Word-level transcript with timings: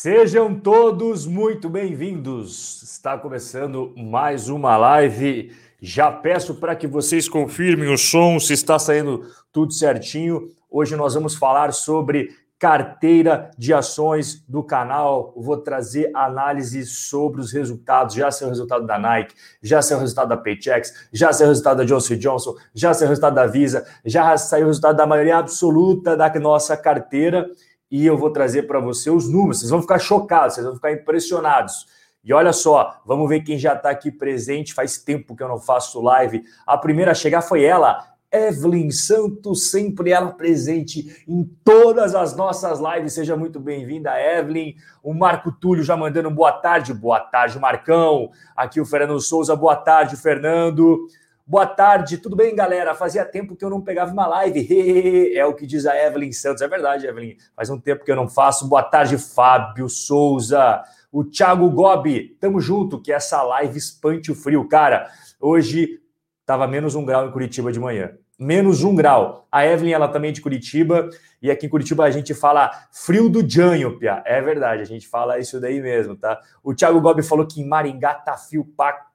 Sejam 0.00 0.54
todos 0.54 1.26
muito 1.26 1.68
bem-vindos. 1.68 2.84
Está 2.84 3.18
começando 3.18 3.92
mais 3.96 4.48
uma 4.48 4.76
live. 4.76 5.52
Já 5.80 6.12
peço 6.12 6.54
para 6.54 6.76
que 6.76 6.86
vocês 6.86 7.28
confirmem 7.28 7.92
o 7.92 7.98
som, 7.98 8.38
se 8.38 8.52
está 8.52 8.78
saindo 8.78 9.26
tudo 9.52 9.72
certinho. 9.72 10.52
Hoje 10.70 10.94
nós 10.94 11.14
vamos 11.14 11.34
falar 11.34 11.72
sobre 11.72 12.28
carteira 12.60 13.50
de 13.58 13.74
ações 13.74 14.40
do 14.48 14.62
canal. 14.62 15.34
Vou 15.36 15.56
trazer 15.56 16.12
análise 16.14 16.86
sobre 16.86 17.40
os 17.40 17.52
resultados. 17.52 18.14
Já 18.14 18.30
saiu 18.30 18.46
o 18.46 18.50
resultado 18.52 18.86
da 18.86 19.00
Nike, 19.00 19.34
já 19.60 19.82
saiu 19.82 19.98
o 19.98 20.00
resultado 20.00 20.28
da 20.28 20.36
Paychex, 20.36 21.08
já 21.12 21.32
saiu 21.32 21.48
o 21.48 21.50
resultado 21.50 21.78
da 21.78 21.84
Johnson 21.84 22.14
Johnson, 22.14 22.54
já 22.72 22.94
saiu 22.94 23.08
o 23.08 23.10
resultado 23.10 23.34
da 23.34 23.46
Visa, 23.48 23.84
já 24.04 24.36
saiu 24.36 24.66
o 24.66 24.68
resultado 24.68 24.96
da 24.96 25.06
maioria 25.08 25.38
absoluta 25.38 26.16
da 26.16 26.32
nossa 26.38 26.76
carteira 26.76 27.50
e 27.90 28.06
eu 28.06 28.16
vou 28.16 28.30
trazer 28.30 28.64
para 28.64 28.80
você 28.80 29.10
os 29.10 29.28
números. 29.28 29.60
Vocês 29.60 29.70
vão 29.70 29.80
ficar 29.80 29.98
chocados, 29.98 30.54
vocês 30.54 30.66
vão 30.66 30.76
ficar 30.76 30.92
impressionados. 30.92 31.86
E 32.22 32.32
olha 32.32 32.52
só, 32.52 33.00
vamos 33.06 33.28
ver 33.28 33.40
quem 33.40 33.58
já 33.58 33.74
está 33.74 33.90
aqui 33.90 34.10
presente. 34.10 34.74
Faz 34.74 34.98
tempo 34.98 35.34
que 35.34 35.42
eu 35.42 35.48
não 35.48 35.58
faço 35.58 36.00
live. 36.00 36.42
A 36.66 36.76
primeira 36.76 37.12
a 37.12 37.14
chegar 37.14 37.42
foi 37.42 37.64
ela, 37.64 38.04
Evelyn 38.30 38.90
Santos, 38.90 39.70
sempre 39.70 40.10
ela 40.10 40.32
presente 40.32 41.24
em 41.26 41.44
todas 41.64 42.14
as 42.14 42.36
nossas 42.36 42.78
lives. 42.78 43.14
Seja 43.14 43.36
muito 43.36 43.58
bem-vinda, 43.58 44.10
Evelyn. 44.20 44.74
O 45.02 45.14
Marco 45.14 45.50
Túlio 45.50 45.82
já 45.82 45.96
mandando 45.96 46.30
boa 46.30 46.52
tarde. 46.52 46.92
Boa 46.92 47.20
tarde, 47.20 47.58
Marcão. 47.58 48.30
Aqui 48.54 48.80
o 48.80 48.84
Fernando 48.84 49.18
Souza. 49.20 49.56
Boa 49.56 49.76
tarde, 49.76 50.16
Fernando. 50.16 51.06
Boa 51.50 51.66
tarde, 51.66 52.18
tudo 52.18 52.36
bem, 52.36 52.54
galera? 52.54 52.94
Fazia 52.94 53.24
tempo 53.24 53.56
que 53.56 53.64
eu 53.64 53.70
não 53.70 53.80
pegava 53.80 54.12
uma 54.12 54.26
live. 54.26 55.32
é 55.34 55.46
o 55.46 55.54
que 55.54 55.66
diz 55.66 55.86
a 55.86 55.96
Evelyn 55.96 56.30
Santos. 56.30 56.60
É 56.60 56.68
verdade, 56.68 57.06
Evelyn. 57.06 57.38
Faz 57.56 57.70
um 57.70 57.80
tempo 57.80 58.04
que 58.04 58.12
eu 58.12 58.16
não 58.16 58.28
faço. 58.28 58.68
Boa 58.68 58.82
tarde, 58.82 59.16
Fábio 59.16 59.88
Souza. 59.88 60.82
O 61.10 61.24
Thiago 61.24 61.70
Gobi, 61.70 62.36
tamo 62.38 62.60
junto, 62.60 63.00
que 63.00 63.10
essa 63.10 63.42
live 63.42 63.78
espante 63.78 64.30
o 64.30 64.34
frio. 64.34 64.68
Cara, 64.68 65.10
hoje 65.40 65.98
tava 66.44 66.66
menos 66.66 66.94
um 66.94 67.02
grau 67.02 67.26
em 67.26 67.32
Curitiba 67.32 67.72
de 67.72 67.80
manhã. 67.80 68.12
Menos 68.38 68.84
um 68.84 68.94
grau. 68.94 69.48
A 69.50 69.64
Evelyn, 69.64 69.92
ela 69.92 70.08
também 70.08 70.28
é 70.28 70.34
de 70.34 70.42
Curitiba. 70.42 71.08
E 71.40 71.50
aqui 71.50 71.64
em 71.64 71.70
Curitiba 71.70 72.04
a 72.04 72.10
gente 72.10 72.34
fala 72.34 72.70
frio 72.92 73.26
do 73.30 73.48
Janho, 73.48 73.98
Pia. 73.98 74.22
É 74.26 74.42
verdade, 74.42 74.82
a 74.82 74.84
gente 74.84 75.08
fala 75.08 75.38
isso 75.38 75.58
daí 75.58 75.80
mesmo, 75.80 76.14
tá? 76.14 76.38
O 76.62 76.74
Thiago 76.74 77.00
Gobi 77.00 77.22
falou 77.22 77.46
que 77.46 77.62
em 77.62 77.66
Maringá 77.66 78.12
tá 78.12 78.36
frio 78.36 78.66
pra 78.76 79.07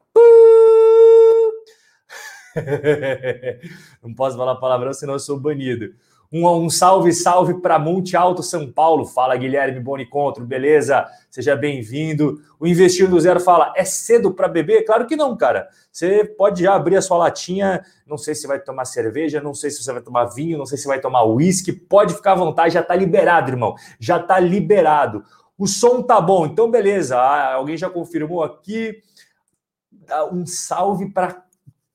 Não 4.02 4.14
posso 4.14 4.38
falar 4.38 4.56
palavrão, 4.56 4.94
senão 4.94 5.14
eu 5.14 5.20
sou 5.20 5.40
banido. 5.40 5.94
Um, 6.36 6.48
um 6.50 6.68
salve, 6.68 7.14
salve 7.14 7.62
para 7.62 7.78
Monte 7.78 8.18
Alto, 8.18 8.42
São 8.42 8.72
Paulo. 8.72 9.06
Fala, 9.06 9.36
Guilherme 9.36 9.80
Bonicontro, 9.80 10.44
beleza? 10.44 11.06
Seja 11.30 11.56
bem-vindo. 11.56 12.42
O 12.60 12.66
Investir 12.66 13.08
do 13.08 13.20
Zero 13.20 13.40
fala: 13.40 13.72
é 13.76 13.86
cedo 13.86 14.34
para 14.34 14.48
beber? 14.48 14.84
Claro 14.84 15.06
que 15.06 15.16
não, 15.16 15.38
cara. 15.38 15.70
Você 15.92 16.26
pode 16.26 16.64
já 16.64 16.74
abrir 16.74 16.96
a 16.96 17.04
sua 17.04 17.18
latinha. 17.18 17.86
Não 18.08 18.18
sei 18.18 18.34
se 18.34 18.48
vai 18.48 18.60
tomar 18.60 18.86
cerveja, 18.86 19.40
não 19.40 19.54
sei 19.54 19.70
se 19.70 19.84
você 19.84 19.94
vai 19.94 20.02
tomar 20.02 20.26
vinho, 20.26 20.58
não 20.58 20.66
sei 20.66 20.76
se 20.76 20.88
vai 20.88 21.00
tomar 21.00 21.24
uísque. 21.24 21.72
Pode 21.72 22.16
ficar 22.16 22.32
à 22.32 22.36
vontade, 22.36 22.74
já 22.74 22.82
está 22.82 22.96
liberado, 22.96 23.52
irmão. 23.52 23.76
Já 24.00 24.18
está 24.18 24.40
liberado. 24.40 25.24
O 25.56 25.68
som 25.68 26.02
tá 26.02 26.20
bom, 26.20 26.48
então 26.48 26.72
beleza. 26.72 27.16
Ah, 27.16 27.54
alguém 27.54 27.78
já 27.78 27.92
confirmou 27.92 28.44
aqui. 28.44 29.04
Um 30.32 30.48
salve 30.48 31.12
para 31.12 31.44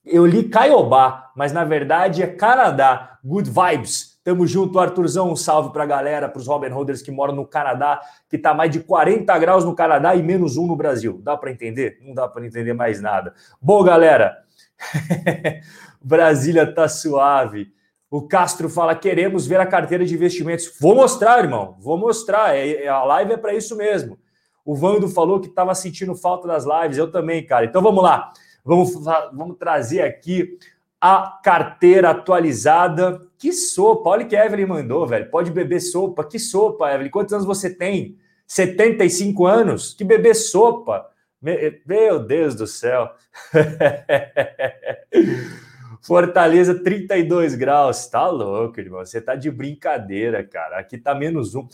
eu 0.04 0.24
li 0.26 0.44
Caiobá, 0.44 1.30
mas 1.36 1.52
na 1.52 1.64
verdade 1.64 2.22
é 2.22 2.26
Canadá. 2.26 3.18
Good 3.24 3.50
vibes. 3.50 4.18
Tamo 4.24 4.46
junto, 4.46 4.78
Arthurzão. 4.78 5.30
Um 5.30 5.36
salve 5.36 5.72
pra 5.72 5.86
galera, 5.86 6.28
pros 6.28 6.46
Robin 6.46 6.68
Holders 6.68 7.02
que 7.02 7.10
moram 7.10 7.34
no 7.34 7.46
Canadá, 7.46 8.00
que 8.28 8.38
tá 8.38 8.52
mais 8.52 8.70
de 8.70 8.80
40 8.80 9.38
graus 9.38 9.64
no 9.64 9.74
Canadá 9.74 10.14
e 10.14 10.22
menos 10.22 10.56
um 10.56 10.66
no 10.66 10.76
Brasil. 10.76 11.20
Dá 11.22 11.36
para 11.36 11.50
entender? 11.50 11.98
Não 12.02 12.14
dá 12.14 12.28
para 12.28 12.46
entender 12.46 12.72
mais 12.72 13.00
nada. 13.00 13.34
Bom, 13.60 13.82
galera, 13.82 14.38
Brasília 16.02 16.70
tá 16.72 16.88
suave. 16.88 17.72
O 18.10 18.26
Castro 18.26 18.68
fala: 18.68 18.94
queremos 18.94 19.46
ver 19.46 19.60
a 19.60 19.66
carteira 19.66 20.04
de 20.04 20.14
investimentos. 20.14 20.72
Vou 20.80 20.94
mostrar, 20.94 21.38
irmão. 21.38 21.76
Vou 21.78 21.98
mostrar. 21.98 22.56
É, 22.56 22.84
é 22.84 22.88
a 22.88 23.04
live 23.04 23.32
é 23.32 23.36
para 23.36 23.54
isso 23.54 23.76
mesmo. 23.76 24.18
O 24.64 24.74
Vando 24.74 25.08
falou 25.08 25.40
que 25.40 25.48
estava 25.48 25.74
sentindo 25.74 26.14
falta 26.14 26.46
das 26.46 26.64
lives. 26.64 26.98
Eu 26.98 27.10
também, 27.10 27.44
cara. 27.44 27.64
Então 27.64 27.82
vamos 27.82 28.02
lá. 28.02 28.32
Vamos, 28.68 28.92
vamos 29.32 29.56
trazer 29.56 30.02
aqui 30.02 30.58
a 31.00 31.40
carteira 31.42 32.10
atualizada. 32.10 33.26
Que 33.38 33.50
sopa! 33.50 34.10
Olha 34.10 34.26
que 34.26 34.36
a 34.36 34.44
Evelyn 34.44 34.66
mandou, 34.66 35.06
velho. 35.06 35.30
Pode 35.30 35.50
beber 35.50 35.80
sopa. 35.80 36.22
Que 36.22 36.38
sopa, 36.38 36.92
Evelyn? 36.92 37.10
Quantos 37.10 37.32
anos 37.32 37.46
você 37.46 37.74
tem? 37.74 38.18
75 38.46 39.46
anos? 39.46 39.94
Que 39.94 40.04
beber 40.04 40.34
sopa? 40.34 41.08
Meu 41.40 42.22
Deus 42.22 42.54
do 42.54 42.66
céu. 42.66 43.10
Fortaleza, 46.02 46.82
32 46.82 47.54
graus. 47.54 48.06
Tá 48.06 48.28
louco, 48.28 48.78
irmão. 48.78 49.00
Você 49.00 49.18
tá 49.18 49.34
de 49.34 49.50
brincadeira, 49.50 50.44
cara. 50.44 50.78
Aqui 50.78 50.98
tá 50.98 51.14
menos 51.14 51.54
um. 51.54 51.66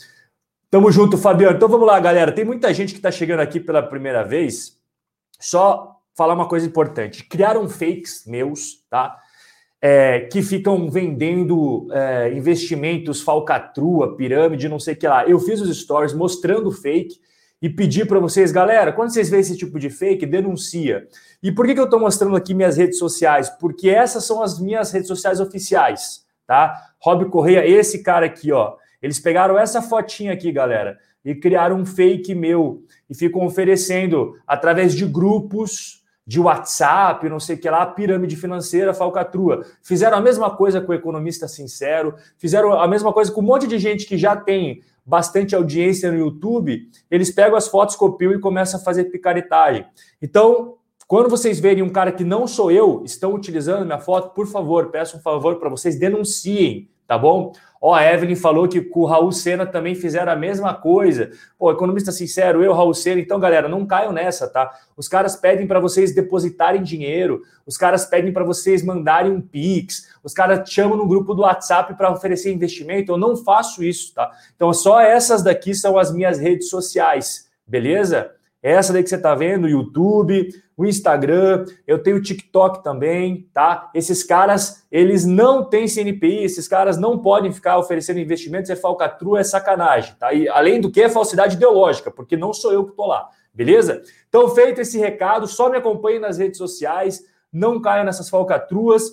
Tamo 0.71 0.89
junto, 0.93 1.17
Fabiano. 1.17 1.57
Então 1.57 1.67
vamos 1.67 1.87
lá, 1.87 1.99
galera. 1.99 2.31
Tem 2.31 2.45
muita 2.45 2.73
gente 2.73 2.93
que 2.93 3.01
tá 3.01 3.11
chegando 3.11 3.41
aqui 3.41 3.59
pela 3.59 3.83
primeira 3.83 4.23
vez. 4.23 4.79
Só 5.37 5.94
falar 6.15 6.33
uma 6.33 6.47
coisa 6.47 6.65
importante. 6.65 7.23
Criaram 7.23 7.67
fakes 7.67 8.25
meus, 8.25 8.83
tá? 8.89 9.17
É, 9.81 10.21
que 10.21 10.41
ficam 10.41 10.89
vendendo 10.89 11.87
é, 11.91 12.33
investimentos, 12.33 13.21
falcatrua, 13.21 14.15
pirâmide, 14.15 14.69
não 14.69 14.79
sei 14.79 14.93
o 14.93 14.97
que 14.97 15.07
lá. 15.07 15.27
Eu 15.27 15.39
fiz 15.39 15.61
os 15.61 15.77
stories 15.77 16.13
mostrando 16.13 16.71
fake 16.71 17.19
e 17.61 17.69
pedi 17.69 18.05
para 18.05 18.19
vocês, 18.19 18.51
galera, 18.51 18.91
quando 18.91 19.13
vocês 19.13 19.29
veem 19.29 19.41
esse 19.41 19.57
tipo 19.57 19.77
de 19.77 19.89
fake, 19.89 20.25
denuncia. 20.25 21.07
E 21.43 21.51
por 21.51 21.65
que, 21.65 21.73
que 21.73 21.79
eu 21.79 21.85
estou 21.85 21.99
mostrando 21.99 22.35
aqui 22.35 22.53
minhas 22.53 22.77
redes 22.77 22.97
sociais? 22.97 23.49
Porque 23.49 23.89
essas 23.89 24.23
são 24.25 24.41
as 24.41 24.59
minhas 24.59 24.91
redes 24.91 25.07
sociais 25.07 25.39
oficiais, 25.39 26.25
tá? 26.47 26.75
Rob 26.99 27.25
Correia, 27.29 27.67
esse 27.67 28.01
cara 28.01 28.25
aqui, 28.25 28.51
ó. 28.51 28.75
Eles 29.01 29.19
pegaram 29.19 29.57
essa 29.57 29.81
fotinha 29.81 30.33
aqui, 30.33 30.51
galera, 30.51 30.97
e 31.23 31.35
criaram 31.35 31.77
um 31.77 31.85
fake 31.85 32.33
meu 32.33 32.83
e 33.09 33.15
ficam 33.15 33.45
oferecendo 33.45 34.33
através 34.47 34.93
de 34.95 35.05
grupos 35.05 36.04
de 36.27 36.39
WhatsApp, 36.39 37.29
não 37.29 37.39
sei 37.39 37.55
o 37.55 37.59
que 37.59 37.69
lá, 37.69 37.85
pirâmide 37.85 38.35
financeira, 38.35 38.93
falcatrua. 38.93 39.63
Fizeram 39.83 40.17
a 40.17 40.21
mesma 40.21 40.49
coisa 40.55 40.81
com 40.81 40.91
o 40.91 40.95
economista 40.95 41.47
sincero, 41.47 42.15
fizeram 42.37 42.73
a 42.73 42.87
mesma 42.87 43.13
coisa 43.13 43.31
com 43.31 43.41
um 43.41 43.45
monte 43.45 43.67
de 43.67 43.77
gente 43.77 44.05
que 44.07 44.17
já 44.17 44.35
tem 44.35 44.81
bastante 45.05 45.55
audiência 45.55 46.11
no 46.11 46.17
YouTube. 46.17 46.89
Eles 47.11 47.29
pegam 47.29 47.55
as 47.55 47.67
fotos, 47.67 47.95
copiam 47.95 48.33
e 48.33 48.39
começam 48.39 48.79
a 48.79 48.83
fazer 48.83 49.05
picaretagem. 49.05 49.85
Então, 50.19 50.77
quando 51.07 51.29
vocês 51.29 51.59
verem 51.59 51.83
um 51.83 51.89
cara 51.89 52.11
que 52.11 52.23
não 52.23 52.47
sou 52.47 52.71
eu, 52.71 53.03
estão 53.05 53.35
utilizando 53.35 53.85
minha 53.85 53.99
foto, 53.99 54.33
por 54.33 54.47
favor, 54.47 54.89
peço 54.89 55.17
um 55.17 55.21
favor 55.21 55.57
para 55.59 55.69
vocês, 55.69 55.99
denunciem, 55.99 56.89
tá 57.07 57.17
bom? 57.17 57.53
Ó, 57.81 57.93
a 57.93 58.03
Evelyn 58.03 58.35
falou 58.35 58.67
que 58.67 58.81
com 58.81 59.01
o 59.01 59.05
Raul 59.05 59.31
Senna 59.31 59.63
também 59.63 59.93
fizeram 59.93 60.31
a 60.31 60.35
mesma 60.35 60.73
coisa. 60.73 61.29
Pô, 61.55 61.71
economista 61.71 62.11
sincero, 62.11 62.63
eu, 62.63 62.73
Raul 62.73 62.95
Senna. 62.95 63.21
Então, 63.21 63.39
galera, 63.39 63.69
não 63.69 63.85
caiam 63.85 64.11
nessa, 64.11 64.47
tá? 64.47 64.71
Os 64.97 65.07
caras 65.07 65.35
pedem 65.35 65.67
para 65.67 65.79
vocês 65.79 66.15
depositarem 66.15 66.81
dinheiro, 66.81 67.43
os 67.63 67.77
caras 67.77 68.05
pedem 68.05 68.33
para 68.33 68.43
vocês 68.43 68.83
mandarem 68.83 69.31
um 69.31 69.39
Pix, 69.39 70.07
os 70.23 70.33
caras 70.33 70.67
chamam 70.67 70.97
no 70.97 71.07
grupo 71.07 71.35
do 71.35 71.43
WhatsApp 71.43 71.93
para 71.95 72.11
oferecer 72.11 72.51
investimento. 72.51 73.11
Eu 73.11 73.17
não 73.17 73.37
faço 73.37 73.83
isso, 73.83 74.13
tá? 74.15 74.31
Então, 74.55 74.73
só 74.73 74.99
essas 74.99 75.43
daqui 75.43 75.75
são 75.75 75.97
as 75.97 76.11
minhas 76.11 76.39
redes 76.39 76.69
sociais, 76.69 77.47
beleza? 77.67 78.31
Essa 78.65 78.91
daí 78.91 79.03
que 79.03 79.09
você 79.09 79.15
está 79.15 79.35
vendo, 79.35 79.65
o 79.65 79.69
YouTube, 79.69 80.49
o 80.75 80.87
Instagram, 80.87 81.65
eu 81.85 82.01
tenho 82.01 82.17
o 82.17 82.21
TikTok 82.21 82.83
também, 82.83 83.47
tá? 83.53 83.91
Esses 83.93 84.23
caras, 84.23 84.87
eles 84.91 85.23
não 85.23 85.63
têm 85.63 85.87
CNPI, 85.87 86.43
esses 86.43 86.67
caras 86.67 86.97
não 86.97 87.19
podem 87.19 87.53
ficar 87.53 87.77
oferecendo 87.77 88.19
investimentos, 88.19 88.71
é 88.71 88.75
falcatrua, 88.75 89.39
é 89.39 89.43
sacanagem, 89.43 90.15
tá? 90.15 90.33
E 90.33 90.49
além 90.49 90.81
do 90.81 90.89
que 90.89 90.99
é 90.99 91.07
falsidade 91.07 91.57
ideológica, 91.57 92.09
porque 92.09 92.35
não 92.35 92.55
sou 92.55 92.73
eu 92.73 92.83
que 92.85 92.89
estou 92.89 93.05
lá, 93.05 93.29
beleza? 93.53 94.01
Então, 94.27 94.49
feito 94.49 94.81
esse 94.81 94.97
recado, 94.97 95.45
só 95.45 95.69
me 95.69 95.77
acompanhe 95.77 96.17
nas 96.17 96.39
redes 96.39 96.57
sociais, 96.57 97.23
não 97.53 97.79
caia 97.79 98.03
nessas 98.03 98.31
falcatruas. 98.31 99.03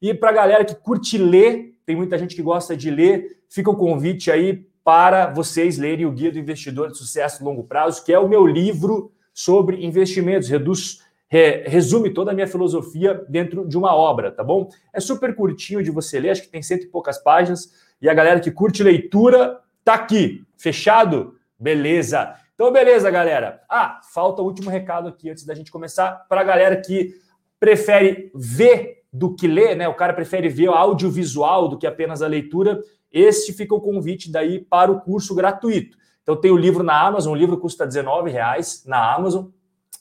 E 0.00 0.14
para 0.14 0.30
a 0.30 0.32
galera 0.32 0.64
que 0.64 0.74
curte 0.74 1.18
ler, 1.18 1.74
tem 1.84 1.94
muita 1.94 2.16
gente 2.16 2.34
que 2.34 2.42
gosta 2.42 2.74
de 2.74 2.90
ler, 2.90 3.36
fica 3.50 3.70
o 3.70 3.76
convite 3.76 4.30
aí 4.30 4.66
para 4.84 5.32
vocês 5.32 5.78
lerem 5.78 6.04
o 6.04 6.12
Guia 6.12 6.30
do 6.30 6.38
Investidor 6.38 6.92
de 6.92 6.98
Sucesso 6.98 7.42
a 7.42 7.44
Longo 7.44 7.64
Prazo, 7.64 8.04
que 8.04 8.12
é 8.12 8.18
o 8.18 8.28
meu 8.28 8.46
livro 8.46 9.10
sobre 9.32 9.84
investimentos, 9.84 10.48
reduz, 10.48 11.00
re, 11.26 11.64
resume 11.66 12.10
toda 12.10 12.30
a 12.30 12.34
minha 12.34 12.46
filosofia 12.46 13.24
dentro 13.28 13.66
de 13.66 13.78
uma 13.78 13.94
obra, 13.94 14.30
tá 14.30 14.44
bom? 14.44 14.68
É 14.92 15.00
super 15.00 15.34
curtinho 15.34 15.82
de 15.82 15.90
você 15.90 16.20
ler, 16.20 16.30
acho 16.30 16.42
que 16.42 16.48
tem 16.48 16.62
cento 16.62 16.84
e 16.84 16.88
poucas 16.88 17.18
páginas, 17.18 17.72
e 18.00 18.08
a 18.08 18.14
galera 18.14 18.38
que 18.38 18.50
curte 18.50 18.82
leitura 18.82 19.58
tá 19.82 19.94
aqui, 19.94 20.44
fechado? 20.56 21.34
Beleza. 21.58 22.34
Então, 22.54 22.70
beleza, 22.70 23.10
galera. 23.10 23.62
Ah, 23.68 24.00
falta 24.12 24.42
o 24.42 24.44
último 24.44 24.70
recado 24.70 25.08
aqui 25.08 25.30
antes 25.30 25.44
da 25.44 25.54
gente 25.54 25.72
começar 25.72 26.26
para 26.28 26.42
a 26.42 26.44
galera 26.44 26.76
que 26.76 27.14
prefere 27.58 28.30
ver 28.34 29.02
do 29.12 29.34
que 29.34 29.46
ler, 29.46 29.76
né? 29.76 29.88
O 29.88 29.94
cara 29.94 30.12
prefere 30.12 30.48
ver 30.48 30.68
o 30.68 30.74
audiovisual 30.74 31.68
do 31.68 31.78
que 31.78 31.86
apenas 31.86 32.20
a 32.20 32.26
leitura. 32.26 32.80
Este 33.14 33.52
fica 33.52 33.72
o 33.72 33.80
convite 33.80 34.28
daí 34.28 34.58
para 34.58 34.90
o 34.90 35.00
curso 35.00 35.36
gratuito, 35.36 35.96
Então 36.24 36.34
tem 36.34 36.50
o 36.50 36.56
livro 36.56 36.82
na 36.82 37.00
Amazon, 37.00 37.32
o 37.32 37.36
livro 37.36 37.56
custa 37.56 37.86
19 37.86 38.28
reais 38.28 38.82
na 38.84 39.14
Amazon 39.14 39.46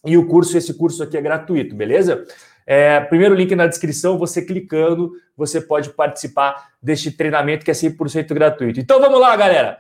e 0.04 0.18
o 0.18 0.28
curso, 0.28 0.58
esse 0.58 0.74
curso 0.74 1.04
aqui 1.04 1.16
é 1.16 1.22
gratuito, 1.22 1.76
beleza? 1.76 2.26
É, 2.66 3.00
primeiro 3.02 3.36
link 3.36 3.56
na 3.56 3.68
descrição, 3.68 4.18
você 4.18 4.42
clicando, 4.42 5.12
você 5.38 5.62
pode 5.62 5.92
participar 5.92 6.72
deste 6.82 7.12
treinamento 7.12 7.64
que 7.64 7.70
é 7.70 7.74
100% 7.74 8.34
gratuito. 8.34 8.80
Então 8.80 9.00
vamos 9.00 9.20
lá, 9.20 9.36
galera. 9.36 9.78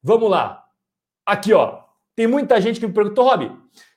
Vamos 0.00 0.30
lá. 0.30 0.64
Aqui, 1.26 1.52
ó. 1.52 1.80
Tem 2.14 2.28
muita 2.28 2.60
gente 2.60 2.78
que 2.78 2.86
me 2.86 2.92
perguntou, 2.92 3.24
Rob, 3.24 3.50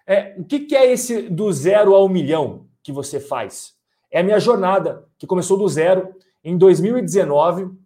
é, 0.07 0.33
o 0.37 0.43
que, 0.43 0.61
que 0.61 0.75
é 0.75 0.91
esse 0.91 1.23
do 1.23 1.51
zero 1.51 1.93
ao 1.93 2.09
milhão 2.09 2.67
que 2.81 2.91
você 2.91 3.19
faz? 3.19 3.75
É 4.09 4.21
a 4.21 4.23
minha 4.23 4.39
jornada, 4.39 5.05
que 5.19 5.27
começou 5.27 5.57
do 5.57 5.67
zero 5.67 6.15
em 6.43 6.57
2019 6.57 7.84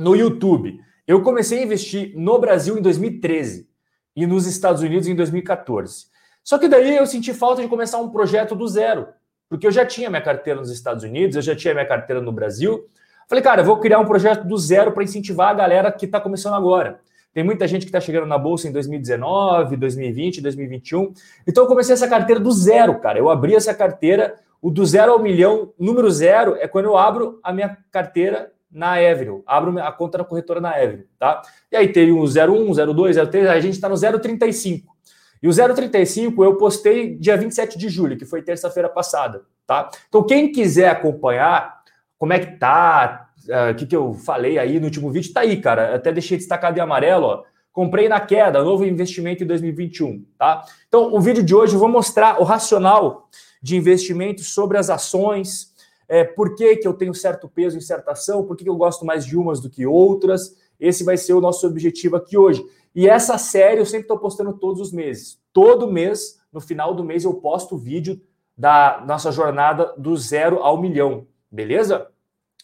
no 0.00 0.16
YouTube. 0.16 0.80
Eu 1.06 1.22
comecei 1.22 1.58
a 1.58 1.62
investir 1.62 2.12
no 2.16 2.38
Brasil 2.38 2.78
em 2.78 2.82
2013 2.82 3.68
e 4.16 4.26
nos 4.26 4.46
Estados 4.46 4.82
Unidos 4.82 5.06
em 5.06 5.14
2014. 5.14 6.06
Só 6.42 6.58
que 6.58 6.68
daí 6.68 6.96
eu 6.96 7.06
senti 7.06 7.34
falta 7.34 7.62
de 7.62 7.68
começar 7.68 7.98
um 7.98 8.08
projeto 8.08 8.56
do 8.56 8.66
zero, 8.66 9.08
porque 9.48 9.66
eu 9.66 9.70
já 9.70 9.84
tinha 9.84 10.08
minha 10.08 10.22
carteira 10.22 10.58
nos 10.58 10.70
Estados 10.70 11.04
Unidos, 11.04 11.36
eu 11.36 11.42
já 11.42 11.54
tinha 11.54 11.74
minha 11.74 11.86
carteira 11.86 12.20
no 12.20 12.32
Brasil. 12.32 12.86
Falei, 13.28 13.44
cara, 13.44 13.60
eu 13.60 13.64
vou 13.64 13.78
criar 13.78 14.00
um 14.00 14.06
projeto 14.06 14.44
do 14.44 14.56
zero 14.56 14.92
para 14.92 15.04
incentivar 15.04 15.50
a 15.50 15.54
galera 15.54 15.92
que 15.92 16.06
está 16.06 16.20
começando 16.20 16.54
agora. 16.54 17.00
Tem 17.32 17.44
muita 17.44 17.68
gente 17.68 17.82
que 17.82 17.90
está 17.90 18.00
chegando 18.00 18.26
na 18.26 18.38
bolsa 18.38 18.68
em 18.68 18.72
2019, 18.72 19.76
2020, 19.76 20.40
2021. 20.40 21.12
Então 21.46 21.64
eu 21.64 21.68
comecei 21.68 21.92
essa 21.92 22.08
carteira 22.08 22.40
do 22.40 22.50
zero, 22.50 22.98
cara. 22.98 23.18
Eu 23.18 23.28
abri 23.28 23.54
essa 23.54 23.72
carteira, 23.72 24.34
o 24.60 24.70
do 24.70 24.84
zero 24.84 25.12
ao 25.12 25.18
milhão, 25.20 25.72
número 25.78 26.10
zero, 26.10 26.56
é 26.56 26.66
quando 26.66 26.86
eu 26.86 26.96
abro 26.96 27.38
a 27.42 27.52
minha 27.52 27.76
carteira 27.92 28.50
na 28.70 28.92
Avenue, 28.94 29.42
abro 29.46 29.78
a 29.80 29.90
conta 29.90 30.18
na 30.18 30.24
corretora 30.24 30.60
na 30.60 30.70
Avenue, 30.70 31.06
tá? 31.18 31.42
E 31.70 31.76
aí 31.76 31.88
tem 31.92 32.12
o 32.12 32.22
01, 32.22 32.94
02, 32.94 33.16
03, 33.28 33.46
a 33.48 33.60
gente 33.60 33.74
está 33.74 33.88
no 33.88 33.96
035. 33.96 34.94
E 35.42 35.48
o 35.48 35.52
035 35.52 36.44
eu 36.44 36.56
postei 36.56 37.16
dia 37.16 37.36
27 37.36 37.78
de 37.78 37.88
julho, 37.88 38.16
que 38.16 38.24
foi 38.24 38.42
terça-feira 38.42 38.88
passada, 38.88 39.42
tá? 39.66 39.90
Então 40.08 40.24
quem 40.24 40.52
quiser 40.52 40.88
acompanhar 40.88 41.80
como 42.18 42.34
é 42.34 42.38
que 42.38 42.58
tá, 42.58 43.30
o 43.48 43.70
uh, 43.70 43.74
que, 43.74 43.86
que 43.86 43.96
eu 43.96 44.12
falei 44.12 44.58
aí 44.58 44.78
no 44.78 44.84
último 44.84 45.10
vídeo, 45.10 45.32
tá 45.32 45.40
aí, 45.40 45.58
cara. 45.58 45.94
Até 45.94 46.12
deixei 46.12 46.36
destacado 46.36 46.76
em 46.76 46.82
amarelo, 46.82 47.26
ó. 47.26 47.42
Comprei 47.72 48.08
na 48.08 48.20
queda, 48.20 48.62
novo 48.62 48.84
investimento 48.84 49.42
em 49.42 49.46
2021, 49.46 50.26
tá? 50.36 50.64
Então, 50.86 51.14
o 51.14 51.20
vídeo 51.20 51.42
de 51.42 51.54
hoje 51.54 51.74
eu 51.74 51.78
vou 51.78 51.88
mostrar 51.88 52.38
o 52.40 52.44
racional 52.44 53.28
de 53.62 53.76
investimento 53.76 54.42
sobre 54.42 54.76
as 54.76 54.90
ações, 54.90 55.69
é, 56.10 56.24
por 56.24 56.56
que, 56.56 56.76
que 56.78 56.88
eu 56.88 56.92
tenho 56.92 57.14
certo 57.14 57.48
peso 57.48 57.78
em 57.78 57.80
certa 57.80 58.10
ação, 58.10 58.44
por 58.44 58.56
que, 58.56 58.64
que 58.64 58.68
eu 58.68 58.76
gosto 58.76 59.06
mais 59.06 59.24
de 59.24 59.38
umas 59.38 59.60
do 59.60 59.70
que 59.70 59.86
outras. 59.86 60.56
Esse 60.80 61.04
vai 61.04 61.16
ser 61.16 61.34
o 61.34 61.40
nosso 61.40 61.64
objetivo 61.64 62.16
aqui 62.16 62.36
hoje. 62.36 62.66
E 62.92 63.08
essa 63.08 63.38
série 63.38 63.80
eu 63.80 63.86
sempre 63.86 64.06
estou 64.06 64.18
postando 64.18 64.52
todos 64.54 64.80
os 64.80 64.90
meses. 64.90 65.40
Todo 65.52 65.86
mês, 65.86 66.40
no 66.52 66.60
final 66.60 66.94
do 66.94 67.04
mês, 67.04 67.22
eu 67.22 67.34
posto 67.34 67.76
o 67.76 67.78
vídeo 67.78 68.20
da 68.58 69.04
nossa 69.06 69.30
jornada 69.30 69.94
do 69.96 70.16
zero 70.16 70.58
ao 70.64 70.82
milhão, 70.82 71.28
beleza? 71.48 72.08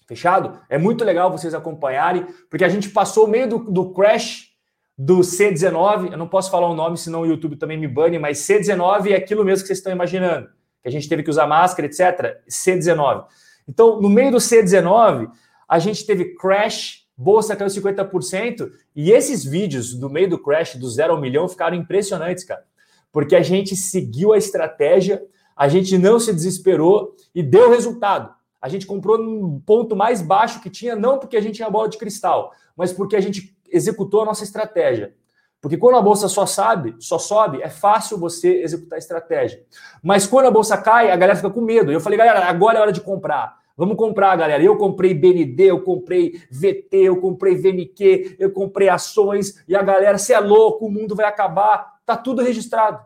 Fechado? 0.09 0.59
É 0.69 0.77
muito 0.77 1.05
legal 1.05 1.31
vocês 1.31 1.55
acompanharem, 1.55 2.27
porque 2.51 2.65
a 2.65 2.69
gente 2.69 2.91
passou 2.91 3.29
meio 3.29 3.49
do, 3.49 3.59
do 3.59 3.93
crash 3.93 4.57
do 4.99 5.19
C19. 5.19 6.11
Eu 6.11 6.19
não 6.19 6.27
posso 6.27 6.51
falar 6.51 6.69
o 6.69 6.75
nome, 6.75 6.99
senão 6.99 7.21
o 7.21 7.27
YouTube 7.27 7.55
também 7.55 7.79
me 7.79 7.87
bane, 7.87 8.19
mas 8.19 8.39
C19 8.39 9.13
é 9.13 9.15
aquilo 9.15 9.45
mesmo 9.45 9.63
que 9.63 9.69
vocês 9.69 9.79
estão 9.79 9.93
imaginando, 9.93 10.49
que 10.83 10.89
a 10.89 10.91
gente 10.91 11.09
teve 11.09 11.23
que 11.23 11.31
usar 11.31 11.47
máscara, 11.47 11.87
etc. 11.87 12.41
C19. 12.49 13.27
Então, 13.69 14.01
no 14.01 14.09
meio 14.09 14.31
do 14.33 14.39
C19, 14.39 15.31
a 15.69 15.79
gente 15.79 16.07
teve 16.07 16.35
crash, 16.37 17.07
bolsa 17.17 17.57
caiu 17.57 17.69
50%, 17.69 18.71
e 18.95 19.11
esses 19.11 19.45
vídeos 19.45 19.95
do 19.95 20.09
meio 20.09 20.31
do 20.31 20.39
crash, 20.39 20.77
do 20.77 20.89
zero 20.89 21.15
ao 21.15 21.21
milhão, 21.21 21.49
ficaram 21.49 21.77
impressionantes, 21.77 22.45
cara. 22.45 22.65
Porque 23.11 23.35
a 23.35 23.43
gente 23.43 23.75
seguiu 23.75 24.33
a 24.33 24.39
estratégia, 24.39 25.23
a 25.57 25.69
gente 25.69 25.97
não 25.99 26.21
se 26.21 26.33
desesperou 26.33 27.17
e 27.35 27.43
deu 27.43 27.71
resultado. 27.71 28.35
A 28.61 28.69
gente 28.69 28.87
comprou 28.87 29.19
no 29.19 29.61
ponto 29.61 29.97
mais 29.97 30.21
baixo 30.21 30.61
que 30.61 30.71
tinha, 30.71 30.95
não 30.95 31.19
porque 31.19 31.37
a 31.37 31.41
gente 31.41 31.57
tinha 31.57 31.71
bola 31.71 31.89
de 31.89 31.99
cristal, 31.99 32.53
mas 32.77 32.93
porque 32.93 33.17
a 33.17 33.21
gente 33.21 33.57
executou 33.71 34.23
a 34.23 34.25
nossa 34.25 34.45
estratégia. 34.45 35.15
Porque 35.61 35.77
quando 35.77 35.97
a 35.97 36.03
bolsa 36.03 36.29
só 36.29 36.47
sabe, 36.47 36.95
só 36.99 37.19
sobe, 37.19 37.63
é 37.63 37.69
fácil 37.69 38.19
você 38.19 38.63
executar 38.63 38.97
a 38.97 38.99
estratégia. 38.99 39.65
Mas 40.03 40.27
quando 40.27 40.47
a 40.47 40.51
bolsa 40.51 40.77
cai, 40.77 41.11
a 41.11 41.17
galera 41.17 41.37
fica 41.37 41.51
com 41.51 41.61
medo. 41.61 41.91
Eu 41.91 42.01
falei, 42.01 42.19
galera, 42.19 42.45
agora 42.45 42.79
é 42.79 42.81
hora 42.81 42.93
de 42.93 43.01
comprar. 43.01 43.57
Vamos 43.77 43.97
comprar, 43.97 44.37
galera. 44.37 44.63
Eu 44.63 44.77
comprei 44.77 45.13
BND, 45.13 45.65
eu 45.65 45.83
comprei 45.83 46.41
VT, 46.51 46.89
eu 46.93 47.21
comprei 47.21 47.57
VNQ, 47.57 48.37
eu 48.39 48.51
comprei 48.51 48.89
ações. 48.89 49.63
E 49.69 49.77
a 49.77 49.83
galera, 49.83 50.17
se 50.17 50.33
é 50.33 50.41
louco, 50.41 50.87
o 50.87 50.91
mundo 50.91 51.15
vai 51.15 51.27
acabar. 51.27 51.97
Tá 52.07 52.17
tudo 52.17 52.43
registrado. 52.43 53.05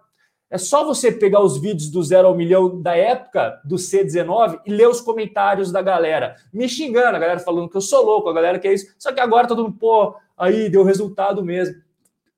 É 0.49 0.58
só 0.58 0.85
você 0.85 1.12
pegar 1.12 1.41
os 1.41 1.61
vídeos 1.61 1.88
do 1.91 2.02
zero 2.02 2.26
ao 2.26 2.37
milhão 2.37 2.81
da 2.81 2.97
época 2.97 3.61
do 3.64 3.76
C19 3.76 4.61
e 4.67 4.70
ler 4.70 4.88
os 4.88 5.00
comentários 5.00 5.70
da 5.70 5.81
galera. 5.81 6.35
Me 6.52 6.69
xingando, 6.69 7.17
a 7.17 7.20
galera 7.20 7.38
falando 7.38 7.69
que 7.69 7.76
eu 7.76 7.81
sou 7.81 8.05
louco, 8.05 8.29
a 8.29 8.32
galera 8.32 8.58
que 8.58 8.67
é 8.67 8.75
isso. 8.75 8.93
Só 8.99 9.12
que 9.12 9.20
agora 9.20 9.47
todo 9.47 9.62
mundo, 9.62 9.76
pô, 9.79 10.17
aí 10.37 10.69
deu 10.69 10.82
resultado 10.82 11.44
mesmo. 11.44 11.76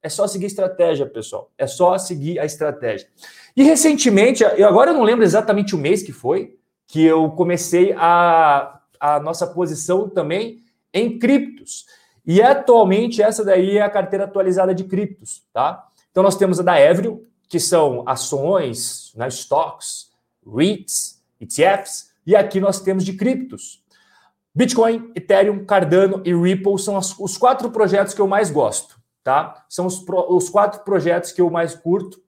É 0.03 0.09
só 0.09 0.27
seguir 0.27 0.47
estratégia, 0.47 1.07
pessoal. 1.07 1.51
É 1.57 1.67
só 1.67 1.97
seguir 1.97 2.39
a 2.39 2.45
estratégia. 2.45 3.09
E 3.57 3.63
recentemente, 3.63 4.43
eu 4.43 4.67
agora 4.67 4.91
eu 4.91 4.95
não 4.95 5.05
lembro 5.05 5.25
exatamente 5.25 5.75
o 5.75 5.79
mês 5.79 6.03
que 6.03 6.13
foi, 6.13 6.57
que 6.89 7.05
eu 7.05 7.31
comecei 7.31 7.95
a, 7.97 8.81
a 8.99 9.21
nossa 9.21 9.47
posição 9.47 10.09
também 10.09 10.63
em 10.93 11.19
criptos. 11.19 11.87
E 12.27 12.41
atualmente 12.43 13.23
essa 13.23 13.45
daí 13.45 13.79
é 13.79 13.83
a 13.83 13.91
carteira 13.91 14.25
atualizada 14.25 14.75
de 14.75 14.85
criptos, 14.85 15.43
tá? 15.53 15.89
Então 16.11 16.23
nós 16.23 16.37
temos 16.37 16.61
a 16.61 16.63
da 16.63 16.81
Evrio, 16.81 17.27
que 17.49 17.59
são 17.59 18.03
ações, 18.07 19.13
né, 19.17 19.29
stocks, 19.29 20.11
REITs, 20.47 21.23
ETFs, 21.41 22.13
e 22.27 22.37
aqui 22.37 22.61
nós 22.61 22.81
temos 22.81 23.05
de 23.05 23.15
criptos. 23.15 23.83
Bitcoin, 24.55 25.11
Ethereum, 25.15 25.65
Cardano 25.65 26.23
e 26.25 26.35
Ripple 26.35 26.79
são 26.79 26.97
as, 26.97 27.19
os 27.19 27.37
quatro 27.37 27.71
projetos 27.71 28.15
que 28.15 28.21
eu 28.21 28.29
mais 28.29 28.51
gosto, 28.51 29.01
tá? 29.23 29.65
São 29.69 29.87
os, 29.87 30.05
os 30.29 30.49
quatro 30.49 30.81
projetos 30.85 31.33
que 31.33 31.41
eu 31.41 31.51
mais 31.51 31.75
curto 31.75 32.21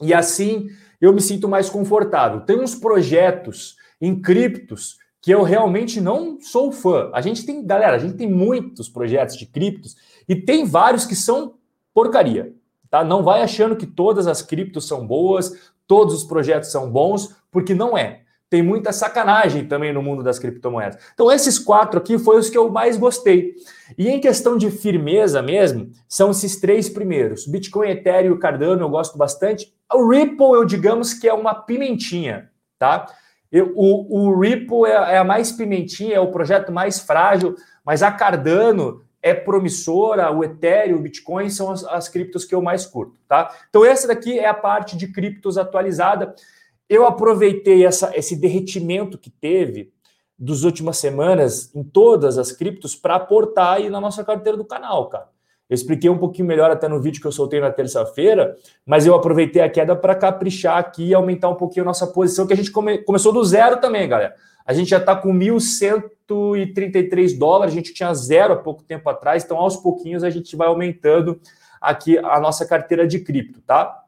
e 0.00 0.12
assim 0.12 0.68
eu 1.00 1.12
me 1.12 1.20
sinto 1.20 1.48
mais 1.48 1.68
confortável. 1.68 2.40
Tem 2.40 2.60
uns 2.60 2.74
projetos 2.74 3.76
em 4.00 4.20
criptos 4.20 4.98
que 5.20 5.30
eu 5.30 5.42
realmente 5.42 6.00
não 6.00 6.40
sou 6.40 6.72
fã. 6.72 7.10
A 7.12 7.20
gente 7.20 7.46
tem, 7.46 7.64
galera, 7.64 7.96
a 7.96 7.98
gente 7.98 8.14
tem 8.14 8.28
muitos 8.28 8.88
projetos 8.88 9.36
de 9.36 9.46
criptos 9.46 9.96
e 10.28 10.34
tem 10.34 10.64
vários 10.64 11.04
que 11.04 11.14
são 11.14 11.54
porcaria. 11.94 12.52
Tá? 12.90 13.04
Não 13.04 13.22
vai 13.22 13.42
achando 13.42 13.76
que 13.76 13.86
todas 13.86 14.26
as 14.26 14.42
criptos 14.42 14.86
são 14.86 15.06
boas, 15.06 15.72
todos 15.86 16.14
os 16.14 16.24
projetos 16.24 16.70
são 16.70 16.90
bons, 16.90 17.36
porque 17.50 17.74
não 17.74 17.96
é. 17.96 18.21
Tem 18.52 18.62
muita 18.62 18.92
sacanagem 18.92 19.64
também 19.64 19.94
no 19.94 20.02
mundo 20.02 20.22
das 20.22 20.38
criptomoedas. 20.38 21.02
Então, 21.14 21.32
esses 21.32 21.58
quatro 21.58 21.98
aqui 21.98 22.18
foram 22.18 22.38
os 22.38 22.50
que 22.50 22.58
eu 22.58 22.68
mais 22.70 22.98
gostei. 22.98 23.54
E 23.96 24.10
em 24.10 24.20
questão 24.20 24.58
de 24.58 24.70
firmeza 24.70 25.40
mesmo, 25.40 25.90
são 26.06 26.32
esses 26.32 26.60
três 26.60 26.86
primeiros: 26.86 27.46
Bitcoin, 27.46 27.88
Ethereum 27.88 28.34
e 28.34 28.38
Cardano, 28.38 28.82
eu 28.82 28.90
gosto 28.90 29.16
bastante. 29.16 29.72
O 29.90 30.06
Ripple, 30.06 30.52
eu 30.52 30.66
digamos 30.66 31.14
que 31.14 31.26
é 31.26 31.32
uma 31.32 31.54
pimentinha, 31.54 32.50
tá? 32.78 33.06
Eu, 33.50 33.72
o, 33.74 34.28
o 34.28 34.38
Ripple 34.38 34.84
é, 34.84 35.14
é 35.14 35.16
a 35.16 35.24
mais 35.24 35.50
pimentinha, 35.50 36.16
é 36.16 36.20
o 36.20 36.30
projeto 36.30 36.70
mais 36.70 37.00
frágil, 37.00 37.56
mas 37.82 38.02
a 38.02 38.12
Cardano 38.12 39.00
é 39.22 39.32
promissora, 39.32 40.30
o 40.30 40.44
Ethereum, 40.44 40.98
o 40.98 41.02
Bitcoin 41.02 41.48
são 41.48 41.70
as, 41.70 41.84
as 41.84 42.06
criptos 42.06 42.44
que 42.44 42.54
eu 42.54 42.60
mais 42.60 42.84
curto, 42.84 43.16
tá? 43.26 43.50
Então 43.70 43.82
essa 43.82 44.06
daqui 44.08 44.38
é 44.38 44.46
a 44.46 44.52
parte 44.52 44.94
de 44.94 45.08
criptos 45.08 45.56
atualizada. 45.56 46.34
Eu 46.92 47.04
aproveitei 47.06 47.86
essa, 47.86 48.12
esse 48.14 48.36
derretimento 48.36 49.16
que 49.16 49.30
teve 49.30 49.90
dos 50.38 50.62
últimas 50.62 50.98
semanas 50.98 51.74
em 51.74 51.82
todas 51.82 52.36
as 52.36 52.52
criptos 52.52 52.94
para 52.94 53.14
aportar 53.14 53.76
aí 53.76 53.88
na 53.88 53.98
nossa 53.98 54.22
carteira 54.22 54.58
do 54.58 54.64
canal, 54.66 55.08
cara. 55.08 55.30
Eu 55.70 55.74
expliquei 55.74 56.10
um 56.10 56.18
pouquinho 56.18 56.46
melhor 56.46 56.70
até 56.70 56.86
no 56.88 57.00
vídeo 57.00 57.22
que 57.22 57.26
eu 57.26 57.32
soltei 57.32 57.60
na 57.60 57.70
terça-feira, 57.70 58.58
mas 58.84 59.06
eu 59.06 59.14
aproveitei 59.14 59.62
a 59.62 59.70
queda 59.70 59.96
para 59.96 60.14
caprichar 60.14 60.76
aqui 60.76 61.06
e 61.06 61.14
aumentar 61.14 61.48
um 61.48 61.54
pouquinho 61.54 61.84
a 61.84 61.86
nossa 61.86 62.06
posição, 62.06 62.46
que 62.46 62.52
a 62.52 62.56
gente 62.56 62.70
come, 62.70 62.98
começou 62.98 63.32
do 63.32 63.42
zero 63.42 63.80
também, 63.80 64.06
galera. 64.06 64.36
A 64.66 64.74
gente 64.74 64.90
já 64.90 64.98
está 64.98 65.16
com 65.16 65.32
1.133 65.32 67.38
dólares, 67.38 67.72
a 67.72 67.76
gente 67.76 67.94
tinha 67.94 68.12
zero 68.12 68.52
há 68.52 68.56
pouco 68.56 68.82
tempo 68.82 69.08
atrás, 69.08 69.42
então 69.42 69.56
aos 69.56 69.78
pouquinhos 69.78 70.22
a 70.22 70.28
gente 70.28 70.54
vai 70.56 70.68
aumentando 70.68 71.40
aqui 71.80 72.18
a 72.18 72.38
nossa 72.38 72.66
carteira 72.66 73.06
de 73.06 73.20
cripto, 73.20 73.62
tá? 73.62 73.98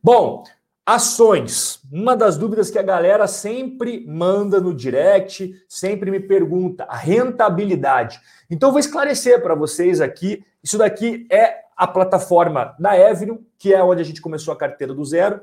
Bom, 0.00 0.44
ações. 0.86 1.80
Uma 1.90 2.16
das 2.16 2.36
dúvidas 2.36 2.70
que 2.70 2.78
a 2.78 2.82
galera 2.82 3.26
sempre 3.26 4.04
manda 4.06 4.60
no 4.60 4.74
direct, 4.74 5.54
sempre 5.68 6.10
me 6.10 6.20
pergunta, 6.20 6.84
a 6.84 6.96
rentabilidade. 6.96 8.20
Então 8.50 8.70
vou 8.70 8.80
esclarecer 8.80 9.42
para 9.42 9.54
vocês 9.54 10.00
aqui. 10.00 10.44
Isso 10.62 10.78
daqui 10.78 11.26
é 11.30 11.60
a 11.76 11.86
plataforma 11.86 12.74
da 12.78 12.90
Avenue, 12.90 13.38
que 13.58 13.72
é 13.72 13.82
onde 13.82 14.02
a 14.02 14.04
gente 14.04 14.20
começou 14.20 14.52
a 14.52 14.56
carteira 14.56 14.92
do 14.92 15.04
zero, 15.04 15.40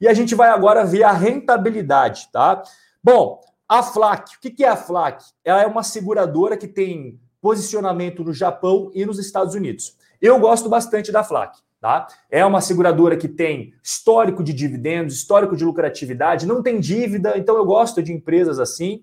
e 0.00 0.06
a 0.06 0.14
gente 0.14 0.34
vai 0.34 0.48
agora 0.48 0.84
ver 0.84 1.02
a 1.02 1.12
rentabilidade, 1.12 2.28
tá? 2.32 2.62
Bom, 3.02 3.40
a 3.68 3.82
FLAC, 3.82 4.36
o 4.36 4.40
que 4.40 4.64
é 4.64 4.68
a 4.68 4.76
FLAC? 4.76 5.22
Ela 5.44 5.62
é 5.62 5.66
uma 5.66 5.82
seguradora 5.82 6.56
que 6.56 6.68
tem 6.68 7.20
posicionamento 7.40 8.22
no 8.22 8.32
Japão 8.32 8.90
e 8.94 9.04
nos 9.04 9.18
Estados 9.18 9.54
Unidos. 9.54 9.96
Eu 10.20 10.38
gosto 10.38 10.68
bastante 10.68 11.10
da 11.10 11.24
FLAC. 11.24 11.58
Tá? 11.80 12.06
É 12.30 12.44
uma 12.44 12.60
seguradora 12.60 13.16
que 13.16 13.26
tem 13.26 13.72
histórico 13.82 14.44
de 14.44 14.52
dividendos, 14.52 15.14
histórico 15.14 15.56
de 15.56 15.64
lucratividade, 15.64 16.46
não 16.46 16.62
tem 16.62 16.78
dívida, 16.78 17.38
então 17.38 17.56
eu 17.56 17.64
gosto 17.64 18.02
de 18.02 18.12
empresas 18.12 18.58
assim. 18.58 19.02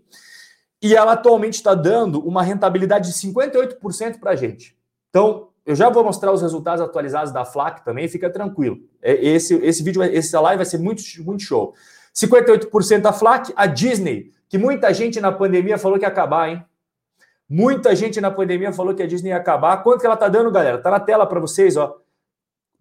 E 0.79 0.95
ela 0.95 1.13
atualmente 1.13 1.55
está 1.55 1.73
dando 1.73 2.19
uma 2.19 2.43
rentabilidade 2.43 3.11
de 3.11 3.17
58% 3.17 4.19
para 4.19 4.31
a 4.31 4.35
gente. 4.35 4.77
Então, 5.09 5.49
eu 5.65 5.75
já 5.75 5.89
vou 5.89 6.03
mostrar 6.03 6.31
os 6.31 6.41
resultados 6.41 6.79
atualizados 6.79 7.33
da 7.33 7.43
FLAC 7.43 7.83
também, 7.83 8.07
fica 8.07 8.29
tranquilo. 8.29 8.77
É, 9.01 9.13
esse, 9.25 9.55
esse 9.55 9.81
vídeo, 9.81 10.03
esse 10.03 10.37
live 10.37 10.57
vai 10.57 10.65
ser 10.65 10.77
muito, 10.77 11.01
muito 11.23 11.41
show. 11.41 11.73
58% 12.15 13.05
a 13.05 13.11
FLAC, 13.11 13.51
a 13.55 13.65
Disney, 13.65 14.31
que 14.47 14.57
muita 14.57 14.93
gente 14.93 15.19
na 15.19 15.31
pandemia 15.31 15.79
falou 15.79 15.97
que 15.97 16.05
ia 16.05 16.09
acabar, 16.09 16.49
hein? 16.49 16.63
Muita 17.49 17.95
gente 17.95 18.21
na 18.21 18.29
pandemia 18.29 18.71
falou 18.71 18.93
que 18.93 19.01
a 19.01 19.07
Disney 19.07 19.29
ia 19.29 19.37
acabar. 19.37 19.83
Quanto 19.83 20.01
que 20.01 20.05
ela 20.05 20.17
tá 20.17 20.27
dando, 20.27 20.51
galera? 20.51 20.77
Tá 20.77 20.91
na 20.91 20.99
tela 20.99 21.25
para 21.25 21.39
vocês, 21.39 21.75
ó. 21.75 21.97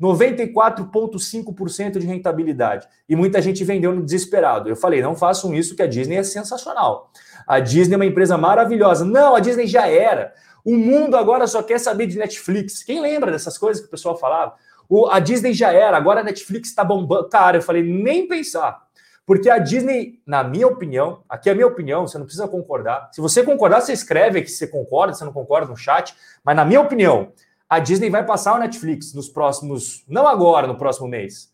94,5% 0.01 1.99
de 1.99 2.07
rentabilidade. 2.07 2.87
E 3.09 3.17
muita 3.17 3.41
gente 3.41 3.65
vendeu 3.65 3.95
no 3.95 4.05
desesperado. 4.05 4.69
Eu 4.69 4.77
falei, 4.77 5.01
não 5.01 5.17
façam 5.17 5.55
isso, 5.55 5.75
que 5.75 5.83
a 5.83 5.87
Disney 5.87 6.17
é 6.17 6.23
sensacional. 6.23 7.11
A 7.47 7.61
Disney 7.61 7.95
é 7.95 7.97
uma 7.97 8.07
empresa 8.07 8.37
maravilhosa. 8.37 9.05
Não, 9.05 9.35
a 9.35 9.41
Disney 9.41 9.67
já 9.67 9.87
era. 9.89 10.35
O 10.65 10.77
mundo 10.77 11.17
agora 11.17 11.47
só 11.47 11.63
quer 11.63 11.79
saber 11.79 12.07
de 12.07 12.19
Netflix. 12.19 12.83
Quem 12.83 13.01
lembra 13.01 13.31
dessas 13.31 13.57
coisas 13.57 13.81
que 13.81 13.89
o 13.89 13.91
pessoal 13.91 14.17
falava? 14.19 14.55
O, 14.89 15.07
a 15.07 15.19
Disney 15.19 15.53
já 15.53 15.73
era, 15.73 15.97
agora 15.97 16.21
a 16.21 16.25
Netflix 16.25 16.69
está 16.69 16.85
bombando. 16.85 17.29
Cara, 17.29 17.59
eu 17.59 17.63
falei, 17.63 17.83
nem 17.83 18.29
pensar. 18.29 18.87
Porque 19.25 19.51
a 19.51 19.59
Disney, 19.59 20.21
na 20.25 20.45
minha 20.45 20.69
opinião, 20.69 21.23
aqui 21.29 21.49
é 21.49 21.53
a 21.53 21.55
minha 21.55 21.67
opinião, 21.67 22.07
você 22.07 22.17
não 22.17 22.25
precisa 22.25 22.47
concordar. 22.47 23.11
Se 23.13 23.21
você 23.21 23.43
concordar, 23.43 23.81
você 23.81 23.93
escreve 23.93 24.39
aqui 24.39 24.49
se 24.49 24.59
você 24.59 24.69
concorda, 24.69 25.13
se 25.13 25.19
você 25.19 25.25
não 25.25 25.33
concorda 25.33 25.67
no 25.67 25.77
chat. 25.77 26.15
Mas 26.45 26.55
na 26.55 26.65
minha 26.65 26.81
opinião, 26.81 27.33
a 27.69 27.79
Disney 27.79 28.11
vai 28.11 28.25
passar 28.25 28.55
o 28.55 28.59
Netflix 28.59 29.13
nos 29.13 29.29
próximos, 29.29 30.05
não 30.09 30.27
agora, 30.27 30.67
no 30.67 30.77
próximo 30.77 31.09
mês, 31.09 31.53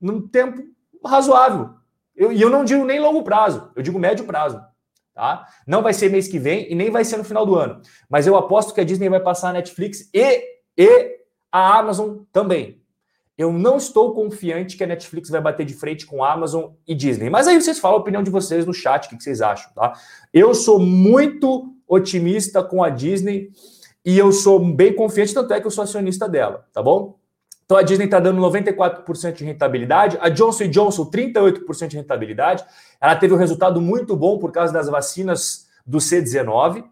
num 0.00 0.26
tempo 0.26 0.62
razoável. 1.04 1.70
Eu, 2.16 2.32
e 2.32 2.40
eu 2.40 2.50
não 2.50 2.64
digo 2.64 2.84
nem 2.84 3.00
longo 3.00 3.22
prazo, 3.22 3.70
eu 3.74 3.82
digo 3.82 3.98
médio 3.98 4.24
prazo. 4.24 4.60
Tá? 5.14 5.46
Não 5.66 5.82
vai 5.82 5.92
ser 5.92 6.10
mês 6.10 6.28
que 6.28 6.38
vem 6.38 6.70
e 6.70 6.74
nem 6.74 6.90
vai 6.90 7.04
ser 7.04 7.18
no 7.18 7.24
final 7.24 7.44
do 7.44 7.54
ano. 7.54 7.82
Mas 8.08 8.26
eu 8.26 8.36
aposto 8.36 8.72
que 8.72 8.80
a 8.80 8.84
Disney 8.84 9.08
vai 9.08 9.20
passar 9.20 9.50
a 9.50 9.52
Netflix 9.52 10.08
e, 10.14 10.42
e 10.78 11.18
a 11.52 11.78
Amazon 11.78 12.20
também. 12.32 12.80
Eu 13.36 13.52
não 13.52 13.76
estou 13.76 14.14
confiante 14.14 14.76
que 14.76 14.84
a 14.84 14.86
Netflix 14.86 15.28
vai 15.30 15.40
bater 15.40 15.66
de 15.66 15.74
frente 15.74 16.06
com 16.06 16.22
a 16.22 16.32
Amazon 16.32 16.72
e 16.86 16.94
Disney. 16.94 17.28
Mas 17.28 17.48
aí 17.48 17.60
vocês 17.60 17.78
falam 17.78 17.98
a 17.98 18.00
opinião 18.00 18.22
de 18.22 18.30
vocês 18.30 18.64
no 18.64 18.72
chat, 18.72 19.06
o 19.06 19.08
que 19.10 19.22
vocês 19.22 19.40
acham, 19.40 19.72
tá? 19.72 19.94
Eu 20.32 20.54
sou 20.54 20.78
muito 20.78 21.74
otimista 21.86 22.62
com 22.62 22.84
a 22.84 22.88
Disney 22.88 23.50
e 24.04 24.18
eu 24.18 24.32
sou 24.32 24.58
bem 24.58 24.94
confiante, 24.94 25.34
tanto 25.34 25.52
é 25.52 25.60
que 25.60 25.66
eu 25.66 25.70
sou 25.70 25.84
acionista 25.84 26.28
dela, 26.28 26.66
tá 26.72 26.82
bom? 26.82 27.18
Então 27.64 27.78
a 27.78 27.82
Disney 27.82 28.06
está 28.06 28.18
dando 28.18 28.40
94% 28.40 29.32
de 29.32 29.44
rentabilidade, 29.44 30.18
a 30.20 30.28
Johnson 30.28 30.66
Johnson 30.68 31.08
38% 31.08 31.86
de 31.86 31.96
rentabilidade. 31.96 32.64
Ela 33.00 33.14
teve 33.14 33.32
um 33.32 33.36
resultado 33.36 33.80
muito 33.80 34.16
bom 34.16 34.38
por 34.38 34.50
causa 34.50 34.72
das 34.72 34.88
vacinas 34.88 35.68
do 35.86 35.98
C19. 35.98 36.84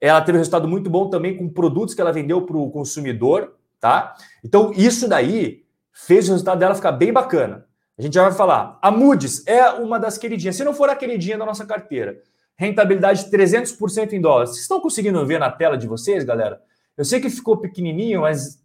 Ela 0.00 0.20
teve 0.20 0.36
um 0.36 0.40
resultado 0.40 0.66
muito 0.66 0.90
bom 0.90 1.08
também 1.08 1.36
com 1.36 1.48
produtos 1.48 1.94
que 1.94 2.00
ela 2.00 2.12
vendeu 2.12 2.42
para 2.42 2.56
o 2.56 2.70
consumidor, 2.70 3.54
tá? 3.78 4.16
Então 4.42 4.72
isso 4.74 5.08
daí 5.08 5.64
fez 5.92 6.28
o 6.28 6.32
resultado 6.32 6.58
dela 6.58 6.74
ficar 6.74 6.92
bem 6.92 7.12
bacana. 7.12 7.66
A 7.96 8.02
gente 8.02 8.14
já 8.14 8.22
vai 8.22 8.32
falar. 8.32 8.76
A 8.82 8.90
Moody's 8.90 9.46
é 9.46 9.68
uma 9.70 10.00
das 10.00 10.18
queridinhas, 10.18 10.56
se 10.56 10.64
não 10.64 10.74
for 10.74 10.88
a 10.88 10.96
queridinha 10.96 11.38
da 11.38 11.46
nossa 11.46 11.64
carteira 11.64 12.20
rentabilidade 12.58 13.24
de 13.24 13.30
300% 13.30 14.12
em 14.12 14.20
dólares. 14.20 14.50
Vocês 14.50 14.62
estão 14.62 14.80
conseguindo 14.80 15.24
ver 15.24 15.38
na 15.38 15.50
tela 15.50 15.78
de 15.78 15.86
vocês, 15.86 16.24
galera? 16.24 16.60
Eu 16.96 17.04
sei 17.04 17.20
que 17.20 17.30
ficou 17.30 17.56
pequenininho, 17.56 18.22
mas, 18.22 18.60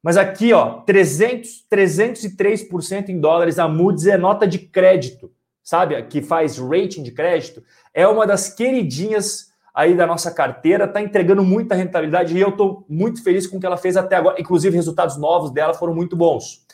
mas 0.00 0.16
aqui, 0.16 0.52
ó, 0.52 0.82
300, 0.82 1.66
303% 1.68 3.08
em 3.08 3.20
dólares. 3.20 3.58
A 3.58 3.66
Moody's 3.66 4.06
é 4.06 4.16
nota 4.16 4.46
de 4.46 4.60
crédito, 4.60 5.32
sabe? 5.60 6.00
Que 6.04 6.22
faz 6.22 6.56
rating 6.56 7.02
de 7.02 7.10
crédito. 7.10 7.64
É 7.92 8.06
uma 8.06 8.24
das 8.24 8.48
queridinhas 8.48 9.50
aí 9.74 9.94
da 9.94 10.06
nossa 10.06 10.30
carteira, 10.30 10.84
está 10.84 11.02
entregando 11.02 11.42
muita 11.42 11.74
rentabilidade 11.74 12.36
e 12.36 12.40
eu 12.40 12.50
estou 12.50 12.84
muito 12.88 13.24
feliz 13.24 13.46
com 13.46 13.56
o 13.56 13.60
que 13.60 13.66
ela 13.66 13.76
fez 13.76 13.96
até 13.96 14.14
agora. 14.14 14.40
Inclusive, 14.40 14.76
resultados 14.76 15.16
novos 15.16 15.50
dela 15.50 15.74
foram 15.74 15.94
muito 15.94 16.14
bons. 16.14 16.64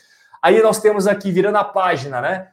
Aí 0.41 0.61
nós 0.61 0.79
temos 0.79 1.07
aqui, 1.07 1.31
virando 1.31 1.57
a 1.57 1.63
página, 1.63 2.21
né? 2.21 2.49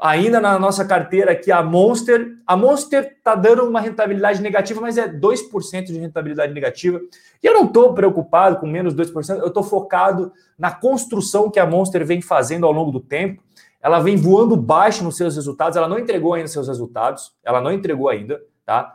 Ainda 0.00 0.40
na 0.40 0.58
nossa 0.58 0.84
carteira 0.84 1.32
aqui 1.32 1.52
a 1.52 1.62
Monster. 1.62 2.36
A 2.46 2.56
Monster 2.56 3.14
está 3.16 3.34
dando 3.34 3.64
uma 3.64 3.80
rentabilidade 3.80 4.40
negativa, 4.40 4.80
mas 4.80 4.96
é 4.96 5.08
2% 5.08 5.84
de 5.84 5.98
rentabilidade 5.98 6.52
negativa. 6.52 7.00
E 7.42 7.46
eu 7.46 7.54
não 7.54 7.66
estou 7.66 7.94
preocupado 7.94 8.56
com 8.56 8.66
menos 8.66 8.94
2%, 8.94 9.38
eu 9.38 9.48
estou 9.48 9.62
focado 9.62 10.32
na 10.58 10.70
construção 10.70 11.50
que 11.50 11.60
a 11.60 11.66
Monster 11.66 12.04
vem 12.04 12.20
fazendo 12.20 12.66
ao 12.66 12.72
longo 12.72 12.90
do 12.90 13.00
tempo. 13.00 13.42
Ela 13.82 14.00
vem 14.00 14.16
voando 14.16 14.56
baixo 14.56 15.04
nos 15.04 15.16
seus 15.16 15.36
resultados, 15.36 15.76
ela 15.76 15.88
não 15.88 15.98
entregou 15.98 16.34
ainda 16.34 16.48
seus 16.48 16.68
resultados, 16.68 17.32
ela 17.42 17.60
não 17.60 17.72
entregou 17.72 18.08
ainda, 18.08 18.40
tá? 18.64 18.94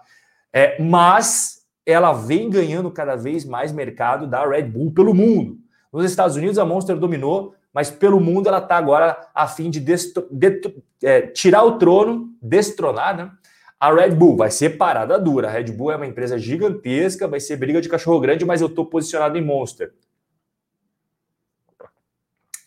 É, 0.54 0.82
mas 0.82 1.66
ela 1.86 2.14
vem 2.14 2.50
ganhando 2.50 2.90
cada 2.92 3.16
vez 3.16 3.46
mais 3.46 3.72
mercado 3.72 4.28
da 4.28 4.48
Red 4.48 4.64
Bull 4.64 4.92
pelo 4.92 5.14
mundo. 5.14 5.58
Nos 5.92 6.06
Estados 6.06 6.36
Unidos, 6.36 6.60
a 6.60 6.66
Monster 6.66 6.98
dominou, 6.98 7.56
mas 7.76 7.92
pelo 7.92 8.22
mundo 8.22 8.48
ela 8.48 8.60
está 8.60 8.78
agora 8.78 9.28
a 9.36 9.46
fim 9.48 9.70
de, 9.70 9.82
de 9.82 10.62
é, 11.04 11.24
tirar 11.24 11.66
o 11.66 11.78
trono, 11.78 12.30
destronar, 12.42 13.18
né? 13.18 13.30
A 13.78 13.94
Red 13.94 14.12
Bull 14.12 14.38
vai 14.38 14.50
ser 14.50 14.78
parada 14.78 15.20
dura. 15.20 15.50
A 15.50 15.52
Red 15.52 15.66
Bull 15.66 15.92
é 15.92 15.98
uma 15.98 16.08
empresa 16.08 16.40
gigantesca, 16.40 17.28
vai 17.28 17.42
ser 17.42 17.58
briga 17.58 17.82
de 17.82 17.90
cachorro 17.90 18.22
grande, 18.22 18.46
mas 18.46 18.62
eu 18.62 18.68
estou 18.68 18.86
posicionado 18.86 19.38
em 19.38 19.42
Monster. 19.42 19.94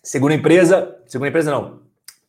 Segunda 0.03 0.35
empresa, 0.35 1.01
segunda 1.07 1.31
empresa 1.31 1.51
não. 1.51 1.81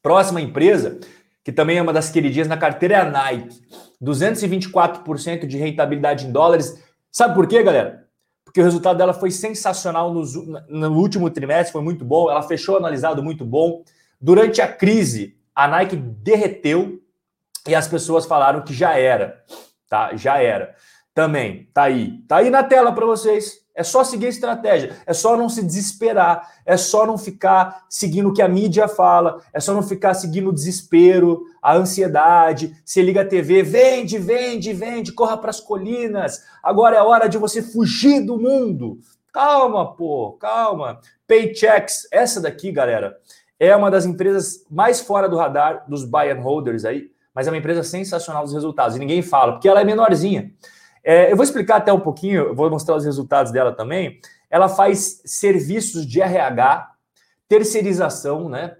Próxima 0.01 0.39
empresa, 0.39 1.01
que 1.43 1.51
também 1.51 1.77
é 1.77 1.81
uma 1.81 1.91
das 1.91 2.09
queridinhas 2.09 2.48
na 2.48 2.55
carteira, 2.55 2.95
é 2.95 3.00
a 3.01 3.09
Nike. 3.09 3.62
224% 4.01 5.45
de 5.45 5.57
rentabilidade 5.57 6.25
em 6.25 6.31
dólares. 6.31 6.81
Sabe 7.12 7.36
por 7.36 7.45
quê, 7.45 7.62
galera? 7.62 8.07
Porque 8.50 8.62
o 8.62 8.63
resultado 8.63 8.98
dela 8.98 9.13
foi 9.13 9.29
sensacional 9.29 10.12
no, 10.12 10.24
no 10.68 10.91
último 10.98 11.29
trimestre, 11.29 11.72
foi 11.72 11.84
muito 11.84 12.03
bom, 12.03 12.32
ela 12.32 12.41
fechou 12.41 12.77
analisado 12.77 13.22
muito 13.22 13.46
bom. 13.46 13.84
Durante 14.20 14.60
a 14.60 14.68
crise, 14.68 15.38
a 15.53 15.68
Nike 15.68 15.96
derreteu 15.96 17.00
e 17.68 17.75
as 17.75 17.88
pessoas 17.88 18.25
falaram 18.25 18.63
que 18.63 18.74
já 18.74 18.98
era, 18.98 19.44
tá? 19.88 20.15
Já 20.15 20.41
era. 20.41 20.74
Também, 21.13 21.70
tá 21.75 21.84
aí. 21.84 22.24
Tá 22.27 22.38
aí 22.38 22.50
na 22.50 22.63
tela 22.63 22.91
para 22.91 23.06
vocês. 23.06 23.60
É 23.79 23.83
só 23.83 24.03
seguir 24.03 24.25
a 24.25 24.29
estratégia, 24.29 24.98
é 25.05 25.13
só 25.13 25.38
não 25.38 25.48
se 25.48 25.63
desesperar, 25.63 26.51
é 26.65 26.75
só 26.75 27.05
não 27.05 27.17
ficar 27.17 27.86
seguindo 27.88 28.27
o 28.27 28.33
que 28.33 28.41
a 28.41 28.48
mídia 28.50 28.89
fala, 28.89 29.41
é 29.53 29.59
só 29.62 29.74
não 29.74 29.81
ficar 29.81 30.13
seguindo 30.15 30.50
o 30.50 30.53
desespero, 30.53 31.45
a 31.62 31.77
ansiedade. 31.77 32.75
Se 32.83 33.01
liga 33.01 33.21
a 33.21 33.25
TV, 33.25 33.63
vende, 33.63 34.17
vende, 34.17 34.74
vende, 34.74 35.13
corra 35.13 35.38
para 35.38 35.50
as 35.50 35.62
colinas. 35.62 36.43
Agora 36.62 36.98
é 36.98 37.01
hora 37.01 37.29
de 37.29 37.38
você 37.38 37.62
fugir 37.62 38.19
do 38.19 38.38
mundo. 38.38 39.00
Calma, 39.31 39.95
pô, 39.95 40.33
calma. 40.33 41.00
Paychecks, 41.25 42.05
essa 42.12 42.41
daqui, 42.41 42.74
galera, 42.74 43.15
é 43.57 43.74
uma 43.74 43.89
das 43.89 44.05
empresas 44.05 44.65
mais 44.69 45.00
fora 45.00 45.29
do 45.29 45.38
radar 45.38 45.86
dos 45.88 46.03
buy 46.03 46.29
and 46.29 46.41
holders 46.41 46.83
aí, 46.83 47.12
mas 47.33 47.48
é 47.48 47.50
uma 47.50 47.57
empresa 47.57 47.81
sensacional 47.81 48.43
dos 48.43 48.53
resultados 48.53 48.98
e 48.98 49.00
ninguém 49.00 49.21
fala, 49.21 49.53
porque 49.53 49.69
ela 49.69 49.79
é 49.79 49.86
menorzinha. 49.86 50.51
É, 51.03 51.32
eu 51.32 51.36
vou 51.36 51.44
explicar 51.44 51.77
até 51.77 51.91
um 51.91 52.00
pouquinho, 52.00 52.53
vou 52.53 52.70
mostrar 52.70 52.96
os 52.96 53.06
resultados 53.06 53.51
dela 53.51 53.72
também. 53.72 54.20
Ela 54.50 54.68
faz 54.68 55.22
serviços 55.25 56.06
de 56.06 56.22
RH, 56.22 56.91
terceirização, 57.48 58.50
né? 58.50 58.75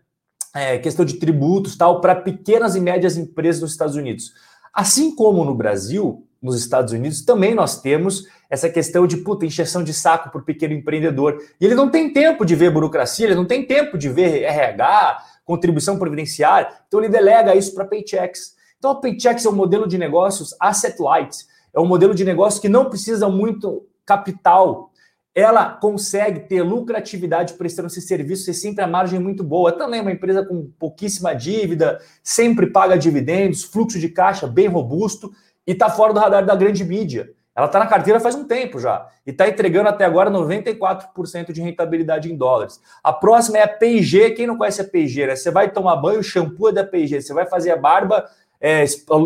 É, 0.56 0.80
questão 0.80 1.06
de 1.06 1.16
tributos 1.16 1.78
tal, 1.78 2.02
para 2.02 2.16
pequenas 2.16 2.76
e 2.76 2.82
médias 2.82 3.18
empresas 3.18 3.62
nos 3.62 3.72
Estados 3.72 3.96
Unidos. 3.96 4.34
Assim 4.74 5.16
como 5.16 5.46
no 5.46 5.54
Brasil, 5.54 6.26
nos 6.42 6.60
Estados 6.60 6.94
Unidos, 6.94 7.22
também 7.22 7.54
nós 7.54 7.82
temos 7.82 8.26
essa 8.50 8.70
questão 8.70 9.06
de 9.06 9.18
puta, 9.18 9.46
encheção 9.46 9.84
de 9.84 9.94
saco 9.94 10.32
para 10.32 10.42
o 10.42 10.44
pequeno 10.44 10.74
empreendedor. 10.74 11.40
E 11.60 11.66
ele 11.66 11.76
não 11.76 11.90
tem 11.90 12.12
tempo 12.12 12.46
de 12.46 12.56
ver 12.56 12.72
burocracia, 12.72 13.28
ele 13.28 13.36
não 13.36 13.46
tem 13.46 13.66
tempo 13.66 13.98
de 13.98 14.10
ver 14.10 14.44
RH, 14.44 15.24
contribuição 15.46 16.00
previdenciária, 16.00 16.70
então 16.88 17.00
ele 17.00 17.10
delega 17.10 17.56
isso 17.56 17.74
para 17.74 17.86
Paychecks. 17.86 18.56
Então 18.78 18.92
a 18.92 18.96
Paychecks 18.96 19.46
é 19.46 19.50
um 19.50 19.56
modelo 19.56 19.88
de 19.88 19.98
negócios 19.98 20.56
asset 20.60 21.00
light 21.02 21.46
é 21.74 21.80
um 21.80 21.86
modelo 21.86 22.14
de 22.14 22.26
negócio 22.26 22.62
que 22.62 22.70
não 22.70 22.90
precisa 22.90 23.30
muito 23.30 23.86
capital. 24.06 24.92
Ela 25.34 25.70
consegue 25.70 26.42
ter 26.42 26.64
lucratividade 26.64 27.54
prestando 27.54 27.88
esse 27.88 28.02
serviço 28.02 28.50
e 28.50 28.54
sempre 28.54 28.84
a 28.84 28.88
margem 28.88 29.20
muito 29.20 29.44
boa. 29.44 29.72
Também 29.72 30.00
é 30.00 30.02
uma 30.02 30.12
empresa 30.12 30.46
com 30.46 30.70
pouquíssima 30.80 31.34
dívida, 31.34 32.00
sempre 32.24 32.68
paga 32.68 32.98
dividendos, 32.98 33.64
fluxo 33.64 34.00
de 34.00 34.10
caixa 34.10 34.48
bem 34.48 34.68
robusto 34.68 35.32
e 35.66 35.72
está 35.72 35.90
fora 35.90 36.14
do 36.14 36.20
radar 36.20 36.46
da 36.46 36.56
grande 36.56 36.84
mídia. 36.84 37.32
Ela 37.56 37.66
está 37.66 37.78
na 37.78 37.88
carteira 37.88 38.22
faz 38.22 38.36
um 38.36 38.46
tempo 38.46 38.80
já 38.80 39.06
e 39.28 39.32
está 39.32 39.48
entregando 39.48 39.90
até 39.90 40.06
agora 40.06 40.32
94% 40.32 41.52
de 41.52 41.62
rentabilidade 41.62 42.32
em 42.32 42.38
dólares. 42.38 42.80
A 43.04 43.12
próxima 43.12 43.58
é 43.58 43.64
a 43.64 43.68
P&G. 43.68 44.32
Quem 44.32 44.48
não 44.48 44.58
conhece 44.58 44.80
a 44.80 44.86
P&G, 44.86 45.28
né? 45.28 45.36
Você 45.36 45.52
vai 45.52 45.70
tomar 45.70 45.98
banho, 45.98 46.24
shampoo 46.24 46.70
é 46.70 46.72
da 46.72 46.86
P&G. 46.86 47.22
Você 47.22 47.34
vai 47.34 47.46
fazer 47.46 47.72
a 47.72 47.76
barba, 47.76 48.26
é, 48.62 48.84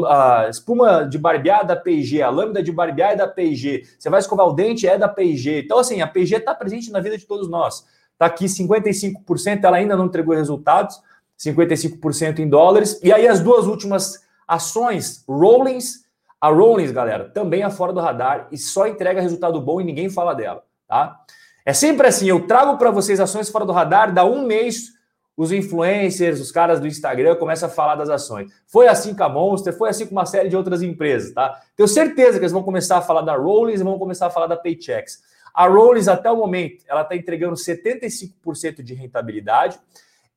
a 0.08 0.48
espuma 0.50 1.04
de 1.04 1.18
barbear 1.18 1.66
da 1.66 1.75
P&G, 1.75 2.22
a 2.22 2.30
lâmina 2.30 2.62
de 2.62 2.72
barbear 2.72 3.13
é 3.13 3.16
da 3.16 3.28
P&G, 3.28 3.84
você 3.98 4.10
vai 4.10 4.20
escovar 4.20 4.48
o 4.48 4.54
dente, 4.54 4.88
é 4.88 4.98
da 4.98 5.08
P&G. 5.08 5.62
Então, 5.62 5.80
assim, 5.80 6.02
a 6.02 6.08
P&G 6.08 6.38
está 6.38 6.54
presente 6.54 6.92
na 6.92 7.00
vida 7.00 7.18
de 7.18 7.25
todos 7.25 7.50
nós. 7.50 7.86
Está 8.13 8.28
aqui 8.28 8.46
55%, 8.46 9.63
ela 9.63 9.78
ainda 9.78 9.98
não 9.98 10.06
entregou 10.06 10.36
resultados, 10.36 11.02
55% 11.38 12.40
em 12.40 12.48
dólares. 12.48 13.00
E 13.04 13.12
aí 13.12 13.28
as 13.28 13.40
duas 13.40 13.66
últimas 13.66 14.24
ações, 14.48 15.24
Rollins, 15.28 16.04
a 16.40 16.50
Rollins, 16.50 16.92
galera, 16.92 17.30
também 17.30 17.63
é 17.63 17.70
fora 17.70 17.92
do 17.92 18.00
radar 18.00 18.48
e 18.52 18.58
só 18.58 18.86
entrega 18.88 19.22
resultado 19.22 19.60
bom 19.60 19.82
e 19.82 19.84
ninguém 19.84 20.10
fala 20.10 20.34
dela, 20.36 20.63
tá? 20.88 21.20
É 21.66 21.74
sempre 21.74 22.06
assim, 22.08 22.28
eu 22.28 22.46
trago 22.46 22.78
para 22.78 22.92
vocês 22.92 23.20
ações 23.20 23.50
fora 23.50 23.66
do 23.66 23.72
radar, 23.72 24.13
dá 24.13 24.25
um 24.25 24.46
mês, 24.46 24.93
os 25.36 25.52
influencers, 25.52 26.40
os 26.40 26.52
caras 26.52 26.80
do 26.80 26.88
Instagram 26.88 27.36
começam 27.36 27.68
a 27.68 27.72
falar 27.72 27.96
das 27.96 28.10
ações. 28.10 28.52
Foi 28.68 28.88
assim 28.88 29.16
com 29.16 29.24
a 29.24 29.30
Monster, 29.30 29.75
foi 29.75 29.90
assim 29.90 30.06
com 30.06 30.12
uma 30.12 30.25
série 30.25 30.48
de 30.48 30.56
outras 30.56 30.82
empresas, 30.82 31.34
tá? 31.34 31.60
Tenho 31.75 31.88
certeza 31.88 32.34
que 32.34 32.44
eles 32.44 32.52
vão 32.52 32.62
começar 32.62 32.98
a 32.98 33.02
falar 33.02 33.22
da 33.22 33.36
Rollins 33.36 33.82
e 33.82 33.84
vão 33.84 33.98
começar 33.98 34.28
a 34.28 34.30
falar 34.30 34.48
da 34.48 34.56
Paychex. 34.56 35.24
A 35.54 35.68
Rollins, 35.68 36.08
até 36.08 36.30
o 36.32 36.38
momento, 36.38 36.84
ela 36.88 37.02
está 37.02 37.16
entregando 37.16 37.56
75% 37.56 38.84
de 38.84 38.94
rentabilidade. 38.94 39.80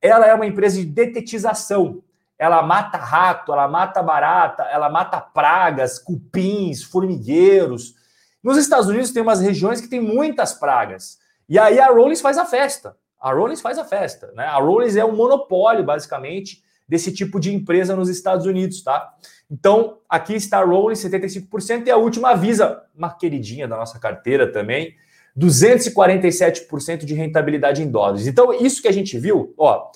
Ela 0.01 0.27
é 0.27 0.33
uma 0.33 0.45
empresa 0.45 0.77
de 0.77 0.85
detetização. 0.85 2.03
Ela 2.37 2.61
mata 2.61 2.97
rato, 2.99 3.51
ela 3.51 3.67
mata 3.67 4.01
barata, 4.03 4.63
ela 4.63 4.89
mata 4.89 5.19
pragas, 5.19 5.97
cupins, 5.97 6.83
formigueiros. 6.83 7.95
Nos 8.43 8.57
Estados 8.57 8.87
Unidos 8.87 9.11
tem 9.11 9.23
umas 9.23 9.41
regiões 9.41 9.81
que 9.81 9.87
tem 9.87 9.99
muitas 9.99 10.53
pragas. 10.53 11.17
E 11.49 11.57
aí 11.57 11.79
a 11.79 11.87
Rollins 11.87 12.21
faz 12.21 12.37
a 12.37 12.45
festa. 12.45 12.95
A 13.19 13.33
Rollins 13.33 13.61
faz 13.61 13.77
a 13.77 13.85
festa, 13.85 14.31
né? 14.35 14.45
A 14.45 14.57
Rollins 14.57 14.95
é 14.95 15.03
um 15.03 15.15
monopólio, 15.15 15.83
basicamente, 15.83 16.63
desse 16.87 17.11
tipo 17.11 17.39
de 17.39 17.53
empresa 17.53 17.95
nos 17.95 18.09
Estados 18.09 18.45
Unidos, 18.45 18.81
tá? 18.81 19.13
Então, 19.49 19.99
aqui 20.09 20.35
está 20.35 20.59
a 20.59 20.63
Rollins, 20.63 20.99
75%, 20.99 21.87
e 21.87 21.91
a 21.91 21.97
última 21.97 22.35
Visa, 22.35 22.83
uma 22.95 23.13
queridinha 23.13 23.67
da 23.67 23.75
nossa 23.75 23.99
carteira 23.99 24.51
também, 24.51 24.95
247% 25.37 27.05
de 27.05 27.13
rentabilidade 27.13 27.83
em 27.83 27.89
dólares. 27.89 28.27
Então, 28.27 28.53
isso 28.53 28.81
que 28.81 28.87
a 28.87 28.93
gente 28.93 29.17
viu, 29.19 29.53
ó, 29.57 29.91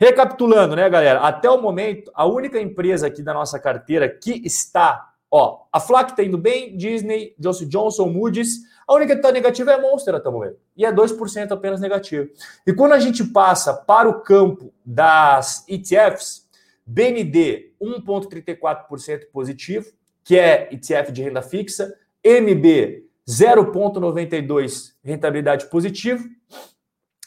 recapitulando, 0.00 0.76
né, 0.76 0.88
galera? 0.88 1.20
Até 1.20 1.50
o 1.50 1.60
momento, 1.60 2.10
a 2.14 2.24
única 2.24 2.60
empresa 2.60 3.06
aqui 3.06 3.22
da 3.22 3.34
nossa 3.34 3.58
carteira 3.58 4.08
que 4.08 4.40
está, 4.44 5.08
ó, 5.30 5.64
a 5.72 5.80
Flac 5.80 6.10
está 6.10 6.22
indo 6.22 6.38
bem, 6.38 6.76
Disney, 6.76 7.34
Johnson 7.38 7.66
Johnson, 7.66 8.08
Moody's, 8.08 8.60
a 8.86 8.94
única 8.94 9.12
que 9.12 9.18
está 9.18 9.30
negativa 9.30 9.72
é 9.72 9.74
a 9.74 9.80
Monster 9.80 10.14
até 10.14 10.28
o 10.28 10.32
momento. 10.32 10.56
E 10.76 10.84
é 10.84 10.92
2% 10.92 11.52
apenas 11.52 11.80
negativo. 11.80 12.30
E 12.66 12.72
quando 12.72 12.92
a 12.92 12.98
gente 12.98 13.22
passa 13.24 13.74
para 13.74 14.08
o 14.08 14.20
campo 14.22 14.72
das 14.84 15.64
ETFs, 15.68 16.48
BND 16.86 17.72
1,34% 17.80 19.26
positivo, 19.30 19.86
que 20.24 20.38
é 20.38 20.68
ETF 20.72 21.12
de 21.12 21.22
renda 21.22 21.42
fixa, 21.42 21.94
MB 22.24 23.04
0,92 23.28 24.92
rentabilidade 25.04 25.66
positivo. 25.66 26.26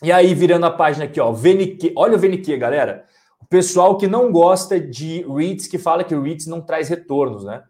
E 0.01 0.12
aí, 0.12 0.34
virando 0.34 0.65
a 0.65 0.72
página 0.72 1.05
aqui, 1.05 1.20
ó, 1.20 1.31
VNQ. 1.31 1.93
Olha 1.96 2.15
o 2.15 2.20
VNQ, 2.20 2.58
galera. 2.58 3.05
O 3.39 3.46
pessoal 3.46 3.98
que 3.98 4.08
não 4.08 4.31
gosta 4.31 4.79
de 4.79 5.24
REITs, 5.31 5.67
que 5.67 5.77
fala 5.77 6.03
que 6.03 6.15
REITs 6.15 6.48
não 6.48 6.60
traz 6.60 6.89
retornos, 6.89 7.43
né? 7.43 7.63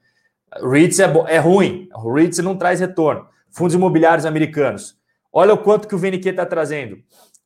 REITs 0.59 0.99
é, 0.99 1.05
é 1.27 1.37
ruim, 1.37 1.87
o 1.93 2.13
REITs 2.13 2.39
não 2.39 2.57
traz 2.57 2.79
retorno 2.79 3.31
fundos 3.51 3.75
imobiliários 3.75 4.25
americanos. 4.25 4.97
Olha 5.31 5.53
o 5.53 5.57
quanto 5.57 5.87
que 5.87 5.95
o 5.95 5.97
VNQ 5.97 6.29
está 6.29 6.45
trazendo. 6.45 6.97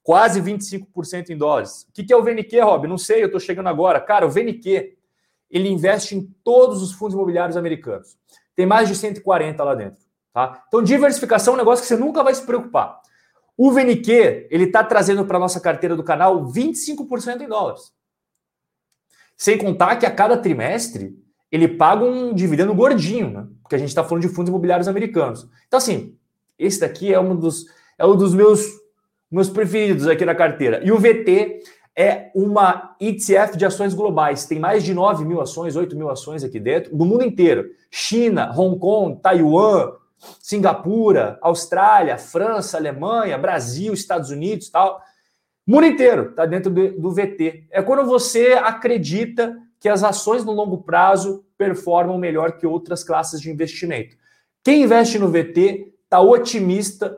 Quase 0.01 0.41
25% 0.41 1.29
em 1.29 1.37
dólares. 1.37 1.87
O 1.89 1.91
que 1.91 2.13
é 2.13 2.15
o 2.15 2.23
VNQ, 2.23 2.59
Rob? 2.61 2.87
Não 2.87 2.97
sei, 2.97 3.21
eu 3.21 3.25
estou 3.25 3.39
chegando 3.39 3.67
agora. 3.67 3.99
Cara, 3.99 4.25
o 4.25 4.29
VNQ, 4.29 4.95
ele 5.49 5.67
investe 5.67 6.15
em 6.15 6.23
todos 6.43 6.81
os 6.81 6.93
fundos 6.93 7.15
imobiliários 7.15 7.57
americanos. 7.57 8.15
Tem 8.55 8.65
mais 8.65 8.87
de 8.87 8.95
140 8.95 9.63
lá 9.63 9.75
dentro. 9.75 10.03
Tá? 10.31 10.63
Então, 10.67 10.83
diversificação 10.83 11.53
é 11.53 11.55
um 11.55 11.59
negócio 11.59 11.81
que 11.81 11.87
você 11.87 11.97
nunca 11.97 12.23
vai 12.23 12.33
se 12.33 12.45
preocupar. 12.45 13.01
O 13.57 13.71
VNQ, 13.71 14.47
ele 14.51 14.65
está 14.65 14.83
trazendo 14.83 15.25
para 15.25 15.37
a 15.37 15.39
nossa 15.39 15.59
carteira 15.59 15.95
do 15.95 16.03
canal 16.03 16.45
25% 16.45 17.41
em 17.41 17.47
dólares. 17.47 17.93
Sem 19.35 19.57
contar 19.57 19.95
que 19.95 20.05
a 20.05 20.11
cada 20.11 20.37
trimestre 20.37 21.17
ele 21.55 21.69
paga 21.69 22.03
um 22.03 22.33
dividendo 22.33 22.75
gordinho, 22.75 23.29
né? 23.29 23.47
Porque 23.63 23.75
a 23.75 23.77
gente 23.77 23.87
está 23.87 24.03
falando 24.03 24.23
de 24.23 24.29
fundos 24.29 24.49
imobiliários 24.49 24.87
americanos. 24.87 25.49
Então, 25.67 25.77
assim, 25.77 26.15
esse 26.59 26.81
daqui 26.81 27.13
é 27.13 27.19
um 27.19 27.35
dos, 27.35 27.65
é 27.97 28.05
um 28.05 28.15
dos 28.15 28.33
meus, 28.33 28.65
meus 29.31 29.49
preferidos 29.49 30.05
aqui 30.07 30.25
na 30.25 30.35
carteira. 30.35 30.81
E 30.83 30.91
o 30.91 30.99
VT 30.99 31.61
é 31.95 32.29
uma 32.35 32.95
ETF 32.99 33.55
de 33.55 33.65
ações 33.65 33.93
globais. 33.93 34.45
Tem 34.45 34.59
mais 34.59 34.83
de 34.83 34.93
9 34.93 35.23
mil 35.23 35.39
ações, 35.39 35.77
8 35.77 35.95
mil 35.95 36.09
ações 36.09 36.43
aqui 36.43 36.59
dentro, 36.59 36.95
do 36.95 37.05
mundo 37.05 37.23
inteiro. 37.23 37.69
China, 37.89 38.51
Hong 38.53 38.77
Kong, 38.77 39.21
Taiwan, 39.21 39.93
Singapura, 40.41 41.39
Austrália, 41.41 42.17
França, 42.17 42.77
Alemanha, 42.77 43.37
Brasil, 43.37 43.93
Estados 43.93 44.29
Unidos 44.29 44.69
tal. 44.69 45.01
O 45.65 45.71
mundo 45.71 45.85
inteiro 45.85 46.31
está 46.31 46.45
dentro 46.45 46.69
do, 46.69 46.99
do 46.99 47.11
VT. 47.11 47.67
É 47.71 47.81
quando 47.81 48.05
você 48.05 48.59
acredita 48.61 49.55
que 49.85 49.89
as 49.89 50.03
ações 50.03 50.43
no 50.43 50.51
longo 50.51 50.79
prazo 50.79 51.45
performam 51.55 52.17
melhor 52.17 52.53
que 52.53 52.65
outras 52.65 53.03
classes 53.03 53.39
de 53.39 53.51
investimento. 53.51 54.17
Quem 54.63 54.81
investe 54.81 55.19
no 55.19 55.29
VT 55.29 55.93
está 56.03 56.19
otimista, 56.19 57.15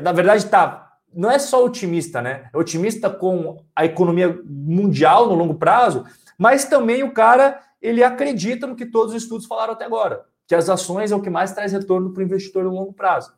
na 0.00 0.12
verdade 0.12 0.44
está 0.44 0.88
não 1.12 1.28
é 1.28 1.36
só 1.40 1.64
otimista, 1.64 2.22
né? 2.22 2.48
É 2.54 2.56
otimista 2.56 3.10
com 3.10 3.64
a 3.74 3.84
economia 3.84 4.40
mundial 4.44 5.26
no 5.26 5.34
longo 5.34 5.56
prazo, 5.56 6.04
mas 6.38 6.64
também 6.64 7.02
o 7.02 7.12
cara 7.12 7.60
ele 7.82 8.04
acredita 8.04 8.68
no 8.68 8.76
que 8.76 8.86
todos 8.86 9.12
os 9.12 9.24
estudos 9.24 9.46
falaram 9.46 9.72
até 9.72 9.84
agora, 9.84 10.24
que 10.46 10.54
as 10.54 10.68
ações 10.68 11.10
é 11.10 11.16
o 11.16 11.20
que 11.20 11.28
mais 11.28 11.50
traz 11.50 11.72
retorno 11.72 12.12
para 12.12 12.20
o 12.20 12.24
investidor 12.24 12.62
no 12.62 12.70
longo 12.70 12.92
prazo. 12.92 13.32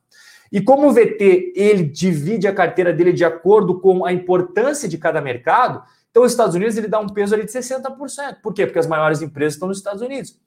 E 0.53 0.61
como 0.61 0.88
o 0.88 0.93
VT 0.93 1.55
ele 1.57 1.85
divide 1.85 2.47
a 2.47 2.55
carteira 2.55 2.93
dele 2.93 3.15
de 3.15 3.25
acordo 3.25 3.81
com 3.81 4.05
a 4.05 4.12
importância 4.12 4.87
de 4.87 4.99
cada 4.99 5.23
mercado, 5.23 5.83
então, 6.12 6.25
os 6.25 6.33
Estados 6.33 6.55
Unidos 6.55 6.77
ele 6.77 6.88
dá 6.88 7.01
um 7.01 7.09
peso 7.09 7.35
ali 7.35 7.46
de 7.46 7.51
60%. 7.51 8.37
Por 8.42 8.53
quê? 8.53 8.66
Porque 8.66 8.79
as 8.79 8.87
maiores 8.87 9.22
empresas 9.22 9.55
estão 9.55 9.66
nos 9.66 9.79
Estados 9.79 10.03
Unidos. 10.03 10.38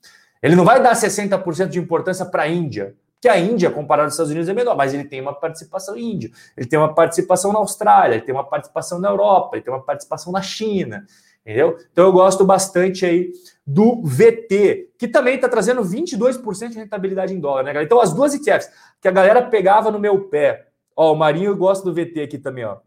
Ele 0.42 0.56
não 0.56 0.64
vai 0.64 0.82
dar 0.82 0.94
60% 0.94 1.70
de 1.70 1.80
importância 1.80 2.24
para 2.24 2.44
a 2.44 2.48
Índia, 2.48 2.96
que 3.20 3.28
a 3.28 3.40
Índia, 3.40 3.72
comparado 3.72 4.06
aos 4.06 4.14
Estados 4.14 4.32
Unidos, 4.32 4.48
é 4.48 4.54
menor, 4.54 4.78
mas 4.78 4.94
ele 4.94 5.06
tem 5.06 5.20
uma 5.20 5.34
participação 5.34 5.98
índia, 5.98 6.30
ele 6.56 6.68
tem 6.68 6.78
uma 6.78 6.94
participação 6.94 7.52
na 7.52 7.58
Austrália, 7.58 8.18
ele 8.18 8.24
tem 8.24 8.36
uma 8.36 8.44
participação 8.44 9.00
na 9.00 9.10
Europa, 9.10 9.56
ele 9.56 9.64
tem 9.64 9.74
uma 9.74 9.82
participação 9.82 10.32
na 10.32 10.44
China, 10.44 11.08
entendeu? 11.42 11.80
Então 11.92 12.06
eu 12.06 12.12
gosto 12.12 12.46
bastante 12.46 13.04
aí 13.04 13.32
do 13.66 14.04
VT, 14.04 14.92
que 15.00 15.08
também 15.08 15.36
está 15.36 15.50
trazendo 15.50 15.82
22% 15.82 16.70
de 16.70 16.78
rentabilidade 16.78 17.34
em 17.34 17.40
dólar, 17.40 17.64
né, 17.64 17.74
galera? 17.74 17.86
Então 17.86 18.00
as 18.00 18.14
duas 18.14 18.36
ETFs 18.36 18.70
que 19.02 19.08
a 19.08 19.12
galera 19.12 19.42
pegava 19.42 19.90
no 19.90 20.00
meu 20.00 20.26
pé, 20.26 20.68
ó, 20.96 21.12
o 21.12 21.16
Marinho 21.16 21.58
gosta 21.58 21.84
do 21.84 21.96
VT 21.96 22.22
aqui 22.22 22.38
também, 22.38 22.66
ó. 22.66 22.78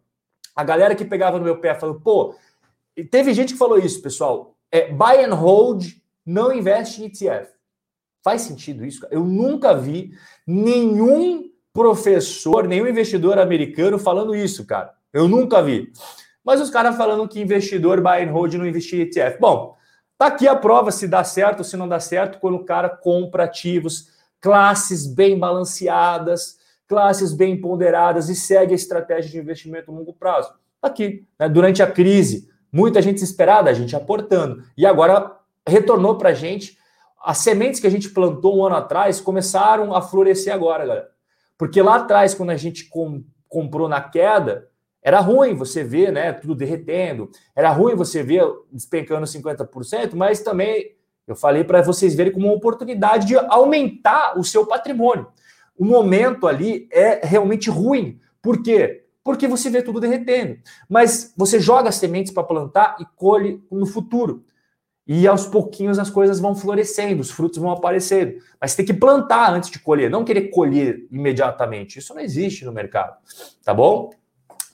A 0.55 0.63
galera 0.63 0.95
que 0.95 1.05
pegava 1.05 1.39
no 1.39 1.45
meu 1.45 1.59
pé 1.59 1.75
falando, 1.75 2.01
pô, 2.01 2.37
e 2.99 3.05
teve 3.05 3.33
gente 3.33 3.53
que 3.53 3.59
falou 3.59 3.79
isso, 3.79 4.03
pessoal. 4.03 4.57
É, 4.73 4.93
buy 4.93 5.25
and 5.25 5.33
hold, 5.33 5.87
não 6.27 6.53
investe 6.53 7.01
em 7.01 7.07
ETF. 7.07 7.53
Faz 8.25 8.43
sentido 8.43 8.85
isso? 8.85 9.07
Eu 9.09 9.25
nunca 9.25 9.73
vi 9.73 10.11
nenhum 10.45 11.49
professor, 11.73 12.67
nenhum 12.67 12.89
investidor 12.89 13.39
americano 13.39 14.01
falando 14.01 14.35
isso, 14.35 14.67
cara. 14.67 14.93
Eu 15.13 15.29
nunca 15.29 15.63
vi. 15.63 15.93
Mas 16.45 16.61
os 16.61 16.71
caras 16.71 16.97
falando 16.97 17.29
que 17.29 17.41
investidor 17.41 18.01
buy 18.01 18.25
and 18.25 18.33
hold 18.33 18.53
não 18.55 18.67
investir 18.67 18.99
em 18.99 19.03
ETF. 19.03 19.39
Bom, 19.39 19.77
tá 20.19 20.27
aqui 20.27 20.49
a 20.49 20.57
prova 20.57 20.91
se 20.91 21.07
dá 21.07 21.23
certo 21.23 21.61
ou 21.61 21.65
se 21.65 21.77
não 21.77 21.89
dá 21.89 22.01
certo 22.01 22.41
quando 22.41 22.57
o 22.57 22.65
cara 22.65 22.89
compra 22.89 23.45
ativos, 23.45 24.09
classes 24.41 25.07
bem 25.07 25.39
balanceadas, 25.39 26.59
classes 26.89 27.33
bem 27.33 27.61
ponderadas 27.61 28.29
e 28.29 28.35
segue 28.35 28.73
a 28.73 28.77
estratégia 28.77 29.31
de 29.31 29.39
investimento 29.39 29.93
a 29.93 29.95
longo 29.95 30.13
prazo. 30.13 30.53
Tá 30.81 30.89
aqui, 30.89 31.25
né? 31.39 31.49
durante 31.49 31.81
a 31.81 31.89
crise, 31.89 32.48
muita 32.73 33.03
gente 33.03 33.15
desesperada, 33.15 33.71
a 33.71 33.75
gente 33.75 33.97
aportando. 33.97 34.63
E 34.77 34.87
agora 34.87 35.37
retornou 35.67 36.17
para 36.17 36.31
a 36.31 36.35
gente. 36.35 36.79
As 37.23 37.39
sementes 37.39 37.81
que 37.81 37.87
a 37.87 37.91
gente 37.91 38.11
plantou 38.11 38.59
um 38.59 38.65
ano 38.65 38.77
atrás 38.77 39.21
começaram 39.21 39.95
a 39.95 40.01
florescer 40.01 40.53
agora, 40.53 40.87
galera. 40.87 41.11
Porque 41.57 41.83
lá 41.83 41.97
atrás, 41.97 42.35
quando 42.35 42.51
a 42.51 42.57
gente 42.57 42.89
com, 42.89 43.25
comprou 43.49 43.89
na 43.89 44.01
queda, 44.01 44.69
era 45.03 45.21
ruim 45.21 45.55
você 45.55 45.83
ver 45.83 46.13
né, 46.13 46.33
tudo 46.33 46.55
derretendo, 46.55 47.31
era 47.55 47.71
ruim 47.71 47.95
você 47.95 48.23
ver 48.23 48.45
despencando 48.71 49.27
50%, 49.27 50.15
mas 50.15 50.41
também 50.41 50.97
eu 51.27 51.35
falei 51.35 51.65
para 51.65 51.83
vocês 51.83 52.15
verem 52.15 52.33
como 52.33 52.47
uma 52.47 52.55
oportunidade 52.55 53.27
de 53.27 53.37
aumentar 53.37 54.39
o 54.39 54.45
seu 54.45 54.67
patrimônio. 54.67 55.27
O 55.77 55.85
momento 55.85 56.47
ali 56.47 56.89
é 56.91 57.25
realmente 57.25 57.71
ruim. 57.71 58.19
Por 58.41 58.63
quê? 58.63 59.05
Porque 59.29 59.47
você 59.47 59.69
vê 59.69 59.83
tudo 59.83 60.01
derretendo. 60.01 60.57
Mas 60.89 61.35
você 61.37 61.61
joga 61.61 61.91
as 61.91 61.97
sementes 61.97 62.33
para 62.33 62.43
plantar 62.43 62.97
e 62.99 63.05
colhe 63.15 63.63
no 63.71 63.85
futuro. 63.85 64.43
E 65.07 65.29
aos 65.29 65.47
pouquinhos 65.47 65.99
as 65.99 66.09
coisas 66.09 66.41
vão 66.41 66.55
florescendo, 66.55 67.21
os 67.21 67.31
frutos 67.31 67.59
vão 67.59 67.71
aparecendo. 67.71 68.41
Mas 68.59 68.75
tem 68.75 68.87
que 68.87 68.95
plantar 68.95 69.53
antes 69.53 69.69
de 69.69 69.81
colher, 69.81 70.09
não 70.09 70.25
querer 70.25 70.49
colher 70.49 71.07
imediatamente. 71.11 71.99
Isso 71.99 72.15
não 72.15 72.23
existe 72.23 72.65
no 72.65 72.73
mercado, 72.73 73.19
tá 73.63 73.75
bom? 73.75 74.09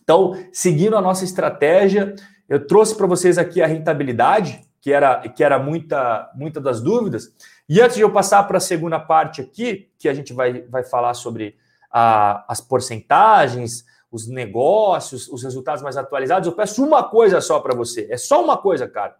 Então, 0.05 0.41
seguindo 0.53 0.97
a 0.97 1.03
nossa 1.03 1.25
estratégia, 1.25 2.15
eu 2.49 2.65
trouxe 2.65 2.95
para 2.95 3.09
vocês 3.09 3.39
aqui 3.39 3.61
a 3.61 3.67
rentabilidade, 3.67 4.61
que 4.81 4.93
era, 4.93 5.29
que 5.31 5.43
era 5.43 5.59
muita, 5.59 6.31
muita 6.37 6.61
das 6.61 6.81
dúvidas. 6.81 7.35
E 7.69 7.81
antes 7.81 7.97
de 7.97 8.03
eu 8.03 8.13
passar 8.13 8.45
para 8.45 8.59
a 8.59 8.61
segunda 8.61 9.01
parte 9.01 9.41
aqui, 9.41 9.89
que 9.99 10.09
a 10.09 10.15
gente 10.15 10.33
vai, 10.33 10.63
vai 10.63 10.85
falar 10.85 11.15
sobre 11.15 11.57
a, 11.91 12.45
as 12.47 12.61
porcentagens, 12.61 13.85
os 14.15 14.29
negócios, 14.29 15.27
os 15.27 15.43
resultados 15.43 15.83
mais 15.83 15.97
atualizados, 15.97 16.47
eu 16.47 16.55
peço 16.55 16.85
uma 16.85 17.03
coisa 17.03 17.41
só 17.41 17.59
para 17.59 17.75
você. 17.75 18.07
É 18.09 18.17
só 18.17 18.45
uma 18.45 18.57
coisa, 18.57 18.87
cara. 18.87 19.17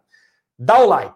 Dá 0.57 0.79
o 0.79 0.87
like. 0.87 1.13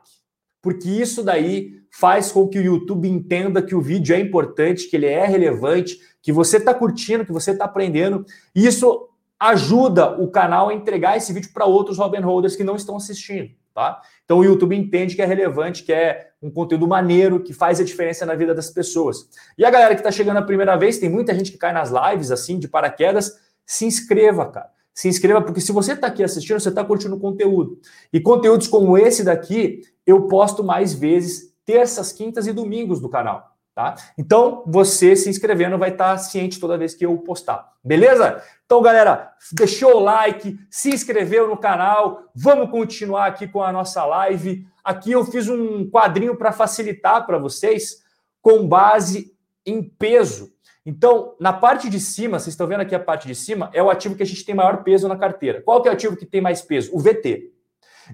Porque 0.61 0.89
isso 0.89 1.23
daí 1.23 1.75
faz 1.89 2.29
com 2.29 2.45
que 2.45 2.59
o 2.59 2.61
YouTube 2.61 3.07
entenda 3.07 3.61
que 3.61 3.73
o 3.73 3.81
vídeo 3.81 4.13
é 4.13 4.19
importante, 4.19 4.89
que 4.89 4.97
ele 4.97 5.05
é 5.05 5.25
relevante, 5.25 5.97
que 6.21 6.33
você 6.33 6.57
está 6.57 6.73
curtindo, 6.73 7.25
que 7.25 7.31
você 7.31 7.51
está 7.51 7.63
aprendendo. 7.63 8.25
E 8.53 8.67
isso 8.67 9.07
ajuda 9.39 10.19
o 10.21 10.29
canal 10.29 10.67
a 10.67 10.73
entregar 10.73 11.15
esse 11.15 11.31
vídeo 11.31 11.51
para 11.53 11.63
outros 11.63 11.97
Robin 11.97 12.19
Holders 12.19 12.57
que 12.57 12.65
não 12.65 12.75
estão 12.75 12.97
assistindo, 12.97 13.51
tá? 13.73 14.01
Então 14.25 14.39
o 14.39 14.43
YouTube 14.43 14.75
entende 14.75 15.15
que 15.15 15.21
é 15.21 15.25
relevante, 15.25 15.83
que 15.83 15.93
é 15.93 16.31
um 16.41 16.51
conteúdo 16.51 16.85
maneiro, 16.85 17.39
que 17.39 17.53
faz 17.53 17.79
a 17.79 17.85
diferença 17.85 18.25
na 18.25 18.35
vida 18.35 18.53
das 18.53 18.69
pessoas. 18.69 19.29
E 19.57 19.63
a 19.63 19.71
galera 19.71 19.95
que 19.95 20.01
está 20.01 20.11
chegando 20.11 20.35
a 20.35 20.41
primeira 20.41 20.75
vez, 20.75 20.97
tem 20.97 21.07
muita 21.07 21.33
gente 21.33 21.53
que 21.53 21.57
cai 21.57 21.71
nas 21.71 21.89
lives 21.89 22.29
assim, 22.29 22.59
de 22.59 22.67
paraquedas, 22.67 23.47
se 23.69 23.85
inscreva, 23.85 24.47
cara. 24.47 24.71
Se 24.95 25.07
inscreva, 25.07 25.43
porque 25.43 25.61
se 25.61 25.71
você 25.71 25.93
está 25.93 26.07
aqui 26.07 26.23
assistindo, 26.23 26.59
você 26.59 26.69
está 26.69 26.83
curtindo 26.83 27.15
o 27.15 27.19
conteúdo. 27.19 27.79
E 28.11 28.19
conteúdos 28.19 28.67
como 28.67 28.97
esse 28.97 29.23
daqui, 29.23 29.81
eu 30.07 30.27
posto 30.27 30.63
mais 30.63 30.91
vezes, 30.91 31.53
terças, 31.63 32.11
quintas 32.11 32.47
e 32.47 32.51
domingos 32.51 32.99
no 32.99 33.07
canal. 33.07 33.55
Tá? 33.75 33.93
Então, 34.17 34.63
você 34.65 35.15
se 35.15 35.29
inscrevendo 35.29 35.77
vai 35.77 35.91
estar 35.91 36.17
ciente 36.17 36.59
toda 36.59 36.79
vez 36.79 36.95
que 36.95 37.05
eu 37.05 37.15
postar. 37.19 37.71
Beleza? 37.83 38.43
Então, 38.65 38.81
galera, 38.81 39.31
deixou 39.53 39.97
o 39.97 39.99
like, 39.99 40.59
se 40.69 40.89
inscreveu 40.89 41.47
no 41.47 41.55
canal, 41.55 42.23
vamos 42.35 42.71
continuar 42.71 43.27
aqui 43.27 43.47
com 43.47 43.61
a 43.61 43.71
nossa 43.71 44.03
live. 44.03 44.65
Aqui 44.83 45.11
eu 45.11 45.23
fiz 45.23 45.47
um 45.47 45.87
quadrinho 45.87 46.35
para 46.35 46.51
facilitar 46.51 47.23
para 47.27 47.37
vocês, 47.37 48.03
com 48.41 48.67
base 48.67 49.31
em 49.63 49.83
peso. 49.83 50.51
Então, 50.89 51.35
na 51.39 51.53
parte 51.53 51.87
de 51.87 51.99
cima, 51.99 52.39
vocês 52.39 52.53
estão 52.53 52.65
vendo 52.65 52.81
aqui 52.81 52.95
a 52.95 52.99
parte 52.99 53.27
de 53.27 53.35
cima, 53.35 53.69
é 53.73 53.83
o 53.83 53.91
ativo 53.91 54.15
que 54.15 54.23
a 54.23 54.25
gente 54.25 54.43
tem 54.43 54.55
maior 54.55 54.81
peso 54.81 55.07
na 55.07 55.15
carteira. 55.15 55.61
Qual 55.61 55.83
que 55.83 55.87
é 55.87 55.91
o 55.91 55.93
ativo 55.93 56.17
que 56.17 56.25
tem 56.25 56.41
mais 56.41 56.63
peso? 56.63 56.89
O 56.91 56.99
VT. 56.99 57.51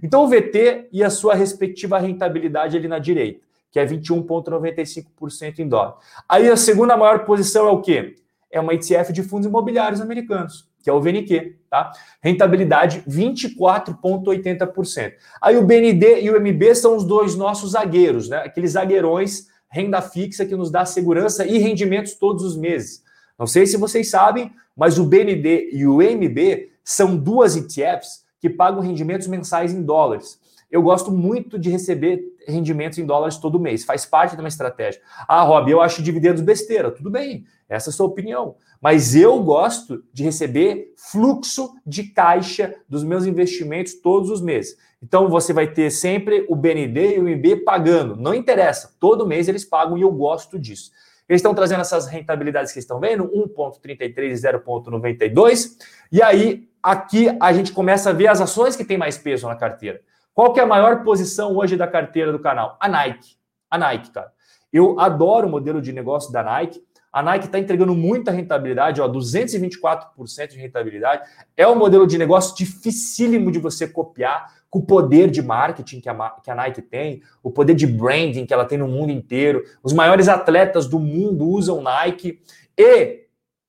Então, 0.04 0.26
o 0.26 0.28
VT 0.28 0.90
e 0.92 1.02
a 1.02 1.10
sua 1.10 1.36
respectiva 1.36 1.98
rentabilidade 1.98 2.76
ali 2.76 2.90
na 2.90 3.00
direita 3.00 3.46
que 3.72 3.80
é 3.80 3.86
21,95% 3.86 5.60
em 5.60 5.68
dólar. 5.68 5.96
Aí 6.30 6.50
a 6.50 6.56
segunda 6.56 6.96
maior 6.96 7.26
posição 7.26 7.68
é 7.68 7.72
o 7.72 7.82
quê? 7.82 8.16
É 8.50 8.58
uma 8.58 8.74
ETF 8.74 9.12
de 9.12 9.22
fundos 9.22 9.48
imobiliários 9.48 10.00
americanos, 10.00 10.70
que 10.82 10.90
é 10.90 10.94
o 10.94 11.02
VNQ, 11.02 11.58
tá? 11.70 11.92
Rentabilidade 12.24 13.02
24,80%. 13.02 15.12
Aí 15.42 15.58
o 15.58 15.66
BND 15.66 16.22
e 16.22 16.32
o 16.32 16.40
MB 16.40 16.74
são 16.74 16.96
os 16.96 17.04
dois 17.04 17.36
nossos 17.36 17.72
zagueiros, 17.72 18.30
né? 18.30 18.44
Aqueles 18.46 18.72
zagueirões, 18.72 19.48
renda 19.76 20.02
fixa 20.02 20.46
que 20.46 20.56
nos 20.56 20.72
dá 20.72 20.86
segurança 20.86 21.46
e 21.46 21.58
rendimentos 21.58 22.14
todos 22.14 22.46
os 22.46 22.56
meses. 22.56 23.04
Não 23.38 23.46
sei 23.46 23.68
se 23.68 23.76
vocês 23.76 24.10
sabem, 24.10 24.50
mas 24.74 24.98
o 24.98 25.04
BND 25.04 25.72
e 25.74 25.86
o 25.86 25.98
MB 25.98 26.70
são 26.82 27.18
duas 27.18 27.58
ETFs 27.58 28.24
que 28.40 28.50
pagam 28.50 28.80
rendimentos 28.80 29.28
mensais 29.28 29.74
em 29.74 29.84
dólares. 29.84 30.40
Eu 30.72 30.82
gosto 30.82 31.12
muito 31.12 31.58
de 31.58 31.70
receber 31.70 32.36
rendimentos 32.48 32.98
em 32.98 33.06
dólares 33.06 33.38
todo 33.38 33.60
mês. 33.60 33.84
Faz 33.84 34.06
parte 34.06 34.36
de 34.36 34.42
uma 34.42 34.48
estratégia. 34.48 35.02
Ah, 35.28 35.42
Rob, 35.42 35.70
eu 35.72 35.82
acho 35.82 36.02
dividendos 36.02 36.42
besteira. 36.42 36.92
Tudo 36.92 37.10
bem, 37.10 37.46
essa 37.70 37.90
é 37.90 37.92
a 37.92 37.94
sua 37.94 38.06
opinião. 38.06 38.56
Mas 38.82 39.16
eu 39.16 39.42
gosto 39.42 40.04
de 40.14 40.24
receber 40.24 40.94
fluxo 40.98 41.76
de 41.86 42.04
caixa 42.04 42.76
dos 42.88 43.04
meus 43.04 43.26
investimentos 43.26 43.96
todos 43.96 44.30
os 44.30 44.42
meses. 44.42 44.78
Então 45.02 45.30
você 45.30 45.54
vai 45.54 45.68
ter 45.68 45.92
sempre 45.92 46.46
o 46.50 46.56
BND 46.56 47.18
e 47.18 47.20
o 47.20 47.30
IB 47.30 47.58
pagando. 47.58 48.16
Não 48.16 48.34
interessa, 48.34 48.96
todo 49.00 49.28
mês 49.28 49.48
eles 49.48 49.64
pagam 49.64 49.98
e 49.98 50.02
eu 50.02 50.12
gosto 50.12 50.60
disso. 50.60 50.92
Eles 51.28 51.40
estão 51.40 51.56
trazendo 51.56 51.82
essas 51.82 52.08
rentabilidades 52.08 52.72
que 52.72 52.80
estão 52.80 53.00
vendo, 53.00 53.28
1,33 53.30 54.32
e 54.32 54.34
0,92. 54.34 55.72
E 56.12 56.22
aí, 56.22 56.70
aqui 56.82 57.36
a 57.40 57.52
gente 57.52 57.72
começa 57.72 58.12
a 58.12 58.14
ver 58.14 58.28
as 58.28 58.40
ações 58.40 58.76
que 58.76 58.86
têm 58.86 58.98
mais 58.98 59.18
peso 59.18 59.48
na 59.48 59.56
carteira. 59.56 60.02
Qual 60.36 60.52
que 60.52 60.60
é 60.60 60.64
a 60.64 60.68
maior 60.68 61.02
posição 61.06 61.56
hoje 61.56 61.78
da 61.78 61.88
carteira 61.88 62.30
do 62.30 62.40
canal? 62.40 62.78
A 62.82 62.90
Nike. 62.90 63.38
A 63.72 63.78
Nike, 63.78 64.12
cara. 64.12 64.34
Eu 64.72 65.00
adoro 65.00 65.48
o 65.48 65.50
modelo 65.50 65.82
de 65.82 65.94
negócio 65.94 66.30
da 66.30 66.44
Nike. 66.44 66.84
A 67.12 67.24
Nike 67.24 67.46
está 67.46 67.58
entregando 67.58 67.96
muita 67.96 68.32
rentabilidade, 68.32 69.00
ó, 69.00 69.08
224% 69.08 70.50
de 70.50 70.58
rentabilidade. 70.58 71.26
É 71.56 71.66
um 71.66 71.78
modelo 71.78 72.06
de 72.06 72.18
negócio 72.18 72.54
dificílimo 72.54 73.50
de 73.50 73.60
você 73.60 73.88
copiar, 73.88 74.54
com 74.70 74.80
o 74.80 74.86
poder 74.86 75.32
de 75.32 75.42
marketing 75.42 76.02
que 76.02 76.10
a, 76.10 76.30
que 76.44 76.52
a 76.52 76.56
Nike 76.56 76.82
tem, 76.82 77.24
o 77.42 77.50
poder 77.50 77.74
de 77.74 77.88
branding 77.88 78.46
que 78.46 78.54
ela 78.54 78.66
tem 78.66 78.78
no 78.78 78.90
mundo 78.90 79.14
inteiro. 79.14 79.64
Os 79.82 79.94
maiores 79.94 80.28
atletas 80.28 80.86
do 80.86 81.00
mundo 81.00 81.48
usam 81.48 81.82
Nike. 81.82 82.42
E 82.78 83.25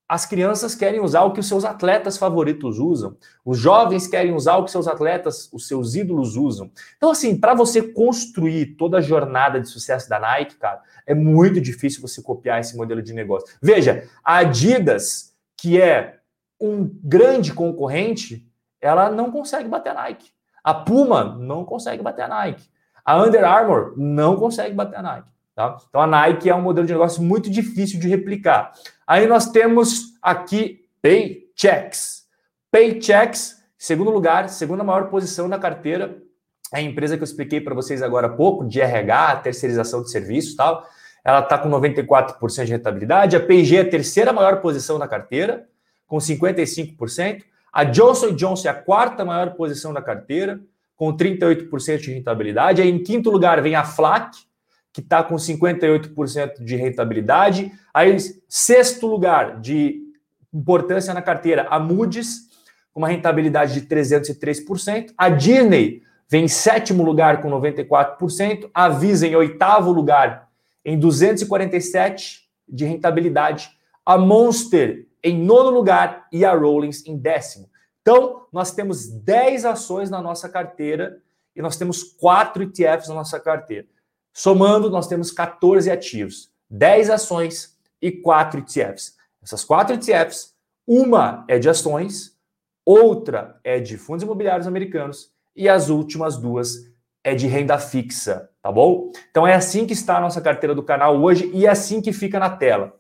as 0.09 0.25
crianças 0.25 0.75
querem 0.75 1.01
usar 1.01 1.23
o 1.23 1.33
que 1.33 1.41
os 1.41 1.49
seus 1.49 1.65
atletas 1.65 2.17
favoritos 2.17 2.79
usam. 2.79 3.17
Os 3.45 3.59
jovens 3.59 4.07
querem 4.07 4.33
usar 4.33 4.57
o 4.57 4.65
que 4.65 4.71
seus 4.71 4.87
atletas, 4.87 5.49
os 5.53 5.67
seus 5.67 5.95
ídolos 5.97 6.37
usam. 6.37 6.71
Então, 6.97 7.11
assim, 7.11 7.37
para 7.37 7.55
você 7.55 7.83
construir 7.83 8.77
toda 8.77 8.99
a 8.99 9.01
jornada 9.01 9.61
de 9.61 9.69
sucesso 9.69 10.09
da 10.09 10.21
Nike, 10.21 10.57
cara, 10.57 10.81
é 11.07 11.15
muito 11.15 11.61
difícil 11.61 12.01
você 12.01 12.23
copiar 12.23 12.61
esse 12.61 12.77
modelo 12.77 13.03
de 13.03 13.13
negócio. 13.13 13.49
Veja, 13.61 14.09
a 14.25 14.39
Adidas, 14.39 15.35
que 15.57 15.81
é 15.81 16.19
um 16.61 16.89
grande 17.03 17.53
concorrente, 17.53 18.49
ela 18.81 19.11
não 19.11 19.33
consegue 19.33 19.69
bater 19.69 19.91
a 19.91 19.95
Nike. 19.95 20.31
A 20.63 20.73
Puma 20.73 21.37
não 21.37 21.65
consegue 21.65 22.03
bater 22.03 22.23
a 22.23 22.29
Nike. 22.29 22.69
A 23.05 23.23
Under 23.23 23.45
Armour 23.45 23.95
não 23.97 24.37
consegue 24.37 24.75
bater 24.75 24.99
a 24.99 25.03
Nike. 25.03 25.36
Tá? 25.57 25.79
Então 25.89 26.03
a 26.03 26.07
Nike 26.07 26.51
é 26.51 26.55
um 26.55 26.61
modelo 26.61 26.87
de 26.87 26.93
negócio 26.93 27.23
muito 27.23 27.49
difícil 27.49 27.99
de 27.99 28.07
replicar. 28.07 28.73
Aí 29.07 29.27
nós 29.27 29.51
temos 29.51 30.13
aqui 30.21 30.85
Paychecks. 31.01 32.27
Paychecks, 32.71 33.57
segundo 33.79 34.11
lugar, 34.11 34.51
segunda 34.51 34.85
maior 34.85 35.09
posição 35.09 35.49
na 35.49 35.59
carteira, 35.59 36.19
é 36.75 36.79
a 36.79 36.83
empresa 36.83 37.17
que 37.17 37.23
eu 37.23 37.25
expliquei 37.25 37.59
para 37.59 37.75
vocês 37.75 38.03
agora 38.03 38.27
há 38.27 38.31
pouco, 38.31 38.67
de 38.67 38.83
RH, 38.83 39.37
terceirização 39.37 40.03
de 40.03 40.11
serviços 40.11 40.53
e 40.53 40.57
tal. 40.57 40.87
Ela 41.25 41.41
está 41.41 41.57
com 41.57 41.71
94% 41.71 42.65
de 42.67 42.73
rentabilidade. 42.73 43.35
A 43.35 43.41
P&G 43.41 43.77
é 43.77 43.81
a 43.81 43.89
terceira 43.89 44.35
maior 44.35 44.61
posição 44.61 44.99
na 44.99 45.09
carteira, 45.09 45.67
com 46.07 46.19
55%. 46.19 47.45
A 47.73 47.85
Johnson 47.85 48.35
Johnson 48.35 48.69
é 48.69 48.71
a 48.73 48.75
quarta 48.75 49.25
maior 49.25 49.55
posição 49.55 49.93
da 49.93 50.03
carteira, 50.03 50.61
com 50.97 51.17
38% 51.17 51.99
de 51.99 52.13
rentabilidade. 52.13 52.83
Aí, 52.83 52.91
em 52.91 53.03
quinto 53.03 53.31
lugar, 53.31 53.63
vem 53.63 53.75
a 53.75 53.85
Flac, 53.85 54.37
que 54.97 55.03
está 55.03 55.23
com 55.23 55.35
58% 55.35 56.65
de 56.65 56.75
rentabilidade. 56.75 57.71
Aí, 57.93 58.17
sexto 58.49 59.07
lugar 59.07 59.61
de 59.61 60.01
importância 60.51 61.13
na 61.13 61.21
carteira, 61.21 61.67
a 61.69 61.79
Moody's, 61.79 62.49
com 62.95 63.01
uma 63.01 63.09
rentabilidade 63.09 63.79
de 63.79 63.87
303%. 63.87 65.13
A 65.19 65.29
Disney 65.29 66.01
vem 66.31 66.47
em 66.47 66.49
sétimo 66.49 67.05
lugar 67.05 67.43
com 67.43 67.51
94%. 67.51 68.71
A 68.73 68.89
Visa 68.89 69.27
em 69.27 69.37
oitavo 69.37 69.93
lugar 69.93 70.49
em 70.83 70.99
247% 70.99 72.39
de 72.67 72.87
rentabilidade. 72.87 73.69
A 74.03 74.17
Monster 74.17 75.07
em 75.23 75.37
nono 75.45 75.69
lugar 75.69 76.27
e 76.33 76.43
a 76.43 76.55
Rollins 76.55 77.05
em 77.07 77.19
décimo. 77.19 77.69
Então, 78.01 78.47
nós 78.51 78.73
temos 78.73 79.09
10 79.09 79.67
ações 79.67 80.09
na 80.09 80.23
nossa 80.23 80.49
carteira 80.49 81.19
e 81.55 81.61
nós 81.61 81.77
temos 81.77 82.03
quatro 82.03 82.63
ETFs 82.63 83.11
na 83.11 83.15
nossa 83.15 83.39
carteira. 83.39 83.87
Somando, 84.37 84.91
nós 84.91 85.09
temos 85.09 85.33
14 85.33 85.91
ativos, 85.91 86.51
10 86.69 87.09
ações 87.09 87.75
e 88.03 88.13
4 88.13 88.61
ETFs. 88.61 89.17
Essas 89.43 89.65
4 89.65 89.95
ETFs, 89.95 90.55
uma 90.87 91.43
é 91.49 91.59
de 91.59 91.71
ações, 91.71 92.37
outra 92.85 93.59
é 93.65 93.81
de 93.81 93.97
fundos 93.97 94.25
imobiliários 94.25 94.67
americanos 94.67 95.31
e 95.57 95.71
as 95.71 95.89
últimas 95.89 96.37
duas 96.37 96.85
é 97.25 97.35
de 97.35 97.47
renda 97.47 97.79
fixa, 97.79 98.51
tá 98.61 98.71
bom? 98.71 99.11
Então 99.31 99.47
é 99.47 99.55
assim 99.55 99.87
que 99.87 99.95
está 99.95 100.19
a 100.19 100.21
nossa 100.21 100.43
carteira 100.43 100.75
do 100.75 100.83
canal 100.83 101.19
hoje 101.19 101.51
e 101.55 101.65
é 101.65 101.71
assim 101.71 102.03
que 102.03 102.13
fica 102.13 102.39
na 102.39 102.51
tela. 102.51 102.95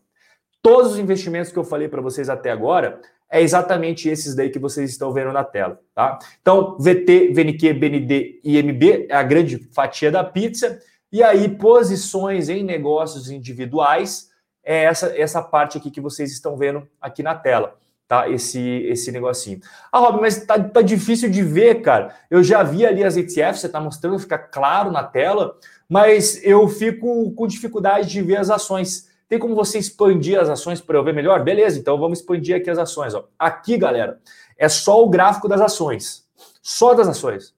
Todos 0.63 0.93
os 0.93 0.99
investimentos 0.99 1.53
que 1.53 1.59
eu 1.59 1.65
falei 1.65 1.87
para 1.87 2.01
vocês 2.01 2.31
até 2.31 2.51
agora 2.51 2.99
é 3.31 3.43
exatamente 3.43 4.09
esses 4.09 4.35
daí 4.35 4.49
que 4.49 4.59
vocês 4.59 4.89
estão 4.89 5.13
vendo 5.13 5.35
na 5.35 5.45
tela, 5.45 5.79
tá? 5.95 6.19
Então, 6.41 6.79
VT, 6.79 7.35
VNQ, 7.35 7.75
BND 7.75 8.41
e 8.43 8.63
MB 8.63 9.09
é 9.11 9.15
a 9.15 9.23
grande 9.23 9.59
fatia 9.75 10.11
da 10.11 10.25
pizza. 10.25 10.81
E 11.13 11.23
aí, 11.23 11.49
posições 11.49 12.49
em 12.49 12.65
negócios 12.65 13.31
individuais, 13.31 14.31
é 14.65 14.85
essa, 14.85 15.17
essa 15.17 15.41
parte 15.41 15.79
aqui 15.79 15.91
que 15.91 16.01
vocês 16.01 16.33
estão 16.33 16.57
vendo 16.57 16.87
aqui 17.01 17.23
na 17.23 17.37
tela, 17.37 17.77
tá? 18.09 18.29
Esse, 18.29 18.61
esse 18.61 19.13
negocinho. 19.13 19.61
Ah, 19.93 20.01
Rob, 20.01 20.21
mas 20.21 20.45
tá, 20.45 20.59
tá 20.59 20.83
difícil 20.83 21.31
de 21.31 21.43
ver, 21.43 21.83
cara. 21.83 22.15
Eu 22.29 22.43
já 22.43 22.65
vi 22.65 22.85
ali 22.85 23.05
as 23.05 23.17
ETFs, 23.17 23.61
você 23.61 23.69
tá 23.69 23.81
mostrando, 23.81 24.19
fica 24.19 24.37
claro 24.37 24.91
na 24.91 25.05
tela, 25.05 25.57
mas 25.89 26.45
eu 26.45 26.69
fico 26.69 27.33
com 27.33 27.47
dificuldade 27.47 28.09
de 28.09 28.21
ver 28.21 28.39
as 28.39 28.51
ações. 28.51 29.09
Tem 29.29 29.39
como 29.39 29.55
você 29.55 29.79
expandir 29.79 30.39
as 30.39 30.49
ações 30.49 30.81
para 30.81 30.97
eu 30.97 31.05
ver 31.05 31.15
melhor? 31.15 31.43
Beleza, 31.45 31.79
então 31.79 31.99
vamos 31.99 32.19
expandir 32.19 32.57
aqui 32.57 32.69
as 32.69 32.79
ações. 32.79 33.15
Ó. 33.15 33.25
Aqui, 33.39 33.79
galera, 33.79 34.21
é 34.59 34.69
só 34.69 35.03
o 35.03 35.09
gráfico 35.09 35.49
das 35.49 35.61
ações. 35.61 36.27
Só 36.61 36.93
das 36.93 37.09
ações. 37.09 37.56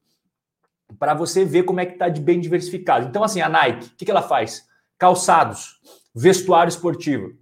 Para 0.98 1.14
você 1.14 1.44
ver 1.44 1.64
como 1.64 1.80
é 1.80 1.86
que 1.86 1.94
está 1.94 2.08
de 2.08 2.20
bem 2.20 2.40
diversificado. 2.40 3.06
Então, 3.06 3.22
assim, 3.22 3.40
a 3.40 3.48
Nike, 3.48 3.86
o 3.86 3.96
que, 3.96 4.04
que 4.04 4.10
ela 4.10 4.22
faz? 4.22 4.66
Calçados, 4.96 5.80
vestuário 6.14 6.68
esportivo. 6.68 7.32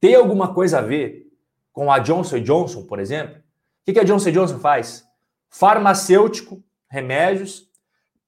Tem 0.00 0.14
alguma 0.14 0.52
coisa 0.52 0.78
a 0.78 0.82
ver 0.82 1.26
com 1.72 1.92
a 1.92 1.98
Johnson 1.98 2.40
Johnson, 2.40 2.86
por 2.86 2.98
exemplo? 2.98 3.36
O 3.36 3.42
que, 3.84 3.92
que 3.92 4.00
a 4.00 4.04
Johnson 4.04 4.30
Johnson 4.30 4.58
faz? 4.58 5.04
Farmacêutico, 5.48 6.62
remédios, 6.88 7.68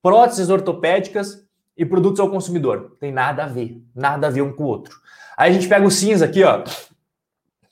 próteses 0.02 0.48
ortopédicas 0.48 1.46
e 1.76 1.84
produtos 1.84 2.20
ao 2.20 2.30
consumidor. 2.30 2.96
Tem 3.00 3.12
nada 3.12 3.44
a 3.44 3.46
ver, 3.46 3.82
nada 3.94 4.26
a 4.26 4.30
ver 4.30 4.42
um 4.42 4.52
com 4.52 4.64
o 4.64 4.66
outro. 4.66 5.00
Aí 5.36 5.50
a 5.50 5.52
gente 5.52 5.68
pega 5.68 5.86
o 5.86 5.90
cinza 5.90 6.24
aqui, 6.24 6.42
ó, 6.42 6.64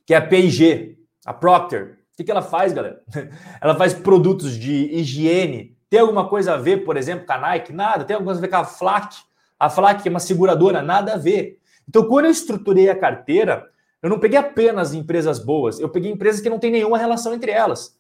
que 0.07 0.15
é 0.15 0.17
a 0.17 0.27
P&G, 0.27 0.99
a 1.25 1.35
Procter. 1.35 1.99
O 2.13 2.17
que, 2.17 2.25
que 2.25 2.31
ela 2.31 2.43
faz, 2.43 2.73
galera? 2.73 3.03
Ela 3.61 3.75
faz 3.77 3.93
produtos 3.93 4.57
de 4.57 4.73
higiene. 4.73 5.76
Tem 5.89 6.01
alguma 6.01 6.29
coisa 6.29 6.55
a 6.55 6.57
ver, 6.57 6.85
por 6.85 6.97
exemplo, 6.97 7.27
com 7.27 7.33
a 7.33 7.39
Nike? 7.39 7.73
Nada. 7.73 8.05
Tem 8.05 8.15
alguma 8.15 8.33
coisa 8.33 8.41
a 8.41 8.47
ver 8.47 8.49
com 8.49 8.57
a 8.57 8.65
Flac? 8.65 9.17
A 9.59 9.71
Flac 9.71 10.07
é 10.07 10.11
uma 10.11 10.21
seguradora? 10.21 10.83
Nada 10.83 11.15
a 11.15 11.17
ver. 11.17 11.59
Então, 11.89 12.05
quando 12.09 12.27
eu 12.27 12.31
estruturei 12.31 12.91
a 12.91 12.99
carteira, 12.99 13.71
eu 14.03 14.11
não 14.11 14.19
peguei 14.19 14.39
apenas 14.39 14.93
empresas 14.93 15.39
boas, 15.39 15.81
eu 15.81 15.89
peguei 15.89 16.11
empresas 16.11 16.41
que 16.41 16.51
não 16.51 16.59
tem 16.59 16.71
nenhuma 16.71 16.99
relação 16.99 17.33
entre 17.33 17.51
elas. 17.51 17.97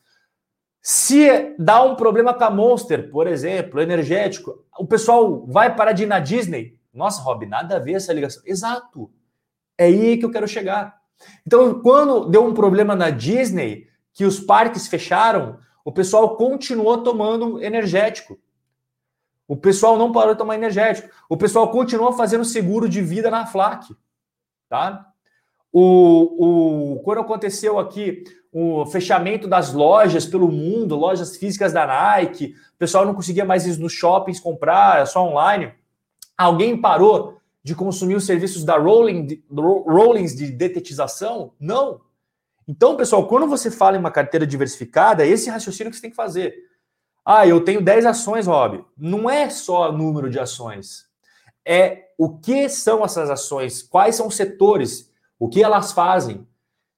Se 0.82 1.54
dá 1.58 1.82
um 1.82 1.96
problema 1.96 2.32
com 2.34 2.44
a 2.44 2.50
Monster, 2.50 3.10
por 3.10 3.26
exemplo, 3.26 3.80
energético, 3.80 4.64
o 4.78 4.86
pessoal 4.86 5.44
vai 5.46 5.74
parar 5.74 5.92
de 5.92 6.04
ir 6.04 6.06
na 6.06 6.20
Disney. 6.20 6.78
Nossa, 6.92 7.22
Rob, 7.22 7.44
nada 7.46 7.76
a 7.76 7.80
ver 7.80 7.94
essa 7.94 8.12
ligação. 8.12 8.42
Exato. 8.46 9.10
É 9.76 9.86
aí 9.86 10.16
que 10.16 10.24
eu 10.24 10.30
quero 10.30 10.46
chegar. 10.46 10.96
Então, 11.46 11.80
quando 11.80 12.28
deu 12.28 12.44
um 12.44 12.54
problema 12.54 12.94
na 12.94 13.10
Disney, 13.10 13.88
que 14.12 14.24
os 14.24 14.38
parques 14.38 14.86
fecharam, 14.86 15.58
o 15.86 15.92
pessoal 15.92 16.36
continuou 16.36 17.04
tomando 17.04 17.62
energético. 17.62 18.36
O 19.46 19.56
pessoal 19.56 19.96
não 19.96 20.10
parou 20.10 20.34
de 20.34 20.38
tomar 20.38 20.56
energético. 20.56 21.08
O 21.28 21.36
pessoal 21.36 21.70
continuou 21.70 22.12
fazendo 22.12 22.44
seguro 22.44 22.88
de 22.88 23.00
vida 23.00 23.30
na 23.30 23.46
FLAC. 23.46 23.94
Tá? 24.68 25.06
O, 25.72 26.94
o, 26.94 27.02
quando 27.04 27.20
aconteceu 27.20 27.78
aqui 27.78 28.24
o 28.52 28.84
fechamento 28.86 29.46
das 29.46 29.72
lojas 29.72 30.26
pelo 30.26 30.50
mundo, 30.50 30.96
lojas 30.96 31.36
físicas 31.36 31.72
da 31.72 31.86
Nike, 31.86 32.56
o 32.74 32.78
pessoal 32.78 33.06
não 33.06 33.14
conseguia 33.14 33.44
mais 33.44 33.64
ir 33.64 33.78
nos 33.78 33.92
shoppings 33.92 34.40
comprar, 34.40 35.06
só 35.06 35.24
online. 35.24 35.72
Alguém 36.36 36.80
parou 36.80 37.38
de 37.62 37.76
consumir 37.76 38.16
os 38.16 38.26
serviços 38.26 38.64
da 38.64 38.76
Rollings 38.76 40.34
de 40.34 40.50
detetização? 40.50 41.52
Não. 41.60 42.00
Então, 42.68 42.96
pessoal, 42.96 43.26
quando 43.28 43.46
você 43.46 43.70
fala 43.70 43.96
em 43.96 44.00
uma 44.00 44.10
carteira 44.10 44.46
diversificada, 44.46 45.24
é 45.24 45.28
esse 45.28 45.48
raciocínio 45.48 45.90
que 45.90 45.96
você 45.96 46.02
tem 46.02 46.10
que 46.10 46.16
fazer. 46.16 46.54
Ah, 47.24 47.46
eu 47.46 47.60
tenho 47.64 47.82
10 47.82 48.06
ações, 48.06 48.46
Rob. 48.46 48.84
Não 48.96 49.28
é 49.30 49.48
só 49.50 49.92
número 49.92 50.28
de 50.30 50.38
ações. 50.38 51.06
É 51.64 52.10
o 52.18 52.38
que 52.38 52.68
são 52.68 53.04
essas 53.04 53.30
ações, 53.30 53.82
quais 53.82 54.14
são 54.16 54.28
os 54.28 54.36
setores, 54.36 55.12
o 55.38 55.48
que 55.48 55.62
elas 55.62 55.92
fazem. 55.92 56.46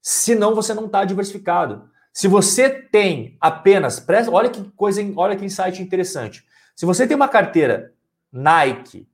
Senão 0.01 0.55
você 0.55 0.75
não 0.75 0.87
está 0.87 1.05
diversificado. 1.05 1.91
Se 2.13 2.29
você 2.29 2.69
tem 2.69 3.37
apenas, 3.41 4.05
olha 4.31 4.51
que 4.51 4.63
coisa, 4.73 5.03
olha 5.17 5.37
que 5.37 5.45
insight 5.45 5.83
interessante. 5.83 6.45
Se 6.75 6.87
você 6.87 7.07
tem 7.07 7.17
uma 7.17 7.29
carteira 7.29 7.93
Nike, 8.33 9.09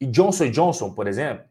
e 0.00 0.06
Johnson 0.06 0.50
Johnson, 0.50 0.92
por 0.92 1.06
exemplo, 1.06 1.44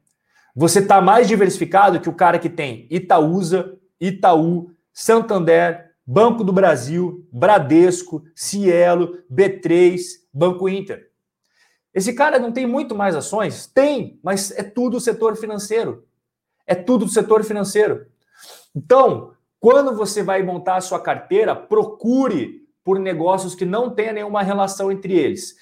você 0.55 0.79
está 0.79 1.01
mais 1.01 1.27
diversificado 1.27 1.99
que 1.99 2.09
o 2.09 2.13
cara 2.13 2.39
que 2.39 2.49
tem 2.49 2.87
Itaúsa, 2.89 3.74
Itaú, 3.99 4.71
Santander, 4.93 5.91
Banco 6.05 6.43
do 6.43 6.53
Brasil, 6.53 7.27
Bradesco, 7.31 8.23
Cielo, 8.35 9.23
B3, 9.31 9.99
Banco 10.33 10.69
Inter. 10.69 11.09
Esse 11.93 12.13
cara 12.13 12.37
não 12.37 12.51
tem 12.51 12.67
muito 12.67 12.93
mais 12.93 13.15
ações? 13.15 13.67
Tem, 13.67 14.19
mas 14.21 14.51
é 14.51 14.63
tudo 14.63 14.99
setor 14.99 15.35
financeiro. 15.37 16.05
É 16.67 16.75
tudo 16.75 17.05
do 17.05 17.11
setor 17.11 17.43
financeiro. 17.43 18.05
Então, 18.75 19.33
quando 19.59 19.95
você 19.95 20.21
vai 20.21 20.43
montar 20.43 20.75
a 20.75 20.81
sua 20.81 20.99
carteira, 20.99 21.55
procure 21.55 22.67
por 22.83 22.99
negócios 22.99 23.55
que 23.55 23.65
não 23.65 23.89
tenha 23.89 24.13
nenhuma 24.13 24.43
relação 24.43 24.91
entre 24.91 25.13
eles. 25.13 25.55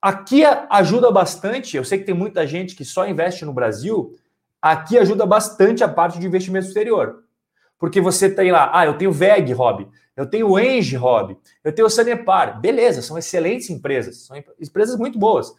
Aqui 0.00 0.44
ajuda 0.44 1.10
bastante, 1.10 1.76
eu 1.76 1.84
sei 1.84 1.98
que 1.98 2.04
tem 2.04 2.14
muita 2.14 2.46
gente 2.46 2.76
que 2.76 2.84
só 2.84 3.08
investe 3.08 3.44
no 3.44 3.52
Brasil, 3.52 4.14
aqui 4.62 4.96
ajuda 4.96 5.26
bastante 5.26 5.82
a 5.82 5.88
parte 5.88 6.20
de 6.20 6.26
investimento 6.26 6.68
exterior. 6.68 7.24
Porque 7.78 8.00
você 8.00 8.28
tem 8.28 8.50
lá, 8.50 8.70
ah, 8.74 8.86
eu 8.86 8.98
tenho 8.98 9.12
VEG, 9.12 9.52
Rob, 9.52 9.88
eu 10.16 10.26
tenho 10.26 10.58
Engie, 10.58 10.96
Rob, 10.96 11.38
eu 11.62 11.72
tenho 11.72 11.88
Sanepar. 11.88 12.60
Beleza, 12.60 13.00
são 13.02 13.16
excelentes 13.16 13.70
empresas, 13.70 14.26
são 14.26 14.36
empresas 14.60 14.98
muito 14.98 15.16
boas. 15.16 15.54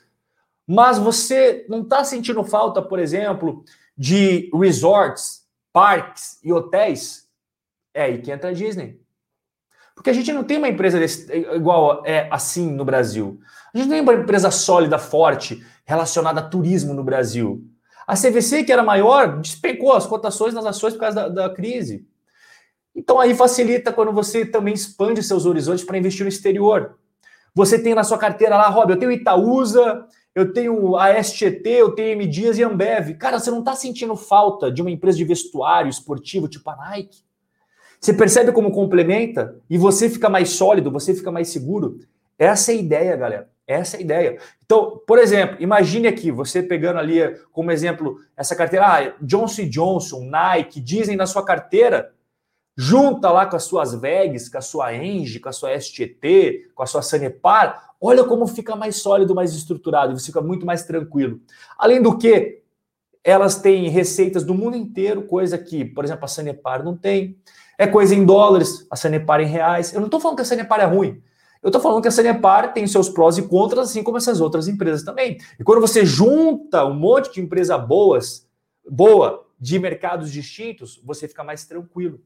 Mas 0.67 0.99
você 0.99 1.65
não 1.69 1.81
está 1.81 2.03
sentindo 2.03 2.43
falta, 2.43 2.81
por 2.81 2.99
exemplo, 2.99 3.63
de 3.97 4.51
resorts, 4.53 5.47
parques 5.71 6.37
e 6.43 6.51
hotéis? 6.51 7.29
É 7.93 8.03
aí 8.03 8.21
que 8.21 8.31
entra 8.31 8.49
a 8.49 8.53
Disney. 8.53 9.01
Porque 9.95 10.09
a 10.09 10.13
gente 10.13 10.31
não 10.31 10.43
tem 10.43 10.57
uma 10.57 10.67
empresa 10.67 10.99
desse, 10.99 11.33
igual 11.55 12.03
é 12.05 12.27
assim 12.29 12.69
no 12.69 12.83
Brasil. 12.83 13.39
A 13.73 13.77
gente 13.77 13.87
não 13.87 13.95
tem 13.95 14.01
uma 14.01 14.13
empresa 14.13 14.51
sólida, 14.51 14.99
forte, 14.99 15.65
relacionada 15.85 16.41
a 16.41 16.47
turismo 16.47 16.93
no 16.93 17.03
Brasil. 17.03 17.65
A 18.09 18.15
CVC, 18.15 18.63
que 18.63 18.71
era 18.71 18.81
maior, 18.81 19.39
despencou 19.39 19.93
as 19.93 20.07
cotações 20.07 20.51
nas 20.51 20.65
ações 20.65 20.93
por 20.95 21.01
causa 21.01 21.29
da, 21.29 21.47
da 21.47 21.53
crise. 21.53 22.07
Então 22.95 23.19
aí 23.19 23.35
facilita 23.35 23.93
quando 23.93 24.11
você 24.11 24.43
também 24.43 24.73
expande 24.73 25.21
seus 25.21 25.45
horizontes 25.45 25.83
para 25.83 25.95
investir 25.95 26.23
no 26.23 26.27
exterior. 26.27 26.97
Você 27.53 27.77
tem 27.77 27.93
na 27.93 28.03
sua 28.03 28.17
carteira 28.17 28.57
lá, 28.57 28.67
Rob, 28.67 28.89
eu 28.89 28.97
tenho 28.97 29.11
Itaúsa, 29.11 30.07
eu 30.33 30.51
tenho 30.51 30.97
a 30.97 31.23
STT, 31.23 31.69
eu 31.69 31.91
tenho 31.91 32.13
M 32.13 32.25
Dias 32.25 32.57
e 32.57 32.63
Ambev. 32.63 33.13
Cara, 33.13 33.37
você 33.37 33.51
não 33.51 33.59
está 33.59 33.75
sentindo 33.75 34.15
falta 34.15 34.71
de 34.71 34.81
uma 34.81 34.89
empresa 34.89 35.15
de 35.15 35.23
vestuário 35.23 35.87
esportivo 35.87 36.47
tipo 36.47 36.67
a 36.71 36.75
Nike? 36.77 37.19
Você 38.01 38.11
percebe 38.11 38.51
como 38.51 38.71
complementa 38.71 39.55
e 39.69 39.77
você 39.77 40.09
fica 40.09 40.27
mais 40.27 40.49
sólido, 40.49 40.89
você 40.89 41.13
fica 41.13 41.31
mais 41.31 41.49
seguro. 41.49 41.99
Essa 42.39 42.71
é 42.71 42.75
a 42.75 42.79
ideia, 42.79 43.15
galera. 43.15 43.49
Essa 43.69 43.97
é 43.97 43.99
a 43.99 44.01
ideia. 44.01 44.39
Então, 44.65 44.99
por 45.05 45.19
exemplo, 45.19 45.57
imagine 45.59 46.07
aqui, 46.07 46.31
você 46.31 46.63
pegando 46.63 46.97
ali 46.97 47.19
como 47.51 47.69
exemplo 47.71 48.17
essa 48.35 48.55
carteira, 48.55 48.87
ah, 48.87 49.13
Johnson 49.21 49.69
Johnson, 49.69 50.23
Nike, 50.23 50.81
Disney 50.81 51.15
na 51.15 51.27
sua 51.27 51.45
carteira, 51.45 52.11
junta 52.75 53.29
lá 53.29 53.45
com 53.45 53.55
as 53.55 53.65
suas 53.65 53.93
VEGs, 53.93 54.49
com 54.49 54.57
a 54.57 54.61
sua 54.61 54.95
Engie, 54.95 55.39
com 55.39 55.49
a 55.49 55.51
sua 55.51 55.79
STT, 55.79 56.71
com 56.73 56.81
a 56.81 56.87
sua 56.87 57.03
Sanepar, 57.03 57.91
olha 58.01 58.23
como 58.23 58.47
fica 58.47 58.75
mais 58.75 58.95
sólido, 58.95 59.35
mais 59.35 59.53
estruturado, 59.53 60.17
você 60.17 60.25
fica 60.25 60.41
muito 60.41 60.65
mais 60.65 60.83
tranquilo. 60.83 61.39
Além 61.77 62.01
do 62.01 62.17
que, 62.17 62.63
elas 63.23 63.61
têm 63.61 63.87
receitas 63.87 64.43
do 64.43 64.55
mundo 64.55 64.77
inteiro, 64.77 65.21
coisa 65.21 65.59
que, 65.59 65.85
por 65.85 66.03
exemplo, 66.03 66.25
a 66.25 66.27
Sanepar 66.27 66.83
não 66.83 66.97
tem. 66.97 67.37
É 67.77 67.85
coisa 67.85 68.15
em 68.15 68.25
dólares, 68.25 68.87
a 68.89 68.95
Sanepar 68.95 69.41
em 69.41 69.45
reais. 69.45 69.93
Eu 69.93 69.99
não 69.99 70.07
estou 70.07 70.19
falando 70.19 70.37
que 70.37 70.41
a 70.41 70.45
Sanepar 70.45 70.79
é 70.79 70.85
ruim. 70.85 71.21
Eu 71.61 71.67
estou 71.69 71.81
falando 71.81 72.01
que 72.01 72.07
a 72.07 72.11
Sanepar 72.11 72.73
tem 72.73 72.87
seus 72.87 73.09
prós 73.09 73.37
e 73.37 73.43
contras, 73.43 73.89
assim 73.89 74.03
como 74.03 74.17
essas 74.17 74.39
outras 74.39 74.67
empresas 74.67 75.03
também. 75.03 75.37
E 75.59 75.63
quando 75.63 75.81
você 75.81 76.05
junta 76.05 76.85
um 76.85 76.93
monte 76.93 77.33
de 77.33 77.41
empresa 77.41 77.77
boas, 77.77 78.47
boa, 78.89 79.45
de 79.59 79.77
mercados 79.77 80.31
distintos, 80.31 81.01
você 81.03 81.27
fica 81.27 81.43
mais 81.43 81.65
tranquilo. 81.65 82.21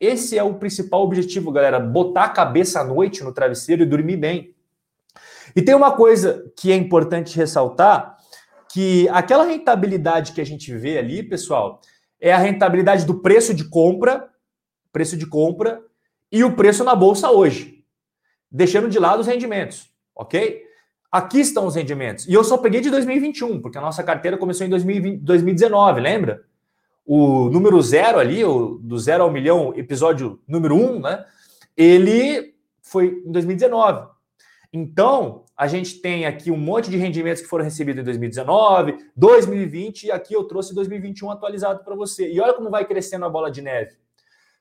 Esse 0.00 0.36
é 0.36 0.42
o 0.42 0.54
principal 0.54 1.02
objetivo, 1.02 1.52
galera. 1.52 1.78
Botar 1.78 2.24
a 2.24 2.28
cabeça 2.28 2.80
à 2.80 2.84
noite 2.84 3.22
no 3.22 3.32
travesseiro 3.32 3.82
e 3.82 3.86
dormir 3.86 4.16
bem. 4.16 4.54
E 5.54 5.62
tem 5.62 5.74
uma 5.74 5.92
coisa 5.92 6.50
que 6.56 6.72
é 6.72 6.74
importante 6.74 7.36
ressaltar, 7.36 8.16
que 8.72 9.08
aquela 9.10 9.44
rentabilidade 9.44 10.32
que 10.32 10.40
a 10.40 10.46
gente 10.46 10.76
vê 10.76 10.98
ali, 10.98 11.22
pessoal, 11.22 11.80
é 12.20 12.32
a 12.32 12.38
rentabilidade 12.38 13.04
do 13.04 13.20
preço 13.20 13.54
de 13.54 13.64
compra 13.68 14.28
preço 14.94 15.16
de 15.16 15.26
compra 15.26 15.82
e 16.30 16.44
o 16.44 16.54
preço 16.54 16.84
na 16.84 16.94
bolsa 16.94 17.28
hoje, 17.28 17.73
deixando 18.54 18.88
de 18.88 19.00
lado 19.00 19.18
os 19.18 19.26
rendimentos, 19.26 19.90
ok? 20.14 20.62
Aqui 21.10 21.40
estão 21.40 21.66
os 21.66 21.74
rendimentos. 21.74 22.28
E 22.28 22.32
eu 22.32 22.44
só 22.44 22.56
peguei 22.56 22.80
de 22.80 22.88
2021, 22.88 23.60
porque 23.60 23.76
a 23.76 23.80
nossa 23.80 24.04
carteira 24.04 24.38
começou 24.38 24.64
em 24.64 24.70
2020, 24.70 25.20
2019, 25.20 26.00
lembra? 26.00 26.44
O 27.04 27.50
número 27.50 27.82
zero 27.82 28.18
ali, 28.20 28.44
o, 28.44 28.78
do 28.80 28.96
zero 28.96 29.24
ao 29.24 29.30
milhão, 29.30 29.74
episódio 29.76 30.40
número 30.46 30.76
um, 30.76 31.00
né? 31.00 31.24
Ele 31.76 32.54
foi 32.80 33.22
em 33.26 33.32
2019. 33.32 34.08
Então, 34.72 35.44
a 35.56 35.66
gente 35.66 36.00
tem 36.00 36.24
aqui 36.24 36.50
um 36.50 36.56
monte 36.56 36.90
de 36.90 36.96
rendimentos 36.96 37.42
que 37.42 37.48
foram 37.48 37.64
recebidos 37.64 38.02
em 38.02 38.04
2019, 38.04 38.98
2020, 39.16 40.04
e 40.04 40.12
aqui 40.12 40.34
eu 40.34 40.44
trouxe 40.44 40.74
2021 40.74 41.30
atualizado 41.30 41.84
para 41.84 41.96
você. 41.96 42.30
E 42.30 42.40
olha 42.40 42.54
como 42.54 42.70
vai 42.70 42.84
crescendo 42.84 43.24
a 43.24 43.28
bola 43.28 43.50
de 43.50 43.62
neve. 43.62 43.96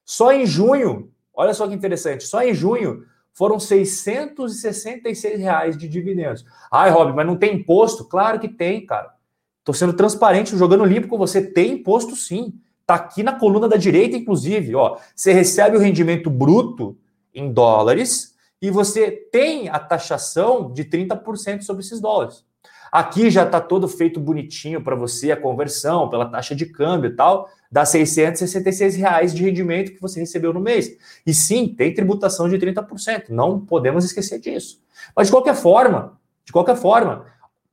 Só 0.04 0.32
em 0.32 0.46
junho, 0.48 1.12
olha 1.34 1.54
só 1.54 1.68
que 1.68 1.74
interessante, 1.76 2.26
só 2.26 2.44
em 2.44 2.54
junho 2.54 3.04
foram 3.34 3.60
666 3.60 5.40
reais 5.40 5.78
de 5.78 5.88
dividendos. 5.88 6.46
Ai, 6.72 6.90
Rob, 6.92 7.14
mas 7.14 7.26
não 7.26 7.36
tem 7.36 7.56
imposto? 7.56 8.06
Claro 8.06 8.40
que 8.40 8.48
tem, 8.48 8.86
cara. 8.86 9.14
Estou 9.60 9.74
sendo 9.74 9.94
transparente, 9.94 10.58
jogando 10.58 10.86
limpo 10.86 11.08
com 11.08 11.18
você. 11.18 11.42
Tem 11.42 11.74
imposto 11.74 12.16
sim. 12.16 12.54
Está 12.82 12.96
aqui 12.96 13.24
na 13.24 13.40
coluna 13.40 13.68
da 13.68 13.78
direita, 13.78 14.18
inclusive. 14.18 14.76
Ó, 14.76 14.98
você 15.16 15.32
recebe 15.32 15.78
o 15.78 15.80
rendimento 15.80 16.30
bruto 16.30 16.98
em 17.34 17.52
dólares 17.52 18.36
e 18.62 18.70
você 18.70 19.10
tem 19.12 19.70
a 19.70 19.80
taxação 19.80 20.72
de 20.72 20.86
30% 20.86 21.64
sobre 21.64 21.84
esses 21.84 22.00
dólares. 22.00 22.46
Aqui 22.94 23.32
já 23.32 23.44
está 23.44 23.60
todo 23.60 23.88
feito 23.88 24.20
bonitinho 24.20 24.80
para 24.80 24.96
você, 24.96 25.32
a 25.32 25.36
conversão 25.36 26.08
pela 26.08 26.30
taxa 26.30 26.54
de 26.54 26.68
câmbio 26.68 27.10
e 27.10 27.16
tal, 27.16 27.50
dá 27.72 27.84
666 27.84 28.96
reais 28.96 29.34
de 29.34 29.42
rendimento 29.42 29.94
que 29.94 30.00
você 30.00 30.20
recebeu 30.20 30.54
no 30.54 30.60
mês. 30.60 30.96
E 31.26 31.34
sim, 31.34 31.68
tem 31.68 31.92
tributação 31.92 32.48
de 32.48 32.56
30%, 32.56 33.30
não 33.30 33.60
podemos 33.60 34.06
esquecer 34.06 34.40
disso. 34.40 34.80
Mas 35.16 35.26
de 35.26 35.34
qualquer 35.34 35.56
forma, 35.56 36.20
de 36.46 36.52
qualquer 36.52 36.76
forma, 36.76 37.26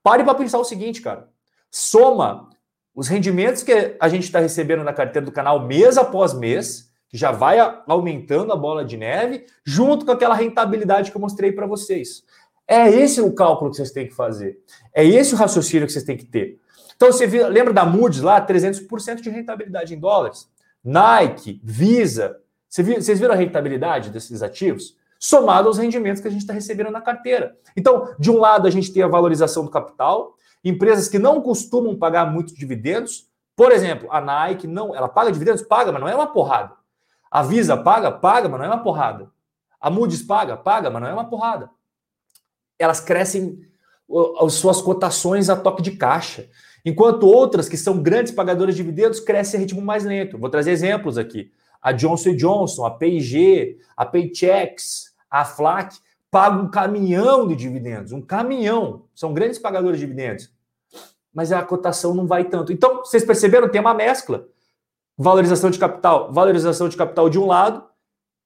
pare 0.03 0.25
para 0.25 0.35
pensar 0.35 0.59
o 0.59 0.65
seguinte, 0.65 1.03
cara. 1.03 1.29
Soma 1.71 2.49
os 2.95 3.07
rendimentos 3.07 3.63
que 3.63 3.99
a 4.01 4.09
gente 4.09 4.25
está 4.25 4.41
recebendo 4.41 4.83
na 4.83 4.95
carteira 4.95 5.27
do 5.27 5.33
canal 5.33 5.67
mês 5.67 5.99
após 5.99 6.33
mês, 6.33 6.91
que 7.11 7.19
já 7.19 7.31
vai 7.31 7.59
aumentando 7.87 8.55
a 8.55 8.57
bola 8.57 8.87
de 8.87 8.97
neve, 8.97 9.45
junto 9.67 10.07
com 10.07 10.13
aquela 10.13 10.35
rentabilidade 10.35 11.11
que 11.11 11.17
eu 11.19 11.21
mostrei 11.21 11.53
para 11.53 11.67
vocês. 11.67 12.23
É 12.73 12.89
esse 12.89 13.21
o 13.21 13.33
cálculo 13.33 13.73
que 13.73 13.79
vocês 13.79 13.91
têm 13.91 14.07
que 14.07 14.15
fazer. 14.15 14.61
É 14.95 15.05
esse 15.05 15.35
o 15.35 15.37
raciocínio 15.37 15.89
que 15.89 15.93
vocês 15.93 16.05
têm 16.05 16.17
que 16.17 16.25
ter. 16.25 16.61
Então, 16.95 17.11
você 17.11 17.27
viu, 17.27 17.49
lembra 17.49 17.75
da 17.75 17.85
Moody's 17.85 18.21
lá? 18.21 18.41
300% 18.41 19.17
de 19.17 19.29
rentabilidade 19.29 19.93
em 19.93 19.99
dólares. 19.99 20.49
Nike, 20.85 21.61
Visa. 21.65 22.39
Você 22.69 22.85
viu, 22.85 23.03
vocês 23.03 23.19
viram 23.19 23.35
a 23.35 23.37
rentabilidade 23.37 24.11
desses 24.11 24.41
ativos? 24.41 24.97
Somado 25.19 25.67
aos 25.67 25.79
rendimentos 25.79 26.23
que 26.23 26.29
a 26.29 26.31
gente 26.31 26.43
está 26.43 26.53
recebendo 26.53 26.93
na 26.93 27.01
carteira. 27.01 27.57
Então, 27.77 28.15
de 28.21 28.31
um 28.31 28.39
lado, 28.39 28.69
a 28.69 28.71
gente 28.71 28.93
tem 28.93 29.03
a 29.03 29.09
valorização 29.09 29.65
do 29.65 29.71
capital, 29.71 30.37
empresas 30.65 31.09
que 31.09 31.19
não 31.19 31.41
costumam 31.41 31.99
pagar 31.99 32.31
muitos 32.31 32.55
dividendos. 32.55 33.29
Por 33.57 33.73
exemplo, 33.73 34.09
a 34.13 34.21
Nike 34.21 34.69
não, 34.69 34.95
ela 34.95 35.09
paga 35.09 35.33
dividendos, 35.33 35.63
paga, 35.63 35.91
mas 35.91 36.01
não 36.01 36.09
é 36.09 36.15
uma 36.15 36.29
porrada. 36.29 36.75
A 37.29 37.43
Visa 37.43 37.77
paga? 37.77 38.13
Paga, 38.13 38.49
mas 38.49 38.61
não 38.61 38.67
é 38.67 38.69
uma 38.69 38.83
porrada. 38.83 39.29
A 39.81 39.91
Moody's 39.91 40.23
paga? 40.23 40.57
Paga, 40.57 40.89
mas 40.89 41.03
não 41.03 41.09
é 41.09 41.13
uma 41.13 41.29
porrada. 41.29 41.69
Elas 42.81 42.99
crescem 42.99 43.61
as 44.41 44.55
suas 44.55 44.81
cotações 44.83 45.49
a 45.49 45.55
toque 45.55 45.83
de 45.83 45.93
caixa. 45.93 46.49
Enquanto 46.85 47.29
outras, 47.29 47.69
que 47.69 47.77
são 47.77 48.03
grandes 48.03 48.33
pagadoras 48.33 48.75
de 48.75 48.83
dividendos, 48.83 49.21
crescem 49.21 49.59
a 49.59 49.61
ritmo 49.61 49.81
mais 49.81 50.05
lento. 50.05 50.39
Vou 50.39 50.51
trazer 50.51 50.73
exemplos 50.73 51.19
aqui. 51.19 51.53
A 51.81 51.93
Johnson 51.93 52.35
Johnson, 52.35 52.85
a 52.85 52.91
P&G, 52.91 53.79
a 53.97 54.05
Paychex, 54.05 55.15
a 55.31 55.45
Flac 55.45 55.97
pagam 56.31 56.65
um 56.65 56.71
caminhão 56.71 57.47
de 57.47 57.55
dividendos. 57.55 58.13
Um 58.13 58.21
caminhão. 58.23 59.05
São 59.15 59.33
grandes 59.33 59.59
pagadores 59.59 60.01
de 60.01 60.07
dividendos. 60.07 60.51
Mas 61.33 61.53
a 61.53 61.63
cotação 61.63 62.15
não 62.15 62.27
vai 62.27 62.45
tanto. 62.45 62.73
Então, 62.73 62.99
vocês 62.99 63.25
perceberam? 63.25 63.69
Tem 63.69 63.81
uma 63.81 63.95
mescla 63.95 64.47
valorização 65.21 65.71
de 65.71 65.79
capital, 65.79 66.33
valorização 66.33 66.89
de 66.89 66.97
capital 66.97 67.29
de 67.29 67.39
um 67.39 67.47
lado, 67.47 67.85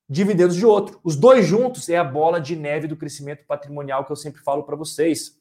dividendos 0.08 0.56
de 0.56 0.66
outro. 0.66 1.00
Os 1.02 1.16
dois 1.16 1.46
juntos 1.46 1.88
é 1.88 1.96
a 1.96 2.04
bola 2.04 2.40
de 2.40 2.56
neve 2.56 2.86
do 2.86 2.96
crescimento 2.96 3.44
patrimonial 3.46 4.04
que 4.04 4.12
eu 4.12 4.16
sempre 4.16 4.42
falo 4.42 4.62
para 4.62 4.76
vocês. 4.76 5.38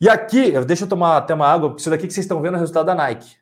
E 0.00 0.08
aqui, 0.08 0.52
deixa 0.64 0.84
eu 0.84 0.88
tomar 0.88 1.16
até 1.16 1.34
uma 1.34 1.46
água, 1.46 1.68
porque 1.68 1.80
isso 1.80 1.90
daqui 1.90 2.06
que 2.06 2.12
vocês 2.12 2.24
estão 2.24 2.40
vendo 2.42 2.54
é 2.54 2.56
o 2.56 2.60
resultado 2.60 2.86
da 2.86 2.94
Nike. 2.94 3.36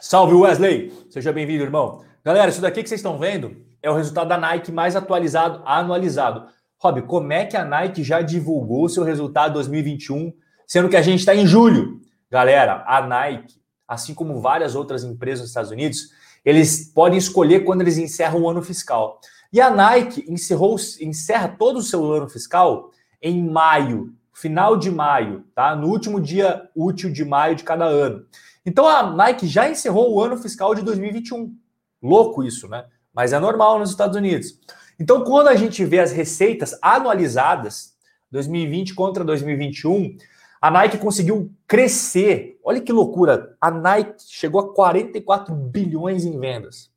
Salve 0.00 0.34
Wesley! 0.34 0.92
Seja 1.10 1.32
bem-vindo, 1.32 1.64
irmão. 1.64 2.04
Galera, 2.24 2.50
isso 2.50 2.60
daqui 2.60 2.82
que 2.82 2.88
vocês 2.88 3.00
estão 3.00 3.18
vendo 3.18 3.56
é 3.82 3.90
o 3.90 3.94
resultado 3.94 4.28
da 4.28 4.38
Nike 4.38 4.72
mais 4.72 4.96
atualizado, 4.96 5.62
anualizado. 5.64 6.48
Rob, 6.78 7.02
como 7.02 7.32
é 7.32 7.44
que 7.44 7.56
a 7.56 7.64
Nike 7.64 8.04
já 8.04 8.20
divulgou 8.20 8.88
seu 8.88 9.02
resultado 9.02 9.54
2021, 9.54 10.32
sendo 10.66 10.88
que 10.88 10.96
a 10.96 11.02
gente 11.02 11.20
está 11.20 11.34
em 11.34 11.46
julho? 11.46 12.00
Galera, 12.30 12.84
a 12.86 13.06
Nike, 13.06 13.60
assim 13.86 14.14
como 14.14 14.40
várias 14.40 14.74
outras 14.74 15.04
empresas 15.04 15.40
nos 15.40 15.50
Estados 15.50 15.70
Unidos, 15.70 16.10
eles 16.44 16.92
podem 16.92 17.18
escolher 17.18 17.64
quando 17.64 17.80
eles 17.80 17.98
encerram 17.98 18.42
o 18.42 18.48
ano 18.48 18.62
fiscal. 18.62 19.20
E 19.52 19.60
a 19.60 19.70
Nike 19.70 20.24
encerrou, 20.28 20.76
encerra 21.00 21.48
todo 21.48 21.78
o 21.78 21.82
seu 21.82 22.12
ano 22.12 22.28
fiscal 22.28 22.90
em 23.20 23.42
maio, 23.42 24.14
final 24.32 24.76
de 24.76 24.90
maio, 24.90 25.44
tá? 25.54 25.74
No 25.74 25.88
último 25.88 26.20
dia 26.20 26.68
útil 26.74 27.10
de 27.10 27.24
maio 27.24 27.56
de 27.56 27.64
cada 27.64 27.84
ano. 27.84 28.26
Então 28.64 28.86
a 28.86 29.10
Nike 29.10 29.46
já 29.46 29.68
encerrou 29.68 30.12
o 30.12 30.22
ano 30.22 30.36
fiscal 30.36 30.74
de 30.74 30.82
2021. 30.82 31.56
Louco 32.02 32.44
isso, 32.44 32.68
né? 32.68 32.84
Mas 33.12 33.32
é 33.32 33.38
normal 33.38 33.78
nos 33.78 33.90
Estados 33.90 34.16
Unidos. 34.16 34.58
Então, 35.00 35.22
quando 35.22 35.48
a 35.48 35.54
gente 35.54 35.84
vê 35.84 36.00
as 36.00 36.10
receitas 36.10 36.76
anualizadas, 36.82 37.96
2020 38.30 38.94
contra 38.94 39.24
2021, 39.24 40.16
a 40.60 40.70
Nike 40.70 40.98
conseguiu 40.98 41.52
crescer. 41.66 42.58
Olha 42.64 42.80
que 42.80 42.92
loucura! 42.92 43.56
A 43.60 43.70
Nike 43.70 44.22
chegou 44.28 44.60
a 44.60 44.74
44 44.74 45.54
bilhões 45.54 46.24
em 46.24 46.38
vendas. 46.38 46.90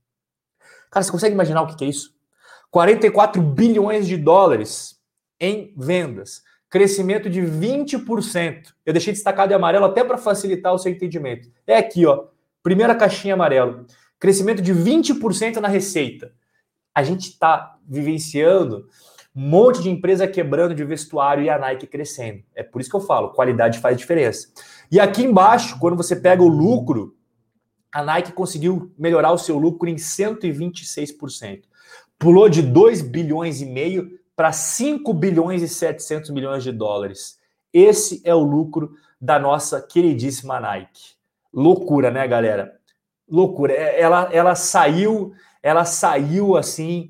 Cara, 0.89 1.03
você 1.03 1.11
consegue 1.11 1.33
imaginar 1.33 1.61
o 1.61 1.67
que 1.75 1.85
é 1.85 1.87
isso? 1.87 2.13
44 2.69 3.41
bilhões 3.41 4.07
de 4.07 4.17
dólares 4.17 4.99
em 5.39 5.73
vendas. 5.77 6.43
Crescimento 6.69 7.29
de 7.29 7.41
20%. 7.41 8.73
Eu 8.85 8.93
deixei 8.93 9.13
destacado 9.13 9.49
de 9.49 9.53
amarelo 9.53 9.85
até 9.85 10.03
para 10.03 10.17
facilitar 10.17 10.73
o 10.73 10.77
seu 10.77 10.91
entendimento. 10.91 11.49
É 11.67 11.77
aqui, 11.77 12.05
ó. 12.05 12.25
Primeira 12.63 12.95
caixinha 12.95 13.33
amarelo. 13.33 13.85
Crescimento 14.19 14.61
de 14.61 14.73
20% 14.73 15.57
na 15.57 15.67
receita 15.67 16.31
a 16.93 17.03
gente 17.03 17.29
está 17.29 17.77
vivenciando 17.87 18.87
um 19.35 19.47
monte 19.47 19.81
de 19.81 19.89
empresa 19.89 20.27
quebrando 20.27 20.75
de 20.75 20.83
vestuário 20.83 21.43
e 21.43 21.49
a 21.49 21.57
Nike 21.57 21.87
crescendo. 21.87 22.43
É 22.53 22.63
por 22.63 22.81
isso 22.81 22.89
que 22.89 22.95
eu 22.95 23.01
falo, 23.01 23.29
qualidade 23.29 23.79
faz 23.79 23.97
diferença. 23.97 24.49
E 24.91 24.99
aqui 24.99 25.23
embaixo, 25.23 25.79
quando 25.79 25.95
você 25.95 26.15
pega 26.15 26.43
o 26.43 26.47
lucro, 26.47 27.15
a 27.93 28.03
Nike 28.03 28.33
conseguiu 28.33 28.91
melhorar 28.97 29.31
o 29.31 29.37
seu 29.37 29.57
lucro 29.57 29.89
em 29.89 29.95
126%. 29.95 31.63
Pulou 32.19 32.49
de 32.49 32.61
2 32.61 33.01
bilhões 33.01 33.61
e 33.61 33.65
meio 33.65 34.19
para 34.35 34.51
5 34.51 35.13
bilhões 35.13 35.61
e 35.61 35.67
700 35.67 36.29
milhões 36.29 36.63
de 36.63 36.71
dólares. 36.71 37.37
Esse 37.73 38.21
é 38.25 38.35
o 38.35 38.43
lucro 38.43 38.95
da 39.19 39.39
nossa 39.39 39.81
queridíssima 39.81 40.59
Nike. 40.59 41.15
Loucura, 41.53 42.11
né, 42.11 42.27
galera? 42.27 42.77
Loucura. 43.29 43.73
É, 43.73 44.01
ela, 44.01 44.29
ela 44.31 44.55
saiu 44.55 45.33
ela 45.61 45.85
saiu 45.85 46.57
assim 46.57 47.09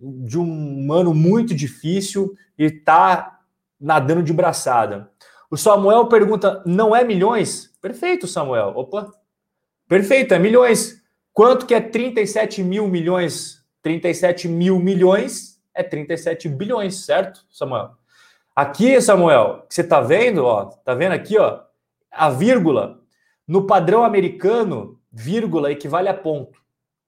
de 0.00 0.38
um 0.38 0.92
ano 0.92 1.14
muito 1.14 1.54
difícil 1.54 2.34
e 2.58 2.64
está 2.64 3.40
nadando 3.78 4.22
de 4.22 4.32
braçada. 4.32 5.10
O 5.50 5.56
Samuel 5.56 6.06
pergunta: 6.06 6.62
não 6.64 6.94
é 6.94 7.04
milhões? 7.04 7.70
Perfeito, 7.80 8.26
Samuel. 8.26 8.72
Opa, 8.76 9.12
perfeito, 9.88 10.34
é 10.34 10.38
milhões. 10.38 11.02
Quanto 11.32 11.66
que 11.66 11.74
é 11.74 11.80
37 11.80 12.62
mil 12.62 12.88
milhões? 12.88 13.64
37 13.82 14.48
mil 14.48 14.78
milhões 14.78 15.60
é 15.74 15.82
37 15.82 16.48
bilhões, 16.48 17.04
certo, 17.04 17.44
Samuel? 17.50 17.92
Aqui, 18.54 19.00
Samuel, 19.00 19.64
que 19.68 19.74
você 19.74 19.80
está 19.80 20.00
vendo, 20.00 20.44
ó, 20.44 20.66
tá 20.66 20.94
vendo 20.94 21.12
aqui, 21.12 21.38
ó, 21.38 21.60
a 22.10 22.28
vírgula 22.28 23.00
no 23.46 23.66
padrão 23.66 24.04
americano, 24.04 25.00
vírgula 25.10 25.72
equivale 25.72 26.08
a 26.08 26.14
ponto, 26.14 26.60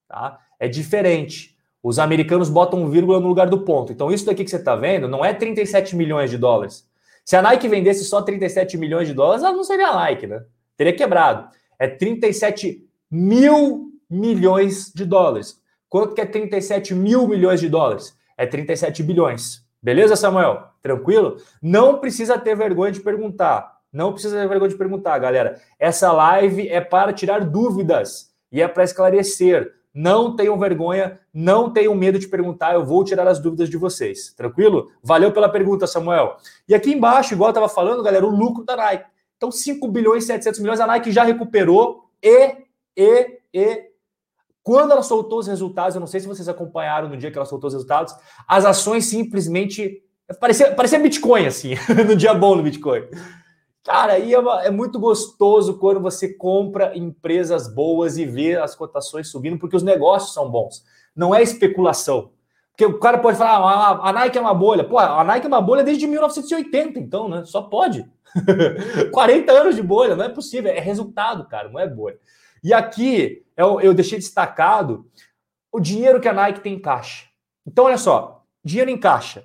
tá? 0.09 0.41
é 0.63 0.69
diferente. 0.69 1.52
Os 1.83 1.99
americanos 1.99 2.49
botam 2.49 2.89
vírgula 2.89 3.19
no 3.19 3.27
lugar 3.27 3.49
do 3.49 3.65
ponto. 3.65 3.93
Então, 3.93 4.11
isso 4.11 4.25
daqui 4.25 4.45
que 4.45 4.51
você 4.51 4.57
está 4.57 4.77
vendo 4.77 5.09
não 5.09 5.25
é 5.25 5.35
37 5.35 5.97
milhões 5.97 6.31
de 6.31 6.39
dólares. 6.39 6.87
Se 7.25 7.37
a 7.37 7.43
Nike 7.43 7.69
vendesse 7.69 8.05
só 8.05 8.23
37 8.23 8.77
milhões 8.77 9.09
de 9.09 9.15
dólares, 9.15 9.43
ela 9.43 9.57
não 9.57 9.65
seria 9.65 9.89
a 9.89 9.97
Nike, 9.97 10.27
né? 10.27 10.45
Teria 10.77 10.93
quebrado. 10.93 11.49
É 11.79 11.89
37 11.89 12.85
mil 13.11 13.91
milhões 14.09 14.93
de 14.95 15.05
dólares. 15.05 15.61
Quanto 15.89 16.15
que 16.15 16.21
é 16.21 16.27
37 16.27 16.95
mil 16.95 17.27
milhões 17.27 17.61
de 17.61 17.69
dólares? 17.69 18.17
É 18.37 18.47
37 18.47 19.03
bilhões. 19.03 19.63
Beleza, 19.83 20.17
Samuel? 20.17 20.69
Tranquilo? 20.81 21.37
Não 21.61 21.99
precisa 21.99 22.39
ter 22.39 22.57
vergonha 22.57 22.93
de 22.93 23.01
perguntar. 23.01 23.79
Não 23.93 24.13
precisa 24.13 24.41
ter 24.41 24.49
vergonha 24.49 24.71
de 24.71 24.77
perguntar, 24.77 25.19
galera. 25.19 25.61
Essa 25.79 26.13
live 26.13 26.69
é 26.69 26.81
para 26.81 27.13
tirar 27.13 27.45
dúvidas 27.45 28.33
e 28.51 28.63
é 28.63 28.69
para 28.69 28.85
esclarecer. 28.85 29.73
Não 29.95 30.35
tenham 30.35 30.59
vergonha, 30.59 31.21
não 31.35 31.71
tenham 31.71 31.95
medo 31.95 32.19
de 32.19 32.27
perguntar, 32.27 32.75
eu 32.75 32.85
vou 32.85 33.05
tirar 33.05 33.29
as 33.29 33.39
dúvidas 33.39 33.69
de 33.69 33.77
vocês. 33.77 34.33
Tranquilo? 34.35 34.91
Valeu 35.03 35.33
pela 35.33 35.49
pergunta, 35.49 35.87
Samuel. 35.87 36.37
E 36.67 36.75
aqui 36.75 36.93
embaixo, 36.93 37.35
igual 37.35 37.49
eu 37.49 37.53
estava 37.53 37.69
falando, 37.69 38.03
galera, 38.03 38.27
o 38.27 38.31
lucro 38.31 38.65
da 38.65 38.75
Nike. 38.75 39.05
Então, 39.37 39.51
5 39.51 39.87
bilhões 39.89 40.25
e 40.25 40.27
700 40.29 40.61
milhões, 40.61 40.81
a 40.81 40.87
Nike 40.87 41.11
já 41.13 41.25
recuperou 41.25 42.09
e, 42.23 42.57
e, 42.97 43.39
e. 43.53 43.93
Quando 44.63 44.93
ela 44.93 45.03
soltou 45.03 45.41
os 45.41 45.49
resultados, 45.49 45.97
eu 45.97 46.01
não 46.01 46.07
sei 46.07 46.21
se 46.21 46.29
vocês 46.29 46.49
acompanharam 46.49 47.09
no 47.09 47.17
dia 47.17 47.31
que 47.33 47.37
ela 47.37 47.45
soltou 47.45 47.67
os 47.67 47.75
resultados, 47.75 48.15
as 48.47 48.65
ações 48.65 49.07
simplesmente. 49.07 50.03
Parecia, 50.41 50.73
parecia 50.73 51.01
Bitcoin, 51.01 51.47
assim, 51.47 51.75
no 52.07 52.15
dia 52.15 52.33
bom 52.33 52.55
no 52.55 52.63
Bitcoin. 52.63 53.03
Cara, 53.85 54.13
aí 54.13 54.33
é, 54.33 54.39
uma, 54.39 54.63
é, 54.65 54.71
muito 54.71 54.99
gostoso 55.01 55.79
quando 55.79 56.01
você 56.01 56.33
compra 56.33 56.97
empresas 56.97 57.73
boas 57.73 58.17
e 58.17 58.25
vê 58.25 58.57
as 58.57 58.77
cotações 58.77 59.29
subindo, 59.29 59.59
porque 59.59 59.77
os 59.77 59.83
negócios 59.83 60.33
são 60.33 60.49
bons. 60.49 60.85
Não 61.17 61.35
é 61.35 61.43
especulação. 61.43 62.31
Porque 62.71 62.87
o 62.87 62.99
cara 62.99 63.19
pode 63.19 63.37
falar, 63.37 63.59
ah, 63.59 64.09
a 64.09 64.13
Nike 64.13 64.39
é 64.39 64.41
uma 64.41 64.55
bolha. 64.55 64.85
Pô, 64.85 64.99
a 64.99 65.23
Nike 65.25 65.47
é 65.47 65.49
uma 65.49 65.61
bolha 65.61 65.83
desde 65.83 66.07
1980, 66.07 66.99
então, 66.99 67.29
né? 67.29 67.45
Só 67.45 67.63
pode. 67.63 68.09
40 69.13 69.53
anos 69.53 69.77
de 69.77 69.83
bolha, 69.83 70.17
não 70.17 70.25
é 70.25 70.29
possível. 70.29 70.71
É 70.71 70.81
resultado, 70.81 71.47
cara, 71.49 71.69
não 71.69 71.79
é 71.79 71.87
bolha. 71.87 72.19
E 72.63 72.73
aqui 72.73 73.45
eu, 73.57 73.81
eu 73.81 73.93
deixei 73.93 74.19
destacado 74.19 75.05
o 75.73 75.81
dinheiro 75.81 76.21
que 76.21 76.29
a 76.29 76.33
Nike 76.33 76.61
tem 76.61 76.75
em 76.75 76.81
caixa. 76.81 77.27
Então, 77.67 77.87
olha 77.87 77.99
só, 77.99 78.45
dinheiro 78.65 78.91
em 78.91 78.99
caixa. 78.99 79.45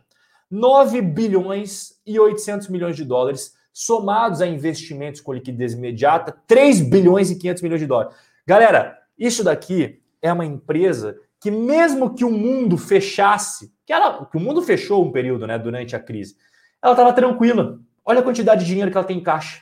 9 0.49 1.01
bilhões 1.01 1.99
e 2.05 2.17
800 2.19 2.69
milhões 2.69 2.95
de 2.95 3.03
dólares, 3.03 3.56
somados 3.77 4.41
a 4.41 4.47
investimentos 4.47 5.21
com 5.21 5.31
liquidez 5.31 5.73
imediata, 5.73 6.35
3 6.47 6.81
bilhões 6.81 7.29
e 7.29 7.35
500 7.35 7.61
milhões 7.61 7.79
de 7.79 7.85
dólares. 7.85 8.15
Galera, 8.43 8.97
isso 9.15 9.43
daqui 9.43 10.01
é 10.19 10.33
uma 10.33 10.43
empresa 10.43 11.15
que 11.39 11.51
mesmo 11.51 12.15
que 12.15 12.25
o 12.25 12.31
mundo 12.31 12.75
fechasse, 12.75 13.71
que, 13.85 13.93
ela, 13.93 14.25
que 14.25 14.35
o 14.35 14.39
mundo 14.39 14.63
fechou 14.63 15.05
um 15.05 15.11
período, 15.11 15.45
né, 15.45 15.59
durante 15.59 15.95
a 15.95 15.99
crise, 15.99 16.35
ela 16.81 16.93
estava 16.93 17.13
tranquila. 17.13 17.79
Olha 18.03 18.21
a 18.21 18.23
quantidade 18.23 18.61
de 18.61 18.65
dinheiro 18.65 18.89
que 18.89 18.97
ela 18.97 19.05
tem 19.05 19.19
em 19.19 19.23
caixa. 19.23 19.61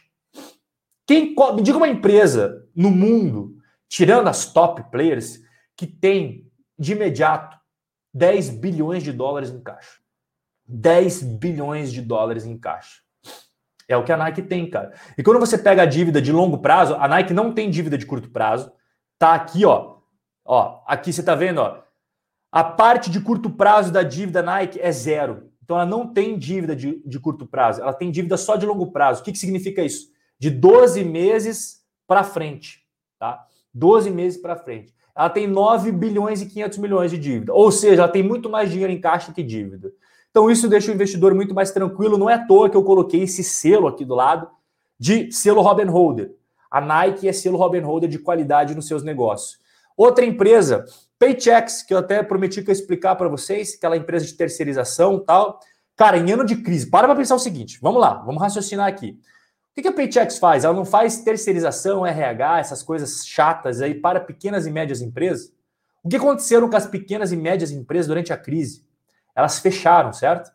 Quem, 1.06 1.36
me 1.54 1.62
diga 1.62 1.78
uma 1.78 1.90
empresa 1.90 2.66
no 2.74 2.92
mundo, 2.92 3.58
tirando 3.90 4.30
as 4.30 4.46
top 4.46 4.82
players, 4.92 5.42
que 5.76 5.86
tem 5.86 6.50
de 6.80 6.94
imediato 6.94 7.58
10 8.14 8.50
bilhões 8.52 9.04
de 9.04 9.12
dólares 9.12 9.50
em 9.50 9.60
caixa. 9.60 10.00
10 10.66 11.22
bilhões 11.22 11.92
de 11.92 12.02
dólares 12.02 12.46
em 12.46 12.58
caixa. 12.58 13.04
É 13.88 13.96
o 13.96 14.04
que 14.04 14.12
a 14.12 14.18
Nike 14.18 14.42
tem, 14.42 14.70
cara. 14.70 14.94
E 15.18 15.24
quando 15.24 15.40
você 15.40 15.58
pega 15.58 15.84
a 15.84 15.86
dívida 15.86 16.22
de 16.22 16.32
longo 16.32 16.58
prazo, 16.58 16.96
a 16.96 17.08
Nike 17.08 17.34
não 17.34 17.54
tem 17.54 17.70
dívida 17.70 17.98
de 17.98 18.06
curto 18.06 18.30
prazo. 18.30 18.72
Tá 19.20 19.36
aqui, 19.36 19.66
ó. 19.66 19.98
Ó, 20.44 20.82
aqui 20.88 21.14
você 21.14 21.24
tá 21.24 21.36
vendo, 21.36 21.60
ó. 21.60 21.80
A 22.52 22.64
parte 22.64 23.10
de 23.10 23.20
curto 23.20 23.50
prazo 23.50 23.92
da 23.92 24.02
dívida 24.02 24.42
Nike 24.42 24.80
é 24.80 24.92
zero. 24.92 25.52
Então 25.66 25.78
ela 25.78 25.86
não 25.86 26.14
tem 26.14 26.38
dívida 26.38 26.76
de, 26.76 27.02
de 27.04 27.20
curto 27.20 27.46
prazo, 27.46 27.82
ela 27.82 27.92
tem 27.92 28.12
dívida 28.12 28.38
só 28.38 28.56
de 28.56 28.68
longo 28.68 28.92
prazo. 28.92 29.22
O 29.22 29.24
que, 29.26 29.32
que 29.32 29.38
significa 29.38 29.82
isso? 29.82 30.10
De 30.38 30.52
12 30.52 31.04
meses 31.04 31.82
para 32.08 32.24
frente, 32.24 32.84
tá? 33.18 33.44
12 33.74 34.12
meses 34.12 34.40
para 34.40 34.56
frente. 34.56 34.94
Ela 35.16 35.30
tem 35.30 35.48
9 35.48 35.92
bilhões 35.92 36.42
e 36.42 36.46
500 36.46 36.78
milhões 36.78 37.12
de 37.12 37.18
dívida. 37.18 37.52
Ou 37.52 37.72
seja, 37.72 38.04
ela 38.04 38.12
tem 38.12 38.22
muito 38.22 38.48
mais 38.50 38.70
dinheiro 38.70 38.94
em 38.94 39.02
caixa 39.02 39.34
que 39.34 39.42
dívida. 39.42 39.92
Então 40.36 40.52
isso 40.52 40.68
deixa 40.68 40.92
o 40.92 40.94
investidor 40.94 41.34
muito 41.34 41.56
mais 41.56 41.72
tranquilo. 41.72 42.18
Não 42.18 42.30
é 42.30 42.34
à 42.34 42.46
toa 42.46 42.70
que 42.70 42.76
eu 42.76 42.84
coloquei 42.84 43.24
esse 43.24 43.42
selo 43.42 43.88
aqui 43.88 44.04
do 44.04 44.14
lado 44.14 44.50
de 45.00 45.32
selo 45.32 45.62
Robin 45.62 45.86
Holder. 45.86 46.36
A 46.70 46.82
Nike 46.82 47.30
é 47.30 47.32
selo 47.32 47.58
Robin 47.58 47.80
Holder 47.80 48.10
de 48.10 48.20
qualidade 48.20 48.76
nos 48.76 48.86
seus 48.86 49.02
negócios. 49.02 49.58
Outra 49.96 50.26
empresa, 50.26 50.84
Paychecks, 51.18 51.84
que 51.84 51.94
eu 51.94 52.00
até 52.00 52.22
prometi 52.22 52.62
que 52.62 52.70
eu 52.70 52.74
ia 52.74 52.78
explicar 52.78 53.16
para 53.16 53.30
vocês, 53.30 53.76
aquela 53.78 53.96
empresa 53.96 54.26
de 54.26 54.34
terceirização 54.34 55.20
tal. 55.20 55.58
Cara, 55.96 56.18
em 56.18 56.30
ano 56.30 56.44
de 56.44 56.58
crise, 56.58 56.90
para 56.90 57.08
para 57.08 57.16
pensar 57.16 57.36
o 57.36 57.40
seguinte, 57.40 57.80
vamos 57.82 58.02
lá, 58.02 58.16
vamos 58.16 58.42
raciocinar 58.42 58.90
aqui. 58.90 59.18
O 59.78 59.82
que 59.82 59.88
a 59.88 59.94
Paychecks 59.94 60.38
faz? 60.38 60.66
Ela 60.66 60.74
não 60.74 60.84
faz 60.84 61.20
terceirização, 61.20 62.06
RH, 62.06 62.60
essas 62.60 62.84
coisas 62.84 63.26
chatas 63.26 63.82
aí 63.82 63.96
para 63.96 64.20
pequenas 64.20 64.68
e 64.68 64.70
médias 64.70 65.02
empresas? 65.02 65.54
O 66.04 66.10
que 66.10 66.18
aconteceu 66.18 66.70
com 66.70 66.76
as 66.76 66.86
pequenas 66.86 67.32
e 67.32 67.38
médias 67.38 67.72
empresas 67.72 68.08
durante 68.08 68.34
a 68.34 68.38
crise? 68.38 68.84
Elas 69.36 69.60
fecharam, 69.60 70.14
certo? 70.14 70.52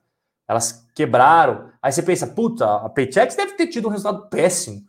Elas 0.49 0.89
quebraram. 0.95 1.71
Aí 1.83 1.93
você 1.93 2.03
pensa, 2.03 2.27
puta, 2.27 2.65
a 2.65 2.89
Paychex 2.89 3.37
deve 3.37 3.53
ter 3.53 3.67
tido 3.67 3.89
um 3.89 3.91
resultado 3.91 4.29
péssimo. 4.29 4.83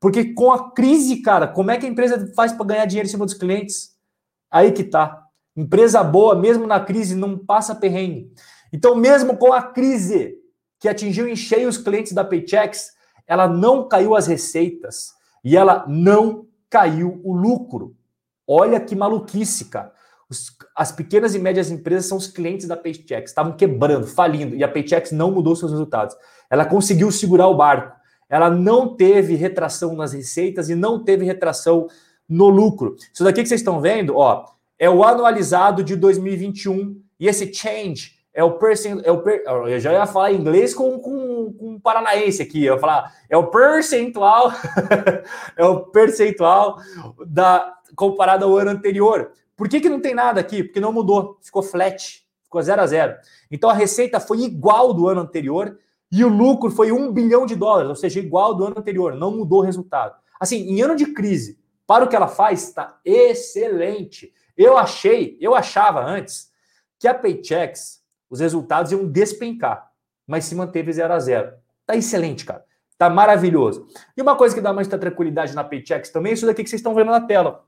Porque 0.00 0.32
com 0.32 0.52
a 0.52 0.70
crise, 0.72 1.22
cara, 1.22 1.48
como 1.48 1.70
é 1.70 1.78
que 1.78 1.86
a 1.86 1.88
empresa 1.88 2.32
faz 2.36 2.52
para 2.52 2.66
ganhar 2.66 2.84
dinheiro 2.84 3.08
em 3.08 3.10
cima 3.10 3.24
dos 3.24 3.34
clientes? 3.34 3.96
Aí 4.50 4.70
que 4.72 4.84
tá. 4.84 5.24
Empresa 5.56 6.04
boa, 6.04 6.36
mesmo 6.36 6.66
na 6.66 6.78
crise, 6.78 7.16
não 7.16 7.36
passa 7.36 7.74
perrengue. 7.74 8.32
Então, 8.72 8.94
mesmo 8.94 9.36
com 9.36 9.52
a 9.52 9.62
crise 9.62 10.36
que 10.78 10.88
atingiu 10.88 11.28
em 11.28 11.34
cheio 11.34 11.68
os 11.68 11.78
clientes 11.78 12.12
da 12.12 12.24
Paychex, 12.24 12.92
ela 13.26 13.48
não 13.48 13.88
caiu 13.88 14.14
as 14.14 14.26
receitas 14.26 15.12
e 15.42 15.56
ela 15.56 15.84
não 15.88 16.46
caiu 16.70 17.20
o 17.24 17.34
lucro. 17.34 17.96
Olha 18.46 18.78
que 18.78 18.94
maluquice, 18.94 19.64
cara. 19.64 19.92
Os, 20.30 20.50
as 20.78 20.92
pequenas 20.92 21.34
e 21.34 21.40
médias 21.40 21.72
empresas 21.72 22.06
são 22.06 22.16
os 22.16 22.28
clientes 22.28 22.68
da 22.68 22.76
Paychex, 22.76 23.30
estavam 23.30 23.56
quebrando, 23.56 24.06
falindo, 24.06 24.54
e 24.54 24.62
a 24.62 24.68
Paychex 24.68 25.10
não 25.10 25.32
mudou 25.32 25.56
seus 25.56 25.72
resultados. 25.72 26.14
Ela 26.48 26.64
conseguiu 26.64 27.10
segurar 27.10 27.48
o 27.48 27.56
barco. 27.56 27.98
Ela 28.28 28.48
não 28.48 28.94
teve 28.94 29.34
retração 29.34 29.96
nas 29.96 30.12
receitas 30.12 30.70
e 30.70 30.76
não 30.76 31.02
teve 31.02 31.24
retração 31.24 31.88
no 32.28 32.48
lucro. 32.48 32.94
Isso 33.12 33.24
daqui 33.24 33.42
que 33.42 33.48
vocês 33.48 33.60
estão 33.60 33.80
vendo, 33.80 34.16
ó, 34.16 34.44
é 34.78 34.88
o 34.88 35.02
anualizado 35.02 35.82
de 35.82 35.96
2021 35.96 37.02
e 37.18 37.26
esse 37.26 37.52
change 37.52 38.12
é 38.32 38.44
o 38.44 38.52
percent, 38.52 39.00
é 39.04 39.10
o 39.10 39.20
per, 39.20 39.42
eu 39.66 39.80
já 39.80 39.92
ia 39.92 40.06
falar 40.06 40.30
inglês 40.30 40.72
com, 40.74 40.96
com, 41.00 41.52
com 41.54 41.70
um 41.70 41.80
paranaense 41.80 42.40
aqui, 42.40 42.64
eu 42.64 42.74
ia 42.74 42.80
falar, 42.80 43.12
é 43.28 43.36
o 43.36 43.48
percentual, 43.48 44.52
é 45.58 45.64
o 45.64 45.80
percentual 45.86 46.78
da 47.26 47.74
comparado 47.96 48.44
ao 48.44 48.56
ano 48.56 48.70
anterior. 48.70 49.32
Por 49.58 49.68
que, 49.68 49.80
que 49.80 49.88
não 49.88 50.00
tem 50.00 50.14
nada 50.14 50.40
aqui? 50.40 50.62
Porque 50.62 50.78
não 50.78 50.92
mudou, 50.92 51.36
ficou 51.42 51.64
flat, 51.64 52.24
ficou 52.44 52.62
0 52.62 52.80
a 52.80 52.86
0. 52.86 53.16
Então 53.50 53.68
a 53.68 53.74
receita 53.74 54.20
foi 54.20 54.42
igual 54.42 54.94
do 54.94 55.08
ano 55.08 55.22
anterior 55.22 55.76
e 56.12 56.24
o 56.24 56.28
lucro 56.28 56.70
foi 56.70 56.92
um 56.92 57.12
bilhão 57.12 57.44
de 57.44 57.56
dólares, 57.56 57.88
ou 57.88 57.96
seja, 57.96 58.20
igual 58.20 58.54
do 58.54 58.64
ano 58.64 58.78
anterior, 58.78 59.16
não 59.16 59.36
mudou 59.36 59.58
o 59.58 59.64
resultado. 59.64 60.14
Assim, 60.38 60.58
em 60.58 60.80
ano 60.80 60.94
de 60.94 61.06
crise, 61.06 61.58
para 61.88 62.04
o 62.04 62.08
que 62.08 62.14
ela 62.14 62.28
faz, 62.28 62.68
está 62.68 63.00
excelente. 63.04 64.32
Eu 64.56 64.78
achei, 64.78 65.36
eu 65.40 65.56
achava 65.56 66.04
antes 66.04 66.52
que 66.96 67.08
a 67.08 67.14
Paychex, 67.14 68.00
os 68.30 68.38
resultados 68.38 68.92
iam 68.92 69.10
despencar, 69.10 69.90
mas 70.24 70.44
se 70.44 70.54
manteve 70.54 70.92
0 70.92 71.12
a 71.12 71.18
0. 71.18 71.52
Tá 71.84 71.96
excelente, 71.96 72.44
cara. 72.44 72.64
Tá 72.96 73.10
maravilhoso. 73.10 73.88
E 74.16 74.22
uma 74.22 74.36
coisa 74.36 74.54
que 74.54 74.60
dá 74.60 74.72
muita 74.72 74.96
tranquilidade 74.96 75.52
na 75.52 75.64
Paychex 75.64 76.10
também 76.10 76.30
é 76.30 76.34
isso 76.34 76.46
daqui 76.46 76.62
que 76.62 76.70
vocês 76.70 76.78
estão 76.78 76.94
vendo 76.94 77.10
na 77.10 77.20
tela 77.20 77.66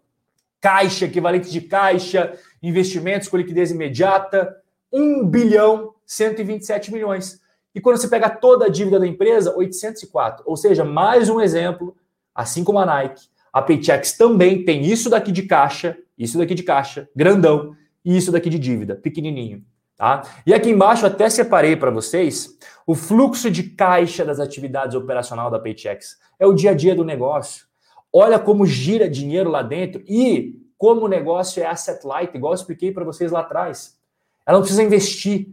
caixa, 0.61 1.07
equivalente 1.07 1.51
de 1.51 1.61
caixa, 1.61 2.39
investimentos 2.63 3.29
com 3.29 3.37
liquidez 3.37 3.71
imediata, 3.71 4.57
1 4.93 5.27
bilhão 5.27 5.95
127 6.05 6.93
milhões. 6.93 7.41
E 7.75 7.81
quando 7.81 7.99
você 7.99 8.09
pega 8.09 8.29
toda 8.29 8.67
a 8.67 8.69
dívida 8.69 8.99
da 8.99 9.07
empresa, 9.07 9.55
804. 9.57 10.43
Ou 10.47 10.57
seja, 10.57 10.85
mais 10.85 11.29
um 11.29 11.41
exemplo, 11.41 11.97
assim 12.35 12.65
como 12.65 12.79
a 12.81 12.87
Nike, 12.87 13.29
a 13.53 13.63
Paychex 13.63 14.17
também 14.17 14.65
tem 14.65 14.83
isso 14.83 15.09
daqui 15.09 15.31
de 15.31 15.43
caixa, 15.43 15.97
isso 16.19 16.37
daqui 16.37 16.55
de 16.55 16.63
caixa, 16.63 17.09
grandão, 17.15 17.77
e 18.05 18.17
isso 18.17 18.33
daqui 18.33 18.51
de 18.51 18.59
dívida, 18.59 18.97
pequenininho. 18.97 19.65
Tá? 19.97 20.23
E 20.47 20.55
aqui 20.55 20.71
embaixo 20.71 21.05
até 21.05 21.29
separei 21.29 21.77
para 21.77 21.91
vocês 21.91 22.57
o 22.87 22.95
fluxo 22.95 23.51
de 23.51 23.63
caixa 23.63 24.25
das 24.25 24.41
atividades 24.41 24.97
operacional 24.97 25.51
da 25.51 25.59
Paychex. 25.59 26.17
É 26.39 26.47
o 26.47 26.55
dia 26.55 26.71
a 26.71 26.75
dia 26.75 26.95
do 26.95 27.05
negócio. 27.05 27.67
Olha 28.13 28.39
como 28.39 28.67
gira 28.67 29.09
dinheiro 29.09 29.51
lá 29.51 29.63
dentro 29.63 30.03
e 30.07 30.61
como 30.77 31.03
o 31.03 31.09
negócio 31.09 31.63
é 31.63 31.67
asset 31.67 32.05
light, 32.07 32.35
igual 32.35 32.53
eu 32.53 32.57
expliquei 32.57 32.91
para 32.91 33.05
vocês 33.05 33.31
lá 33.31 33.41
atrás. 33.41 33.99
Ela 34.47 34.57
não 34.57 34.63
precisa 34.63 34.83
investir. 34.83 35.49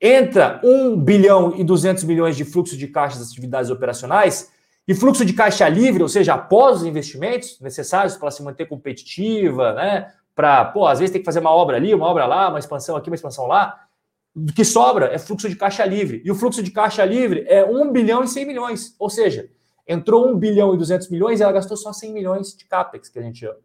Entra 0.00 0.60
1 0.64 0.96
bilhão 0.96 1.54
e 1.56 1.62
200 1.62 2.02
milhões 2.04 2.36
de 2.36 2.44
fluxo 2.44 2.76
de 2.76 2.88
caixa 2.88 3.18
das 3.18 3.30
atividades 3.30 3.70
operacionais 3.70 4.50
e 4.86 4.94
fluxo 4.94 5.24
de 5.24 5.32
caixa 5.32 5.68
livre, 5.68 6.02
ou 6.02 6.08
seja, 6.08 6.34
após 6.34 6.78
os 6.78 6.84
investimentos 6.84 7.60
necessários 7.60 8.16
para 8.16 8.30
se 8.32 8.42
manter 8.42 8.66
competitiva, 8.66 9.72
né? 9.74 10.12
Para, 10.34 10.64
pô, 10.64 10.86
às 10.86 10.98
vezes 10.98 11.12
tem 11.12 11.20
que 11.20 11.24
fazer 11.24 11.38
uma 11.38 11.52
obra 11.52 11.76
ali, 11.76 11.94
uma 11.94 12.06
obra 12.06 12.26
lá, 12.26 12.48
uma 12.48 12.58
expansão 12.58 12.96
aqui, 12.96 13.08
uma 13.08 13.14
expansão 13.14 13.46
lá. 13.46 13.86
O 14.34 14.52
que 14.52 14.64
sobra 14.64 15.14
é 15.14 15.18
fluxo 15.18 15.48
de 15.48 15.54
caixa 15.54 15.84
livre. 15.84 16.20
E 16.24 16.30
o 16.30 16.34
fluxo 16.34 16.62
de 16.62 16.72
caixa 16.72 17.04
livre 17.04 17.44
é 17.46 17.64
1 17.64 17.92
bilhão 17.92 18.24
e 18.24 18.28
100 18.28 18.46
milhões. 18.46 18.96
Ou 18.98 19.08
seja, 19.08 19.48
entrou 19.86 20.28
1 20.28 20.38
bilhão 20.38 20.74
e 20.74 20.78
200 20.78 21.08
milhões 21.10 21.40
e 21.40 21.42
ela 21.42 21.52
gastou 21.52 21.76
só 21.76 21.92
100 21.92 22.12
milhões 22.12 22.56
de 22.56 22.64
capex, 22.64 23.08
que 23.08 23.18
a 23.18 23.22
gente 23.22 23.40
chama. 23.40 23.58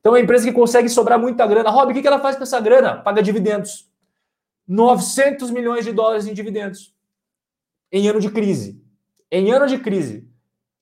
Então 0.00 0.14
é 0.14 0.18
uma 0.18 0.24
empresa 0.24 0.46
que 0.46 0.52
consegue 0.52 0.88
sobrar 0.88 1.18
muita 1.18 1.46
grana. 1.46 1.70
Rob, 1.70 1.92
o 1.92 2.00
que 2.00 2.06
ela 2.06 2.20
faz 2.20 2.36
com 2.36 2.42
essa 2.42 2.60
grana? 2.60 2.96
Paga 2.96 3.22
dividendos. 3.22 3.88
900 4.66 5.50
milhões 5.50 5.84
de 5.84 5.92
dólares 5.92 6.26
em 6.26 6.34
dividendos. 6.34 6.94
Em 7.90 8.08
ano 8.08 8.20
de 8.20 8.30
crise. 8.30 8.82
Em 9.30 9.50
ano 9.50 9.66
de 9.66 9.78
crise. 9.78 10.28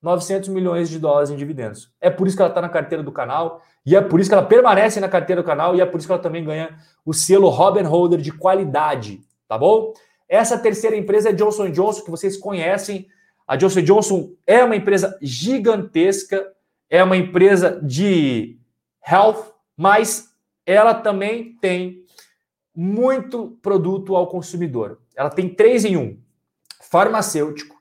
900 0.03 0.49
milhões 0.51 0.89
de 0.89 0.99
dólares 0.99 1.31
em 1.31 1.37
dividendos. 1.37 1.93
É 2.01 2.11
por 2.11 2.27
isso 2.27 2.37
que 2.37 2.43
ela 2.43 2.51
está 2.51 2.61
na 2.61 2.69
carteira 2.69 3.03
do 3.03 3.11
canal 3.11 3.63
e 3.85 3.97
é 3.97 4.01
por 4.01 4.21
isso 4.21 4.29
que 4.29 4.35
ela 4.35 4.45
permanece 4.45 5.01
na 5.01 5.09
carteira 5.09 5.43
do 5.43 5.47
canal 5.47 5.75
e 5.75 5.81
é 5.81 5.87
por 5.87 5.99
isso 5.99 6.07
que 6.07 6.13
ela 6.13 6.23
também 6.23 6.45
ganha 6.45 6.77
o 7.05 7.13
selo 7.13 7.49
Robin 7.49 7.83
Holder 7.83 8.21
de 8.21 8.33
qualidade, 8.33 9.21
tá 9.49 9.57
bom? 9.57 9.93
Essa 10.29 10.59
terceira 10.59 10.97
empresa 10.97 11.31
é 11.31 11.33
Johnson 11.33 11.71
Johnson, 11.71 12.05
que 12.05 12.11
vocês 12.11 12.37
conhecem, 12.37 13.09
a 13.47 13.55
Johnson 13.55 13.83
Johnson 13.83 14.33
é 14.45 14.65
uma 14.65 14.75
empresa 14.75 15.17
gigantesca, 15.23 16.53
é 16.91 17.03
uma 17.03 17.17
empresa 17.17 17.81
de 17.81 18.59
health, 19.07 19.53
mas 19.77 20.33
ela 20.65 20.95
também 20.95 21.57
tem 21.61 22.05
muito 22.75 23.57
produto 23.63 24.17
ao 24.17 24.27
consumidor. 24.27 24.99
Ela 25.15 25.31
tem 25.31 25.49
três 25.49 25.85
em 25.85 25.97
um: 25.97 26.19
farmacêutico, 26.83 27.77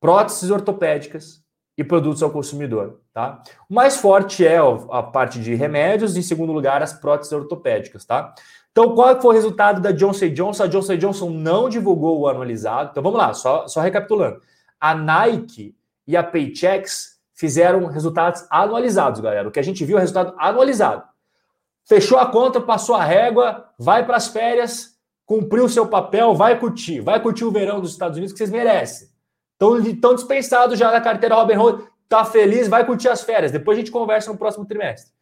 próteses 0.00 0.50
ortopédicas 0.50 1.44
e 1.78 1.84
produtos 1.84 2.22
ao 2.22 2.30
consumidor. 2.30 3.00
Tá? 3.12 3.42
O 3.70 3.74
mais 3.74 3.96
forte 3.98 4.44
é 4.44 4.58
a 4.90 5.02
parte 5.02 5.38
de 5.40 5.54
remédios, 5.54 6.16
em 6.16 6.22
segundo 6.22 6.52
lugar, 6.52 6.82
as 6.82 6.92
próteses 6.92 7.32
ortopédicas. 7.32 8.04
Tá? 8.04 8.34
Então, 8.72 8.94
qual 8.96 9.20
foi 9.20 9.30
o 9.30 9.34
resultado 9.34 9.80
da 9.80 9.92
Johnson 9.92 10.28
Johnson? 10.30 10.64
A 10.64 10.66
Johnson 10.66 10.96
Johnson 10.96 11.30
não 11.30 11.68
divulgou 11.68 12.20
o 12.20 12.28
anualizado. 12.28 12.90
Então, 12.90 13.02
vamos 13.02 13.18
lá, 13.18 13.32
só, 13.32 13.68
só 13.68 13.80
recapitulando 13.80 14.40
a 14.80 14.94
Nike 14.94 15.76
e 16.06 16.16
a 16.16 16.22
Paychex 16.22 17.16
fizeram 17.34 17.86
resultados 17.86 18.46
anualizados, 18.50 19.20
galera. 19.20 19.48
O 19.48 19.50
que 19.50 19.60
a 19.60 19.64
gente 19.64 19.84
viu 19.84 19.98
é 19.98 20.00
resultado 20.00 20.34
anualizado. 20.38 21.04
Fechou 21.84 22.18
a 22.18 22.26
conta, 22.26 22.60
passou 22.60 22.96
a 22.96 23.04
régua, 23.04 23.68
vai 23.78 24.04
para 24.04 24.16
as 24.16 24.28
férias, 24.28 24.96
cumpriu 25.24 25.64
o 25.64 25.68
seu 25.68 25.86
papel, 25.86 26.34
vai 26.34 26.58
curtir, 26.58 27.00
vai 27.00 27.20
curtir 27.20 27.44
o 27.44 27.52
verão 27.52 27.80
dos 27.80 27.92
Estados 27.92 28.16
Unidos 28.16 28.32
que 28.32 28.38
vocês 28.38 28.50
merecem. 28.50 29.08
Estão 29.86 30.14
dispensados 30.14 30.78
já 30.78 30.90
na 30.90 31.00
carteira 31.00 31.34
Robin 31.34 31.56
Hood, 31.56 31.84
tá 32.08 32.24
feliz, 32.24 32.68
vai 32.68 32.84
curtir 32.84 33.08
as 33.08 33.22
férias. 33.22 33.52
Depois 33.52 33.76
a 33.76 33.80
gente 33.80 33.90
conversa 33.90 34.32
no 34.32 34.38
próximo 34.38 34.66
trimestre. 34.66 35.12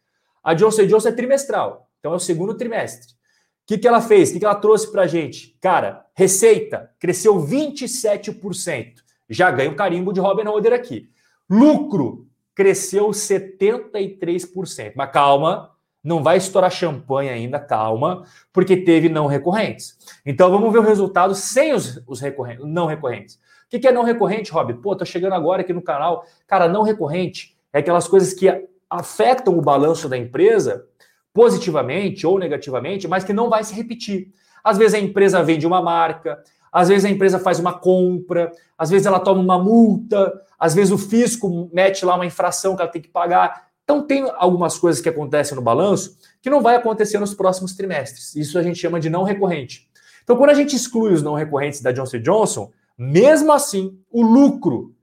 A 0.43 0.53
Johnson 0.53 0.85
Johnson 0.85 1.09
é 1.09 1.11
trimestral, 1.11 1.89
então 1.99 2.13
é 2.13 2.15
o 2.15 2.19
segundo 2.19 2.55
trimestre. 2.55 3.13
O 3.13 3.67
que, 3.67 3.79
que 3.79 3.87
ela 3.87 4.01
fez? 4.01 4.29
O 4.29 4.33
que, 4.33 4.39
que 4.39 4.45
ela 4.45 4.55
trouxe 4.55 4.91
para 4.91 5.03
a 5.03 5.07
gente? 5.07 5.57
Cara, 5.59 6.05
receita 6.13 6.91
cresceu 6.99 7.35
27%. 7.35 9.04
Já 9.29 9.51
ganha 9.51 9.71
o 9.71 9.75
carimbo 9.75 10.13
de 10.13 10.19
Robin 10.19 10.47
Hood 10.47 10.67
aqui. 10.67 11.09
Lucro 11.49 12.27
cresceu 12.53 13.09
73%. 13.09 14.93
Mas 14.95 15.11
calma, 15.11 15.71
não 16.03 16.21
vai 16.23 16.37
estourar 16.37 16.71
champanhe 16.71 17.29
ainda, 17.29 17.59
calma, 17.59 18.23
porque 18.53 18.77
teve 18.77 19.09
não 19.09 19.25
recorrentes. 19.25 19.97
Então 20.25 20.51
vamos 20.51 20.71
ver 20.71 20.79
o 20.79 20.83
resultado 20.83 21.33
sem 21.33 21.73
os, 21.73 22.01
os 22.07 22.21
recorrentes, 22.21 22.65
não 22.65 22.85
recorrentes. 22.85 23.35
O 23.35 23.69
que, 23.69 23.79
que 23.79 23.87
é 23.87 23.91
não 23.91 24.03
recorrente, 24.03 24.51
Rob? 24.51 24.75
Pô, 24.75 24.95
tô 24.95 25.03
chegando 25.03 25.33
agora 25.33 25.61
aqui 25.61 25.73
no 25.73 25.81
canal. 25.81 26.23
Cara, 26.47 26.67
não 26.67 26.83
recorrente 26.83 27.57
é 27.73 27.79
aquelas 27.79 28.07
coisas 28.07 28.33
que 28.33 28.47
afetam 28.89 29.57
o 29.57 29.61
balanço 29.61 30.07
da 30.07 30.17
empresa 30.17 30.85
positivamente 31.33 32.25
ou 32.25 32.39
negativamente, 32.39 33.07
mas 33.07 33.23
que 33.23 33.33
não 33.33 33.49
vai 33.49 33.63
se 33.63 33.73
repetir. 33.73 34.31
Às 34.63 34.77
vezes 34.77 34.93
a 34.93 34.99
empresa 34.99 35.43
vende 35.43 35.67
uma 35.67 35.81
marca, 35.81 36.41
às 36.75 36.89
vezes 36.89 37.05
a 37.05 37.09
empresa 37.09 37.39
faz 37.39 37.57
uma 37.57 37.79
compra, 37.79 38.51
às 38.77 38.89
vezes 38.89 39.07
ela 39.07 39.21
toma 39.21 39.41
uma 39.41 39.57
multa, 39.57 40.33
às 40.59 40.75
vezes 40.75 40.91
o 40.91 40.97
fisco 40.97 41.69
mete 41.71 42.03
lá 42.03 42.15
uma 42.15 42.25
infração 42.25 42.75
que 42.75 42.81
ela 42.81 42.91
tem 42.91 43.01
que 43.01 43.07
pagar. 43.07 43.69
Então, 43.85 44.05
tem 44.05 44.29
algumas 44.35 44.77
coisas 44.77 45.01
que 45.01 45.07
acontecem 45.07 45.55
no 45.55 45.61
balanço 45.61 46.17
que 46.41 46.49
não 46.49 46.61
vai 46.61 46.75
acontecer 46.75 47.17
nos 47.17 47.33
próximos 47.33 47.77
trimestres. 47.77 48.35
Isso 48.35 48.59
a 48.59 48.61
gente 48.61 48.77
chama 48.77 48.99
de 48.99 49.09
não 49.09 49.23
recorrente. 49.23 49.89
Então, 50.21 50.35
quando 50.35 50.49
a 50.49 50.53
gente 50.53 50.75
exclui 50.75 51.13
os 51.13 51.23
não 51.23 51.33
recorrentes 51.33 51.79
da 51.79 51.93
Johnson 51.93 52.19
Johnson, 52.19 52.69
mesmo 52.97 53.53
assim, 53.53 53.97
o 54.11 54.21
lucro 54.21 54.93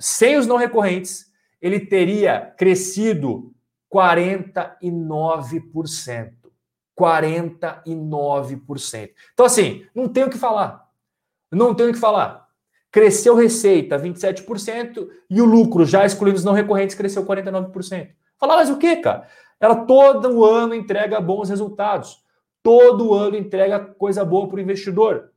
sem 0.00 0.36
os 0.36 0.44
não 0.44 0.56
recorrentes, 0.56 1.26
ele 1.62 1.78
teria 1.78 2.52
crescido 2.58 3.54
49%. 3.94 6.32
49%. 6.98 9.10
Então, 9.34 9.46
assim, 9.46 9.86
não 9.94 10.08
tem 10.08 10.24
o 10.24 10.30
que 10.30 10.38
falar. 10.38 10.85
Não 11.50 11.74
tem 11.74 11.88
o 11.88 11.92
que 11.92 11.98
falar. 11.98 12.46
Cresceu 12.90 13.34
receita 13.34 13.98
27% 13.98 15.06
e 15.28 15.40
o 15.40 15.44
lucro, 15.44 15.84
já 15.84 16.04
excluindo 16.04 16.38
os 16.38 16.44
não 16.44 16.52
recorrentes, 16.52 16.96
cresceu 16.96 17.24
49%. 17.24 18.08
Falar, 18.38 18.56
mas 18.56 18.70
o 18.70 18.78
que, 18.78 18.96
cara? 18.96 19.26
Ela 19.60 19.84
todo 19.84 20.44
ano 20.44 20.74
entrega 20.74 21.20
bons 21.20 21.48
resultados. 21.48 22.22
Todo 22.62 23.14
ano 23.14 23.36
entrega 23.36 23.78
coisa 23.78 24.24
boa 24.24 24.48
para 24.48 24.56
o 24.56 24.60
investidor. 24.60 25.30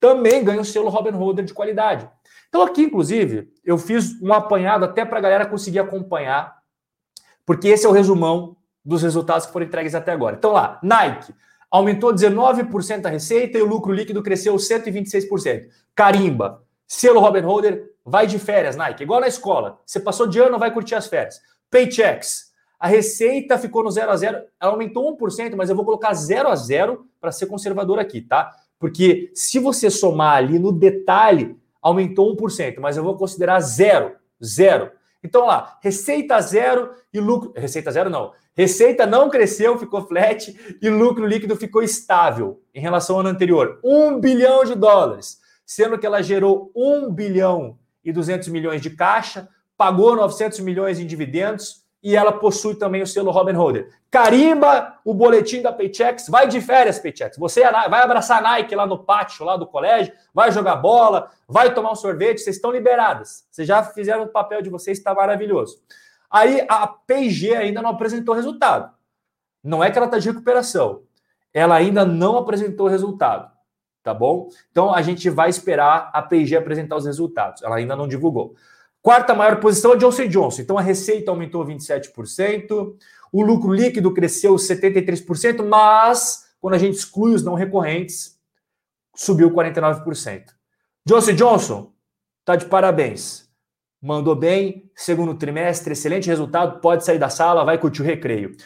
Também 0.00 0.42
ganha 0.42 0.60
o 0.60 0.64
selo 0.64 0.88
Robin 0.88 1.10
Holder 1.10 1.44
de 1.44 1.54
qualidade. 1.54 2.08
Então, 2.48 2.62
aqui, 2.62 2.82
inclusive, 2.82 3.50
eu 3.64 3.78
fiz 3.78 4.20
um 4.20 4.32
apanhado 4.32 4.84
até 4.84 5.04
para 5.04 5.18
a 5.18 5.22
galera 5.22 5.46
conseguir 5.46 5.78
acompanhar, 5.78 6.58
porque 7.46 7.68
esse 7.68 7.86
é 7.86 7.88
o 7.88 7.92
resumão 7.92 8.56
dos 8.84 9.02
resultados 9.02 9.46
que 9.46 9.52
foram 9.52 9.66
entregues 9.66 9.94
até 9.94 10.12
agora. 10.12 10.36
Então, 10.36 10.52
lá, 10.52 10.78
Nike 10.82 11.32
aumentou 11.72 12.12
19% 12.12 13.06
a 13.06 13.08
receita 13.08 13.56
e 13.56 13.62
o 13.62 13.66
lucro 13.66 13.94
líquido 13.94 14.22
cresceu 14.22 14.54
126%. 14.54 15.68
Carimba, 15.94 16.62
Selo 16.86 17.18
Robin 17.18 17.40
Holder, 17.40 17.94
vai 18.04 18.26
de 18.26 18.38
férias, 18.38 18.76
Nike. 18.76 19.04
Igual 19.04 19.22
na 19.22 19.26
escola. 19.26 19.80
Você 19.86 19.98
passou 19.98 20.26
de 20.26 20.38
ano, 20.38 20.58
vai 20.58 20.70
curtir 20.70 20.94
as 20.94 21.06
férias. 21.06 21.40
Paychecks. 21.70 22.52
A 22.78 22.86
receita 22.86 23.56
ficou 23.56 23.82
no 23.82 23.90
0 23.90 24.10
a 24.10 24.16
0 24.16 24.36
ela 24.60 24.72
aumentou 24.72 25.16
1%, 25.16 25.54
mas 25.56 25.70
eu 25.70 25.76
vou 25.76 25.84
colocar 25.84 26.12
0 26.12 26.50
a 26.50 26.54
0 26.54 27.06
para 27.18 27.32
ser 27.32 27.46
conservador 27.46 27.98
aqui, 27.98 28.20
tá? 28.20 28.52
Porque 28.78 29.30
se 29.34 29.58
você 29.58 29.88
somar 29.88 30.36
ali 30.36 30.58
no 30.58 30.72
detalhe, 30.72 31.56
aumentou 31.80 32.36
1%, 32.36 32.80
mas 32.80 32.98
eu 32.98 33.04
vou 33.04 33.16
considerar 33.16 33.60
zero, 33.60 34.12
zero. 34.44 34.90
Então 35.22 35.46
lá, 35.46 35.78
receita 35.82 36.40
zero 36.40 36.94
e 37.12 37.20
lucro. 37.20 37.52
Receita 37.56 37.90
zero 37.90 38.10
não. 38.10 38.32
Receita 38.54 39.06
não 39.06 39.30
cresceu, 39.30 39.78
ficou 39.78 40.06
flat 40.06 40.78
e 40.80 40.90
lucro 40.90 41.26
líquido 41.26 41.56
ficou 41.56 41.82
estável 41.82 42.60
em 42.74 42.80
relação 42.80 43.16
ao 43.16 43.20
ano 43.20 43.30
anterior. 43.30 43.80
Um 43.84 44.20
bilhão 44.20 44.64
de 44.64 44.74
dólares 44.74 45.42
sendo 45.64 45.98
que 45.98 46.06
ela 46.06 46.22
gerou 46.22 46.70
1 46.76 47.10
bilhão 47.12 47.78
e 48.04 48.12
200 48.12 48.48
milhões 48.48 48.82
de 48.82 48.90
caixa, 48.90 49.48
pagou 49.76 50.14
900 50.14 50.60
milhões 50.60 50.98
em 50.98 51.06
dividendos 51.06 51.81
e 52.02 52.16
ela 52.16 52.32
possui 52.32 52.74
também 52.74 53.02
o 53.02 53.06
selo 53.06 53.30
Robin 53.30 53.52
Holder. 53.52 53.88
Carimba 54.10 54.98
o 55.04 55.14
boletim 55.14 55.62
da 55.62 55.72
Paychex, 55.72 56.28
vai 56.28 56.48
de 56.48 56.60
férias, 56.60 56.98
Paychex. 56.98 57.36
Você 57.36 57.62
vai 57.62 58.02
abraçar 58.02 58.38
a 58.38 58.40
Nike 58.40 58.74
lá 58.74 58.86
no 58.86 58.98
pátio, 58.98 59.44
lá 59.44 59.56
do 59.56 59.66
colégio, 59.66 60.12
vai 60.34 60.50
jogar 60.50 60.76
bola, 60.76 61.30
vai 61.46 61.72
tomar 61.72 61.92
um 61.92 61.96
sorvete, 61.96 62.40
vocês 62.40 62.56
estão 62.56 62.72
liberadas. 62.72 63.46
Vocês 63.50 63.68
já 63.68 63.82
fizeram 63.84 64.24
o 64.24 64.28
papel 64.28 64.62
de 64.62 64.70
vocês, 64.70 64.98
está 64.98 65.14
maravilhoso. 65.14 65.82
Aí 66.30 66.66
a 66.68 66.86
P&G 66.86 67.54
ainda 67.54 67.80
não 67.80 67.90
apresentou 67.90 68.34
resultado. 68.34 68.92
Não 69.62 69.84
é 69.84 69.90
que 69.90 69.98
ela 69.98 70.06
está 70.06 70.18
de 70.18 70.28
recuperação. 70.28 71.02
Ela 71.54 71.76
ainda 71.76 72.04
não 72.04 72.36
apresentou 72.36 72.88
resultado 72.88 73.52
tá 74.02 74.12
bom? 74.12 74.48
Então 74.70 74.92
a 74.92 75.00
gente 75.00 75.30
vai 75.30 75.48
esperar 75.48 76.10
a 76.12 76.20
P&G 76.22 76.56
apresentar 76.56 76.96
os 76.96 77.06
resultados. 77.06 77.62
Ela 77.62 77.76
ainda 77.76 77.94
não 77.94 78.08
divulgou. 78.08 78.54
Quarta 79.02 79.34
maior 79.34 79.58
posição 79.58 79.94
é 79.94 79.96
Johnson 79.96 80.28
Johnson. 80.28 80.62
Então 80.62 80.78
a 80.78 80.80
receita 80.80 81.30
aumentou 81.32 81.66
27%, 81.66 82.94
o 83.32 83.42
lucro 83.42 83.72
líquido 83.72 84.14
cresceu 84.14 84.54
73%, 84.54 85.66
mas 85.66 86.54
quando 86.60 86.74
a 86.74 86.78
gente 86.78 86.94
exclui 86.94 87.34
os 87.34 87.42
não 87.42 87.54
recorrentes, 87.54 88.38
subiu 89.16 89.50
49%. 89.50 90.44
Johnson 91.04 91.32
Johnson 91.32 91.92
tá 92.44 92.54
de 92.54 92.66
parabéns. 92.66 93.50
Mandou 94.00 94.36
bem, 94.36 94.90
segundo 94.94 95.34
trimestre, 95.34 95.92
excelente 95.92 96.28
resultado, 96.28 96.80
pode 96.80 97.04
sair 97.04 97.18
da 97.18 97.28
sala, 97.28 97.64
vai 97.64 97.78
curtir 97.78 98.02
o 98.02 98.04
recreio. 98.04 98.56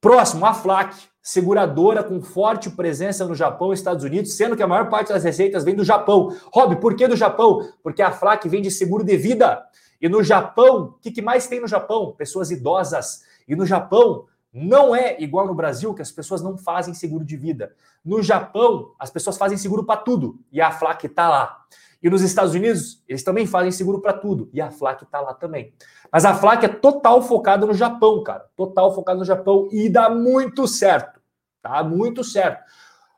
Próximo, 0.00 0.44
a 0.44 0.52
FLAC, 0.52 0.94
seguradora 1.22 2.02
com 2.04 2.22
forte 2.22 2.70
presença 2.70 3.26
no 3.26 3.34
Japão 3.34 3.72
e 3.72 3.74
Estados 3.74 4.04
Unidos, 4.04 4.34
sendo 4.34 4.56
que 4.56 4.62
a 4.62 4.66
maior 4.66 4.88
parte 4.88 5.08
das 5.08 5.24
receitas 5.24 5.64
vem 5.64 5.74
do 5.74 5.84
Japão. 5.84 6.36
Rob, 6.52 6.76
por 6.76 6.94
que 6.94 7.08
do 7.08 7.16
Japão? 7.16 7.66
Porque 7.82 8.02
a 8.02 8.12
FLAC 8.12 8.48
vem 8.48 8.62
de 8.62 8.70
seguro 8.70 9.02
de 9.02 9.16
vida. 9.16 9.62
E 10.00 10.08
no 10.08 10.22
Japão, 10.22 10.84
o 10.84 10.92
que, 11.00 11.10
que 11.10 11.22
mais 11.22 11.46
tem 11.46 11.60
no 11.60 11.66
Japão? 11.66 12.12
Pessoas 12.12 12.50
idosas. 12.50 13.22
E 13.46 13.54
no 13.56 13.64
Japão, 13.64 14.26
não 14.52 14.94
é 14.94 15.20
igual 15.20 15.46
no 15.46 15.54
Brasil, 15.54 15.94
que 15.94 16.02
as 16.02 16.10
pessoas 16.10 16.42
não 16.42 16.56
fazem 16.56 16.94
seguro 16.94 17.24
de 17.24 17.36
vida. 17.36 17.74
No 18.04 18.22
Japão, 18.22 18.94
as 18.98 19.10
pessoas 19.10 19.36
fazem 19.36 19.58
seguro 19.58 19.84
para 19.84 20.00
tudo. 20.00 20.38
E 20.50 20.60
a 20.60 20.70
FLAC 20.70 21.06
está 21.06 21.28
lá. 21.28 21.64
E 22.02 22.10
nos 22.10 22.22
Estados 22.22 22.54
Unidos, 22.54 23.02
eles 23.08 23.22
também 23.22 23.46
fazem 23.46 23.70
seguro 23.70 24.00
para 24.00 24.12
tudo. 24.12 24.48
E 24.52 24.60
a 24.60 24.70
FLAC 24.70 25.04
está 25.04 25.20
lá 25.20 25.34
também. 25.34 25.74
Mas 26.12 26.24
a 26.24 26.34
FLAC 26.34 26.64
é 26.64 26.68
total 26.68 27.22
focada 27.22 27.66
no 27.66 27.74
Japão, 27.74 28.22
cara. 28.22 28.46
Total 28.56 28.94
focada 28.94 29.18
no 29.18 29.24
Japão 29.24 29.68
e 29.72 29.88
dá 29.88 30.08
muito 30.08 30.68
certo. 30.68 31.20
Tá 31.60 31.82
muito 31.82 32.22
certo. 32.22 32.62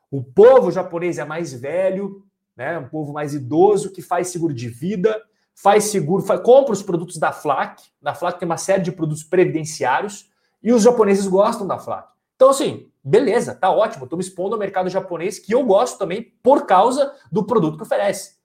O 0.09 0.23
povo 0.23 0.71
japonês 0.71 1.19
é 1.19 1.25
mais 1.25 1.53
velho, 1.53 2.23
né? 2.55 2.79
Um 2.79 2.89
povo 2.89 3.13
mais 3.13 3.33
idoso 3.33 3.91
que 3.91 4.01
faz 4.01 4.29
seguro 4.29 4.53
de 4.53 4.67
vida, 4.67 5.21
faz 5.61 5.85
seguro, 5.85 6.23
faz, 6.23 6.39
compra 6.41 6.71
os 6.71 6.81
produtos 6.81 7.17
da 7.17 7.33
FLAC. 7.33 7.83
Na 8.01 8.15
FLAC 8.15 8.39
tem 8.39 8.45
uma 8.45 8.57
série 8.57 8.81
de 8.81 8.91
produtos 8.91 9.23
previdenciários 9.23 10.29
e 10.63 10.71
os 10.71 10.83
japoneses 10.83 11.27
gostam 11.27 11.67
da 11.67 11.77
FLAC. 11.77 12.07
Então, 12.35 12.49
assim, 12.49 12.89
beleza, 13.03 13.53
tá 13.53 13.69
ótimo. 13.69 14.05
Estou 14.05 14.17
me 14.17 14.23
expondo 14.23 14.55
ao 14.55 14.59
mercado 14.59 14.89
japonês 14.89 15.37
que 15.37 15.53
eu 15.53 15.63
gosto 15.65 15.97
também 15.97 16.33
por 16.41 16.65
causa 16.65 17.13
do 17.29 17.43
produto 17.43 17.75
que 17.75 17.83
oferece. 17.83 18.37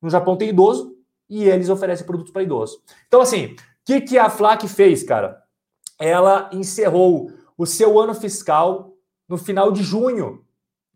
No 0.00 0.08
Japão 0.08 0.36
tem 0.36 0.48
idoso 0.48 0.96
e 1.28 1.44
eles 1.44 1.68
oferecem 1.68 2.06
produtos 2.06 2.32
para 2.32 2.42
idoso. 2.42 2.82
Então, 3.06 3.20
assim, 3.20 3.46
o 3.46 3.56
que, 3.84 4.00
que 4.00 4.18
a 4.18 4.30
FLAC 4.30 4.66
fez, 4.68 5.02
cara? 5.02 5.42
Ela 5.98 6.48
encerrou 6.52 7.30
o 7.58 7.66
seu 7.66 7.98
ano 7.98 8.14
fiscal 8.14 8.94
no 9.28 9.36
final 9.36 9.70
de 9.70 9.82
junho. 9.82 10.44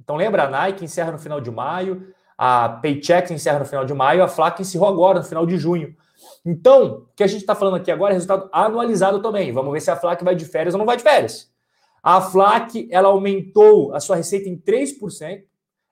Então, 0.00 0.16
lembra? 0.16 0.44
A 0.44 0.50
Nike 0.50 0.84
encerra 0.84 1.12
no 1.12 1.18
final 1.18 1.40
de 1.40 1.50
maio, 1.50 2.12
a 2.44 2.68
Paycheck 2.68 3.32
encerra 3.32 3.60
no 3.60 3.64
final 3.64 3.84
de 3.84 3.94
maio, 3.94 4.20
a 4.24 4.26
FLAC 4.26 4.62
encerrou 4.62 4.88
agora, 4.88 5.20
no 5.20 5.24
final 5.24 5.46
de 5.46 5.56
junho. 5.56 5.94
Então, 6.44 7.04
o 7.04 7.06
que 7.14 7.22
a 7.22 7.26
gente 7.28 7.42
está 7.42 7.54
falando 7.54 7.76
aqui 7.76 7.88
agora 7.88 8.12
é 8.12 8.14
resultado 8.14 8.48
anualizado 8.50 9.22
também. 9.22 9.52
Vamos 9.52 9.72
ver 9.72 9.78
se 9.78 9.92
a 9.92 9.96
FLAC 9.96 10.24
vai 10.24 10.34
de 10.34 10.44
férias 10.44 10.74
ou 10.74 10.78
não 10.78 10.84
vai 10.84 10.96
de 10.96 11.04
férias. 11.04 11.48
A 12.02 12.20
FLAC 12.20 12.88
ela 12.90 13.06
aumentou 13.06 13.94
a 13.94 14.00
sua 14.00 14.16
receita 14.16 14.48
em 14.48 14.56
3%, 14.56 15.44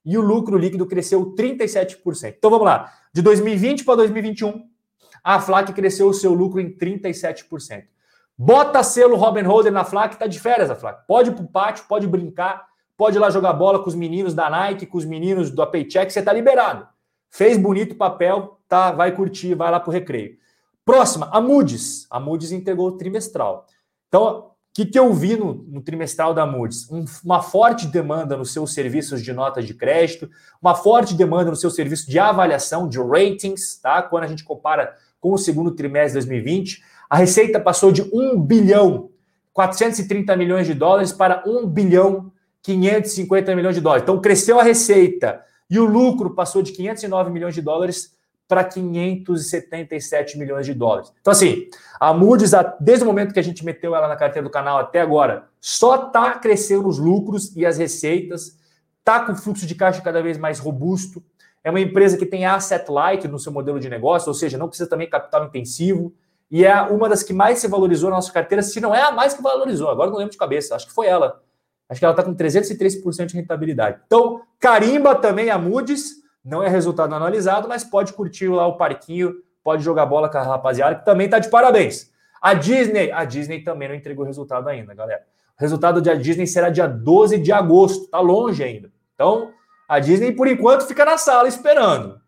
e 0.05 0.19
o 0.19 0.21
lucro 0.21 0.59
líquido 0.59 0.87
cresceu 0.87 1.37
37%. 1.37 2.35
Então 2.37 2.51
vamos 2.51 2.67
lá. 2.67 2.93
De 3.13 3.23
2020 3.23 3.85
para 3.85 3.95
2021, 3.97 4.65
a 5.23 5.41
FLAC 5.41 5.73
cresceu 5.73 6.09
o 6.09 6.15
seu 6.15 6.35
lucro 6.35 6.61
em 6.61 6.77
37%. 6.77 7.85
Bota 8.37 8.83
selo 8.83 9.15
Robin 9.15 9.43
Holder 9.43 9.71
na 9.71 9.85
FLAC, 9.85 10.19
tá 10.19 10.27
de 10.27 10.41
férias 10.41 10.69
a 10.69 10.75
FLAC. 10.75 11.07
Pode 11.07 11.31
ir 11.31 11.35
pro 11.35 11.47
pátio, 11.47 11.85
pode 11.87 12.09
brincar, 12.09 12.70
pode 13.01 13.17
ir 13.17 13.19
lá 13.19 13.31
jogar 13.31 13.55
bola 13.55 13.83
com 13.83 13.89
os 13.89 13.95
meninos 13.95 14.35
da 14.35 14.51
Nike, 14.51 14.85
com 14.85 14.99
os 14.99 15.07
meninos 15.07 15.51
do 15.51 15.67
Paycheck, 15.67 16.13
você 16.13 16.21
tá 16.21 16.35
liberado. 16.35 16.87
Fez 17.31 17.57
bonito 17.57 17.93
o 17.93 17.97
papel, 17.97 18.61
tá? 18.69 18.93
Vai 18.93 19.17
curtir, 19.17 19.55
vai 19.55 19.71
lá 19.71 19.81
pro 19.81 19.91
recreio. 19.91 20.37
Próxima, 20.85 21.31
a 21.33 21.41
Moody's. 21.41 22.07
A 22.11 22.21
Moody's 22.21 22.53
entregou 22.53 22.89
o 22.89 22.99
trimestral. 22.99 23.65
Então, 24.07 24.41
o 24.41 24.51
que, 24.75 24.85
que 24.85 24.99
eu 24.99 25.15
vi 25.15 25.35
no, 25.35 25.55
no 25.67 25.81
trimestral 25.81 26.35
da 26.35 26.45
Moody's? 26.45 26.91
Um, 26.91 27.07
uma 27.25 27.41
forte 27.41 27.87
demanda 27.87 28.37
nos 28.37 28.53
seus 28.53 28.75
serviços 28.75 29.23
de 29.23 29.33
nota 29.33 29.63
de 29.63 29.73
crédito, 29.73 30.29
uma 30.61 30.75
forte 30.75 31.15
demanda 31.15 31.49
no 31.49 31.57
seu 31.57 31.71
serviço 31.71 32.11
de 32.11 32.19
avaliação, 32.19 32.87
de 32.87 32.99
ratings, 32.99 33.81
tá? 33.81 34.03
Quando 34.03 34.25
a 34.25 34.27
gente 34.27 34.45
compara 34.45 34.95
com 35.19 35.33
o 35.33 35.39
segundo 35.39 35.71
trimestre 35.71 36.21
de 36.21 36.27
2020, 36.27 36.83
a 37.09 37.17
receita 37.17 37.59
passou 37.59 37.91
de 37.93 38.03
1 38.13 38.39
bilhão 38.43 39.09
430 39.55 40.37
milhões 40.37 40.67
de 40.67 40.75
dólares 40.75 41.13
para 41.13 41.43
1 41.47 41.67
bilhão 41.67 42.31
550 42.63 43.55
milhões 43.57 43.75
de 43.75 43.81
dólares. 43.81 44.03
Então 44.03 44.21
cresceu 44.21 44.59
a 44.59 44.63
receita 44.63 45.41
e 45.69 45.79
o 45.79 45.85
lucro 45.85 46.35
passou 46.35 46.63
de 46.63 46.73
509 46.73 47.31
milhões 47.31 47.55
de 47.55 47.63
dólares 47.63 48.19
para 48.51 48.65
577 48.65 50.37
milhões 50.37 50.67
de 50.67 50.75
dólares. 50.75 51.13
Então, 51.21 51.31
assim, 51.31 51.69
a 52.01 52.13
Moody's, 52.13 52.51
desde 52.81 53.05
o 53.05 53.07
momento 53.07 53.33
que 53.33 53.39
a 53.39 53.45
gente 53.45 53.65
meteu 53.65 53.95
ela 53.95 54.09
na 54.09 54.17
carteira 54.17 54.49
do 54.49 54.51
canal 54.51 54.79
até 54.79 55.01
agora, 55.01 55.45
só 55.61 56.07
está 56.07 56.33
crescendo 56.33 56.89
os 56.89 56.99
lucros 56.99 57.55
e 57.57 57.65
as 57.65 57.79
receitas, 57.79 58.59
está 58.99 59.21
com 59.25 59.37
fluxo 59.37 59.65
de 59.65 59.77
caixa 59.77 60.03
cada 60.03 60.21
vez 60.21 60.37
mais 60.37 60.59
robusto. 60.59 61.23
É 61.63 61.71
uma 61.71 61.81
empresa 61.81 62.17
que 62.17 62.27
tem 62.27 62.45
asset 62.45 62.91
light 62.91 63.29
no 63.29 63.39
seu 63.39 63.53
modelo 63.53 63.79
de 63.79 63.89
negócio, 63.89 64.29
ou 64.29 64.35
seja, 64.35 64.59
não 64.59 64.67
precisa 64.67 64.91
também 64.91 65.09
capital 65.09 65.45
intensivo. 65.45 66.13
E 66.51 66.65
é 66.65 66.83
uma 66.83 67.09
das 67.09 67.23
que 67.23 67.33
mais 67.33 67.61
se 67.61 67.69
valorizou 67.69 68.11
na 68.11 68.17
nossa 68.17 68.33
carteira, 68.33 68.63
se 68.63 68.81
não 68.81 68.93
é 68.93 69.03
a 69.03 69.13
mais 69.13 69.33
que 69.33 69.43
valorizou. 69.43 69.89
Agora 69.89 70.11
não 70.11 70.19
lembro 70.19 70.33
de 70.33 70.39
cabeça, 70.39 70.75
acho 70.75 70.89
que 70.89 70.93
foi 70.93 71.07
ela. 71.07 71.41
Acho 71.91 71.99
que 71.99 72.05
ela 72.05 72.13
está 72.13 72.23
com 72.23 72.33
303% 72.33 73.27
de 73.27 73.35
rentabilidade. 73.35 74.01
Então, 74.07 74.43
carimba 74.61 75.13
também 75.17 75.51
a 75.51 75.59
Moody's 75.59 76.21
não 76.45 76.63
é 76.63 76.69
resultado 76.69 77.13
analisado, 77.13 77.69
mas 77.69 77.83
pode 77.83 78.13
curtir 78.13 78.49
lá 78.49 78.65
o 78.65 78.77
parquinho, 78.77 79.35
pode 79.63 79.83
jogar 79.83 80.07
bola 80.07 80.29
com 80.29 80.39
a 80.39 80.43
rapaziada, 80.43 80.95
que 80.95 81.05
também 81.05 81.29
tá 81.29 81.41
de 81.41 81.51
parabéns. 81.51 82.11
A 82.41 82.55
Disney, 82.55 83.11
a 83.11 83.25
Disney 83.25 83.65
também 83.65 83.89
não 83.89 83.95
entregou 83.97 84.25
resultado 84.25 84.69
ainda, 84.69 84.95
galera. 84.95 85.23
O 85.59 85.61
resultado 85.61 86.01
da 86.01 86.15
Disney 86.15 86.47
será 86.47 86.71
dia 86.71 86.87
12 86.87 87.39
de 87.39 87.53
agosto, 87.53 88.07
tá 88.07 88.21
longe 88.21 88.63
ainda. 88.63 88.91
Então, 89.15 89.51
a 89.89 89.99
Disney, 89.99 90.33
por 90.33 90.47
enquanto, 90.47 90.87
fica 90.87 91.05
na 91.05 91.19
sala 91.19 91.49
esperando. 91.49 92.21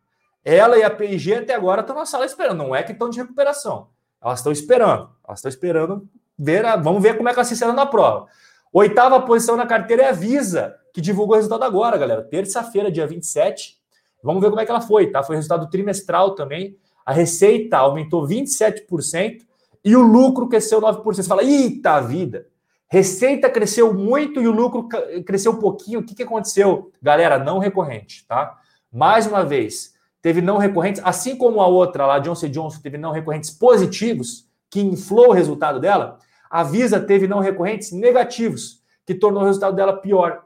Ela 0.45 0.77
e 0.77 0.83
a 0.83 0.91
P&G 0.91 1.37
até 1.37 1.55
agora 1.55 1.83
estão 1.83 1.95
na 1.95 2.05
sala 2.05 2.27
esperando, 2.27 2.59
não 2.59 2.75
é 2.75 2.83
que 2.83 2.91
estão 2.91 3.09
de 3.09 3.21
recuperação. 3.21 3.89
Elas 4.21 4.41
estão 4.41 4.53
esperando. 4.53 5.09
Elas 5.25 5.39
estão 5.39 5.49
esperando 5.49 6.09
ver, 6.37 6.65
a, 6.65 6.77
vamos 6.77 7.01
ver 7.01 7.17
como 7.17 7.29
é 7.29 7.33
que 7.33 7.39
elas 7.39 7.49
se 7.49 7.65
na 7.65 7.87
prova. 7.87 8.27
Oitava 8.73 9.21
posição 9.21 9.55
na 9.55 9.67
carteira 9.67 10.05
é 10.05 10.09
a 10.09 10.13
Visa, 10.13 10.75
que 10.95 11.01
divulgou 11.01 11.35
o 11.35 11.37
resultado 11.37 11.63
agora, 11.63 11.99
galera. 11.99 12.23
Terça-feira, 12.23 12.91
dia 12.91 13.07
27. 13.07 13.77
Vamos 14.23 14.41
ver 14.41 14.49
como 14.49 14.61
é 14.61 14.65
que 14.65 14.71
ela 14.71 14.81
foi, 14.81 15.11
tá? 15.11 15.23
Foi 15.23 15.37
resultado 15.37 15.69
trimestral 15.69 16.35
também. 16.35 16.77
A 17.05 17.13
receita 17.13 17.77
aumentou 17.77 18.27
27% 18.27 19.43
e 19.85 19.95
o 19.95 20.01
lucro 20.01 20.49
cresceu 20.49 20.81
9%. 20.81 21.03
Você 21.03 21.23
fala, 21.23 21.43
eita 21.43 22.01
vida! 22.01 22.47
Receita 22.89 23.51
cresceu 23.51 23.93
muito 23.93 24.41
e 24.41 24.47
o 24.47 24.53
lucro 24.53 24.89
cresceu 25.27 25.53
um 25.53 25.59
pouquinho. 25.59 26.01
O 26.01 26.05
que, 26.05 26.15
que 26.15 26.23
aconteceu? 26.23 26.93
Galera, 27.03 27.39
não 27.39 27.59
recorrente, 27.59 28.27
tá? 28.27 28.59
Mais 28.93 29.27
uma 29.27 29.45
vez, 29.45 29.95
teve 30.21 30.43
não 30.43 30.59
recorrentes, 30.59 31.01
assim 31.05 31.37
como 31.37 31.61
a 31.61 31.67
outra 31.67 32.07
lá, 32.07 32.19
Johnson 32.19 32.49
Johnson, 32.49 32.81
teve 32.83 32.99
não 32.99 33.11
recorrentes 33.11 33.51
positivos, 33.51 34.47
que 34.71 34.81
inflou 34.81 35.29
o 35.29 35.33
resultado 35.33 35.81
dela. 35.81 36.19
A 36.53 36.63
Visa 36.63 37.01
teve 37.01 37.27
não 37.27 37.41
recorrentes 37.41 37.91
negativos, 37.93 38.83
que 39.07 39.15
tornou 39.15 39.43
o 39.43 39.47
resultado 39.47 39.75
dela 39.75 39.97
pior. 39.97 40.45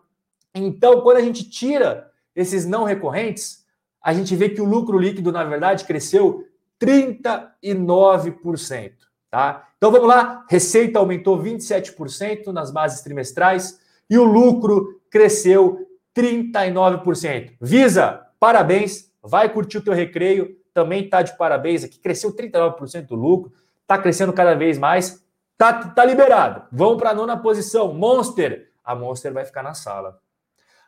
Então, 0.55 1.01
quando 1.01 1.17
a 1.17 1.21
gente 1.21 1.51
tira 1.51 2.09
esses 2.35 2.65
não 2.65 2.85
recorrentes, 2.85 3.67
a 4.01 4.15
gente 4.15 4.37
vê 4.37 4.49
que 4.49 4.61
o 4.61 4.65
lucro 4.65 5.01
líquido, 5.01 5.33
na 5.33 5.43
verdade, 5.43 5.85
cresceu 5.85 6.47
39%. 6.81 8.93
Tá? 9.29 9.67
Então 9.77 9.91
vamos 9.91 10.07
lá, 10.07 10.47
receita 10.49 11.01
aumentou 11.01 11.43
27% 11.43 12.53
nas 12.53 12.71
bases 12.71 13.01
trimestrais 13.01 13.81
e 14.09 14.17
o 14.17 14.23
lucro 14.23 15.01
cresceu 15.11 15.89
39%. 16.17 17.55
Visa, 17.61 18.29
parabéns, 18.39 19.13
vai 19.21 19.53
curtir 19.53 19.79
o 19.79 19.83
teu 19.83 19.93
recreio, 19.93 20.57
também 20.73 21.05
está 21.05 21.21
de 21.21 21.37
parabéns 21.37 21.83
aqui, 21.83 21.99
cresceu 21.99 22.33
39% 22.33 23.09
do 23.09 23.17
lucro, 23.17 23.53
está 23.83 23.99
crescendo 23.99 24.33
cada 24.33 24.55
vez 24.55 24.79
mais, 24.79 25.26
tá, 25.57 25.73
tá 25.73 26.05
liberado. 26.05 26.63
Vamos 26.73 26.99
para 26.99 27.15
nona 27.15 27.37
posição, 27.37 27.93
Monster. 27.93 28.71
A 28.85 28.95
Monster 28.95 29.33
vai 29.33 29.45
ficar 29.45 29.63
na 29.63 29.75
sala. 29.75 30.19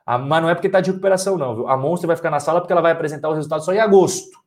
A, 0.07 0.17
mas 0.17 0.43
não 0.43 0.49
é 0.49 0.55
porque 0.55 0.69
está 0.69 0.81
de 0.81 0.91
recuperação, 0.91 1.37
não. 1.37 1.55
Viu? 1.55 1.69
A 1.69 1.77
Monster 1.77 2.07
vai 2.07 2.17
ficar 2.17 2.31
na 2.31 2.41
sala 2.41 2.61
porque 2.61 2.73
ela 2.73 2.83
vai 2.83 2.93
apresentar 2.93 3.29
os 3.29 3.37
resultados 3.37 3.65
só 3.65 3.73
em 3.73 3.79
agosto. 3.79 4.39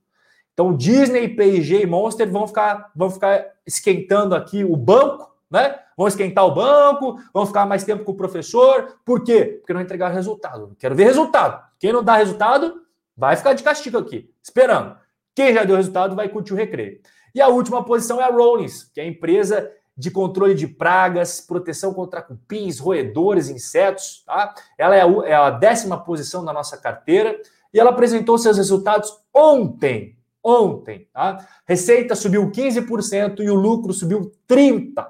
Então, 0.54 0.76
Disney, 0.76 1.30
P&G 1.30 1.84
e 1.84 1.86
Monster 1.86 2.30
vão 2.30 2.48
ficar, 2.48 2.92
vão 2.96 3.10
ficar 3.10 3.46
esquentando 3.66 4.36
aqui 4.36 4.64
o 4.64 4.76
banco, 4.76 5.32
né? 5.50 5.80
Vão 5.98 6.08
esquentar 6.08 6.46
o 6.46 6.54
banco, 6.54 7.20
vão 7.34 7.46
ficar 7.46 7.66
mais 7.66 7.84
tempo 7.84 8.04
com 8.04 8.12
o 8.12 8.18
professor. 8.18 8.98
Por 9.06 9.24
quê? 9.24 9.58
Porque 9.60 9.74
não 9.74 9.82
entregaram 9.82 10.16
resultado. 10.16 10.76
Quero 10.80 10.96
ver 10.96 11.04
resultado. 11.04 11.64
Quem 11.80 11.94
não 11.94 12.04
dá 12.04 12.16
resultado, 12.16 12.82
vai 13.16 13.36
ficar 13.36 13.54
de 13.54 13.64
castigo 13.64 13.98
aqui, 13.98 14.34
esperando. 14.42 14.98
Quem 15.36 15.54
já 15.54 15.64
deu 15.64 15.76
resultado 15.76 16.16
vai 16.16 16.28
curtir 16.28 16.54
o 16.54 16.58
recreio. 16.58 17.00
E 17.34 17.42
a 17.42 17.48
última 17.48 17.84
posição 17.84 18.20
é 18.20 18.24
a 18.24 18.32
Rollins, 18.32 18.84
que 18.84 19.00
é 19.00 19.04
a 19.04 19.08
empresa 19.08 19.72
de 20.02 20.10
controle 20.10 20.56
de 20.56 20.68
pragas, 20.68 21.40
proteção 21.40 21.94
contra 21.94 22.24
cupins, 22.24 22.80
roedores, 22.80 23.50
insetos. 23.50 24.24
Tá? 24.26 24.56
Ela 24.76 24.96
é 24.96 25.02
a, 25.02 25.48
é 25.48 25.60
décima 25.60 26.04
posição 26.04 26.44
da 26.44 26.52
nossa 26.52 26.76
carteira 26.76 27.40
e 27.72 27.80
ela 27.80 27.92
apresentou 27.92 28.36
seus 28.40 28.58
resultados 28.58 29.16
ontem. 29.32 30.18
Ontem. 30.44 31.08
Tá? 31.14 31.48
Receita 31.68 32.16
subiu 32.16 32.50
15% 32.50 33.42
e 33.42 33.50
o 33.52 33.54
lucro 33.54 33.94
subiu 33.94 34.32
30%. 34.50 35.06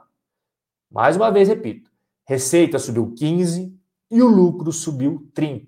Mais 0.92 1.16
uma 1.16 1.32
vez, 1.32 1.48
repito. 1.48 1.90
Receita 2.28 2.78
subiu 2.78 3.16
15% 3.18 3.72
e 4.12 4.22
o 4.22 4.28
lucro 4.28 4.74
subiu 4.74 5.26
30%. 5.34 5.68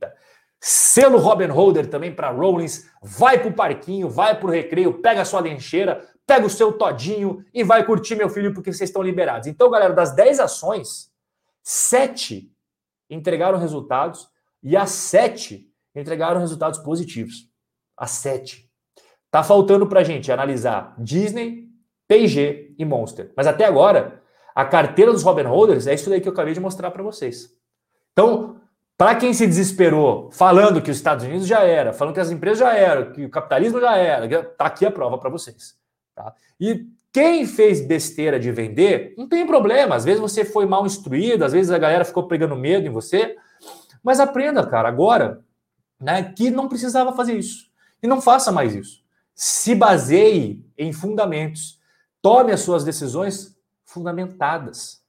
Selo 0.59 1.17
Robin 1.17 1.47
Holder 1.47 1.89
também 1.89 2.13
para 2.13 2.29
Rollins. 2.29 2.89
Vai 3.01 3.39
para 3.39 3.49
o 3.49 3.53
parquinho, 3.53 4.09
vai 4.09 4.37
para 4.37 4.47
o 4.47 4.51
recreio, 4.51 5.01
pega 5.01 5.25
sua 5.25 5.41
lencheira, 5.41 6.05
pega 6.25 6.45
o 6.45 6.49
seu 6.49 6.73
todinho 6.73 7.45
e 7.53 7.63
vai 7.63 7.85
curtir, 7.85 8.15
meu 8.15 8.29
filho, 8.29 8.53
porque 8.53 8.71
vocês 8.71 8.89
estão 8.89 9.01
liberados. 9.01 9.47
Então, 9.47 9.69
galera, 9.69 9.93
das 9.93 10.15
10 10.15 10.39
ações, 10.39 11.11
7 11.61 12.51
entregaram 13.09 13.57
resultados 13.57 14.27
e 14.61 14.75
as 14.75 14.89
7 14.91 15.67
entregaram 15.95 16.39
resultados 16.39 16.79
positivos. 16.79 17.49
As 17.97 18.11
7. 18.11 18.69
Tá 19.29 19.43
faltando 19.43 19.87
para 19.87 20.03
gente 20.03 20.31
analisar 20.31 20.95
Disney, 20.97 21.67
P&G 22.07 22.75
e 22.77 22.85
Monster. 22.85 23.31
Mas 23.35 23.47
até 23.47 23.65
agora, 23.65 24.21
a 24.55 24.65
carteira 24.65 25.11
dos 25.11 25.23
Robin 25.23 25.43
Holders 25.43 25.87
é 25.87 25.93
isso 25.93 26.09
daí 26.09 26.21
que 26.21 26.27
eu 26.27 26.33
acabei 26.33 26.53
de 26.53 26.59
mostrar 26.59 26.91
para 26.91 27.03
vocês. 27.03 27.49
Então, 28.11 28.61
para 28.97 29.15
quem 29.15 29.33
se 29.33 29.47
desesperou 29.47 30.29
falando 30.31 30.81
que 30.81 30.91
os 30.91 30.97
Estados 30.97 31.25
Unidos 31.25 31.47
já 31.47 31.63
era, 31.63 31.93
falando 31.93 32.13
que 32.13 32.19
as 32.19 32.31
empresas 32.31 32.59
já 32.59 32.75
eram, 32.75 33.11
que 33.11 33.25
o 33.25 33.29
capitalismo 33.29 33.79
já 33.79 33.97
era, 33.97 34.43
tá 34.43 34.65
aqui 34.65 34.85
a 34.85 34.91
prova 34.91 35.17
para 35.17 35.29
vocês. 35.29 35.75
Tá? 36.15 36.33
E 36.59 36.87
quem 37.11 37.45
fez 37.45 37.79
besteira 37.79 38.39
de 38.39 38.51
vender, 38.51 39.13
não 39.17 39.27
tem 39.27 39.45
problema. 39.45 39.95
Às 39.95 40.03
vezes 40.03 40.19
você 40.19 40.43
foi 40.43 40.65
mal 40.65 40.85
instruído, 40.85 41.45
às 41.45 41.53
vezes 41.53 41.71
a 41.71 41.77
galera 41.77 42.05
ficou 42.05 42.27
pegando 42.27 42.55
medo 42.55 42.87
em 42.87 42.91
você. 42.91 43.35
Mas 44.03 44.19
aprenda, 44.19 44.65
cara, 44.65 44.89
agora, 44.89 45.43
né, 45.99 46.33
que 46.35 46.49
não 46.49 46.67
precisava 46.67 47.13
fazer 47.13 47.37
isso. 47.37 47.71
E 48.01 48.07
não 48.07 48.21
faça 48.21 48.51
mais 48.51 48.75
isso. 48.75 49.03
Se 49.35 49.75
baseie 49.75 50.63
em 50.77 50.91
fundamentos. 50.91 51.79
Tome 52.21 52.51
as 52.51 52.61
suas 52.61 52.83
decisões 52.83 53.55
fundamentadas, 53.85 55.01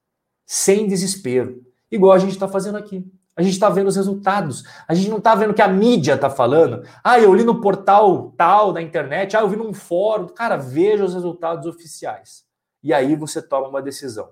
sem 0.45 0.87
desespero. 0.87 1.65
Igual 1.91 2.13
a 2.13 2.19
gente 2.19 2.33
está 2.33 2.49
fazendo 2.49 2.77
aqui. 2.77 3.05
A 3.37 3.43
gente 3.43 3.55
está 3.55 3.69
vendo 3.69 3.89
os 3.89 3.97
resultados. 3.97 4.65
A 4.87 4.95
gente 4.95 5.11
não 5.11 5.19
está 5.19 5.35
vendo 5.35 5.51
o 5.51 5.55
que 5.55 5.63
a 5.63 5.69
mídia 5.69 6.15
está 6.15 6.31
falando. 6.31 6.87
Ah, 7.03 7.19
eu 7.19 7.35
li 7.35 7.43
no 7.43 7.61
portal 7.61 8.33
tal 8.37 8.73
da 8.73 8.81
internet. 8.81 9.37
Ah, 9.37 9.41
eu 9.41 9.49
vi 9.49 9.57
num 9.57 9.75
fórum. 9.75 10.29
Cara, 10.29 10.57
veja 10.57 11.05
os 11.05 11.15
resultados 11.15 11.67
oficiais. 11.67 12.45
E 12.83 12.93
aí 12.93 13.17
você 13.17 13.43
toma 13.43 13.69
uma 13.69 13.83
decisão. 13.83 14.31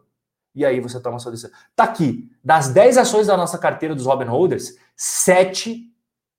E 0.54 0.64
aí 0.64 0.78
você 0.78 1.00
toma 1.00 1.16
a 1.16 1.18
sua 1.18 1.32
decisão. 1.32 1.50
Tá 1.74 1.84
aqui. 1.84 2.30
Das 2.44 2.68
10 2.68 2.98
ações 2.98 3.26
da 3.26 3.36
nossa 3.36 3.58
carteira 3.58 3.94
dos 3.94 4.06
Robin 4.06 4.26
Holders, 4.26 4.76
7 4.94 5.90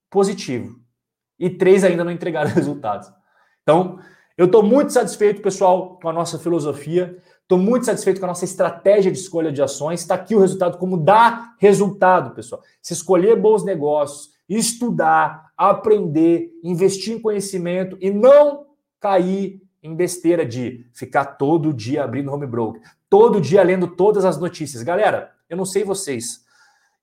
positivo. 0.09 0.79
E 1.37 1.49
3 1.49 1.83
ainda 1.83 2.03
não 2.03 2.11
entregaram 2.11 2.49
resultados. 2.53 3.11
Então, 3.63 3.99
eu 4.37 4.45
estou 4.45 4.63
muito 4.63 4.93
satisfeito, 4.93 5.41
pessoal, 5.41 5.99
com 5.99 6.07
a 6.07 6.13
nossa 6.13 6.39
filosofia. 6.39 7.17
Estou 7.53 7.63
muito 7.63 7.85
satisfeito 7.85 8.19
com 8.19 8.25
a 8.25 8.29
nossa 8.29 8.45
estratégia 8.45 9.11
de 9.11 9.19
escolha 9.19 9.51
de 9.51 9.61
ações. 9.61 9.99
Está 9.99 10.15
aqui 10.15 10.35
o 10.35 10.39
resultado, 10.39 10.79
como 10.79 10.97
dá 10.97 11.53
resultado, 11.59 12.33
pessoal. 12.33 12.63
Se 12.81 12.93
escolher 12.93 13.39
bons 13.39 13.63
negócios, 13.63 14.31
estudar, 14.49 15.51
aprender, 15.55 16.49
investir 16.63 17.13
em 17.13 17.21
conhecimento 17.21 17.95
e 18.01 18.09
não 18.09 18.65
cair 18.99 19.61
em 19.83 19.95
besteira 19.95 20.43
de 20.43 20.83
ficar 20.93 21.25
todo 21.25 21.71
dia 21.71 22.03
abrindo 22.03 22.33
home 22.33 22.47
broker, 22.47 22.81
todo 23.07 23.39
dia 23.39 23.61
lendo 23.61 23.87
todas 23.87 24.25
as 24.25 24.39
notícias. 24.39 24.81
Galera, 24.81 25.31
eu 25.47 25.55
não 25.55 25.65
sei 25.65 25.83
vocês. 25.83 26.39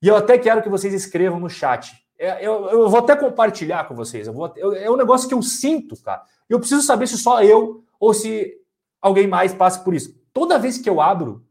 E 0.02 0.08
eu 0.08 0.16
até 0.16 0.36
quero 0.36 0.64
que 0.64 0.68
vocês 0.68 0.92
escrevam 0.92 1.38
no 1.38 1.48
chat. 1.48 1.94
É, 2.18 2.44
eu, 2.44 2.70
eu 2.70 2.88
vou 2.88 2.98
até 2.98 3.14
compartilhar 3.14 3.86
com 3.86 3.94
vocês. 3.94 4.26
Eu 4.26 4.32
vou, 4.32 4.52
eu, 4.56 4.72
é 4.72 4.90
um 4.90 4.96
negócio 4.96 5.28
que 5.28 5.34
eu 5.34 5.42
sinto, 5.42 5.94
cara. 6.02 6.24
Eu 6.48 6.58
preciso 6.58 6.82
saber 6.82 7.06
se 7.06 7.16
só 7.16 7.40
eu 7.40 7.84
ou 8.00 8.12
se 8.12 8.52
alguém 9.00 9.28
mais 9.28 9.54
passe 9.54 9.84
por 9.84 9.94
isso. 9.94 10.18
Toda 10.32 10.58
vez 10.58 10.78
que 10.78 10.88
eu 10.88 11.00
abro 11.00 11.44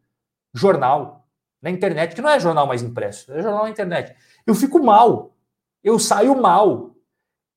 jornal 0.54 1.28
na 1.62 1.70
internet, 1.70 2.16
que 2.16 2.22
não 2.22 2.30
é 2.30 2.40
jornal 2.40 2.66
mais 2.66 2.82
impresso, 2.82 3.32
é 3.34 3.42
jornal 3.42 3.64
na 3.64 3.70
internet, 3.70 4.16
eu 4.46 4.56
fico 4.56 4.84
mal. 4.84 5.36
Eu 5.84 6.00
saio 6.00 6.40
mal. 6.40 6.96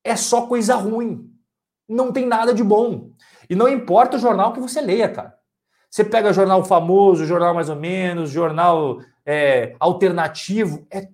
É 0.03 0.15
só 0.15 0.47
coisa 0.47 0.75
ruim. 0.75 1.31
Não 1.87 2.11
tem 2.11 2.25
nada 2.25 2.53
de 2.53 2.63
bom. 2.63 3.11
E 3.49 3.55
não 3.55 3.67
importa 3.67 4.17
o 4.17 4.19
jornal 4.19 4.53
que 4.53 4.59
você 4.59 4.81
leia, 4.81 5.09
cara. 5.09 5.37
Você 5.89 6.03
pega 6.03 6.33
jornal 6.33 6.63
famoso, 6.63 7.25
jornal 7.25 7.53
mais 7.53 7.69
ou 7.69 7.75
menos, 7.75 8.31
jornal 8.31 8.99
é, 9.25 9.75
alternativo, 9.79 10.87
é 10.89 11.07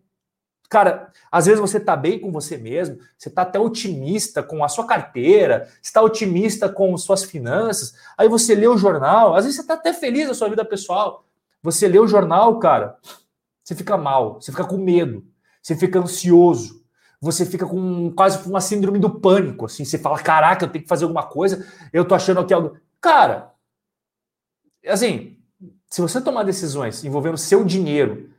Cara, 0.70 1.12
às 1.32 1.48
vezes 1.48 1.60
você 1.60 1.78
está 1.78 1.96
bem 1.96 2.20
com 2.20 2.32
você 2.32 2.56
mesmo, 2.56 3.00
você 3.18 3.28
está 3.28 3.42
até 3.42 3.60
otimista 3.60 4.44
com 4.44 4.64
a 4.64 4.70
sua 4.70 4.86
carteira, 4.86 5.68
está 5.82 6.00
otimista 6.00 6.70
com 6.70 6.96
suas 6.96 7.24
finanças, 7.24 7.96
aí 8.16 8.30
você 8.30 8.54
lê 8.54 8.68
o 8.68 8.78
jornal, 8.78 9.36
às 9.36 9.46
vezes 9.46 9.56
você 9.56 9.62
está 9.64 9.74
até 9.74 9.92
feliz 9.92 10.28
na 10.28 10.36
sua 10.36 10.48
vida 10.48 10.64
pessoal. 10.64 11.26
Você 11.64 11.88
lê 11.88 11.98
o 11.98 12.08
jornal, 12.08 12.60
cara, 12.60 12.98
você 13.64 13.74
fica 13.74 13.98
mal, 13.98 14.40
você 14.40 14.52
fica 14.52 14.64
com 14.64 14.78
medo, 14.78 15.26
você 15.60 15.76
fica 15.76 16.00
ansioso, 16.00 16.84
você 17.20 17.48
fica 17.48 17.66
com 17.66 18.12
quase 18.12 18.48
uma 18.48 18.62
síndrome 18.62 19.00
do 19.00 19.20
pânico, 19.20 19.66
assim, 19.66 19.84
você 19.84 19.98
fala, 19.98 20.20
caraca, 20.20 20.66
eu 20.66 20.70
tenho 20.70 20.84
que 20.84 20.90
fazer 20.90 21.06
alguma 21.06 21.24
coisa, 21.24 21.66
eu 21.92 22.06
tô 22.06 22.14
achando 22.14 22.46
que 22.46 22.54
algo. 22.54 22.78
Cara, 23.02 23.52
assim, 24.88 25.36
se 25.90 26.00
você 26.00 26.22
tomar 26.22 26.44
decisões 26.44 27.04
envolvendo 27.04 27.38
seu 27.38 27.64
dinheiro, 27.66 28.30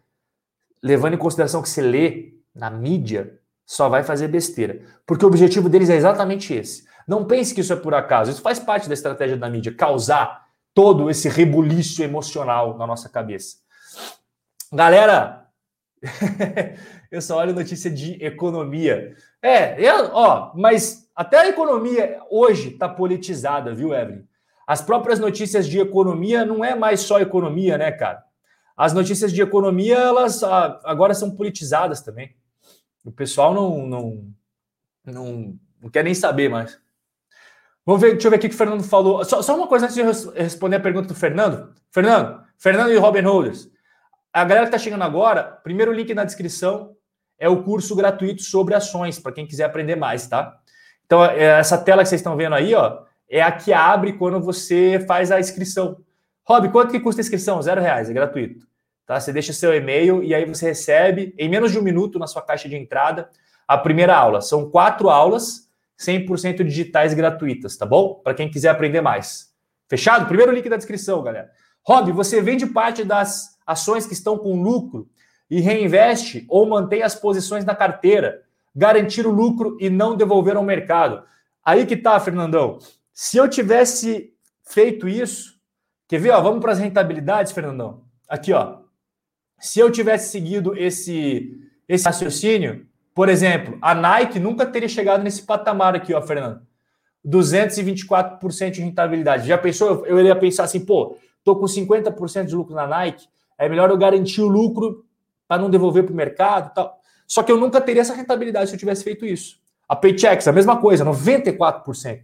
levando 0.82 1.14
em 1.14 1.18
consideração 1.18 1.62
que 1.62 1.68
você 1.68 1.82
lê 1.82 2.34
na 2.54 2.70
mídia, 2.70 3.38
só 3.66 3.88
vai 3.88 4.02
fazer 4.02 4.28
besteira. 4.28 4.80
Porque 5.06 5.24
o 5.24 5.28
objetivo 5.28 5.68
deles 5.68 5.90
é 5.90 5.96
exatamente 5.96 6.52
esse. 6.52 6.84
Não 7.06 7.24
pense 7.24 7.54
que 7.54 7.60
isso 7.60 7.72
é 7.72 7.76
por 7.76 7.94
acaso. 7.94 8.30
Isso 8.30 8.42
faz 8.42 8.58
parte 8.58 8.88
da 8.88 8.94
estratégia 8.94 9.36
da 9.36 9.48
mídia, 9.48 9.74
causar 9.74 10.46
todo 10.74 11.10
esse 11.10 11.28
rebuliço 11.28 12.02
emocional 12.02 12.76
na 12.76 12.86
nossa 12.86 13.08
cabeça. 13.08 13.56
Galera, 14.72 15.46
eu 17.10 17.20
só 17.20 17.38
olho 17.38 17.54
notícia 17.54 17.90
de 17.90 18.12
economia. 18.24 19.14
É, 19.42 19.80
eu, 19.80 20.10
ó, 20.12 20.52
mas 20.54 21.08
até 21.14 21.38
a 21.38 21.48
economia 21.48 22.20
hoje 22.30 22.70
está 22.70 22.88
politizada, 22.88 23.74
viu, 23.74 23.94
Evelyn? 23.94 24.24
As 24.66 24.80
próprias 24.80 25.18
notícias 25.18 25.66
de 25.66 25.80
economia 25.80 26.44
não 26.44 26.64
é 26.64 26.74
mais 26.74 27.00
só 27.00 27.20
economia, 27.20 27.76
né, 27.76 27.90
cara? 27.90 28.24
As 28.80 28.94
notícias 28.94 29.30
de 29.30 29.42
economia, 29.42 29.98
elas 29.98 30.42
ah, 30.42 30.80
agora 30.84 31.12
são 31.12 31.30
politizadas 31.30 32.00
também. 32.00 32.34
O 33.04 33.12
pessoal 33.12 33.52
não, 33.52 33.86
não, 33.86 34.34
não, 35.04 35.58
não 35.82 35.90
quer 35.90 36.02
nem 36.02 36.14
saber 36.14 36.48
mais. 36.48 36.80
Vamos 37.84 38.00
ver, 38.00 38.12
deixa 38.12 38.28
eu 38.28 38.30
ver 38.30 38.38
o 38.38 38.40
que 38.40 38.46
o 38.46 38.52
Fernando 38.54 38.82
falou. 38.82 39.22
Só, 39.22 39.42
só 39.42 39.54
uma 39.54 39.66
coisa 39.66 39.84
antes 39.84 39.94
de 39.94 40.02
responder 40.32 40.76
a 40.76 40.80
pergunta 40.80 41.08
do 41.08 41.14
Fernando. 41.14 41.74
Fernando, 41.90 42.42
Fernando 42.56 42.90
e 42.90 42.96
Robin 42.96 43.20
Holders. 43.20 43.70
A 44.32 44.44
galera 44.44 44.62
que 44.62 44.74
está 44.74 44.78
chegando 44.78 45.04
agora, 45.04 45.44
primeiro 45.62 45.92
link 45.92 46.14
na 46.14 46.24
descrição 46.24 46.96
é 47.38 47.50
o 47.50 47.62
curso 47.62 47.94
gratuito 47.94 48.42
sobre 48.42 48.74
ações, 48.74 49.18
para 49.18 49.32
quem 49.32 49.46
quiser 49.46 49.64
aprender 49.64 49.96
mais, 49.96 50.26
tá? 50.26 50.58
Então, 51.04 51.22
é, 51.22 51.60
essa 51.60 51.76
tela 51.76 52.02
que 52.02 52.08
vocês 52.08 52.22
estão 52.22 52.34
vendo 52.34 52.54
aí, 52.54 52.74
ó, 52.74 53.02
é 53.28 53.42
a 53.42 53.52
que 53.52 53.74
abre 53.74 54.14
quando 54.14 54.40
você 54.40 55.04
faz 55.06 55.30
a 55.30 55.38
inscrição. 55.38 56.02
Rob, 56.44 56.70
quanto 56.70 56.92
que 56.92 57.00
custa 57.00 57.20
a 57.20 57.24
inscrição? 57.24 57.60
Zero 57.60 57.82
reais, 57.82 58.08
é 58.08 58.14
gratuito. 58.14 58.69
Tá? 59.10 59.18
Você 59.18 59.32
deixa 59.32 59.52
seu 59.52 59.74
e-mail 59.74 60.22
e 60.22 60.32
aí 60.32 60.44
você 60.44 60.66
recebe, 60.66 61.34
em 61.36 61.48
menos 61.48 61.72
de 61.72 61.78
um 61.80 61.82
minuto, 61.82 62.16
na 62.16 62.28
sua 62.28 62.42
caixa 62.42 62.68
de 62.68 62.76
entrada, 62.76 63.28
a 63.66 63.76
primeira 63.76 64.16
aula. 64.16 64.40
São 64.40 64.70
quatro 64.70 65.10
aulas, 65.10 65.68
100% 65.98 66.62
digitais 66.62 67.12
gratuitas, 67.12 67.76
tá 67.76 67.84
bom? 67.84 68.20
Para 68.22 68.34
quem 68.34 68.48
quiser 68.48 68.68
aprender 68.68 69.00
mais. 69.00 69.52
Fechado? 69.88 70.28
Primeiro 70.28 70.52
link 70.52 70.68
da 70.68 70.76
descrição, 70.76 71.24
galera. 71.24 71.50
Rob, 71.84 72.12
você 72.12 72.40
vende 72.40 72.66
parte 72.66 73.02
das 73.02 73.58
ações 73.66 74.06
que 74.06 74.12
estão 74.12 74.38
com 74.38 74.62
lucro 74.62 75.08
e 75.50 75.60
reinveste 75.60 76.46
ou 76.48 76.64
mantém 76.68 77.02
as 77.02 77.16
posições 77.16 77.64
na 77.64 77.74
carteira, 77.74 78.42
garantir 78.72 79.26
o 79.26 79.32
lucro 79.32 79.76
e 79.80 79.90
não 79.90 80.14
devolver 80.14 80.56
ao 80.56 80.62
mercado. 80.62 81.24
Aí 81.64 81.84
que 81.84 81.96
tá, 81.96 82.20
Fernandão. 82.20 82.78
Se 83.12 83.38
eu 83.38 83.48
tivesse 83.48 84.32
feito 84.62 85.08
isso, 85.08 85.58
quer 86.06 86.20
ver? 86.20 86.30
Ó, 86.30 86.40
vamos 86.40 86.60
para 86.60 86.70
as 86.70 86.78
rentabilidades, 86.78 87.50
Fernandão. 87.50 88.04
Aqui, 88.28 88.52
ó. 88.52 88.79
Se 89.60 89.78
eu 89.78 89.90
tivesse 89.90 90.32
seguido 90.32 90.74
esse, 90.76 91.60
esse 91.86 92.04
raciocínio, 92.06 92.86
por 93.14 93.28
exemplo, 93.28 93.76
a 93.82 93.94
Nike 93.94 94.38
nunca 94.38 94.64
teria 94.64 94.88
chegado 94.88 95.22
nesse 95.22 95.42
patamar 95.42 95.94
aqui, 95.94 96.14
ó, 96.14 96.22
Fernando. 96.22 96.62
224% 97.26 98.70
de 98.70 98.80
rentabilidade. 98.80 99.46
Já 99.46 99.58
pensou? 99.58 100.06
Eu, 100.06 100.18
iria 100.18 100.34
pensar 100.34 100.64
assim, 100.64 100.80
pô, 100.80 101.18
tô 101.44 101.54
com 101.56 101.66
50% 101.66 102.46
de 102.46 102.56
lucro 102.56 102.74
na 102.74 102.86
Nike, 102.86 103.28
é 103.58 103.68
melhor 103.68 103.90
eu 103.90 103.98
garantir 103.98 104.40
o 104.40 104.48
lucro 104.48 105.04
para 105.46 105.60
não 105.60 105.68
devolver 105.68 106.04
para 106.04 106.12
o 106.12 106.16
mercado 106.16 106.72
tal. 106.72 106.98
Só 107.26 107.42
que 107.42 107.52
eu 107.52 107.58
nunca 107.58 107.80
teria 107.80 108.00
essa 108.00 108.14
rentabilidade 108.14 108.70
se 108.70 108.76
eu 108.76 108.78
tivesse 108.78 109.04
feito 109.04 109.26
isso. 109.26 109.60
A 109.86 109.94
Paychex, 109.94 110.48
a 110.48 110.52
mesma 110.52 110.78
coisa, 110.78 111.04
94%. 111.04 112.22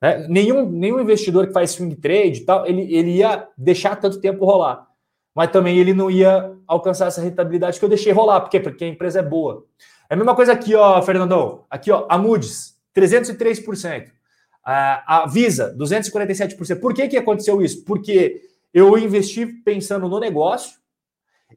Né? 0.00 0.26
Nenhum, 0.28 0.70
nenhum 0.70 1.00
investidor 1.00 1.48
que 1.48 1.52
faz 1.52 1.72
swing 1.72 1.96
trade 1.96 2.42
tal, 2.42 2.64
ele, 2.66 2.82
ele 2.94 3.16
ia 3.16 3.48
deixar 3.58 3.96
tanto 3.96 4.20
tempo 4.20 4.44
rolar 4.44 4.89
mas 5.34 5.50
também 5.50 5.78
ele 5.78 5.94
não 5.94 6.10
ia 6.10 6.52
alcançar 6.66 7.06
essa 7.06 7.20
rentabilidade 7.20 7.78
que 7.78 7.84
eu 7.84 7.88
deixei 7.88 8.12
rolar. 8.12 8.40
Por 8.40 8.50
quê? 8.50 8.60
Porque 8.60 8.84
a 8.84 8.88
empresa 8.88 9.20
é 9.20 9.22
boa. 9.22 9.64
É 10.08 10.14
a 10.14 10.16
mesma 10.16 10.34
coisa 10.34 10.52
aqui, 10.52 10.74
ó, 10.74 11.00
Fernandão. 11.02 11.64
Aqui, 11.70 11.90
ó, 11.90 12.06
a 12.08 12.18
Moody's, 12.18 12.76
303%. 12.94 14.10
A 14.62 15.26
Visa, 15.28 15.74
247%. 15.78 16.80
Por 16.80 16.92
que, 16.92 17.08
que 17.08 17.16
aconteceu 17.16 17.62
isso? 17.62 17.84
Porque 17.84 18.42
eu 18.72 18.96
investi 18.98 19.46
pensando 19.46 20.08
no 20.08 20.20
negócio 20.20 20.78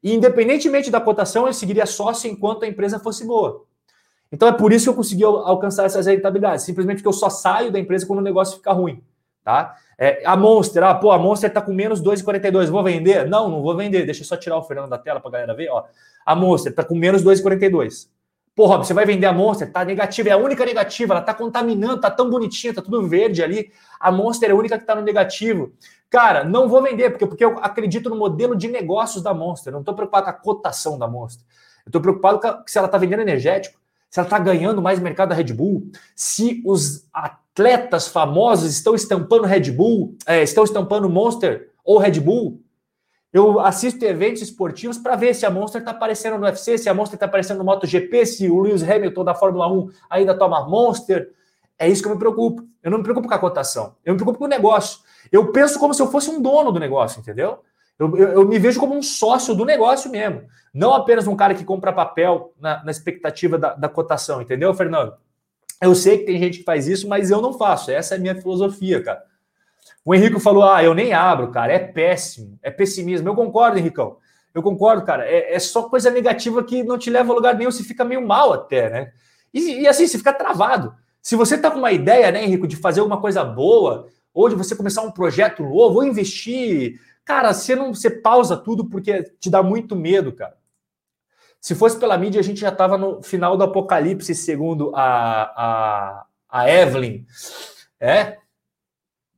e, 0.02 0.14
independentemente 0.14 0.90
da 0.90 1.02
cotação, 1.02 1.46
eu 1.46 1.54
seguiria 1.54 1.86
sócio 1.86 2.30
enquanto 2.30 2.64
a 2.64 2.68
empresa 2.68 3.00
fosse 3.00 3.26
boa. 3.26 3.66
Então, 4.32 4.48
é 4.48 4.52
por 4.52 4.74
isso 4.74 4.86
que 4.86 4.90
eu 4.90 4.96
consegui 4.96 5.24
alcançar 5.24 5.86
essas 5.86 6.08
rentabilidades. 6.08 6.66
Simplesmente 6.66 6.98
porque 6.98 7.10
eu 7.10 7.14
só 7.14 7.30
saio 7.30 7.72
da 7.72 7.80
empresa 7.80 8.06
quando 8.06 8.20
o 8.20 8.24
negócio 8.24 8.58
fica 8.58 8.72
ruim. 8.72 9.04
Tá? 9.44 9.76
É, 9.98 10.24
a 10.26 10.36
Monster, 10.36 10.84
ah, 10.84 10.96
pô, 10.96 11.12
a 11.12 11.18
Monster 11.18 11.52
tá 11.52 11.62
com 11.62 11.74
menos 11.74 12.02
2,42, 12.02 12.68
vou 12.68 12.84
vender? 12.84 13.28
Não, 13.28 13.50
não 13.50 13.62
vou 13.62 13.76
vender. 13.76 14.06
Deixa 14.06 14.22
eu 14.22 14.26
só 14.26 14.36
tirar 14.36 14.58
o 14.58 14.64
Fernando 14.64 14.90
da 14.90 14.98
tela 14.98 15.20
para 15.20 15.30
a 15.30 15.32
galera 15.32 15.54
ver, 15.54 15.70
ó. 15.70 15.84
A 16.26 16.36
Monster 16.36 16.74
tá 16.74 16.84
com 16.84 16.96
menos 16.96 17.24
2,42. 17.24 18.08
Pô, 18.56 18.68
Rob, 18.68 18.86
você 18.86 18.94
vai 18.94 19.06
vender 19.06 19.26
a 19.26 19.34
Monster? 19.34 19.72
Tá 19.72 19.84
negativa, 19.84 20.30
é 20.30 20.32
a 20.32 20.38
única 20.38 20.64
negativa, 20.64 21.16
ela 21.16 21.22
tá 21.24 21.34
contaminando, 21.34 22.00
tá 22.00 22.12
tão 22.12 22.30
bonitinha, 22.30 22.74
tá 22.74 22.84
tudo 22.84 23.08
verde 23.08 23.42
ali. 23.42 23.72
A 24.00 24.12
Monster 24.12 24.50
é 24.50 24.54
a 24.54 24.56
única 24.56 24.78
que 24.78 24.86
tá 24.86 24.94
no 24.94 25.02
negativo. 25.02 25.74
Cara, 26.08 26.44
não 26.44 26.70
vou 26.70 26.82
vender, 26.84 27.10
porque, 27.10 27.26
porque 27.26 27.44
eu 27.44 27.58
acredito 27.58 28.12
no 28.12 28.16
modelo 28.16 28.56
de 28.56 28.68
negócios 28.68 29.24
da 29.24 29.34
Monster. 29.34 29.74
Não 29.74 29.84
tô 29.84 29.96
preocupado 29.96 30.26
com 30.26 30.30
a 30.30 30.34
cotação 30.34 31.00
da 31.00 31.08
Monster. 31.08 31.44
Eu 31.84 31.92
tô 31.92 32.00
preocupado 32.00 32.40
com 32.40 32.48
a, 32.48 32.64
se 32.68 32.78
ela 32.78 32.88
tá 32.88 33.00
vendendo 33.00 33.22
energético, 33.22 33.80
se 34.08 34.20
ela 34.20 34.30
tá 34.30 34.38
ganhando 34.38 34.80
mais 34.80 35.00
mercado 35.00 35.30
da 35.30 35.36
Red 35.36 35.52
Bull, 35.52 35.90
se 36.16 36.62
os 36.64 37.08
atletas 37.54 38.08
famosos 38.08 38.72
estão 38.72 38.96
estampando 38.96 39.46
Red 39.46 39.72
Bull, 39.72 40.18
é, 40.26 40.42
estão 40.42 40.64
estampando 40.64 41.10
Monster 41.10 41.70
ou 41.86 42.00
Red 42.00 42.20
Bull. 42.20 42.60
Eu 43.32 43.60
assisto 43.60 44.04
eventos 44.06 44.42
esportivos 44.42 44.98
para 44.98 45.16
ver 45.16 45.34
se 45.34 45.46
a 45.46 45.50
Monster 45.50 45.82
está 45.82 45.92
aparecendo 45.92 46.38
no 46.38 46.46
UFC, 46.46 46.78
se 46.78 46.90
a 46.90 46.94
Monster 46.94 47.16
está 47.16 47.26
aparecendo 47.26 47.60
no 47.60 47.64
MotoGP, 47.64 48.26
se 48.26 48.50
o 48.50 48.60
Lewis 48.60 48.84
Hamilton 48.84 49.24
da 49.24 49.34
Fórmula 49.34 49.72
1 49.72 49.90
ainda 50.10 50.38
toma 50.38 50.68
Monster. 50.68 51.32
É 51.80 51.88
isso 51.88 52.02
que 52.02 52.08
eu 52.08 52.14
me 52.14 52.20
preocupo. 52.20 52.64
Eu 52.84 52.92
não 52.92 53.00
me 53.00 53.04
preocupo 53.04 53.28
com 53.28 53.34
a 53.34 53.40
cotação, 53.40 53.96
eu 54.04 54.14
me 54.14 54.18
preocupo 54.18 54.40
com 54.40 54.46
o 54.46 54.48
negócio. 54.48 55.00
Eu 55.32 55.52
penso 55.52 55.80
como 55.80 55.94
se 55.94 56.02
eu 56.02 56.12
fosse 56.12 56.30
um 56.30 56.42
dono 56.42 56.72
do 56.72 56.80
negócio, 56.80 57.20
entendeu? 57.20 57.60
Eu, 57.98 58.16
eu, 58.18 58.28
eu 58.34 58.48
me 58.48 58.60
vejo 58.60 58.80
como 58.80 58.96
um 58.96 59.02
sócio 59.02 59.56
do 59.56 59.66
negócio 59.66 60.12
mesmo. 60.12 60.44
Não 60.74 60.94
apenas 60.94 61.26
um 61.28 61.36
cara 61.36 61.56
que 61.56 61.64
compra 61.64 61.94
papel 61.94 62.54
na, 62.60 62.84
na 62.84 62.92
expectativa 62.92 63.58
da, 63.58 63.74
da 63.74 63.90
cotação, 63.90 64.42
entendeu, 64.42 64.74
Fernando? 64.74 65.14
Eu 65.84 65.96
sei 65.96 66.20
que 66.20 66.26
tem 66.26 66.40
gente 66.40 66.60
que 66.60 66.64
faz 66.64 66.88
isso, 66.88 67.08
mas 67.08 67.30
eu 67.30 67.42
não 67.42 67.54
faço. 67.54 67.92
Essa 67.92 68.16
é 68.16 68.18
a 68.18 68.22
minha 68.22 68.36
filosofia, 68.36 69.04
cara. 69.04 69.24
O 70.06 70.14
Henrico 70.14 70.40
falou: 70.40 70.64
ah, 70.64 70.84
eu 70.84 70.94
nem 70.94 71.14
abro, 71.14 71.52
cara. 71.52 71.74
É 71.74 71.80
péssimo, 71.80 72.58
é 72.62 72.72
pessimismo. 72.72 73.28
Eu 73.28 73.36
concordo, 73.36 73.78
Henricão. 73.78 74.18
Eu 74.54 74.62
concordo, 74.62 75.04
cara. 75.06 75.26
É, 75.26 75.56
é 75.56 75.60
só 75.60 75.84
coisa 75.84 76.10
negativa 76.10 76.64
que 76.64 76.84
não 76.84 76.98
te 76.98 77.10
leva 77.10 77.32
a 77.32 77.36
lugar 77.36 77.56
nenhum. 77.56 77.72
Você 77.72 77.84
fica 77.84 78.04
meio 78.04 78.26
mal 78.26 78.54
até, 78.54 78.90
né? 78.90 79.12
E, 79.54 79.82
e 79.82 79.88
assim, 79.88 80.08
você 80.08 80.18
fica 80.18 80.34
travado. 80.34 80.94
Se 81.22 81.36
você 81.36 81.58
tá 81.58 81.72
com 81.72 81.80
uma 81.80 81.92
ideia, 81.92 82.32
né, 82.32 82.44
Henrico, 82.44 82.68
de 82.68 82.76
fazer 82.76 83.00
alguma 83.00 83.20
coisa 83.20 83.44
boa, 83.44 84.08
ou 84.34 84.50
de 84.50 84.56
você 84.56 84.76
começar 84.76 85.02
um 85.04 85.12
projeto 85.12 85.64
novo, 85.64 86.00
ou 86.00 86.04
investir, 86.04 87.00
cara, 87.24 87.54
você 87.54 87.76
não 87.76 87.94
você 87.94 88.10
pausa 88.10 88.58
tudo 88.58 88.90
porque 88.90 89.24
te 89.40 89.50
dá 89.50 89.64
muito 89.64 89.96
medo, 89.96 90.34
cara. 90.34 90.56
Se 91.64 91.74
fosse 91.74 91.98
pela 91.98 92.18
mídia, 92.18 92.42
a 92.42 92.44
gente 92.44 92.60
já 92.60 92.70
estava 92.70 92.98
no 92.98 93.24
final 93.24 93.56
do 93.56 93.64
apocalipse, 93.64 94.36
segundo 94.36 94.94
a, 94.94 95.44
a, 95.56 96.26
a 96.50 96.70
Evelyn. 96.70 97.26
É? 98.00 98.38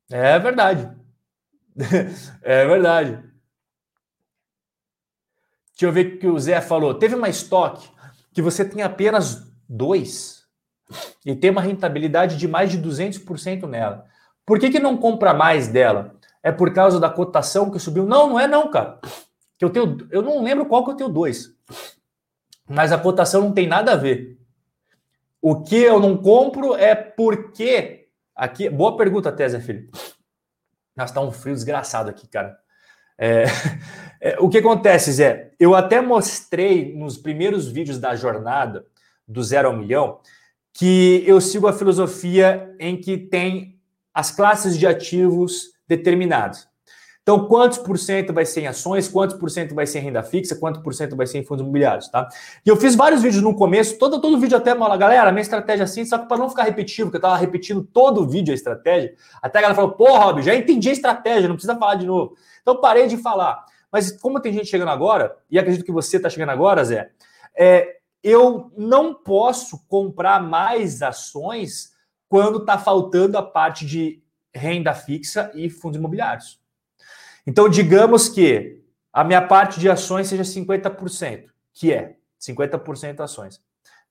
É 0.10 0.40
verdade. 0.40 0.92
é 2.42 2.66
verdade. 2.66 3.24
Deixa 5.72 5.86
eu 5.86 5.92
ver 5.92 6.16
o 6.16 6.20
que 6.20 6.28
o 6.28 6.40
Zé 6.40 6.60
falou. 6.62 6.96
Teve 6.96 7.14
uma 7.14 7.30
estoque 7.30 7.88
que 8.34 8.42
você 8.42 8.66
tem 8.66 8.82
apenas 8.82 9.46
dois 9.70 10.46
e 11.24 11.36
tem 11.36 11.52
uma 11.52 11.62
rentabilidade 11.62 12.38
de 12.38 12.48
mais 12.48 12.72
de 12.72 12.80
200% 12.80 13.68
nela. 13.68 14.06
Por 14.46 14.60
que, 14.60 14.70
que 14.70 14.80
não 14.80 14.98
compra 14.98 15.34
mais 15.34 15.68
dela? 15.68 16.16
é 16.46 16.52
por 16.52 16.72
causa 16.72 17.00
da 17.00 17.10
cotação 17.10 17.72
que 17.72 17.80
subiu. 17.80 18.06
Não, 18.06 18.30
não 18.30 18.40
é 18.40 18.48
não, 18.48 18.70
cara. 18.70 19.00
Que 19.58 19.66
eu 19.66 19.70
tenho, 19.72 20.08
eu 20.12 20.22
não 20.22 20.44
lembro 20.44 20.68
qual 20.68 20.86
que 20.86 20.92
eu 20.92 20.96
tenho 20.96 21.10
dois. 21.10 21.50
Mas 22.68 22.92
a 22.92 22.98
cotação 22.98 23.42
não 23.42 23.52
tem 23.52 23.68
nada 23.68 23.94
a 23.94 23.96
ver. 23.96 24.38
O 25.42 25.62
que 25.62 25.76
eu 25.76 26.00
não 26.00 26.18
compro 26.18 26.76
é 26.76 26.96
porque 26.96 28.08
aqui, 28.36 28.70
boa 28.70 28.98
pergunta, 28.98 29.32
Tese, 29.32 29.60
filho. 29.60 29.90
Nossa, 30.96 31.14
tá 31.14 31.22
um 31.22 31.32
frio 31.32 31.54
desgraçado 31.54 32.10
aqui, 32.10 32.28
cara. 32.28 32.58
É, 33.18 33.46
é, 34.20 34.38
o 34.40 34.50
que 34.50 34.58
acontece, 34.58 35.12
Zé? 35.12 35.52
Eu 35.60 35.76
até 35.76 36.02
mostrei 36.02 36.96
nos 36.96 37.18
primeiros 37.18 37.68
vídeos 37.68 38.00
da 38.00 38.16
jornada 38.16 38.86
do 39.28 39.44
zero 39.44 39.68
ao 39.68 39.78
milhão 39.78 40.20
que 40.74 41.24
eu 41.26 41.40
sigo 41.40 41.68
a 41.68 41.74
filosofia 41.74 42.76
em 42.80 43.00
que 43.00 43.18
tem 43.18 43.80
as 44.14 44.32
classes 44.32 44.78
de 44.78 44.86
ativos 44.86 45.70
determinados. 45.88 46.68
Então, 47.26 47.48
quantos 47.48 47.80
por 47.80 47.98
cento 47.98 48.32
vai 48.32 48.46
ser 48.46 48.62
em 48.62 48.68
ações, 48.68 49.08
quantos 49.08 49.36
por 49.36 49.50
cento 49.50 49.74
vai 49.74 49.88
ser 49.88 49.98
em 49.98 50.04
renda 50.04 50.22
fixa, 50.22 50.56
quanto 50.56 50.80
por 50.84 50.94
cento 50.94 51.16
vai 51.16 51.26
ser 51.26 51.40
em 51.40 51.44
fundos 51.44 51.64
imobiliários, 51.64 52.08
tá? 52.08 52.30
E 52.64 52.70
eu 52.70 52.78
fiz 52.78 52.94
vários 52.94 53.24
vídeos 53.24 53.42
no 53.42 53.56
começo, 53.56 53.98
todo, 53.98 54.22
todo 54.22 54.40
vídeo 54.40 54.56
até 54.56 54.76
fala, 54.76 54.96
galera, 54.96 55.32
minha 55.32 55.42
estratégia 55.42 55.82
é 55.82 55.86
assim, 55.86 56.06
só 56.06 56.20
que 56.20 56.28
para 56.28 56.38
não 56.38 56.48
ficar 56.48 56.66
repetitivo, 56.66 57.08
porque 57.08 57.18
eu 57.18 57.22
tava 57.22 57.36
repetindo 57.36 57.82
todo 57.82 58.22
o 58.22 58.28
vídeo 58.28 58.52
a 58.52 58.54
estratégia, 58.54 59.16
até 59.42 59.58
a 59.58 59.62
galera 59.64 59.76
falou, 59.76 59.94
pô, 59.94 60.16
Rob, 60.16 60.44
já 60.44 60.54
entendi 60.54 60.88
a 60.88 60.92
estratégia, 60.92 61.48
não 61.48 61.56
precisa 61.56 61.76
falar 61.76 61.96
de 61.96 62.06
novo. 62.06 62.38
Então, 62.62 62.80
parei 62.80 63.08
de 63.08 63.18
falar. 63.18 63.66
Mas 63.92 64.12
como 64.12 64.40
tem 64.40 64.54
gente 64.54 64.68
chegando 64.68 64.90
agora, 64.90 65.36
e 65.50 65.58
acredito 65.58 65.84
que 65.84 65.92
você 65.92 66.18
está 66.18 66.30
chegando 66.30 66.52
agora, 66.52 66.86
Zé, 66.86 67.10
é, 67.58 67.98
eu 68.22 68.72
não 68.78 69.16
posso 69.16 69.84
comprar 69.88 70.40
mais 70.44 71.02
ações 71.02 71.92
quando 72.30 72.60
está 72.60 72.78
faltando 72.78 73.36
a 73.36 73.42
parte 73.42 73.84
de 73.84 74.22
renda 74.54 74.94
fixa 74.94 75.52
e 75.56 75.72
fundos 75.72 75.98
imobiliários. 75.98 76.64
Então, 77.46 77.70
digamos 77.70 78.28
que 78.28 78.82
a 79.14 79.24
minha 79.24 79.42
parte 79.42 79.80
de 79.80 79.90
ações 79.90 80.28
seja 80.28 80.44
50%, 80.44 81.46
que 81.74 81.94
é 81.94 82.18
50% 82.40 83.20
ações. 83.22 83.62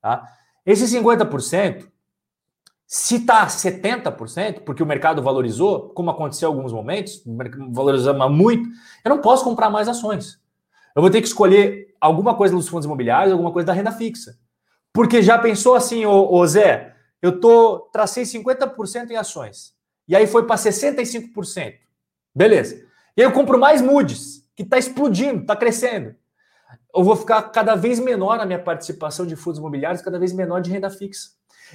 Tá? 0.01 0.25
Esse 0.65 0.85
50%, 0.97 1.87
se 2.87 3.17
está 3.17 3.47
70%, 3.47 4.61
porque 4.61 4.83
o 4.83 4.87
mercado 4.87 5.23
valorizou, 5.23 5.91
como 5.91 6.11
aconteceu 6.11 6.51
em 6.51 6.55
alguns 6.55 6.73
momentos, 6.73 7.23
valorizou 7.71 8.15
muito, 8.31 8.69
eu 9.05 9.09
não 9.09 9.21
posso 9.21 9.45
comprar 9.45 9.69
mais 9.69 9.89
ações. 9.89 10.41
Eu 10.95 11.03
vou 11.03 11.11
ter 11.11 11.21
que 11.21 11.27
escolher 11.27 11.95
alguma 12.01 12.35
coisa 12.37 12.55
dos 12.55 12.69
fundos 12.69 12.87
imobiliários, 12.87 13.33
alguma 13.33 13.53
coisa 13.53 13.67
da 13.67 13.73
renda 13.73 13.91
fixa. 13.91 14.39
Porque 14.93 15.23
já 15.23 15.37
pensou 15.37 15.75
assim, 15.75 16.07
ô, 16.07 16.33
ô 16.33 16.47
Zé, 16.47 16.95
eu 17.21 17.41
tô 17.41 17.81
tracei 17.93 18.23
50% 18.23 19.11
em 19.11 19.17
ações. 19.17 19.75
E 20.07 20.15
aí 20.15 20.27
foi 20.27 20.47
para 20.47 20.57
65%. 20.57 21.75
Beleza. 22.35 22.87
E 23.17 23.23
aí 23.23 23.29
eu 23.29 23.33
compro 23.33 23.59
mais 23.59 23.81
Moody's, 23.81 24.45
que 24.57 24.63
está 24.63 24.77
explodindo, 24.77 25.43
está 25.43 25.55
crescendo. 25.55 26.15
Eu 26.95 27.05
vou 27.05 27.15
ficar 27.15 27.43
cada 27.43 27.75
vez 27.77 28.01
menor 28.01 28.39
na 28.39 28.47
minha 28.47 28.59
participação 28.59 29.27
de 29.27 29.37
fundos 29.37 29.59
imobiliários, 29.59 30.03
cada 30.03 30.19
vez 30.19 30.33
menor 30.33 30.61
de 30.61 30.71
renda 30.71 30.91
fixa. 30.91 31.31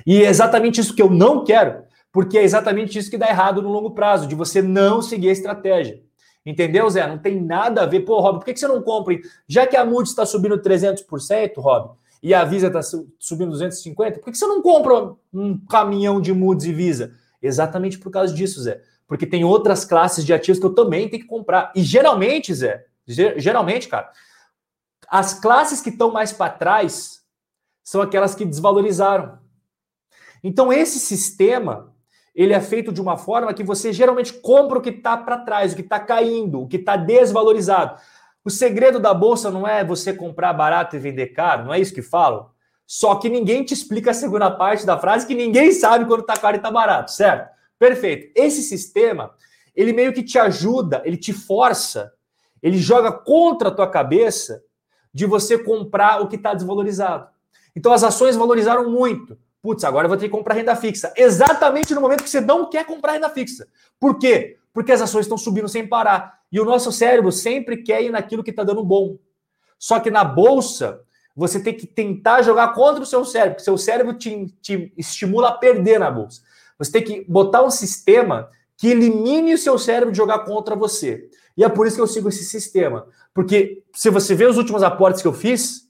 E 0.06 0.24
é 0.24 0.30
exatamente 0.30 0.82
isso 0.82 0.94
que 0.94 1.02
eu 1.02 1.10
não 1.10 1.44
quero, 1.44 1.84
porque 2.12 2.38
é 2.38 2.44
exatamente 2.44 2.98
isso 2.98 3.10
que 3.10 3.18
dá 3.18 3.30
errado 3.30 3.62
no 3.62 3.70
longo 3.70 3.92
prazo, 3.92 4.28
de 4.28 4.36
você 4.36 4.62
não 4.62 5.02
seguir 5.02 5.30
a 5.30 5.34
estratégia. 5.34 6.02
Entendeu, 6.46 6.90
Zé? 6.90 7.06
Não 7.08 7.18
tem 7.18 7.42
nada 7.42 7.84
a 7.84 7.86
ver. 7.86 8.02
Pô, 8.02 8.20
Rob, 8.20 8.40
por 8.40 8.46
que, 8.46 8.58
você 8.58 8.68
não 8.68 8.82
compra? 8.82 9.16
Já 9.48 9.68
que 9.68 9.78
a 9.78 9.86
Moody's 9.86 10.12
está 10.12 10.26
subindo 10.26 10.58
300%, 10.58 11.54
Rob, 11.58 11.98
e 12.22 12.34
a 12.34 12.44
Visa 12.44 12.68
está 12.68 12.82
subindo 13.18 13.54
250%, 13.54 14.20
por 14.20 14.32
que, 14.32 14.38
você 14.38 14.48
não 14.48 14.62
compra 14.62 15.16
um 15.34 15.58
caminhão 15.70 16.20
de 16.20 16.34
Moody's 16.34 16.66
e 16.66 16.74
Visa? 16.74 17.14
Exatamente 17.42 17.98
por 17.98 18.12
causa 18.12 18.34
disso, 18.34 18.62
Zé 18.62 18.82
porque 19.10 19.26
tem 19.26 19.44
outras 19.44 19.84
classes 19.84 20.24
de 20.24 20.32
ativos 20.32 20.60
que 20.60 20.66
eu 20.68 20.76
também 20.76 21.10
tenho 21.10 21.24
que 21.24 21.28
comprar. 21.28 21.74
E 21.76 21.82
geralmente, 21.82 22.54
Zé, 22.54 22.86
geralmente, 23.08 23.88
cara, 23.88 24.12
as 25.10 25.34
classes 25.34 25.82
que 25.82 25.90
estão 25.90 26.12
mais 26.12 26.32
para 26.32 26.52
trás 26.52 27.24
são 27.84 28.04
aquelas 28.04 28.36
que 28.36 28.46
desvalorizaram. 28.46 29.40
Então, 30.44 30.72
esse 30.72 31.00
sistema 31.00 31.92
ele 32.36 32.54
é 32.54 32.62
feito 32.62 32.92
de 32.94 33.02
uma 33.02 33.18
forma 33.18 33.52
que 33.52 33.64
você 33.64 33.92
geralmente 33.92 34.32
compra 34.32 34.78
o 34.78 34.82
que 34.82 34.92
está 34.92 35.18
para 35.18 35.40
trás, 35.40 35.74
o 35.74 35.76
que 35.76 35.82
está 35.82 36.00
caindo, 36.00 36.62
o 36.62 36.68
que 36.68 36.78
está 36.78 36.96
desvalorizado. 36.96 38.00
O 38.46 38.50
segredo 38.52 39.00
da 39.00 39.14
bolsa 39.14 39.50
não 39.50 39.68
é 39.68 39.84
você 39.84 40.14
comprar 40.14 40.54
barato 40.54 40.96
e 40.96 41.00
vender 41.00 41.30
caro, 41.30 41.66
não 41.66 41.74
é 41.74 41.80
isso 41.80 41.94
que 41.94 42.04
falam? 42.04 42.52
Só 42.86 43.16
que 43.16 43.28
ninguém 43.28 43.64
te 43.64 43.74
explica 43.74 44.12
a 44.12 44.14
segunda 44.14 44.52
parte 44.52 44.86
da 44.86 45.00
frase, 45.00 45.26
que 45.26 45.34
ninguém 45.34 45.72
sabe 45.72 46.06
quando 46.06 46.22
está 46.22 46.38
caro 46.38 46.56
e 46.56 46.60
está 46.60 46.70
barato, 46.70 47.12
certo? 47.12 47.59
Perfeito. 47.80 48.32
Esse 48.36 48.62
sistema, 48.62 49.34
ele 49.74 49.94
meio 49.94 50.14
que 50.14 50.22
te 50.22 50.38
ajuda, 50.38 51.02
ele 51.06 51.18
te 51.18 51.32
força, 51.32 52.14
ele 52.62 52.78
joga 52.78 53.12
contra 53.12 53.70
a 53.70 53.72
tua 53.72 53.90
cabeça 53.90 54.62
de 55.14 55.26
você 55.26 55.58
comprar 55.58 56.22
o 56.22 56.28
que 56.28 56.36
está 56.36 56.54
desvalorizado. 56.54 57.30
Então 57.76 57.94
as 57.94 58.04
ações 58.04 58.36
valorizaram 58.36 58.92
muito. 58.92 59.38
Putz, 59.62 59.84
agora 59.84 60.06
eu 60.06 60.10
vou 60.10 60.18
ter 60.18 60.26
que 60.26 60.32
comprar 60.32 60.56
renda 60.56 60.76
fixa. 60.76 61.14
Exatamente 61.16 61.96
no 61.96 62.02
momento 62.02 62.24
que 62.24 62.30
você 62.30 62.42
não 62.42 62.70
quer 62.70 62.86
comprar 62.86 63.14
renda 63.14 63.30
fixa. 63.30 63.68
Por 64.00 64.20
quê? 64.20 64.58
Porque 64.74 64.92
as 64.92 65.02
ações 65.02 65.26
estão 65.26 65.38
subindo 65.38 65.68
sem 65.68 65.88
parar. 65.88 66.40
E 66.52 66.60
o 66.60 66.66
nosso 66.66 66.92
cérebro 66.92 67.32
sempre 67.32 67.78
quer 67.78 68.04
ir 68.04 68.12
naquilo 68.12 68.44
que 68.44 68.50
está 68.50 68.64
dando 68.64 68.84
bom. 68.84 69.18
Só 69.78 70.00
que 70.00 70.12
na 70.12 70.24
bolsa, 70.24 71.02
você 71.36 71.62
tem 71.62 71.74
que 71.74 71.88
tentar 71.88 72.42
jogar 72.42 72.74
contra 72.74 73.02
o 73.02 73.06
seu 73.06 73.24
cérebro, 73.24 73.56
porque 73.56 73.64
seu 73.64 73.78
cérebro 73.78 74.14
te, 74.14 74.48
te 74.62 74.94
estimula 74.98 75.50
a 75.50 75.54
perder 75.54 76.00
na 76.00 76.12
bolsa. 76.12 76.42
Você 76.80 76.92
tem 76.92 77.04
que 77.04 77.26
botar 77.30 77.64
um 77.64 77.70
sistema 77.70 78.50
que 78.78 78.88
elimine 78.88 79.54
o 79.54 79.58
seu 79.58 79.78
cérebro 79.78 80.12
de 80.12 80.18
jogar 80.18 80.40
contra 80.40 80.76
você. 80.76 81.30
E 81.58 81.64
é 81.64 81.70
por 81.70 81.86
isso 81.86 81.98
que 81.98 82.02
eu 82.02 82.08
sigo 82.08 82.30
esse 82.30 82.46
sistema. 82.46 83.06
Porque 83.34 83.84
se 83.94 84.10
você 84.10 84.34
vê 84.34 84.46
os 84.46 84.58
últimos 84.58 84.82
aportes 84.82 85.22
que 85.22 85.28
eu 85.28 85.34
fiz, 85.34 85.90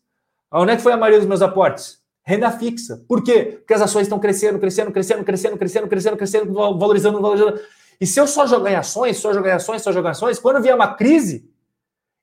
onde 0.52 0.72
é 0.72 0.76
que 0.76 0.82
foi 0.82 0.92
a 0.92 0.98
maioria 0.98 1.20
dos 1.20 1.28
meus 1.28 1.44
aportes? 1.44 2.00
Renda 2.24 2.52
fixa. 2.52 3.04
Por 3.08 3.24
quê? 3.24 3.58
Porque 3.60 3.74
as 3.74 3.82
ações 3.82 4.04
estão 4.04 4.20
crescendo, 4.20 4.58
crescendo, 4.58 4.92
crescendo, 4.92 5.24
crescendo, 5.24 5.58
crescendo, 5.58 5.88
crescendo, 5.88 6.18
crescendo, 6.18 6.54
valorizando, 6.54 7.22
valorizando. 7.22 7.60
E 8.02 8.08
se 8.08 8.20
eu 8.20 8.26
só 8.26 8.48
jogar 8.48 8.72
em 8.72 8.76
ações, 8.76 9.18
só 9.18 9.32
jogar 9.32 9.52
em 9.52 9.54
ações, 9.54 9.82
só 9.84 9.92
jogar 9.92 10.10
em 10.10 10.12
ações, 10.12 10.40
quando 10.40 10.62
vier 10.62 10.76
uma 10.76 10.96
crise, 10.96 11.50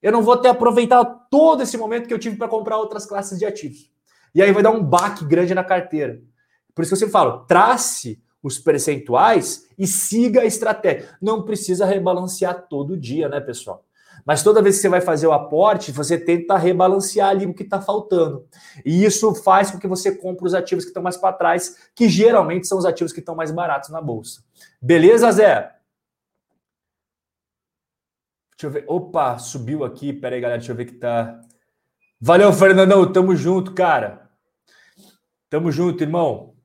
eu 0.03 0.11
não 0.11 0.23
vou 0.23 0.37
ter 0.37 0.49
aproveitado 0.49 1.21
todo 1.31 1.63
esse 1.63 1.77
momento 1.77 2.09
que 2.09 2.15
eu 2.15 2.19
tive 2.19 2.37
para 2.37 2.49
comprar 2.49 2.79
outras 2.79 3.07
classes 3.07 3.39
de 3.39 3.47
ativos. 3.47 3.91
E 4.35 4.43
aí 4.43 4.53
vai 4.53 4.63
dar 4.63 4.71
um 4.71 4.83
baque 4.83 5.25
grande 5.25 5.55
na 5.55 5.65
carteira. 5.65 6.21
Por 6.75 6.83
isso 6.83 6.91
que 6.91 6.95
eu 6.95 6.99
sempre 6.99 7.13
falo, 7.13 7.45
trace 7.47 8.23
os 8.47 8.59
percentuais 8.59 9.67
e 9.77 9.87
siga 9.87 10.43
a 10.43 10.45
estratégia. 10.45 11.09
Não 11.21 11.43
precisa 11.43 11.85
rebalancear 11.85 12.67
todo 12.69 12.97
dia, 12.97 13.29
né, 13.29 13.41
pessoal? 13.41 13.85
Mas 14.25 14.43
toda 14.43 14.63
vez 14.63 14.77
que 14.77 14.83
você 14.83 14.89
vai 14.89 15.01
fazer 15.01 15.27
o 15.27 15.33
aporte, 15.33 15.93
você 15.93 16.19
tenta 16.19 16.57
rebalancear 16.57 17.31
ali 17.31 17.47
o 17.47 17.55
que 17.55 17.63
está 17.63 17.81
faltando. 17.81 18.47
E 18.85 19.05
isso 19.05 19.35
faz 19.35 19.71
com 19.71 19.79
que 19.79 19.87
você 19.87 20.15
compre 20.15 20.47
os 20.47 20.55
ativos 20.55 20.85
que 20.85 20.91
estão 20.91 21.03
mais 21.03 21.17
para 21.17 21.37
trás, 21.37 21.91
que 21.95 22.09
geralmente 22.09 22.67
são 22.67 22.79
os 22.79 22.85
ativos 22.85 23.13
que 23.13 23.21
estão 23.21 23.35
mais 23.35 23.51
baratos 23.51 23.91
na 23.91 24.01
bolsa. 24.01 24.43
Beleza, 24.81 25.31
Zé? 25.31 25.73
Deixa 28.53 28.67
eu 28.67 28.71
ver. 28.71 28.85
Opa, 28.89 29.39
subiu 29.39 29.85
aqui. 29.85 30.13
Pera 30.13 30.35
aí, 30.35 30.41
galera. 30.41 30.59
Deixa 30.59 30.73
eu 30.73 30.77
ver 30.77 30.87
que 30.87 30.95
tá. 30.95 31.41
Valeu, 32.21 32.53
Fernandão. 32.53 33.13
Tamo 33.13 33.37
junto, 33.37 33.75
cara. 33.75 34.31
Tamo 35.51 35.71
junto, 35.71 36.03
irmão. 36.03 36.56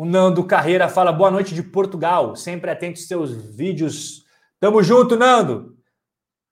O 0.00 0.06
Nando 0.06 0.42
Carreira 0.44 0.88
fala 0.88 1.12
boa 1.12 1.30
noite 1.30 1.54
de 1.54 1.62
Portugal, 1.62 2.34
sempre 2.34 2.70
atento 2.70 2.98
aos 2.98 3.06
seus 3.06 3.32
vídeos. 3.54 4.24
Tamo 4.58 4.82
junto, 4.82 5.14
Nando. 5.14 5.76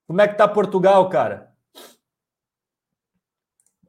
Como 0.07 0.21
é 0.21 0.29
que 0.29 0.37
tá 0.37 0.47
Portugal, 0.47 1.09
cara? 1.09 1.49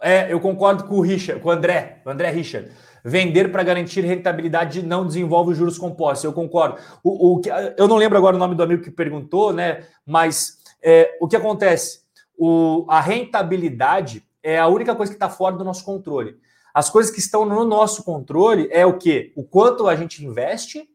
É, 0.02 0.32
eu 0.32 0.40
concordo 0.40 0.86
com 0.86 0.96
o 0.96 1.02
Richard, 1.02 1.42
com 1.42 1.50
o 1.50 1.52
André, 1.52 2.02
o 2.06 2.10
André 2.10 2.30
Richard. 2.30 2.72
Vender 3.04 3.52
para 3.52 3.62
garantir 3.62 4.00
rentabilidade 4.00 4.82
não 4.82 5.06
desenvolve 5.06 5.54
juros 5.54 5.78
compostos. 5.78 6.24
Eu 6.24 6.32
concordo. 6.32 6.80
O, 7.04 7.36
o, 7.36 7.42
eu 7.76 7.86
não 7.86 7.98
lembro 7.98 8.18
agora 8.18 8.38
o 8.38 8.40
nome 8.40 8.56
do 8.56 8.64
amigo 8.64 8.82
que 8.82 8.90
perguntou, 8.90 9.52
né? 9.52 9.86
Mas 10.06 10.60
é, 10.82 11.18
o 11.20 11.28
que 11.28 11.36
acontece? 11.36 12.04
O, 12.38 12.86
a 12.88 13.02
rentabilidade 13.02 14.26
é 14.42 14.58
a 14.58 14.68
única 14.68 14.96
coisa 14.96 15.12
que 15.12 15.18
está 15.18 15.28
fora 15.30 15.58
do 15.58 15.66
nosso 15.66 15.84
controle. 15.84 16.38
As 16.80 16.90
coisas 16.90 17.12
que 17.12 17.20
estão 17.20 17.44
no 17.44 17.66
nosso 17.66 18.06
controle 18.06 18.70
é 18.72 18.86
o 18.86 18.98
que? 18.98 19.34
O 19.36 19.44
quanto 19.44 19.86
a 19.86 19.98
gente 19.98 20.26
investe 20.26 20.90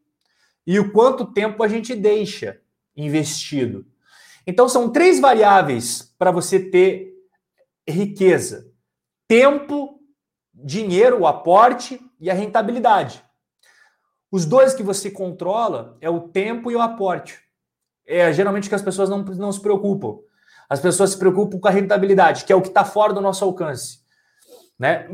e 0.66 0.80
o 0.80 0.91
quanto 0.91 1.26
tempo 1.26 1.62
a 1.62 1.68
gente 1.68 1.95
deixa 1.95 2.59
investido. 2.97 3.85
Então 4.47 4.66
são 4.66 4.89
três 4.89 5.20
variáveis 5.20 6.11
para 6.18 6.30
você 6.30 6.59
ter 6.59 7.12
riqueza: 7.87 8.72
tempo, 9.28 10.01
dinheiro, 10.55 11.20
o 11.20 11.26
aporte 11.26 12.01
e 12.18 12.30
a 12.30 12.35
rentabilidade. 12.35 13.22
Os 14.32 14.47
dois 14.47 14.72
que 14.72 14.82
você 14.82 15.11
controla 15.11 15.99
é 16.01 16.09
o 16.09 16.28
tempo 16.30 16.70
e 16.70 16.76
o 16.76 16.80
aporte. 16.80 17.39
É 18.07 18.32
geralmente 18.32 18.70
que 18.70 18.74
as 18.74 18.80
pessoas 18.80 19.11
não, 19.11 19.22
não 19.22 19.53
se 19.53 19.61
preocupam. 19.61 20.16
As 20.66 20.80
pessoas 20.80 21.11
se 21.11 21.18
preocupam 21.18 21.61
com 21.61 21.68
a 21.68 21.70
rentabilidade, 21.70 22.47
que 22.47 22.53
é 22.55 22.57
o 22.57 22.62
que 22.62 22.68
está 22.68 22.87
fora 22.87 23.12
do 23.12 23.20
nosso 23.20 23.45
alcance. 23.45 24.03
Né? 24.79 25.07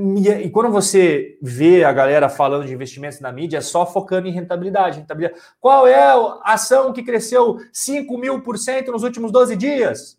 E, 0.42 0.48
quando 0.48 0.70
você 0.70 1.38
vê 1.42 1.84
a 1.84 1.92
galera 1.92 2.28
falando 2.28 2.66
de 2.66 2.72
investimentos 2.72 3.20
na 3.20 3.30
mídia, 3.30 3.58
é 3.58 3.60
só 3.60 3.84
focando 3.84 4.26
em 4.26 4.32
rentabilidade. 4.32 4.98
rentabilidade. 4.98 5.40
Qual 5.60 5.86
é 5.86 5.94
a 6.02 6.40
ação 6.44 6.92
que 6.92 7.02
cresceu 7.02 7.58
5 7.72 8.16
mil 8.16 8.42
por 8.42 8.56
cento 8.58 8.90
nos 8.90 9.02
últimos 9.02 9.30
12 9.30 9.56
dias? 9.56 10.18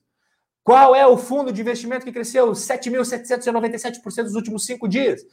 Qual 0.64 0.96
é 0.96 1.06
o 1.08 1.18
fundo 1.18 1.52
de 1.52 1.62
investimento 1.62 2.06
que 2.06 2.12
cresceu 2.12 2.52
7.797% 2.52 4.24
nos 4.24 4.36
últimos 4.36 4.64
cinco 4.64 4.88
dias? 4.88 5.26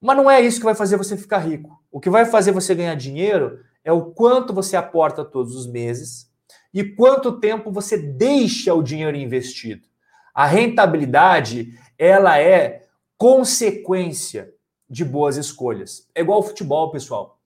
Mas 0.00 0.16
não 0.16 0.30
é 0.30 0.40
isso 0.40 0.58
que 0.58 0.64
vai 0.64 0.74
fazer 0.74 0.96
você 0.96 1.16
ficar 1.16 1.38
rico. 1.38 1.80
O 1.90 2.00
que 2.00 2.10
vai 2.10 2.26
fazer 2.26 2.52
você 2.52 2.74
ganhar 2.74 2.94
dinheiro 2.94 3.60
é 3.82 3.92
o 3.92 4.06
quanto 4.06 4.52
você 4.52 4.76
aporta 4.76 5.24
todos 5.24 5.56
os 5.56 5.66
meses 5.66 6.30
e 6.74 6.84
quanto 6.84 7.40
tempo 7.40 7.72
você 7.72 7.96
deixa 7.96 8.74
o 8.74 8.82
dinheiro 8.82 9.16
investido. 9.16 9.86
A 10.34 10.46
rentabilidade, 10.46 11.78
ela 11.98 12.38
é 12.38 12.81
consequência 13.22 14.52
de 14.90 15.04
boas 15.04 15.36
escolhas. 15.36 16.08
É 16.12 16.22
igual 16.22 16.38
ao 16.38 16.42
futebol, 16.42 16.90
pessoal. 16.90 17.38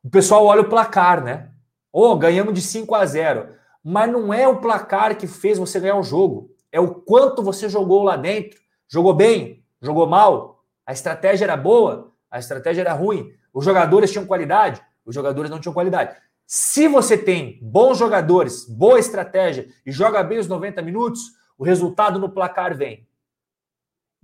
O 0.00 0.08
pessoal 0.08 0.46
olha 0.46 0.60
o 0.60 0.68
placar, 0.68 1.20
né? 1.20 1.50
Oh, 1.92 2.14
ganhamos 2.14 2.54
de 2.54 2.62
5 2.62 2.94
a 2.94 3.04
0. 3.04 3.48
Mas 3.82 4.08
não 4.08 4.32
é 4.32 4.46
o 4.46 4.60
placar 4.60 5.18
que 5.18 5.26
fez 5.26 5.58
você 5.58 5.80
ganhar 5.80 5.96
o 5.96 6.02
jogo. 6.04 6.54
É 6.70 6.78
o 6.78 6.94
quanto 6.94 7.42
você 7.42 7.68
jogou 7.68 8.04
lá 8.04 8.16
dentro. 8.16 8.60
Jogou 8.88 9.12
bem? 9.12 9.64
Jogou 9.82 10.06
mal? 10.06 10.62
A 10.86 10.92
estratégia 10.92 11.46
era 11.46 11.56
boa? 11.56 12.12
A 12.30 12.38
estratégia 12.38 12.82
era 12.82 12.92
ruim? 12.92 13.32
Os 13.52 13.64
jogadores 13.64 14.12
tinham 14.12 14.26
qualidade? 14.26 14.80
Os 15.04 15.12
jogadores 15.12 15.50
não 15.50 15.58
tinham 15.58 15.74
qualidade. 15.74 16.16
Se 16.46 16.86
você 16.86 17.18
tem 17.18 17.58
bons 17.60 17.98
jogadores, 17.98 18.64
boa 18.68 19.00
estratégia 19.00 19.66
e 19.84 19.90
joga 19.90 20.22
bem 20.22 20.38
os 20.38 20.46
90 20.46 20.80
minutos, 20.82 21.32
o 21.58 21.64
resultado 21.64 22.16
no 22.20 22.30
placar 22.30 22.76
vem. 22.76 23.08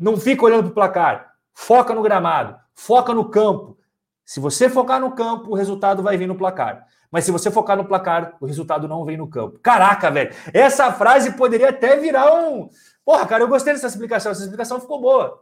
Não 0.03 0.17
fica 0.17 0.45
olhando 0.45 0.65
para 0.65 0.71
o 0.71 0.75
placar. 0.75 1.33
Foca 1.55 1.95
no 1.95 2.03
gramado, 2.03 2.57
foca 2.75 3.15
no 3.15 3.31
campo. 3.31 3.79
Se 4.25 4.41
você 4.41 4.69
focar 4.69 5.01
no 5.01 5.13
campo, 5.13 5.53
o 5.53 5.55
resultado 5.55 6.03
vai 6.03 6.17
vir 6.17 6.27
no 6.27 6.35
placar. 6.35 6.85
Mas 7.09 7.25
se 7.25 7.31
você 7.31 7.53
focar 7.53 7.77
no 7.77 7.85
placar, 7.85 8.37
o 8.41 8.47
resultado 8.47 8.89
não 8.89 9.05
vem 9.05 9.17
no 9.17 9.29
campo. 9.29 9.61
Caraca, 9.63 10.11
velho. 10.11 10.35
Essa 10.53 10.91
frase 10.93 11.37
poderia 11.37 11.69
até 11.69 11.97
virar 11.97 12.35
um. 12.35 12.69
Porra, 13.05 13.25
cara, 13.27 13.45
eu 13.45 13.49
gostei 13.49 13.75
dessa 13.75 13.87
explicação. 13.87 14.33
Essa 14.33 14.43
explicação 14.43 14.81
ficou 14.81 15.01
boa. 15.01 15.41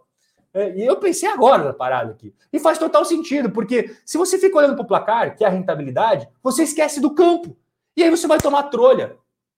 É, 0.53 0.77
e 0.77 0.85
eu 0.85 0.97
pensei 0.97 1.29
agora 1.31 1.65
na 1.65 1.73
parada 1.73 2.11
aqui. 2.11 2.35
E 2.53 2.59
faz 2.59 2.77
total 2.77 3.05
sentido, 3.07 3.51
porque 3.51 3.97
se 4.05 4.19
você 4.19 4.37
fica 4.37 4.59
olhando 4.59 4.75
para 4.75 4.85
o 4.85 4.89
placar, 4.89 5.37
que 5.37 5.43
é 5.43 5.47
a 5.47 5.51
rentabilidade, 5.51 6.29
você 6.43 6.65
esquece 6.65 7.01
do 7.01 7.15
campo. 7.15 7.57
E 7.97 8.03
aí 8.03 8.11
você 8.11 8.27
vai 8.27 8.37
tomar 8.37 8.65
trolha. 8.65 9.17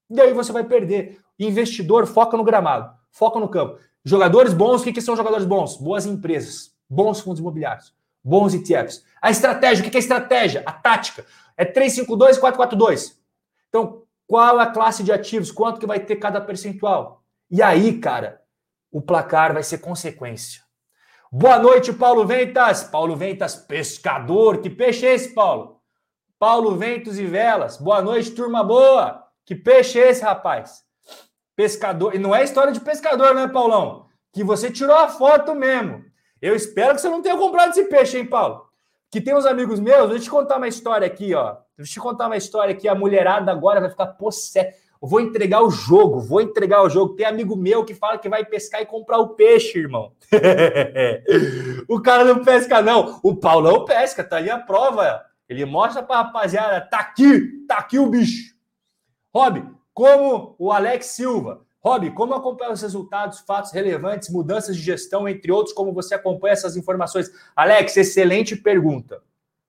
E 0.09 0.21
aí 0.21 0.33
você 0.33 0.53
vai 0.53 0.63
perder. 0.63 1.19
Investidor 1.41 2.07
foca 2.07 2.37
no 2.37 2.45
gramado, 2.45 2.95
foca 3.11 3.41
no 3.41 3.49
campo. 3.49 3.81
Jogadores 4.05 4.53
bons, 4.53 4.81
o 4.81 4.85
que, 4.85 4.93
que 4.93 5.01
são 5.01 5.17
jogadores 5.17 5.47
bons? 5.47 5.77
Boas 5.77 6.07
empresas, 6.07 6.75
bons 6.89 7.21
fundos 7.21 7.41
imobiliários, 7.41 7.95
bons 8.23 8.53
ETFs. 8.53 9.05
A 9.21 9.31
estratégia, 9.31 9.81
o 9.81 9.85
que, 9.85 9.91
que 9.91 9.97
é 9.97 10.01
estratégia? 10.01 10.63
A 10.67 10.73
tática. 10.73 11.25
É 11.57 11.65
352 11.65 12.39
442. 12.39 13.21
Então, 13.69 14.03
qual 14.27 14.59
a 14.59 14.67
classe 14.67 15.05
de 15.05 15.13
ativos? 15.13 15.53
Quanto 15.53 15.79
que 15.79 15.87
vai 15.87 16.01
ter 16.01 16.17
cada 16.17 16.41
percentual? 16.41 17.23
E 17.51 17.63
aí, 17.63 17.99
cara, 17.99 18.43
o 18.91 19.01
placar 19.01 19.53
vai 19.53 19.63
ser 19.63 19.79
consequência. 19.79 20.63
Boa 21.31 21.59
noite, 21.59 21.93
Paulo 21.93 22.27
Ventas. 22.27 22.83
Paulo 22.83 23.17
Ventas, 23.17 23.55
pescador. 23.55 24.59
Que 24.59 24.69
peixe 24.69 25.07
é 25.07 25.15
esse, 25.15 25.33
Paulo? 25.33 25.81
Paulo 26.39 26.77
Ventos 26.77 27.19
e 27.19 27.25
Velas. 27.25 27.77
Boa 27.77 28.03
noite, 28.03 28.33
turma 28.33 28.65
boa. 28.65 29.23
Que 29.47 29.55
peixe 29.55 30.01
é 30.01 30.11
esse, 30.11 30.23
rapaz? 30.23 30.85
Pescador. 31.57 32.15
E 32.15 32.19
não 32.19 32.35
é 32.35 32.43
história 32.43 32.73
de 32.73 32.81
pescador, 32.81 33.35
né, 33.35 33.49
Paulão? 33.49 34.07
Que 34.33 34.43
você 34.43 34.71
tirou 34.71 34.97
a 34.97 35.09
foto 35.09 35.55
mesmo. 35.55 36.05
Eu 36.41 36.57
espero 36.57 36.95
que 36.95 37.01
você 37.01 37.09
não 37.09 37.23
tenha 37.23 37.37
comprado 37.37 37.71
esse 37.71 37.85
peixe, 37.85 38.19
hein, 38.19 38.27
Paulo? 38.27 38.67
Que 39.11 39.21
tem 39.21 39.35
uns 39.35 39.47
amigos 39.47 39.79
meus, 39.79 40.09
deixa 40.09 40.15
eu 40.15 40.23
te 40.25 40.31
contar 40.31 40.57
uma 40.57 40.69
história 40.69 41.07
aqui, 41.07 41.35
ó. 41.35 41.57
Deixa 41.77 41.93
eu 41.93 41.95
te 41.95 42.01
contar 42.01 42.27
uma 42.27 42.37
história 42.37 42.73
aqui. 42.73 42.89
A 42.89 42.95
mulherada 42.95 43.53
agora 43.53 43.81
vai 43.81 43.91
ficar 43.91 44.07
possessa. 44.07 44.75
Vou 45.01 45.21
entregar 45.21 45.63
o 45.63 45.71
jogo, 45.71 46.21
vou 46.21 46.41
entregar 46.41 46.83
o 46.83 46.89
jogo. 46.89 47.17
Tem 47.17 47.27
amigo 47.27 47.57
meu 47.57 47.85
que 47.85 47.93
fala 47.93 48.19
que 48.19 48.29
vai 48.29 48.45
pescar 48.45 48.81
e 48.81 48.87
comprar 48.87 49.19
o 49.19 49.31
peixe, 49.31 49.79
irmão. 49.79 50.13
o 51.89 52.01
cara 52.01 52.25
não 52.25 52.45
pesca, 52.45 52.81
não. 52.81 53.19
O 53.23 53.35
Paulão 53.35 53.85
pesca, 53.85 54.23
tá 54.23 54.37
aí 54.37 54.49
a 54.49 54.59
prova. 54.59 55.21
Ele 55.49 55.65
mostra 55.65 56.03
pra 56.03 56.23
rapaziada: 56.23 56.81
tá 56.81 56.99
aqui, 56.99 57.67
tá 57.67 57.79
aqui 57.79 57.99
o 57.99 58.07
bicho. 58.07 58.55
Rob, 59.35 59.65
como 59.95 60.55
o 60.59 60.73
Alex 60.73 61.07
Silva. 61.07 61.63
Rob, 61.85 62.11
como 62.13 62.35
acompanha 62.35 62.73
os 62.73 62.81
resultados, 62.81 63.41
fatos 63.41 63.73
relevantes, 63.73 64.29
mudanças 64.29 64.77
de 64.77 64.83
gestão, 64.83 65.29
entre 65.29 65.51
outros, 65.51 65.75
como 65.75 65.93
você 65.93 66.15
acompanha 66.15 66.53
essas 66.53 66.77
informações? 66.77 67.29
Alex, 67.57 67.97
excelente 67.97 68.55
pergunta. 68.55 69.21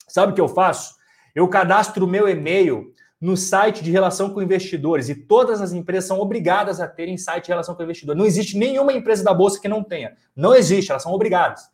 Sabe 0.08 0.32
o 0.32 0.36
que 0.36 0.42
eu 0.42 0.48
faço? 0.48 0.96
Eu 1.34 1.48
cadastro 1.48 2.06
o 2.06 2.08
meu 2.08 2.30
e-mail 2.30 2.94
no 3.20 3.36
site 3.36 3.84
de 3.84 3.90
relação 3.90 4.30
com 4.30 4.42
investidores 4.44 5.10
e 5.10 5.16
todas 5.16 5.62
as 5.62 5.72
empresas 5.72 6.06
são 6.06 6.20
obrigadas 6.20 6.80
a 6.80 6.88
terem 6.88 7.18
site 7.18 7.46
de 7.46 7.52
relação 7.52 7.74
com 7.74 7.82
investidores. 7.82 8.20
Não 8.20 8.28
existe 8.28 8.58
nenhuma 8.58 8.94
empresa 8.94 9.24
da 9.24 9.34
bolsa 9.34 9.60
que 9.60 9.68
não 9.68 9.84
tenha. 9.84 10.16
Não 10.36 10.54
existe, 10.54 10.92
elas 10.92 11.02
são 11.02 11.14
obrigadas. 11.14 11.68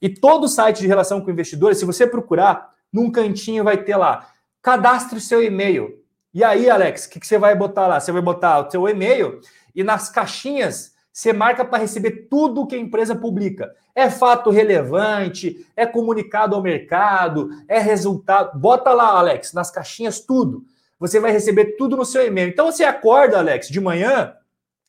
E 0.00 0.08
todo 0.08 0.48
site 0.48 0.80
de 0.80 0.86
relação 0.86 1.20
com 1.20 1.30
investidores, 1.30 1.78
se 1.78 1.84
você 1.84 2.06
procurar, 2.06 2.72
num 2.92 3.10
cantinho 3.10 3.62
vai 3.64 3.82
ter 3.82 3.96
lá, 3.96 4.32
cadastre 4.62 5.20
seu 5.20 5.42
e-mail. 5.42 6.01
E 6.34 6.42
aí, 6.42 6.70
Alex, 6.70 7.04
o 7.04 7.10
que, 7.10 7.20
que, 7.20 7.26
você 7.26 7.36
vai 7.36 7.54
botar 7.54 7.86
lá? 7.86 8.00
Você 8.00 8.10
vai 8.10 8.22
botar 8.22 8.66
o 8.66 8.70
seu 8.70 8.88
e-mail 8.88 9.40
e 9.74 9.84
nas 9.84 10.08
caixinhas 10.08 10.94
você 11.12 11.30
marca 11.30 11.62
para 11.62 11.78
receber 11.78 12.26
tudo 12.30 12.66
que 12.66 12.74
a 12.74 12.78
empresa 12.78 13.14
publica. 13.14 13.70
É 13.94 14.08
fato 14.08 14.48
relevante, 14.48 15.66
é 15.76 15.84
comunicado 15.84 16.56
ao 16.56 16.62
mercado, 16.62 17.50
é 17.68 17.78
resultado. 17.78 18.58
Bota 18.58 18.94
lá, 18.94 19.18
Alex, 19.18 19.52
nas 19.52 19.70
caixinhas 19.70 20.20
tudo. 20.20 20.64
Você 20.98 21.20
vai 21.20 21.32
receber 21.32 21.76
tudo 21.76 21.98
no 21.98 22.04
seu 22.04 22.26
e-mail. 22.26 22.48
Então 22.48 22.72
você 22.72 22.84
acorda, 22.84 23.36
Alex, 23.36 23.68
de 23.68 23.78
manhã, 23.78 24.32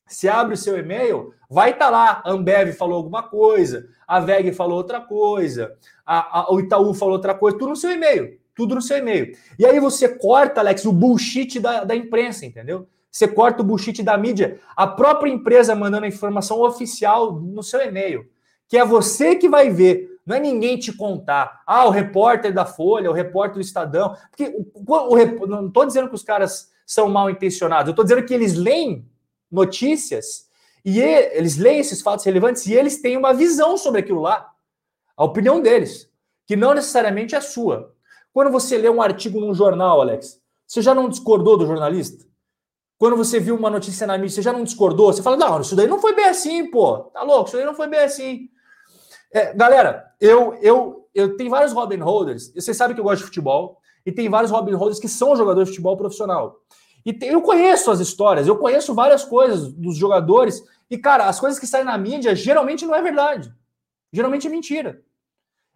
se 0.08 0.30
abre 0.30 0.54
o 0.54 0.58
seu 0.58 0.78
e-mail, 0.78 1.34
vai 1.50 1.72
estar 1.72 1.86
tá 1.86 1.92
lá. 1.92 2.22
A 2.24 2.32
Ambev 2.32 2.72
falou 2.72 2.96
alguma 2.96 3.24
coisa, 3.24 3.90
a 4.08 4.22
VEG 4.22 4.54
falou 4.54 4.78
outra 4.78 5.02
coisa, 5.02 5.76
a, 6.06 6.40
a, 6.40 6.54
o 6.54 6.62
Itaú 6.62 6.94
falou 6.94 7.16
outra 7.16 7.34
coisa, 7.34 7.58
tudo 7.58 7.72
no 7.72 7.76
seu 7.76 7.92
e-mail 7.92 8.42
tudo 8.56 8.76
no 8.76 8.82
seu 8.82 8.98
e-mail. 8.98 9.36
E 9.58 9.66
aí 9.66 9.80
você 9.80 10.08
corta, 10.08 10.62
Alex, 10.62 10.86
o 10.86 10.94
bullshit 10.94 11.60
da, 11.60 11.84
da 11.84 11.96
imprensa, 11.96 12.46
entendeu? 12.46 12.88
Você 13.12 13.28
corta 13.28 13.62
o 13.62 13.66
bullshit 13.66 14.02
da 14.02 14.18
mídia, 14.18 14.60
a 14.76 14.88
própria 14.88 15.32
empresa 15.32 15.76
mandando 15.76 16.06
a 16.06 16.10
informação 16.10 16.62
oficial 16.62 17.34
no 17.34 17.62
seu 17.62 17.82
e-mail, 17.82 18.26
que 18.68 18.78
é 18.78 18.84
você 18.84 19.36
que 19.36 19.48
vai 19.48 19.70
ver, 19.70 20.20
não 20.26 20.36
é 20.36 20.40
ninguém 20.40 20.78
te 20.78 20.92
contar. 20.92 21.62
Ah, 21.68 21.86
o 21.86 21.92
repórter 21.92 22.54
da 22.54 22.66
Folha, 22.66 23.12
o 23.12 23.14
repórter 23.14 23.56
do 23.56 23.62
Estadão. 23.62 24.16
Porque 24.30 24.56
o, 24.74 25.14
o, 25.14 25.48
não 25.48 25.68
estou 25.68 25.86
dizendo 25.86 26.10
que 26.10 26.16
os 26.16 26.24
caras 26.24 26.72
são 26.86 27.10
mal 27.10 27.30
intencionados, 27.30 27.88
eu 27.88 27.92
estou 27.92 28.04
dizendo 28.04 28.26
que 28.26 28.34
eles 28.34 28.56
leem 28.56 29.06
notícias 29.52 30.50
e 30.84 31.00
eles 31.00 31.58
leem 31.58 31.80
esses 31.80 32.02
fatos 32.02 32.26
relevantes 32.26 32.66
e 32.66 32.74
eles 32.74 33.02
têm 33.02 33.16
uma 33.16 33.34
visão 33.34 33.78
sobre 33.78 34.02
aquilo 34.02 34.22
lá, 34.22 34.52
a 35.16 35.24
opinião 35.24 35.62
deles, 35.62 36.10
que 36.46 36.56
não 36.56 36.74
necessariamente 36.74 37.36
é 37.36 37.42
sua. 37.42 37.94
Quando 38.34 38.52
você 38.52 38.78
lê 38.78 38.90
um 38.90 39.02
artigo 39.02 39.40
num 39.40 39.54
jornal, 39.54 40.02
Alex, 40.02 40.42
você 40.66 40.82
já 40.82 40.96
não 40.96 41.08
discordou 41.08 41.56
do 41.56 41.68
jornalista? 41.68 42.26
Quando 42.98 43.16
você 43.16 43.40
viu 43.40 43.56
uma 43.56 43.70
notícia 43.70 44.08
na 44.08 44.18
mídia, 44.18 44.36
você 44.36 44.42
já 44.42 44.52
não 44.52 44.64
discordou? 44.64 45.14
Você 45.14 45.22
fala, 45.22 45.38
não, 45.38 45.62
isso 45.62 45.76
daí 45.76 45.88
não 45.88 46.00
foi 46.00 46.16
bem 46.16 46.26
assim, 46.26 46.70
pô. 46.72 47.00
Tá 47.14 47.22
louco, 47.22 47.48
isso 47.48 47.58
daí 47.58 47.66
não 47.66 47.76
foi 47.76 47.88
bem 47.88 48.00
assim. 48.00 48.50
É, 49.32 49.54
galera, 49.54 50.12
eu, 50.20 50.56
eu, 50.62 51.08
eu 51.14 51.38
tenho 51.38 51.50
vários 51.50 51.74
Robin 51.74 51.98
Holders. 51.98 52.52
Você 52.56 52.74
sabe 52.74 52.94
que 52.94 53.00
eu 53.00 53.04
gosto 53.04 53.20
de 53.20 53.26
futebol. 53.26 53.80
E 54.06 54.12
tem 54.12 54.30
vários 54.30 54.52
Robin 54.52 54.74
Holders 54.74 55.00
que 55.00 55.08
são 55.08 55.36
jogadores 55.36 55.70
de 55.70 55.76
futebol 55.76 55.96
profissional. 55.96 56.60
E 57.06 57.14
tem, 57.14 57.30
eu 57.30 57.42
conheço 57.42 57.92
as 57.92 58.00
histórias, 58.00 58.48
eu 58.48 58.58
conheço 58.58 58.94
várias 58.94 59.24
coisas 59.24 59.72
dos 59.74 59.98
jogadores. 59.98 60.64
E, 60.90 60.98
cara, 60.98 61.28
as 61.28 61.40
coisas 61.40 61.60
que 61.60 61.68
saem 61.68 61.86
na 61.86 61.98
mídia 61.98 62.36
geralmente 62.36 62.86
não 62.86 62.96
é 62.96 63.02
verdade. 63.02 63.54
Geralmente 64.12 64.48
é 64.48 64.50
mentira. 64.50 65.02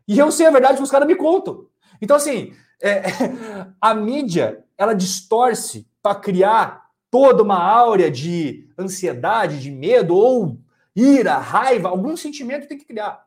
E 0.08 0.18
eu 0.18 0.32
sei 0.32 0.48
a 0.48 0.52
verdade 0.52 0.78
que 0.78 0.84
os 0.84 0.92
caras 0.92 1.08
me 1.08 1.16
contam. 1.16 1.66
Então, 2.02 2.18
assim, 2.18 2.54
é, 2.82 3.04
a 3.82 3.94
mídia 3.94 4.64
ela 4.78 4.94
distorce 4.94 5.88
para 6.02 6.16
criar 6.16 6.88
toda 7.10 7.44
uma 7.44 7.58
áurea 7.58 8.12
de 8.12 8.68
ansiedade, 8.78 9.60
de 9.60 9.72
medo 9.72 10.16
ou 10.16 10.60
ira, 10.96 11.38
raiva, 11.38 11.90
algum 11.90 12.16
sentimento 12.18 12.68
tem 12.68 12.78
que 12.78 12.86
criar. 12.86 13.26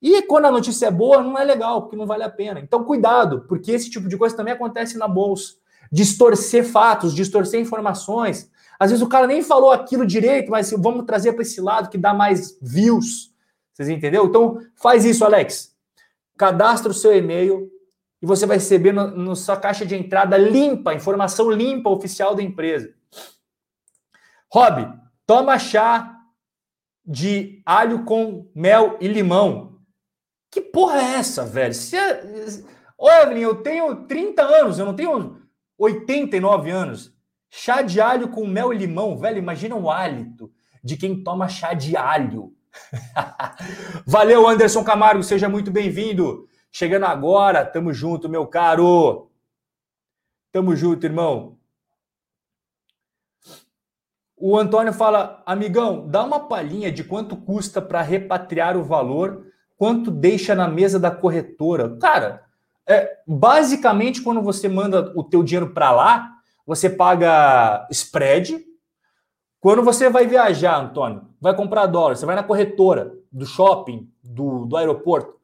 E 0.00 0.22
quando 0.22 0.46
a 0.46 0.50
notícia 0.50 0.86
é 0.86 0.90
boa, 0.90 1.22
não 1.22 1.38
é 1.38 1.44
legal, 1.44 1.82
porque 1.82 1.96
não 1.96 2.06
vale 2.06 2.24
a 2.24 2.28
pena. 2.28 2.58
Então, 2.58 2.84
cuidado, 2.84 3.44
porque 3.48 3.70
esse 3.70 3.88
tipo 3.88 4.08
de 4.08 4.16
coisa 4.16 4.36
também 4.36 4.52
acontece 4.52 4.98
na 4.98 5.06
bolsa. 5.06 5.54
Distorcer 5.92 6.64
fatos, 6.64 7.14
distorcer 7.14 7.60
informações. 7.60 8.50
Às 8.80 8.90
vezes 8.90 9.04
o 9.04 9.08
cara 9.08 9.28
nem 9.28 9.42
falou 9.42 9.70
aquilo 9.70 10.04
direito, 10.04 10.50
mas 10.50 10.72
vamos 10.72 11.06
trazer 11.06 11.34
para 11.34 11.42
esse 11.42 11.60
lado 11.60 11.88
que 11.88 11.96
dá 11.96 12.12
mais 12.12 12.58
views. 12.60 13.32
Vocês 13.72 13.88
entenderam? 13.88 14.26
Então, 14.26 14.58
faz 14.74 15.04
isso, 15.04 15.24
Alex. 15.24 15.72
Cadastra 16.36 16.90
o 16.90 16.94
seu 16.94 17.16
e-mail, 17.16 17.70
e 18.22 18.26
você 18.26 18.46
vai 18.46 18.56
receber 18.56 18.92
na 18.92 19.34
sua 19.34 19.56
caixa 19.56 19.84
de 19.84 19.96
entrada 19.96 20.38
limpa, 20.38 20.94
informação 20.94 21.50
limpa 21.50 21.90
oficial 21.90 22.36
da 22.36 22.42
empresa. 22.42 22.94
Rob, 24.50 24.92
toma 25.26 25.58
chá 25.58 26.20
de 27.04 27.60
alho 27.66 28.04
com 28.04 28.48
mel 28.54 28.96
e 29.00 29.08
limão. 29.08 29.80
Que 30.52 30.60
porra 30.60 31.00
é 31.00 31.14
essa, 31.14 31.44
velho? 31.44 31.74
Se 31.74 31.96
é... 31.96 32.22
Ô, 32.96 33.10
Evelyn, 33.10 33.40
eu 33.40 33.56
tenho 33.56 34.06
30 34.06 34.42
anos, 34.42 34.78
eu 34.78 34.86
não 34.86 34.94
tenho 34.94 35.40
89 35.76 36.70
anos. 36.70 37.12
Chá 37.50 37.82
de 37.82 38.00
alho 38.00 38.28
com 38.28 38.46
mel 38.46 38.72
e 38.72 38.78
limão, 38.78 39.18
velho, 39.18 39.38
imagina 39.38 39.74
o 39.74 39.90
hálito 39.90 40.52
de 40.84 40.96
quem 40.96 41.24
toma 41.24 41.48
chá 41.48 41.74
de 41.74 41.96
alho. 41.96 42.54
Valeu, 44.06 44.46
Anderson 44.46 44.84
Camargo, 44.84 45.24
seja 45.24 45.48
muito 45.48 45.72
bem-vindo. 45.72 46.46
Chegando 46.74 47.04
agora, 47.04 47.66
tamo 47.66 47.92
junto, 47.92 48.30
meu 48.30 48.46
caro. 48.46 49.30
Tamo 50.50 50.74
junto, 50.74 51.04
irmão. 51.04 51.58
O 54.34 54.56
Antônio 54.58 54.92
fala, 54.92 55.42
amigão, 55.44 56.08
dá 56.08 56.24
uma 56.24 56.40
palhinha 56.40 56.90
de 56.90 57.04
quanto 57.04 57.36
custa 57.36 57.80
para 57.80 58.00
repatriar 58.00 58.76
o 58.76 58.82
valor, 58.82 59.46
quanto 59.76 60.10
deixa 60.10 60.54
na 60.54 60.66
mesa 60.66 60.98
da 60.98 61.10
corretora. 61.10 61.96
Cara, 61.98 62.42
é, 62.86 63.18
basicamente 63.26 64.22
quando 64.22 64.42
você 64.42 64.66
manda 64.66 65.12
o 65.14 65.22
teu 65.22 65.42
dinheiro 65.42 65.72
para 65.74 65.92
lá, 65.92 66.32
você 66.66 66.88
paga 66.88 67.86
spread. 67.90 68.64
Quando 69.60 69.82
você 69.82 70.08
vai 70.08 70.26
viajar, 70.26 70.80
Antônio, 70.80 71.28
vai 71.38 71.54
comprar 71.54 71.86
dólar, 71.86 72.16
você 72.16 72.26
vai 72.26 72.34
na 72.34 72.42
corretora 72.42 73.14
do 73.30 73.46
shopping, 73.46 74.10
do, 74.24 74.64
do 74.64 74.76
aeroporto. 74.76 75.41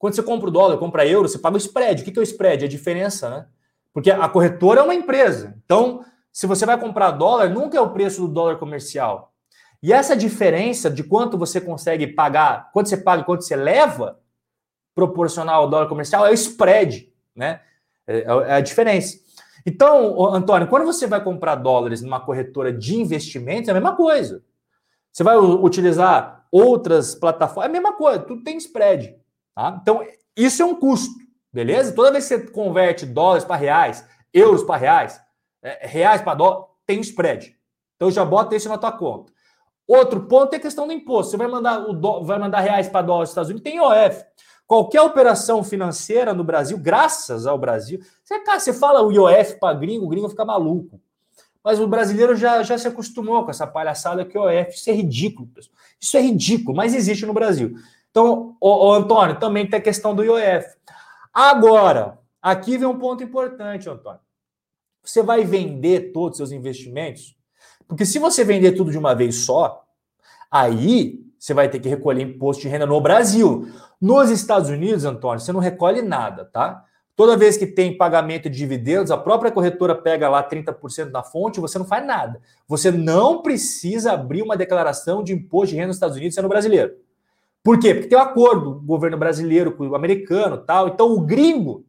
Quando 0.00 0.14
você 0.14 0.22
compra 0.22 0.48
o 0.48 0.50
dólar, 0.50 0.78
compra 0.78 1.06
euro, 1.06 1.28
você 1.28 1.38
paga 1.38 1.56
o 1.56 1.58
spread. 1.58 2.00
O 2.00 2.04
que 2.06 2.18
é 2.18 2.22
o 2.22 2.24
spread? 2.24 2.64
É 2.64 2.66
a 2.66 2.70
diferença, 2.70 3.28
né? 3.28 3.46
Porque 3.92 4.10
a 4.10 4.26
corretora 4.30 4.80
é 4.80 4.82
uma 4.82 4.94
empresa. 4.94 5.54
Então, 5.62 6.02
se 6.32 6.46
você 6.46 6.64
vai 6.64 6.80
comprar 6.80 7.10
dólar, 7.10 7.50
nunca 7.50 7.76
é 7.76 7.80
o 7.82 7.90
preço 7.90 8.22
do 8.22 8.28
dólar 8.28 8.56
comercial. 8.56 9.34
E 9.82 9.92
essa 9.92 10.16
diferença 10.16 10.90
de 10.90 11.04
quanto 11.04 11.36
você 11.36 11.60
consegue 11.60 12.06
pagar, 12.06 12.70
quanto 12.72 12.88
você 12.88 12.96
paga 12.96 13.20
e 13.20 13.24
quanto 13.26 13.44
você 13.44 13.54
leva, 13.54 14.18
proporcional 14.94 15.64
ao 15.64 15.68
dólar 15.68 15.86
comercial, 15.86 16.26
é 16.26 16.30
o 16.30 16.34
spread, 16.34 17.12
né? 17.36 17.60
É, 18.06 18.20
é 18.20 18.52
a 18.54 18.60
diferença. 18.62 19.18
Então, 19.66 20.32
Antônio, 20.32 20.66
quando 20.66 20.86
você 20.86 21.06
vai 21.06 21.22
comprar 21.22 21.56
dólares 21.56 22.00
numa 22.00 22.20
corretora 22.20 22.72
de 22.72 22.96
investimentos, 22.98 23.68
é 23.68 23.72
a 23.72 23.74
mesma 23.74 23.94
coisa. 23.94 24.42
Você 25.12 25.22
vai 25.22 25.36
utilizar 25.36 26.46
outras 26.50 27.14
plataformas, 27.14 27.66
é 27.66 27.68
a 27.68 27.72
mesma 27.72 27.92
coisa, 27.92 28.20
tudo 28.20 28.42
tem 28.42 28.56
spread. 28.56 29.19
Tá? 29.60 29.78
Então, 29.82 30.02
isso 30.34 30.62
é 30.62 30.64
um 30.64 30.74
custo, 30.74 31.14
beleza? 31.52 31.92
Toda 31.92 32.12
vez 32.12 32.26
que 32.26 32.34
você 32.34 32.50
converte 32.50 33.04
dólares 33.04 33.44
para 33.44 33.56
reais, 33.56 34.06
euros 34.32 34.62
para 34.64 34.78
reais, 34.78 35.20
é, 35.62 35.86
reais 35.86 36.22
para 36.22 36.34
dólar, 36.34 36.64
tem 36.86 36.98
spread. 37.00 37.54
Então 37.94 38.10
já 38.10 38.24
bota 38.24 38.56
isso 38.56 38.70
na 38.70 38.78
tua 38.78 38.90
conta. 38.90 39.30
Outro 39.86 40.22
ponto 40.22 40.54
é 40.54 40.56
a 40.56 40.60
questão 40.60 40.86
do 40.86 40.94
imposto. 40.94 41.32
Você 41.32 41.36
vai 41.36 41.46
mandar, 41.46 41.78
o 41.80 41.92
do, 41.92 42.24
vai 42.24 42.38
mandar 42.38 42.60
reais 42.60 42.88
para 42.88 43.02
dólar 43.02 43.20
nos 43.20 43.28
Estados 43.28 43.50
Unidos, 43.50 43.62
tem 43.62 43.76
IOF. 43.76 44.24
Qualquer 44.66 45.02
operação 45.02 45.62
financeira 45.62 46.32
no 46.32 46.42
Brasil, 46.42 46.78
graças 46.78 47.46
ao 47.46 47.58
Brasil, 47.58 48.00
você, 48.24 48.38
cara, 48.38 48.60
você 48.60 48.72
fala 48.72 49.02
o 49.02 49.12
IOF 49.12 49.58
para 49.60 49.76
gringo, 49.76 50.06
o 50.06 50.08
gringo 50.08 50.30
fica 50.30 50.44
maluco. 50.44 50.98
Mas 51.62 51.78
o 51.78 51.86
brasileiro 51.86 52.34
já, 52.34 52.62
já 52.62 52.78
se 52.78 52.88
acostumou 52.88 53.44
com 53.44 53.50
essa 53.50 53.66
palhaçada 53.66 54.24
que 54.24 54.38
o 54.38 54.48
IOF, 54.48 54.74
isso 54.74 54.88
é 54.88 54.94
ridículo. 54.94 55.48
Pessoal. 55.48 55.76
Isso 56.00 56.16
é 56.16 56.22
ridículo, 56.22 56.74
mas 56.74 56.94
existe 56.94 57.26
no 57.26 57.34
Brasil. 57.34 57.74
Então, 58.10 58.56
o, 58.60 58.88
o 58.88 58.92
Antônio, 58.92 59.38
também 59.38 59.68
tem 59.68 59.78
a 59.78 59.82
questão 59.82 60.14
do 60.14 60.24
IOF. 60.24 60.66
Agora, 61.32 62.18
aqui 62.42 62.76
vem 62.76 62.88
um 62.88 62.98
ponto 62.98 63.22
importante, 63.22 63.88
Antônio. 63.88 64.20
Você 65.02 65.22
vai 65.22 65.44
vender 65.44 66.12
todos 66.12 66.32
os 66.32 66.36
seus 66.36 66.52
investimentos? 66.52 67.36
Porque 67.86 68.04
se 68.04 68.18
você 68.18 68.44
vender 68.44 68.72
tudo 68.72 68.90
de 68.90 68.98
uma 68.98 69.14
vez 69.14 69.44
só, 69.44 69.84
aí 70.50 71.24
você 71.38 71.54
vai 71.54 71.68
ter 71.68 71.80
que 71.80 71.88
recolher 71.88 72.22
imposto 72.22 72.62
de 72.62 72.68
renda 72.68 72.86
no 72.86 73.00
Brasil. 73.00 73.68
Nos 74.00 74.30
Estados 74.30 74.68
Unidos, 74.68 75.04
Antônio, 75.04 75.40
você 75.40 75.52
não 75.52 75.60
recolhe 75.60 76.02
nada, 76.02 76.44
tá? 76.44 76.84
Toda 77.16 77.36
vez 77.36 77.56
que 77.56 77.66
tem 77.66 77.96
pagamento 77.96 78.48
de 78.48 78.56
dividendos, 78.56 79.10
a 79.10 79.16
própria 79.16 79.50
corretora 79.50 79.94
pega 79.94 80.28
lá 80.28 80.42
30% 80.42 81.10
da 81.10 81.22
fonte, 81.22 81.60
você 81.60 81.78
não 81.78 81.84
faz 81.84 82.06
nada. 82.06 82.40
Você 82.66 82.90
não 82.90 83.42
precisa 83.42 84.12
abrir 84.12 84.42
uma 84.42 84.56
declaração 84.56 85.22
de 85.22 85.32
imposto 85.32 85.70
de 85.70 85.76
renda 85.76 85.88
nos 85.88 85.96
Estados 85.96 86.16
Unidos 86.16 86.34
sendo 86.34 86.48
brasileiro. 86.48 86.94
Por 87.62 87.78
quê? 87.78 87.94
Porque 87.94 88.08
tem 88.08 88.18
um 88.18 88.22
acordo 88.22 88.74
do 88.74 88.80
governo 88.80 89.18
brasileiro 89.18 89.72
com 89.72 89.86
o 89.86 89.94
americano 89.94 90.58
tal. 90.58 90.88
Então, 90.88 91.12
o 91.12 91.20
gringo, 91.20 91.84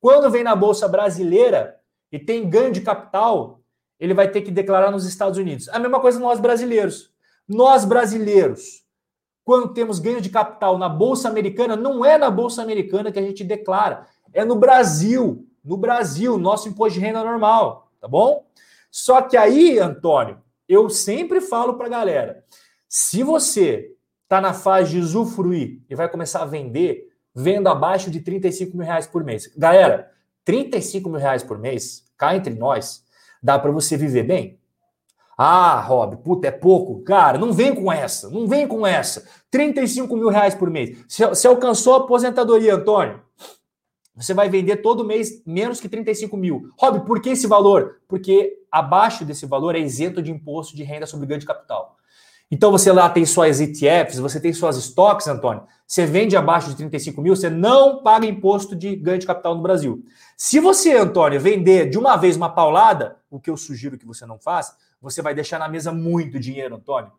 quando 0.00 0.30
vem 0.30 0.44
na 0.44 0.54
Bolsa 0.54 0.86
Brasileira, 0.86 1.78
e 2.10 2.18
tem 2.18 2.48
ganho 2.48 2.72
de 2.72 2.80
capital, 2.80 3.60
ele 3.98 4.14
vai 4.14 4.30
ter 4.30 4.42
que 4.42 4.50
declarar 4.50 4.90
nos 4.90 5.04
Estados 5.04 5.38
Unidos. 5.38 5.68
A 5.68 5.78
mesma 5.78 6.00
coisa 6.00 6.18
nós 6.18 6.40
brasileiros. 6.40 7.12
Nós 7.46 7.84
brasileiros, 7.84 8.84
quando 9.44 9.72
temos 9.72 9.98
ganho 9.98 10.20
de 10.20 10.30
capital 10.30 10.78
na 10.78 10.88
Bolsa 10.88 11.28
Americana, 11.28 11.76
não 11.76 12.04
é 12.04 12.16
na 12.16 12.30
Bolsa 12.30 12.62
Americana 12.62 13.10
que 13.12 13.18
a 13.18 13.22
gente 13.22 13.44
declara, 13.44 14.06
é 14.32 14.44
no 14.44 14.56
Brasil. 14.56 15.44
No 15.64 15.76
Brasil, 15.76 16.38
nosso 16.38 16.68
imposto 16.68 16.98
de 16.98 17.04
renda 17.04 17.22
normal, 17.22 17.90
tá 18.00 18.08
bom? 18.08 18.46
Só 18.90 19.20
que 19.20 19.36
aí, 19.36 19.78
Antônio, 19.78 20.40
eu 20.66 20.88
sempre 20.88 21.40
falo 21.40 21.74
para 21.74 21.88
galera: 21.88 22.44
se 22.88 23.22
você 23.22 23.94
está 24.28 24.42
na 24.42 24.52
fase 24.52 24.90
de 24.90 24.98
usufruir 24.98 25.80
e 25.88 25.94
vai 25.94 26.06
começar 26.06 26.42
a 26.42 26.44
vender, 26.44 27.08
venda 27.34 27.72
abaixo 27.72 28.10
de 28.10 28.20
35 28.20 28.76
mil 28.76 28.84
reais 28.84 29.06
por 29.06 29.24
mês. 29.24 29.50
Galera, 29.56 30.10
35 30.44 31.08
mil 31.08 31.18
reais 31.18 31.42
por 31.42 31.58
mês, 31.58 32.04
cá 32.14 32.36
entre 32.36 32.52
nós, 32.54 33.02
dá 33.42 33.58
para 33.58 33.70
você 33.70 33.96
viver 33.96 34.24
bem? 34.24 34.60
Ah, 35.36 35.80
Rob, 35.80 36.18
puta, 36.18 36.48
é 36.48 36.50
pouco. 36.50 37.02
Cara, 37.04 37.38
não 37.38 37.54
vem 37.54 37.74
com 37.74 37.90
essa, 37.90 38.28
não 38.28 38.46
vem 38.46 38.68
com 38.68 38.86
essa. 38.86 39.26
35 39.50 40.14
mil 40.14 40.28
reais 40.28 40.54
por 40.54 40.68
mês. 40.68 40.98
Você 41.08 41.46
alcançou 41.46 41.94
a 41.94 41.98
aposentadoria, 41.98 42.74
Antônio. 42.74 43.22
Você 44.14 44.34
vai 44.34 44.50
vender 44.50 44.78
todo 44.78 45.04
mês 45.04 45.42
menos 45.46 45.80
que 45.80 45.88
35 45.88 46.36
mil. 46.36 46.70
Rob, 46.76 47.06
por 47.06 47.22
que 47.22 47.30
esse 47.30 47.46
valor? 47.46 48.00
Porque 48.06 48.58
abaixo 48.70 49.24
desse 49.24 49.46
valor 49.46 49.74
é 49.74 49.78
isento 49.78 50.20
de 50.20 50.30
imposto 50.30 50.76
de 50.76 50.82
renda 50.82 51.06
sobre 51.06 51.26
ganho 51.26 51.40
de 51.40 51.46
capital. 51.46 51.97
Então 52.50 52.70
você 52.72 52.90
lá 52.90 53.10
tem 53.10 53.26
suas 53.26 53.60
ETFs, 53.60 54.18
você 54.18 54.40
tem 54.40 54.52
suas 54.52 54.76
estoques, 54.76 55.28
Antônio. 55.28 55.64
Você 55.86 56.06
vende 56.06 56.36
abaixo 56.36 56.70
de 56.70 56.76
35 56.76 57.20
mil, 57.20 57.36
você 57.36 57.50
não 57.50 58.02
paga 58.02 58.26
imposto 58.26 58.74
de 58.74 58.96
ganho 58.96 59.18
de 59.18 59.26
capital 59.26 59.54
no 59.54 59.62
Brasil. 59.62 60.02
Se 60.36 60.58
você, 60.60 60.96
Antônio, 60.96 61.40
vender 61.40 61.90
de 61.90 61.98
uma 61.98 62.16
vez 62.16 62.36
uma 62.36 62.48
paulada, 62.48 63.16
o 63.30 63.38
que 63.38 63.50
eu 63.50 63.56
sugiro 63.56 63.98
que 63.98 64.06
você 64.06 64.24
não 64.24 64.38
faça, 64.38 64.76
você 65.00 65.20
vai 65.20 65.34
deixar 65.34 65.58
na 65.58 65.68
mesa 65.68 65.92
muito 65.92 66.38
dinheiro, 66.38 66.76
Antônio. 66.76 67.12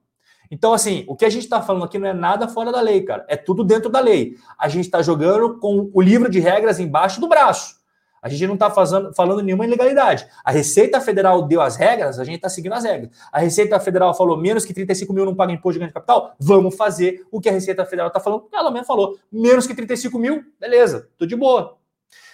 Então, 0.51 0.73
assim, 0.73 1.05
o 1.07 1.15
que 1.15 1.25
a 1.25 1.29
gente 1.29 1.43
está 1.43 1.61
falando 1.61 1.85
aqui 1.85 1.99
não 1.99 2.07
é 2.07 2.13
nada 2.13 2.47
fora 2.47 2.71
da 2.71 2.81
lei, 2.81 3.03
cara. 3.03 3.23
É 3.27 3.37
tudo 3.37 3.63
dentro 3.63 3.89
da 3.89 3.99
lei. 3.99 4.35
A 4.57 4.67
gente 4.67 4.85
está 4.85 5.01
jogando 5.01 5.59
com 5.59 5.91
o 5.93 6.01
livro 6.01 6.29
de 6.29 6.39
regras 6.39 6.79
embaixo 6.79 7.21
do 7.21 7.27
braço. 7.27 7.78
A 8.21 8.29
gente 8.29 8.45
não 8.47 8.55
está 8.55 8.69
falando 8.69 9.41
nenhuma 9.41 9.65
ilegalidade. 9.65 10.27
A 10.43 10.51
Receita 10.51 10.99
Federal 10.99 11.47
deu 11.47 11.61
as 11.61 11.75
regras, 11.75 12.19
a 12.19 12.23
gente 12.23 12.35
está 12.35 12.49
seguindo 12.49 12.73
as 12.73 12.83
regras. 12.83 13.11
A 13.31 13.39
Receita 13.39 13.79
Federal 13.79 14.13
falou 14.13 14.37
menos 14.37 14.65
que 14.65 14.73
35 14.73 15.13
mil 15.13 15.25
não 15.25 15.35
paga 15.35 15.53
imposto 15.53 15.73
de 15.73 15.79
ganho 15.79 15.89
de 15.89 15.93
capital, 15.93 16.35
vamos 16.39 16.75
fazer 16.75 17.25
o 17.31 17.39
que 17.39 17.49
a 17.49 17.51
Receita 17.51 17.85
Federal 17.85 18.07
está 18.07 18.19
falando. 18.19 18.47
Ela 18.53 18.71
mesmo 18.71 18.85
falou, 18.85 19.17
menos 19.31 19.65
que 19.65 19.73
35 19.73 20.19
mil, 20.19 20.43
beleza, 20.59 21.09
tô 21.17 21.25
de 21.25 21.35
boa. 21.35 21.77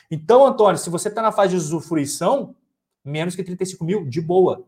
Então, 0.09 0.45
Antônio, 0.45 0.77
se 0.77 0.89
você 0.89 1.07
está 1.07 1.21
na 1.21 1.31
fase 1.31 1.51
de 1.51 1.57
usufruição, 1.57 2.55
menos 3.03 3.35
que 3.35 3.43
35 3.43 3.83
mil, 3.83 4.05
de 4.05 4.21
boa. 4.21 4.63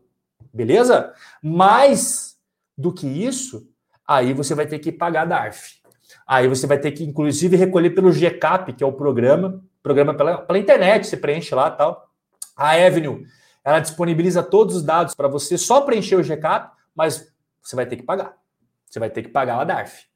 Beleza? 0.52 1.12
Mais 1.42 2.36
do 2.76 2.92
que 2.92 3.06
isso, 3.06 3.68
aí 4.06 4.32
você 4.32 4.54
vai 4.54 4.66
ter 4.66 4.78
que 4.78 4.92
pagar 4.92 5.24
DARF. 5.24 5.78
Aí 6.26 6.48
você 6.48 6.66
vai 6.66 6.78
ter 6.78 6.92
que, 6.92 7.04
inclusive, 7.04 7.56
recolher 7.56 7.90
pelo 7.90 8.12
GCAP, 8.12 8.72
que 8.72 8.84
é 8.84 8.86
o 8.86 8.92
programa 8.92 9.62
programa 9.88 10.12
pela, 10.12 10.42
pela 10.42 10.58
internet, 10.58 11.06
você 11.06 11.16
preenche 11.16 11.54
lá 11.54 11.70
tal. 11.70 12.10
A 12.54 12.72
Avenue, 12.72 13.24
ela 13.64 13.80
disponibiliza 13.80 14.42
todos 14.42 14.76
os 14.76 14.82
dados 14.82 15.14
para 15.14 15.28
você 15.28 15.56
só 15.56 15.80
preencher 15.80 16.16
o 16.16 16.22
GCAP, 16.22 16.70
mas 16.94 17.32
você 17.62 17.74
vai 17.74 17.86
ter 17.86 17.96
que 17.96 18.02
pagar. 18.02 18.36
Você 18.84 18.98
vai 18.98 19.08
ter 19.08 19.22
que 19.22 19.30
pagar 19.30 19.58
a 19.58 19.64
DARF. 19.64 20.06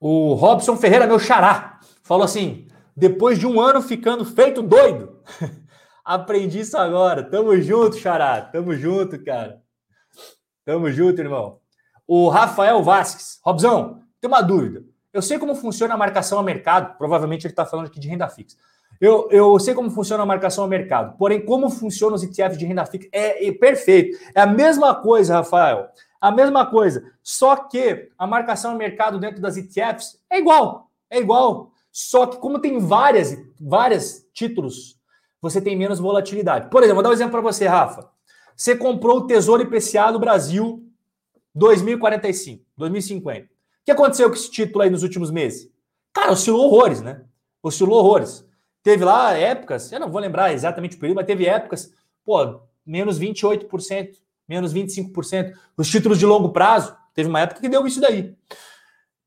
O 0.00 0.32
Robson 0.34 0.76
Ferreira, 0.76 1.06
meu 1.06 1.18
xará, 1.18 1.80
falou 2.02 2.24
assim: 2.24 2.68
depois 2.96 3.38
de 3.38 3.46
um 3.46 3.60
ano 3.60 3.82
ficando 3.82 4.24
feito 4.24 4.62
doido, 4.62 5.22
aprendi 6.02 6.60
isso 6.60 6.78
agora. 6.78 7.22
Tamo 7.22 7.54
junto, 7.60 7.98
xará. 7.98 8.40
Tamo 8.40 8.74
junto, 8.74 9.22
cara. 9.22 9.60
Tamo 10.64 10.90
junto, 10.90 11.20
irmão. 11.20 11.60
O 12.06 12.28
Rafael 12.30 12.82
Vasques, 12.82 13.38
Robson, 13.44 14.07
tem 14.20 14.28
uma 14.28 14.40
dúvida. 14.40 14.84
Eu 15.12 15.22
sei 15.22 15.38
como 15.38 15.54
funciona 15.54 15.94
a 15.94 15.96
marcação 15.96 16.38
a 16.38 16.42
mercado, 16.42 16.96
provavelmente 16.98 17.46
ele 17.46 17.52
está 17.52 17.64
falando 17.64 17.86
aqui 17.86 17.98
de 17.98 18.08
renda 18.08 18.28
fixa. 18.28 18.56
Eu, 19.00 19.28
eu 19.30 19.58
sei 19.58 19.74
como 19.74 19.90
funciona 19.90 20.22
a 20.22 20.26
marcação 20.26 20.64
a 20.64 20.68
mercado, 20.68 21.16
porém, 21.16 21.44
como 21.44 21.70
funcionam 21.70 22.16
os 22.16 22.22
ETFs 22.22 22.58
de 22.58 22.66
renda 22.66 22.84
fixa 22.84 23.08
é, 23.12 23.46
é 23.46 23.52
perfeito. 23.52 24.18
É 24.34 24.40
a 24.40 24.46
mesma 24.46 24.94
coisa, 24.94 25.34
Rafael. 25.34 25.88
A 26.20 26.32
mesma 26.32 26.66
coisa. 26.66 27.04
Só 27.22 27.54
que 27.54 28.10
a 28.18 28.26
marcação 28.26 28.72
a 28.72 28.74
mercado 28.74 29.18
dentro 29.18 29.40
das 29.40 29.56
ETFs 29.56 30.20
é 30.28 30.38
igual. 30.38 30.90
É 31.08 31.18
igual. 31.18 31.70
Só 31.92 32.26
que, 32.26 32.38
como 32.38 32.58
tem 32.58 32.78
várias, 32.78 33.36
várias 33.60 34.26
títulos, 34.34 34.98
você 35.40 35.60
tem 35.60 35.76
menos 35.76 36.00
volatilidade. 36.00 36.68
Por 36.70 36.82
exemplo, 36.82 36.96
vou 36.96 37.02
dar 37.02 37.10
um 37.10 37.12
exemplo 37.12 37.32
para 37.32 37.40
você, 37.40 37.66
Rafa. 37.66 38.08
Você 38.56 38.76
comprou 38.76 39.18
o 39.18 39.26
Tesouro 39.26 39.62
IPCA 39.62 40.10
do 40.12 40.18
Brasil 40.18 40.84
2045, 41.54 42.64
2050. 42.76 43.57
Que 43.88 43.92
aconteceu 43.92 44.28
com 44.28 44.34
esse 44.34 44.50
título 44.50 44.82
aí 44.82 44.90
nos 44.90 45.02
últimos 45.02 45.30
meses? 45.30 45.66
Cara, 46.12 46.32
oscilou 46.32 46.66
horrores, 46.66 47.00
né? 47.00 47.22
Oscilou 47.62 47.98
horrores. 47.98 48.46
Teve 48.82 49.02
lá 49.02 49.32
épocas, 49.32 49.90
eu 49.90 49.98
não 49.98 50.10
vou 50.10 50.20
lembrar 50.20 50.52
exatamente 50.52 50.94
o 50.94 51.00
período, 51.00 51.16
mas 51.16 51.26
teve 51.26 51.46
épocas, 51.46 51.90
pô, 52.22 52.60
menos 52.84 53.18
28%, 53.18 54.10
menos 54.46 54.74
25%. 54.74 55.54
Os 55.74 55.88
títulos 55.88 56.18
de 56.18 56.26
longo 56.26 56.50
prazo, 56.50 56.94
teve 57.14 57.30
uma 57.30 57.40
época 57.40 57.62
que 57.62 57.68
deu 57.70 57.86
isso 57.86 57.98
daí. 57.98 58.36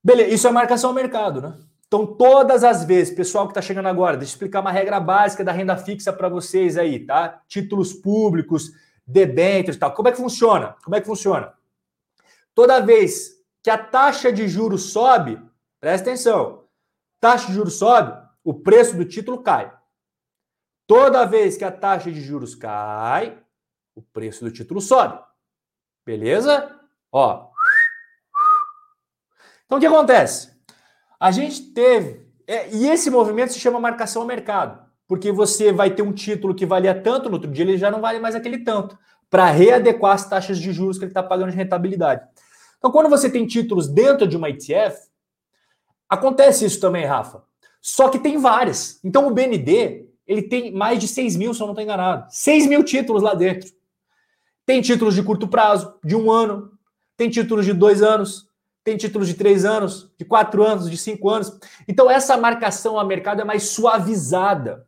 Beleza, 0.04 0.30
isso 0.30 0.48
é 0.48 0.52
marcação 0.52 0.92
ao 0.92 0.96
mercado, 0.96 1.42
né? 1.42 1.58
Então, 1.88 2.06
todas 2.06 2.64
as 2.64 2.86
vezes, 2.86 3.16
pessoal 3.16 3.48
que 3.48 3.54
está 3.54 3.64
chegando 3.64 3.88
agora, 3.88 4.16
deixa 4.16 4.34
eu 4.34 4.36
explicar 4.36 4.62
uma 4.62 4.72
regra 4.72 5.00
básica 5.00 5.44
da 5.44 5.52
renda 5.52 5.76
fixa 5.76 6.14
para 6.14 6.30
vocês 6.30 6.78
aí, 6.78 7.00
tá? 7.00 7.42
Títulos 7.48 7.94
públicos, 7.94 8.70
debêntures 9.08 9.76
e 9.76 9.80
tal. 9.80 9.92
Como 9.92 10.08
é 10.08 10.12
que 10.12 10.20
funciona? 10.20 10.76
Como 10.84 10.96
é 10.96 11.02
que 11.02 11.08
funciona? 11.08 11.52
Toda 12.54 12.80
vez 12.80 13.41
que 13.64 13.70
a 13.70 13.78
taxa 13.78 14.32
de 14.32 14.48
juros 14.48 14.92
sobe, 14.92 15.42
presta 15.80 16.10
atenção, 16.10 16.66
taxa 17.20 17.48
de 17.48 17.54
juros 17.54 17.78
sobe, 17.78 18.20
o 18.44 18.54
preço 18.54 18.96
do 18.96 19.06
título 19.06 19.44
cai. 19.44 19.72
Toda 20.88 21.26
vez 21.26 21.56
que 21.58 21.64
a 21.64 21.72
taxa 21.72 22.12
de 22.12 22.22
juros 22.22 22.56
cai, 22.56 23.42
o 23.96 24.02
preço 24.02 24.44
do 24.44 24.52
título 24.52 24.82
sobe. 24.82 25.20
Beleza? 26.06 26.80
Ó. 27.12 27.50
Então 29.66 29.78
o 29.78 29.82
que 29.82 29.88
acontece? 29.88 30.52
A 31.20 31.32
gente 31.32 31.72
teve. 31.74 32.28
É, 32.48 32.70
e 32.74 32.90
esse 32.90 33.10
movimento 33.10 33.54
se 33.54 33.60
chama 33.60 33.80
marcação 33.80 34.24
ao 34.24 34.28
mercado. 34.28 34.86
Porque 35.08 35.32
você 35.32 35.72
vai 35.72 35.92
ter 35.92 36.02
um 36.02 36.14
título 36.14 36.56
que 36.56 36.66
valia 36.66 37.00
tanto, 37.00 37.30
no 37.30 37.36
outro 37.36 37.52
dia 37.52 37.64
ele 37.64 37.78
já 37.78 37.92
não 37.92 38.02
vale 38.02 38.20
mais 38.20 38.34
aquele 38.34 38.64
tanto. 38.64 38.98
Para 39.30 39.52
readequar 39.52 40.14
as 40.14 40.28
taxas 40.28 40.58
de 40.58 40.74
juros 40.74 40.98
que 40.98 41.06
ele 41.06 41.12
está 41.12 41.22
pagando 41.22 41.52
de 41.52 41.58
rentabilidade. 41.58 42.28
Então, 42.82 42.92
quando 42.92 43.12
você 43.12 43.30
tem 43.30 43.46
títulos 43.46 43.88
dentro 43.88 44.28
de 44.28 44.36
uma 44.36 44.50
ETF, 44.50 45.08
acontece 46.10 46.66
isso 46.66 46.80
também, 46.80 47.06
Rafa. 47.06 47.44
Só 47.80 48.10
que 48.10 48.18
tem 48.18 48.40
várias. 48.40 49.00
Então, 49.04 49.28
o 49.28 49.32
BND, 49.32 50.08
ele 50.26 50.42
tem 50.42 50.72
mais 50.74 50.98
de 50.98 51.08
6 51.08 51.36
mil, 51.36 51.54
se 51.54 51.62
eu 51.62 51.68
não 51.68 51.74
estou 51.74 51.84
enganado. 51.84 52.26
6 52.32 52.66
mil 52.66 52.84
títulos 52.84 53.22
lá 53.22 53.36
dentro. 53.36 53.72
Tem 54.66 54.82
títulos 54.82 55.14
de 55.14 55.22
curto 55.22 55.48
prazo, 55.48 55.94
de 56.04 56.16
um 56.16 56.32
ano. 56.32 56.72
Tem 57.16 57.30
títulos 57.30 57.68
de 57.68 57.74
dois 57.74 58.02
anos. 58.02 58.50
Tem 58.84 58.98
títulos 58.98 59.28
de 59.28 59.36
três 59.36 59.64
anos, 59.64 60.12
de 60.18 60.26
quatro 60.26 60.64
anos, 60.64 60.90
de 60.90 60.98
cinco 60.98 61.30
anos. 61.30 61.56
Então, 61.88 62.10
essa 62.10 62.36
marcação 62.36 62.98
a 62.98 63.04
mercado 63.04 63.42
é 63.42 63.46
mais 63.46 63.70
suavizada. 63.70 64.88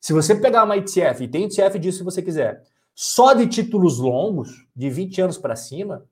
Se 0.00 0.12
você 0.12 0.36
pegar 0.36 0.62
uma 0.62 0.76
ETF, 0.76 1.24
e 1.24 1.28
tem 1.28 1.46
ETF 1.46 1.80
disso 1.80 1.98
se 1.98 2.04
você 2.04 2.22
quiser, 2.22 2.62
só 2.94 3.32
de 3.32 3.48
títulos 3.48 3.98
longos, 3.98 4.68
de 4.76 4.88
20 4.88 5.20
anos 5.20 5.36
para 5.36 5.56
cima, 5.56 6.04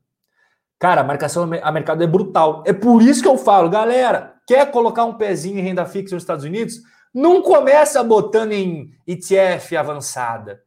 Cara, 0.82 1.02
a 1.02 1.04
marcação 1.04 1.48
a 1.62 1.70
mercado 1.70 2.02
é 2.02 2.09
brutal. 2.09 2.64
É 2.66 2.72
por 2.72 3.00
isso 3.00 3.22
que 3.22 3.28
eu 3.28 3.38
falo, 3.38 3.70
galera, 3.70 4.34
quer 4.44 4.68
colocar 4.72 5.04
um 5.04 5.14
pezinho 5.14 5.60
em 5.60 5.62
renda 5.62 5.86
fixa 5.86 6.16
nos 6.16 6.24
Estados 6.24 6.44
Unidos? 6.44 6.74
Não 7.14 7.40
começa 7.40 8.02
botando 8.02 8.50
em 8.50 8.90
ETF 9.06 9.76
avançada. 9.76 10.60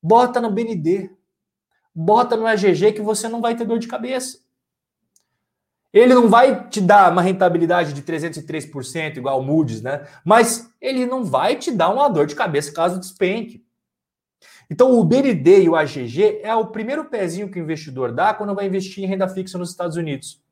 Bota 0.00 0.40
no 0.40 0.52
BND. 0.52 1.10
Bota 1.92 2.36
no 2.36 2.46
AGG 2.46 2.92
que 2.92 3.02
você 3.02 3.28
não 3.28 3.40
vai 3.40 3.56
ter 3.56 3.64
dor 3.64 3.80
de 3.80 3.88
cabeça. 3.88 4.38
Ele 5.92 6.14
não 6.14 6.28
vai 6.28 6.68
te 6.68 6.80
dar 6.80 7.10
uma 7.10 7.20
rentabilidade 7.20 7.92
de 7.92 8.02
303% 8.02 9.16
igual 9.16 9.40
o 9.40 9.42
Moody's, 9.42 9.82
né? 9.82 10.06
Mas 10.24 10.70
ele 10.80 11.06
não 11.06 11.24
vai 11.24 11.56
te 11.56 11.72
dar 11.72 11.88
uma 11.88 12.08
dor 12.08 12.26
de 12.26 12.36
cabeça 12.36 12.72
caso 12.72 13.00
despenque. 13.00 13.65
Então, 14.70 14.98
o 14.98 15.04
BND 15.04 15.62
e 15.62 15.68
o 15.68 15.76
AGG 15.76 16.40
é 16.42 16.54
o 16.54 16.66
primeiro 16.66 17.04
pezinho 17.04 17.50
que 17.50 17.60
o 17.60 17.62
investidor 17.62 18.12
dá 18.12 18.34
quando 18.34 18.54
vai 18.54 18.66
investir 18.66 19.04
em 19.04 19.06
renda 19.06 19.28
fixa 19.28 19.56
nos 19.56 19.70
Estados 19.70 19.96
Unidos. 19.96 20.42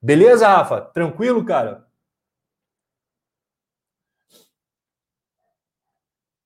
Beleza, 0.00 0.48
Rafa? 0.48 0.80
Tranquilo, 0.80 1.44
cara? 1.44 1.86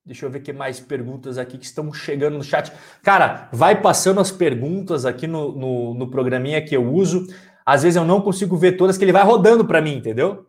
Deixa 0.04 0.26
eu 0.26 0.30
ver 0.30 0.40
que 0.40 0.52
mais 0.52 0.80
perguntas 0.80 1.38
aqui 1.38 1.56
que 1.56 1.64
estão 1.64 1.92
chegando 1.92 2.36
no 2.36 2.42
chat. 2.42 2.72
Cara, 3.02 3.48
vai 3.52 3.80
passando 3.80 4.20
as 4.20 4.32
perguntas 4.32 5.06
aqui 5.06 5.28
no, 5.28 5.52
no, 5.52 5.94
no 5.94 6.10
programinha 6.10 6.64
que 6.64 6.76
eu 6.76 6.92
uso. 6.92 7.26
Às 7.64 7.84
vezes 7.84 7.96
eu 7.96 8.04
não 8.04 8.20
consigo 8.20 8.56
ver 8.56 8.72
todas, 8.72 8.98
que 8.98 9.04
ele 9.04 9.12
vai 9.12 9.22
rodando 9.22 9.64
para 9.64 9.80
mim, 9.80 9.94
entendeu? 9.96 10.48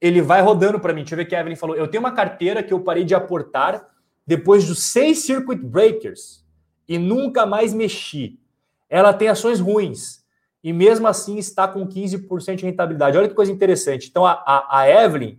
Ele 0.00 0.22
vai 0.22 0.40
rodando 0.42 0.78
para 0.78 0.92
mim. 0.92 1.00
Deixa 1.00 1.14
eu 1.14 1.16
ver 1.16 1.24
o 1.24 1.26
que 1.26 1.34
a 1.34 1.40
Evelyn 1.40 1.56
falou. 1.56 1.74
Eu 1.74 1.88
tenho 1.88 2.02
uma 2.02 2.12
carteira 2.12 2.62
que 2.62 2.72
eu 2.72 2.80
parei 2.80 3.02
de 3.02 3.16
aportar 3.16 3.84
depois 4.26 4.66
dos 4.66 4.82
seis 4.82 5.20
circuit 5.20 5.58
breakers 5.58 6.44
e 6.88 6.98
nunca 6.98 7.44
mais 7.46 7.72
mexi. 7.72 8.38
Ela 8.88 9.12
tem 9.12 9.28
ações 9.28 9.60
ruins 9.60 10.24
e 10.62 10.72
mesmo 10.72 11.06
assim 11.06 11.36
está 11.36 11.68
com 11.68 11.86
15% 11.86 12.56
de 12.56 12.64
rentabilidade. 12.64 13.18
Olha 13.18 13.28
que 13.28 13.34
coisa 13.34 13.52
interessante. 13.52 14.08
Então 14.08 14.24
a, 14.24 14.32
a, 14.32 14.80
a, 14.80 14.88
Evelyn, 14.88 15.38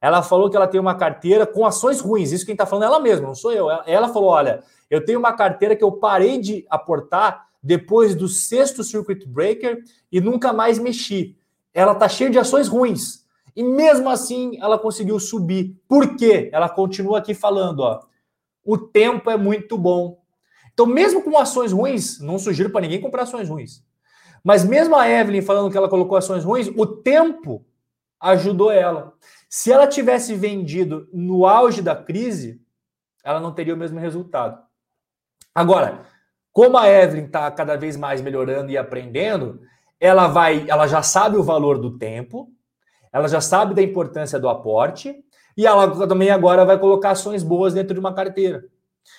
ela 0.00 0.22
falou 0.22 0.50
que 0.50 0.56
ela 0.56 0.66
tem 0.66 0.80
uma 0.80 0.94
carteira 0.94 1.46
com 1.46 1.64
ações 1.64 2.00
ruins. 2.00 2.32
Isso 2.32 2.44
quem 2.44 2.52
está 2.52 2.66
falando 2.66 2.84
é 2.84 2.86
ela 2.86 3.00
mesma, 3.00 3.26
não 3.26 3.34
sou 3.34 3.52
eu. 3.52 3.70
Ela, 3.70 3.84
ela 3.86 4.08
falou: 4.08 4.30
olha, 4.30 4.62
eu 4.90 5.04
tenho 5.04 5.18
uma 5.18 5.32
carteira 5.32 5.74
que 5.74 5.84
eu 5.84 5.92
parei 5.92 6.38
de 6.38 6.66
aportar 6.68 7.48
depois 7.62 8.14
do 8.14 8.28
sexto 8.28 8.84
circuit 8.84 9.26
breaker 9.26 9.82
e 10.12 10.20
nunca 10.20 10.52
mais 10.52 10.78
mexi. 10.78 11.36
Ela 11.72 11.92
está 11.92 12.08
cheia 12.08 12.30
de 12.30 12.38
ações 12.38 12.68
ruins. 12.68 13.26
E 13.56 13.62
mesmo 13.62 14.08
assim 14.08 14.56
ela 14.60 14.78
conseguiu 14.78 15.18
subir. 15.18 15.76
Por 15.88 16.16
quê? 16.16 16.48
Ela 16.52 16.68
continua 16.68 17.18
aqui 17.18 17.34
falando, 17.34 17.80
ó 17.80 18.00
o 18.68 18.76
tempo 18.76 19.30
é 19.30 19.36
muito 19.38 19.78
bom. 19.78 20.20
Então, 20.74 20.84
mesmo 20.84 21.22
com 21.22 21.38
ações 21.38 21.72
ruins, 21.72 22.20
não 22.20 22.38
sugiro 22.38 22.68
para 22.68 22.82
ninguém 22.82 23.00
comprar 23.00 23.22
ações 23.22 23.48
ruins. 23.48 23.82
Mas 24.44 24.62
mesmo 24.62 24.94
a 24.94 25.08
Evelyn 25.08 25.40
falando 25.40 25.70
que 25.70 25.78
ela 25.78 25.88
colocou 25.88 26.18
ações 26.18 26.44
ruins, 26.44 26.68
o 26.76 26.86
tempo 26.86 27.64
ajudou 28.20 28.70
ela. 28.70 29.14
Se 29.48 29.72
ela 29.72 29.86
tivesse 29.86 30.34
vendido 30.34 31.08
no 31.14 31.46
auge 31.46 31.80
da 31.80 31.96
crise, 31.96 32.60
ela 33.24 33.40
não 33.40 33.54
teria 33.54 33.72
o 33.72 33.76
mesmo 33.76 33.98
resultado. 33.98 34.62
Agora, 35.54 36.02
como 36.52 36.76
a 36.76 36.90
Evelyn 36.90 37.24
está 37.24 37.50
cada 37.50 37.74
vez 37.74 37.96
mais 37.96 38.20
melhorando 38.20 38.70
e 38.70 38.76
aprendendo, 38.76 39.62
ela 39.98 40.28
vai, 40.28 40.66
ela 40.68 40.86
já 40.86 41.02
sabe 41.02 41.38
o 41.38 41.42
valor 41.42 41.78
do 41.78 41.96
tempo, 41.96 42.52
ela 43.10 43.28
já 43.28 43.40
sabe 43.40 43.74
da 43.74 43.82
importância 43.82 44.38
do 44.38 44.46
aporte 44.46 45.24
e 45.58 45.66
ela 45.66 46.06
também 46.06 46.30
agora 46.30 46.64
vai 46.64 46.78
colocar 46.78 47.10
ações 47.10 47.42
boas 47.42 47.74
dentro 47.74 47.92
de 47.92 47.98
uma 47.98 48.14
carteira. 48.14 48.64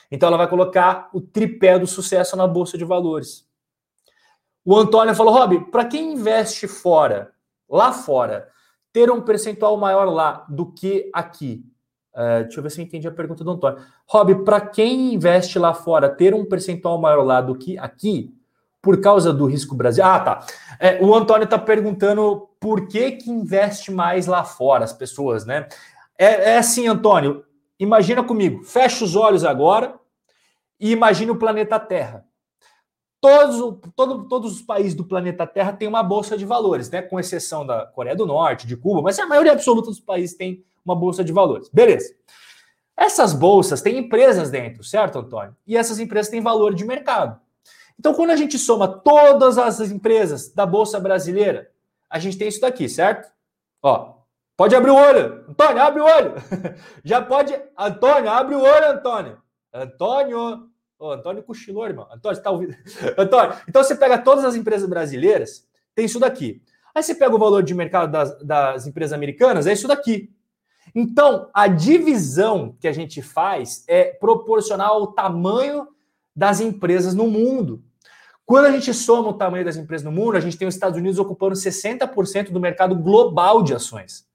Então 0.09 0.27
ela 0.27 0.37
vai 0.37 0.47
colocar 0.47 1.09
o 1.13 1.19
tripé 1.19 1.77
do 1.77 1.85
sucesso 1.85 2.37
na 2.37 2.47
bolsa 2.47 2.77
de 2.77 2.85
valores. 2.85 3.45
O 4.63 4.73
Antônio 4.73 5.13
falou: 5.13 5.33
Rob, 5.33 5.69
para 5.69 5.83
quem 5.83 6.13
investe 6.13 6.65
fora, 6.65 7.33
lá 7.69 7.91
fora, 7.91 8.47
ter 8.93 9.11
um 9.11 9.21
percentual 9.21 9.75
maior 9.75 10.05
lá 10.05 10.45
do 10.47 10.71
que 10.71 11.09
aqui. 11.13 11.65
Uh, 12.13 12.43
deixa 12.43 12.59
eu 12.59 12.63
ver 12.63 12.69
se 12.69 12.79
eu 12.79 12.85
entendi 12.85 13.07
a 13.07 13.11
pergunta 13.11 13.43
do 13.43 13.51
Antônio. 13.51 13.83
Rob, 14.07 14.45
para 14.45 14.61
quem 14.61 15.15
investe 15.15 15.59
lá 15.59 15.73
fora, 15.73 16.07
ter 16.07 16.33
um 16.33 16.45
percentual 16.45 16.97
maior 17.01 17.23
lá 17.25 17.41
do 17.41 17.53
que 17.53 17.77
aqui, 17.77 18.33
por 18.81 19.01
causa 19.01 19.33
do 19.33 19.45
risco 19.45 19.75
Brasil. 19.75 20.05
Ah, 20.05 20.19
tá. 20.21 20.45
É, 20.79 21.03
o 21.03 21.13
Antônio 21.13 21.43
está 21.43 21.57
perguntando 21.57 22.47
por 22.61 22.87
que, 22.87 23.11
que 23.11 23.29
investe 23.29 23.91
mais 23.91 24.25
lá 24.25 24.45
fora, 24.45 24.85
as 24.85 24.93
pessoas, 24.93 25.45
né? 25.45 25.67
É, 26.19 26.51
é 26.51 26.57
assim, 26.57 26.85
Antônio. 26.85 27.45
Imagina 27.79 28.21
comigo. 28.21 28.61
Fecha 28.63 29.05
os 29.05 29.15
olhos 29.15 29.45
agora 29.45 29.97
e 30.77 30.91
imagine 30.91 31.31
o 31.31 31.39
planeta 31.39 31.79
Terra. 31.79 32.25
Todos, 33.21 33.79
todo, 33.95 34.27
todos 34.27 34.53
os 34.53 34.61
países 34.61 34.93
do 34.93 35.05
planeta 35.05 35.47
Terra 35.47 35.71
têm 35.71 35.87
uma 35.87 36.03
bolsa 36.03 36.37
de 36.37 36.45
valores, 36.45 36.89
né? 36.89 37.01
Com 37.01 37.19
exceção 37.19 37.65
da 37.65 37.85
Coreia 37.85 38.15
do 38.15 38.25
Norte, 38.25 38.67
de 38.67 38.75
Cuba, 38.75 39.01
mas 39.01 39.17
a 39.17 39.25
maioria 39.25 39.53
absoluta 39.53 39.89
dos 39.89 39.99
países 39.99 40.35
tem 40.35 40.63
uma 40.83 40.95
bolsa 40.95 41.23
de 41.23 41.31
valores. 41.31 41.69
Beleza. 41.69 42.13
Essas 42.95 43.31
bolsas 43.33 43.81
têm 43.81 43.97
empresas 43.97 44.49
dentro, 44.49 44.83
certo, 44.83 45.19
Antônio? 45.19 45.55
E 45.65 45.77
essas 45.77 45.99
empresas 45.99 46.29
têm 46.29 46.41
valor 46.41 46.75
de 46.75 46.83
mercado. 46.85 47.39
Então, 47.97 48.13
quando 48.13 48.31
a 48.31 48.35
gente 48.35 48.57
soma 48.57 48.87
todas 48.87 49.57
as 49.57 49.79
empresas 49.79 50.53
da 50.53 50.65
Bolsa 50.65 50.99
Brasileira, 50.99 51.69
a 52.09 52.19
gente 52.19 52.37
tem 52.37 52.47
isso 52.47 52.61
daqui, 52.61 52.89
certo? 52.89 53.29
Ó, 53.81 54.18
Pode 54.59 54.75
abrir 54.75 54.91
o 54.91 54.95
olho. 54.95 55.45
Antônio, 55.47 55.81
abre 55.81 56.01
o 56.01 56.03
olho. 56.03 56.33
Já 57.01 57.21
pode. 57.21 57.57
Antônio, 57.77 58.29
abre 58.29 58.55
o 58.55 58.59
olho, 58.59 58.91
Antônio. 58.91 59.37
Antônio. 59.73 60.67
Ô, 60.99 61.11
Antônio 61.11 61.43
cochilou, 61.43 61.85
irmão. 61.85 62.05
Antônio, 62.11 62.35
você 62.35 62.43
tá 62.43 62.51
ouvindo? 62.51 62.75
Antônio, 63.17 63.55
então 63.69 63.81
você 63.81 63.95
pega 63.95 64.17
todas 64.17 64.43
as 64.43 64.55
empresas 64.55 64.89
brasileiras, 64.89 65.65
tem 65.95 66.03
isso 66.03 66.19
daqui. 66.19 66.61
Aí 66.93 67.01
você 67.01 67.15
pega 67.15 67.33
o 67.33 67.39
valor 67.39 67.63
de 67.63 67.73
mercado 67.73 68.11
das, 68.11 68.37
das 68.43 68.85
empresas 68.85 69.13
americanas, 69.13 69.65
é 69.65 69.71
isso 69.71 69.87
daqui. 69.87 70.29
Então, 70.93 71.49
a 71.53 71.69
divisão 71.69 72.75
que 72.81 72.87
a 72.89 72.91
gente 72.91 73.21
faz 73.21 73.85
é 73.87 74.03
proporcional 74.03 74.95
ao 74.95 75.13
tamanho 75.13 75.87
das 76.35 76.59
empresas 76.59 77.13
no 77.13 77.29
mundo. 77.29 77.81
Quando 78.45 78.65
a 78.65 78.71
gente 78.71 78.93
soma 78.93 79.29
o 79.29 79.33
tamanho 79.35 79.63
das 79.63 79.77
empresas 79.77 80.03
no 80.03 80.11
mundo, 80.11 80.35
a 80.35 80.41
gente 80.41 80.57
tem 80.57 80.67
os 80.67 80.75
Estados 80.75 80.99
Unidos 80.99 81.17
ocupando 81.17 81.55
60% 81.55 82.51
do 82.51 82.59
mercado 82.59 82.93
global 82.93 83.63
de 83.63 83.73
ações. 83.73 84.27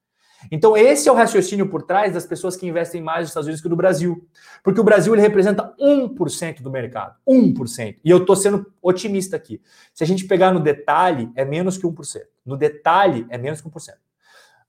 Então, 0.51 0.77
esse 0.77 1.09
é 1.09 1.13
o 1.13 1.15
raciocínio 1.15 1.69
por 1.69 1.83
trás 1.83 2.15
das 2.15 2.27
pessoas 2.27 2.57
que 2.57 2.67
investem 2.67 3.03
mais 3.03 3.21
nos 3.21 3.31
Estados 3.31 3.47
Unidos 3.47 3.63
que 3.63 3.69
no 3.69 3.77
Brasil. 3.77 4.27
Porque 4.63 4.81
o 4.81 4.85
Brasil 4.85 5.13
ele 5.15 5.23
representa 5.23 5.75
1% 5.81 6.63
do 6.63 6.71
mercado. 6.71 7.17
1%. 7.29 7.97
E 8.05 8.11
eu 8.11 8.19
estou 8.19 8.37
sendo 8.37 8.73
otimista 8.83 9.37
aqui. 9.37 9.61
Se 9.93 10.05
a 10.05 10.07
gente 10.07 10.27
pegar 10.27 10.53
no 10.53 10.61
detalhe, 10.61 11.31
é 11.35 11.45
menos 11.45 11.77
que 11.77 11.87
1%. 11.87 12.23
No 12.45 12.57
detalhe, 12.57 13.27
é 13.31 13.39
menos 13.39 13.61
que 13.61 13.69
1%. 13.69 13.93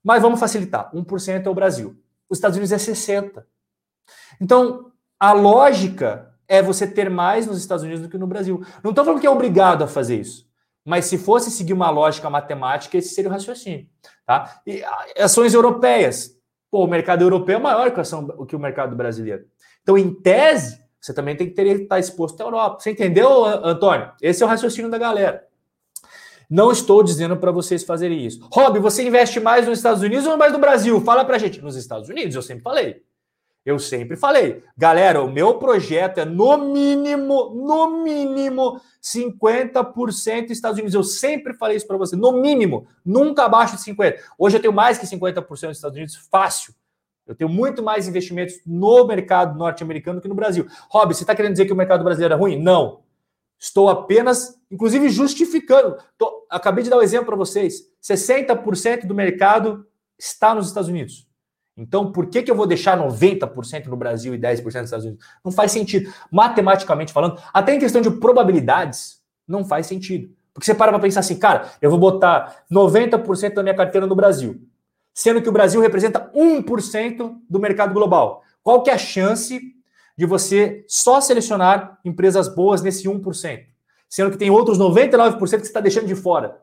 Mas 0.02 0.22
vamos 0.22 0.40
facilitar. 0.40 0.90
1% 0.94 1.46
é 1.46 1.50
o 1.50 1.54
Brasil. 1.54 1.96
Os 2.28 2.38
Estados 2.38 2.56
Unidos 2.56 2.72
é 2.72 2.76
60%. 2.76 3.42
Então, 4.40 4.92
a 5.18 5.32
lógica 5.32 6.34
é 6.48 6.62
você 6.62 6.86
ter 6.86 7.10
mais 7.10 7.46
nos 7.46 7.58
Estados 7.58 7.84
Unidos 7.84 8.02
do 8.02 8.08
que 8.08 8.18
no 8.18 8.26
Brasil. 8.26 8.64
Não 8.82 8.90
estou 8.90 9.04
falando 9.04 9.20
que 9.20 9.26
é 9.26 9.30
obrigado 9.30 9.82
a 9.82 9.88
fazer 9.88 10.20
isso. 10.20 10.45
Mas 10.86 11.06
se 11.06 11.18
fosse 11.18 11.50
seguir 11.50 11.72
uma 11.72 11.90
lógica 11.90 12.30
matemática, 12.30 12.96
esse 12.96 13.12
seria 13.12 13.28
o 13.28 13.32
raciocínio. 13.32 13.88
Tá? 14.24 14.60
E 14.64 14.84
ações 15.18 15.52
europeias. 15.52 16.38
Pô, 16.70 16.84
o 16.84 16.86
mercado 16.86 17.22
europeu 17.22 17.56
é 17.56 17.60
maior 17.60 17.90
que, 17.90 17.98
ação, 17.98 18.28
que 18.46 18.54
o 18.54 18.58
mercado 18.58 18.94
brasileiro. 18.94 19.44
Então, 19.82 19.98
em 19.98 20.14
tese, 20.14 20.80
você 21.00 21.12
também 21.12 21.36
tem 21.36 21.48
que 21.48 21.54
ter, 21.54 21.66
estar 21.66 21.98
exposto 21.98 22.40
à 22.40 22.44
Europa. 22.44 22.78
Você 22.80 22.92
entendeu, 22.92 23.44
Antônio? 23.44 24.12
Esse 24.22 24.44
é 24.44 24.46
o 24.46 24.48
raciocínio 24.48 24.88
da 24.88 24.96
galera. 24.96 25.44
Não 26.48 26.70
estou 26.70 27.02
dizendo 27.02 27.36
para 27.36 27.50
vocês 27.50 27.82
fazerem 27.82 28.24
isso. 28.24 28.48
Rob, 28.52 28.78
você 28.78 29.04
investe 29.04 29.40
mais 29.40 29.66
nos 29.66 29.78
Estados 29.78 30.02
Unidos 30.02 30.24
ou 30.24 30.36
mais 30.36 30.52
no 30.52 30.60
Brasil? 30.60 31.00
Fala 31.00 31.24
para 31.24 31.38
gente. 31.38 31.60
Nos 31.60 31.74
Estados 31.74 32.08
Unidos, 32.08 32.36
eu 32.36 32.42
sempre 32.42 32.62
falei. 32.62 33.02
Eu 33.66 33.80
sempre 33.80 34.16
falei, 34.16 34.62
galera, 34.78 35.20
o 35.20 35.28
meu 35.28 35.58
projeto 35.58 36.18
é 36.18 36.24
no 36.24 36.56
mínimo, 36.56 37.50
no 37.50 38.00
mínimo 38.04 38.80
50% 39.02 40.50
Estados 40.50 40.78
Unidos. 40.78 40.94
Eu 40.94 41.02
sempre 41.02 41.52
falei 41.52 41.76
isso 41.76 41.86
para 41.86 41.96
você, 41.96 42.14
no 42.14 42.30
mínimo, 42.30 42.86
nunca 43.04 43.44
abaixo 43.44 43.74
de 43.74 43.82
50. 43.82 44.22
Hoje 44.38 44.56
eu 44.56 44.62
tenho 44.62 44.72
mais 44.72 44.98
que 44.98 45.04
50% 45.04 45.48
dos 45.48 45.60
Estados 45.78 45.96
Unidos 45.96 46.14
fácil. 46.30 46.72
Eu 47.26 47.34
tenho 47.34 47.50
muito 47.50 47.82
mais 47.82 48.06
investimentos 48.06 48.54
no 48.64 49.04
mercado 49.04 49.58
norte-americano 49.58 50.20
que 50.20 50.28
no 50.28 50.34
Brasil. 50.36 50.68
Rob, 50.88 51.12
você 51.12 51.24
está 51.24 51.34
querendo 51.34 51.52
dizer 51.52 51.66
que 51.66 51.72
o 51.72 51.76
mercado 51.76 52.04
brasileiro 52.04 52.34
é 52.34 52.36
ruim? 52.36 52.62
Não. 52.62 53.00
Estou 53.58 53.88
apenas, 53.88 54.56
inclusive, 54.70 55.08
justificando. 55.08 55.96
Tô, 56.16 56.46
acabei 56.48 56.84
de 56.84 56.90
dar 56.90 56.98
o 56.98 57.00
um 57.00 57.02
exemplo 57.02 57.26
para 57.26 57.36
vocês. 57.36 57.90
60% 58.00 59.06
do 59.06 59.14
mercado 59.14 59.84
está 60.16 60.54
nos 60.54 60.68
Estados 60.68 60.88
Unidos. 60.88 61.25
Então, 61.76 62.10
por 62.10 62.26
que, 62.26 62.42
que 62.42 62.50
eu 62.50 62.54
vou 62.54 62.66
deixar 62.66 62.98
90% 62.98 63.86
no 63.86 63.96
Brasil 63.96 64.34
e 64.34 64.38
10% 64.38 64.64
nos 64.64 64.74
Estados 64.74 65.04
Unidos? 65.04 65.26
Não 65.44 65.52
faz 65.52 65.72
sentido. 65.72 66.10
Matematicamente 66.32 67.12
falando, 67.12 67.38
até 67.52 67.74
em 67.74 67.78
questão 67.78 68.00
de 68.00 68.10
probabilidades, 68.10 69.20
não 69.46 69.64
faz 69.64 69.86
sentido. 69.86 70.34
Porque 70.54 70.64
você 70.64 70.74
para 70.74 70.90
para 70.90 71.02
pensar 71.02 71.20
assim, 71.20 71.38
cara, 71.38 71.70
eu 71.82 71.90
vou 71.90 71.98
botar 71.98 72.64
90% 72.72 73.52
da 73.52 73.62
minha 73.62 73.74
carteira 73.74 74.06
no 74.06 74.16
Brasil, 74.16 74.58
sendo 75.12 75.42
que 75.42 75.48
o 75.50 75.52
Brasil 75.52 75.80
representa 75.82 76.32
1% 76.34 77.36
do 77.48 77.60
mercado 77.60 77.92
global. 77.92 78.42
Qual 78.62 78.82
que 78.82 78.88
é 78.88 78.94
a 78.94 78.98
chance 78.98 79.60
de 80.16 80.24
você 80.24 80.82
só 80.88 81.20
selecionar 81.20 81.98
empresas 82.02 82.48
boas 82.48 82.80
nesse 82.80 83.06
1%? 83.06 83.66
Sendo 84.08 84.30
que 84.30 84.38
tem 84.38 84.48
outros 84.48 84.78
99% 84.78 85.38
que 85.38 85.46
você 85.46 85.56
está 85.56 85.80
deixando 85.80 86.06
de 86.06 86.14
fora. 86.14 86.62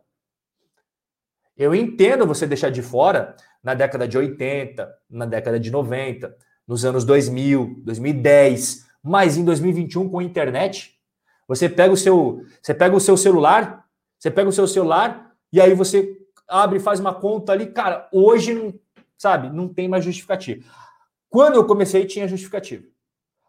Eu 1.55 1.75
entendo 1.75 2.25
você 2.25 2.47
deixar 2.47 2.71
de 2.71 2.81
fora 2.81 3.35
na 3.63 3.73
década 3.73 4.07
de 4.07 4.17
80, 4.17 4.93
na 5.09 5.25
década 5.25 5.59
de 5.59 5.71
90, 5.71 6.35
nos 6.67 6.83
anos 6.83 7.05
2000, 7.05 7.81
2010, 7.83 8.85
mas 9.01 9.37
em 9.37 9.45
2021 9.45 10.09
com 10.09 10.19
a 10.19 10.23
internet, 10.23 10.99
você 11.47 11.69
pega 11.69 11.93
o 11.93 11.97
seu, 11.97 12.45
você 12.61 12.73
pega 12.73 12.95
o 12.95 12.99
seu 12.99 13.15
celular, 13.15 13.85
você 14.19 14.29
pega 14.29 14.49
o 14.49 14.53
seu 14.53 14.67
celular 14.67 15.33
e 15.51 15.61
aí 15.61 15.73
você 15.73 16.17
abre 16.47 16.77
e 16.77 16.81
faz 16.81 16.99
uma 16.99 17.13
conta 17.13 17.53
ali, 17.53 17.67
cara, 17.67 18.07
hoje 18.11 18.53
não, 18.53 18.73
sabe, 19.17 19.49
não 19.49 19.67
tem 19.67 19.87
mais 19.87 20.03
justificativa. 20.03 20.63
Quando 21.29 21.55
eu 21.55 21.65
comecei 21.65 22.05
tinha 22.05 22.27
justificativa. 22.27 22.83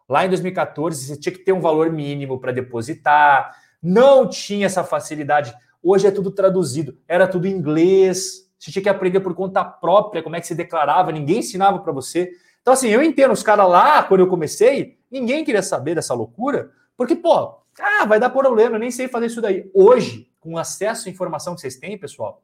Lá 0.07 0.25
em 0.25 0.29
2014 0.29 1.05
você 1.05 1.17
tinha 1.17 1.33
que 1.33 1.43
ter 1.43 1.51
um 1.51 1.59
valor 1.59 1.91
mínimo 1.91 2.39
para 2.39 2.51
depositar, 2.51 3.55
não 3.81 4.27
tinha 4.27 4.65
essa 4.65 4.83
facilidade. 4.83 5.53
Hoje 5.81 6.07
é 6.07 6.11
tudo 6.11 6.31
traduzido, 6.31 6.97
era 7.07 7.27
tudo 7.27 7.47
em 7.47 7.51
inglês, 7.51 8.44
você 8.57 8.71
tinha 8.71 8.83
que 8.83 8.89
aprender 8.89 9.19
por 9.19 9.33
conta 9.33 9.63
própria 9.63 10.23
como 10.23 10.35
é 10.35 10.41
que 10.41 10.47
se 10.47 10.55
declarava, 10.55 11.11
ninguém 11.11 11.39
ensinava 11.39 11.79
para 11.79 11.91
você. 11.91 12.31
Então, 12.61 12.73
assim, 12.73 12.87
eu 12.89 13.03
entendo 13.03 13.31
os 13.31 13.43
caras 13.43 13.69
lá, 13.69 14.03
quando 14.03 14.21
eu 14.21 14.27
comecei, 14.27 14.97
ninguém 15.11 15.43
queria 15.43 15.61
saber 15.61 15.95
dessa 15.95 16.13
loucura, 16.13 16.71
porque, 16.97 17.15
pô, 17.15 17.59
ah, 17.79 18.05
vai 18.07 18.19
dar 18.19 18.29
problema, 18.29 18.75
eu 18.75 18.79
nem 18.79 18.91
sei 18.91 19.07
fazer 19.07 19.27
isso 19.27 19.41
daí. 19.41 19.69
Hoje, 19.73 20.31
com 20.39 20.57
acesso 20.57 21.07
à 21.07 21.11
informação 21.11 21.55
que 21.55 21.61
vocês 21.61 21.75
têm, 21.75 21.97
pessoal, 21.97 22.41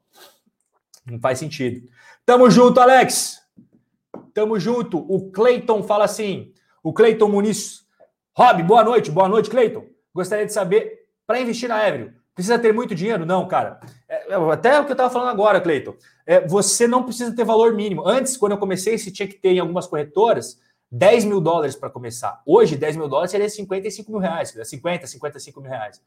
não 1.06 1.18
faz 1.18 1.38
sentido. 1.38 1.88
Tamo 2.24 2.50
junto, 2.50 2.80
Alex. 2.80 3.40
Tamo 4.32 4.58
junto. 4.58 4.98
O 4.98 5.30
Cleiton 5.30 5.82
fala 5.82 6.04
assim: 6.04 6.52
o 6.82 6.92
Cleiton 6.92 7.28
Muniz. 7.28 7.82
Rob, 8.34 8.62
boa 8.62 8.82
noite, 8.82 9.10
boa 9.10 9.28
noite, 9.28 9.50
Cleiton. 9.50 9.86
Gostaria 10.14 10.46
de 10.46 10.52
saber, 10.52 11.06
para 11.26 11.40
investir 11.40 11.68
na 11.68 11.82
Évrio, 11.82 12.14
precisa 12.42 12.58
ter 12.58 12.72
muito 12.72 12.94
dinheiro? 12.94 13.24
Não, 13.24 13.46
cara. 13.46 13.80
É, 14.08 14.34
até 14.52 14.78
o 14.80 14.84
que 14.84 14.90
eu 14.90 14.94
estava 14.94 15.10
falando 15.10 15.30
agora, 15.30 15.60
Cleiton 15.60 15.94
é, 16.26 16.46
você 16.46 16.86
não 16.86 17.02
precisa 17.02 17.34
ter 17.34 17.44
valor 17.44 17.74
mínimo. 17.74 18.06
Antes, 18.06 18.36
quando 18.36 18.52
eu 18.52 18.58
comecei, 18.58 18.96
você 18.96 19.10
tinha 19.10 19.28
que 19.28 19.34
ter 19.34 19.50
em 19.50 19.58
algumas 19.58 19.86
corretoras 19.86 20.60
10 20.90 21.24
mil 21.24 21.40
dólares 21.40 21.74
para 21.74 21.90
começar. 21.90 22.42
Hoje, 22.46 22.76
10 22.76 22.96
mil 22.96 23.08
dólares 23.08 23.30
seria 23.30 23.48
55 23.48 24.10
mil 24.10 24.20
reais, 24.20 24.54
50, 24.62 25.06
55 25.06 25.60
mil 25.60 25.70
reais. 25.70 26.00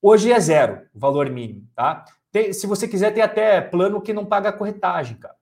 Hoje 0.00 0.32
é 0.32 0.40
zero 0.40 0.82
o 0.94 0.98
valor 0.98 1.30
mínimo, 1.30 1.66
tá? 1.74 2.04
Tem, 2.30 2.52
se 2.52 2.66
você 2.66 2.88
quiser, 2.88 3.12
tem 3.12 3.22
até 3.22 3.60
plano 3.60 4.00
que 4.00 4.12
não 4.12 4.24
paga 4.24 4.52
corretagem, 4.52 5.16
cara. 5.16 5.36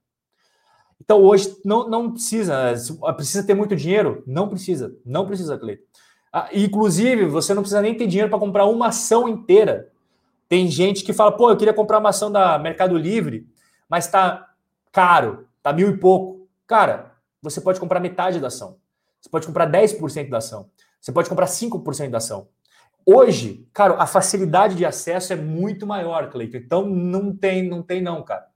Então, 1.00 1.22
hoje 1.22 1.56
não, 1.64 1.88
não 1.88 2.12
precisa. 2.12 2.74
Precisa 3.16 3.42
ter 3.42 3.54
muito 3.54 3.74
dinheiro? 3.74 4.22
Não 4.26 4.48
precisa. 4.48 4.94
Não 5.04 5.26
precisa, 5.26 5.58
Cleiton. 5.58 5.82
Ah, 6.32 6.48
inclusive, 6.52 7.26
você 7.26 7.54
não 7.54 7.62
precisa 7.62 7.80
nem 7.80 7.96
ter 7.96 8.06
dinheiro 8.06 8.28
para 8.28 8.38
comprar 8.38 8.66
uma 8.66 8.88
ação 8.88 9.28
inteira. 9.28 9.90
Tem 10.50 10.68
gente 10.68 11.02
que 11.02 11.14
fala, 11.14 11.32
pô, 11.32 11.50
eu 11.50 11.56
queria 11.56 11.72
comprar 11.72 11.98
uma 11.98 12.10
ação 12.10 12.30
da 12.30 12.58
Mercado 12.58 12.98
Livre 12.98 13.48
mas 13.90 14.06
está 14.06 14.54
caro, 14.92 15.48
está 15.58 15.72
mil 15.72 15.90
e 15.90 15.98
pouco. 15.98 16.48
Cara, 16.64 17.16
você 17.42 17.60
pode 17.60 17.80
comprar 17.80 17.98
metade 17.98 18.38
da 18.38 18.46
ação. 18.46 18.78
Você 19.20 19.28
pode 19.28 19.48
comprar 19.48 19.68
10% 19.68 20.30
da 20.30 20.38
ação. 20.38 20.70
Você 21.00 21.10
pode 21.10 21.28
comprar 21.28 21.46
5% 21.46 22.10
da 22.10 22.18
ação. 22.18 22.48
Hoje, 23.04 23.66
cara, 23.72 23.94
a 23.94 24.06
facilidade 24.06 24.76
de 24.76 24.86
acesso 24.86 25.32
é 25.32 25.36
muito 25.36 25.88
maior, 25.88 26.30
Cleiton. 26.30 26.58
Então 26.58 26.86
não 26.86 27.34
tem, 27.34 27.68
não 27.68 27.82
tem 27.82 28.00
não, 28.00 28.22
cara. 28.22 28.46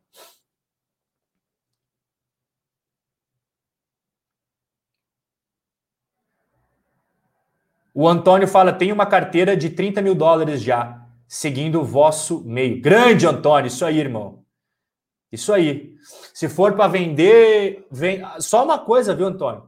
O 7.92 8.08
Antônio 8.08 8.46
fala: 8.46 8.72
tem 8.72 8.92
uma 8.92 9.06
carteira 9.06 9.56
de 9.56 9.70
30 9.70 10.00
mil 10.00 10.14
dólares 10.14 10.62
já, 10.62 11.03
seguindo 11.34 11.80
o 11.80 11.84
vosso 11.84 12.44
meio. 12.44 12.80
Grande, 12.80 13.26
Antônio, 13.26 13.66
isso 13.66 13.84
aí, 13.84 13.98
irmão. 13.98 14.44
Isso 15.32 15.52
aí. 15.52 15.96
Se 16.32 16.48
for 16.48 16.74
para 16.74 16.86
vender, 16.86 17.84
vem. 17.90 18.22
Só 18.38 18.64
uma 18.64 18.78
coisa, 18.78 19.16
viu, 19.16 19.26
Antônio? 19.26 19.64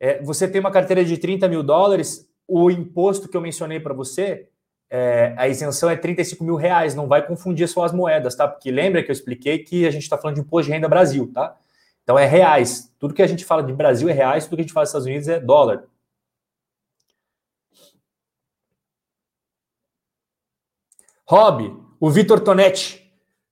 É, 0.00 0.20
você 0.20 0.48
tem 0.48 0.60
uma 0.60 0.72
carteira 0.72 1.04
de 1.04 1.16
30 1.16 1.46
mil 1.46 1.62
dólares, 1.62 2.28
o 2.46 2.72
imposto 2.72 3.28
que 3.28 3.36
eu 3.36 3.40
mencionei 3.40 3.78
para 3.78 3.94
você, 3.94 4.48
é, 4.90 5.32
a 5.36 5.46
isenção 5.46 5.88
é 5.88 5.94
35 5.94 6.42
mil 6.42 6.56
reais. 6.56 6.96
Não 6.96 7.06
vai 7.06 7.24
confundir 7.24 7.68
só 7.68 7.84
as 7.84 7.92
moedas, 7.92 8.34
tá? 8.34 8.48
Porque 8.48 8.72
lembra 8.72 9.00
que 9.00 9.10
eu 9.10 9.14
expliquei 9.14 9.60
que 9.60 9.86
a 9.86 9.92
gente 9.92 10.02
está 10.02 10.18
falando 10.18 10.34
de 10.34 10.40
imposto 10.40 10.66
de 10.66 10.74
renda 10.74 10.88
Brasil, 10.88 11.30
tá? 11.32 11.56
Então 12.02 12.18
é 12.18 12.26
reais. 12.26 12.92
Tudo 12.98 13.14
que 13.14 13.22
a 13.22 13.28
gente 13.28 13.44
fala 13.44 13.62
de 13.62 13.72
Brasil 13.72 14.08
é 14.08 14.12
reais, 14.12 14.46
tudo 14.46 14.56
que 14.56 14.62
a 14.62 14.64
gente 14.64 14.72
fala 14.72 14.82
dos 14.82 14.90
Estados 14.90 15.06
Unidos 15.06 15.28
é 15.28 15.38
dólar. 15.38 15.84
Rob, 21.28 21.76
o 21.98 22.10
Vitor 22.10 22.40
Tonetti. 22.40 23.02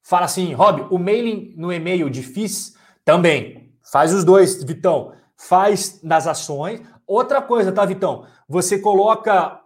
Fala 0.03 0.27
assim, 0.27 0.53
Rob, 0.53 0.87
o 0.91 0.99
mailing 0.99 1.55
no 1.57 1.73
e-mail 1.73 2.09
de 2.09 2.23
FIS 2.23 2.75
também. 3.05 3.75
Faz 3.91 4.15
os 4.15 4.23
dois, 4.25 4.63
Vitão. 4.63 5.13
Faz 5.37 6.01
nas 6.03 6.27
ações. 6.27 6.81
Outra 7.07 7.43
coisa, 7.43 7.73
tá, 7.73 7.85
Vitão? 7.85 8.27
Você 8.49 8.79
coloca 8.79 9.61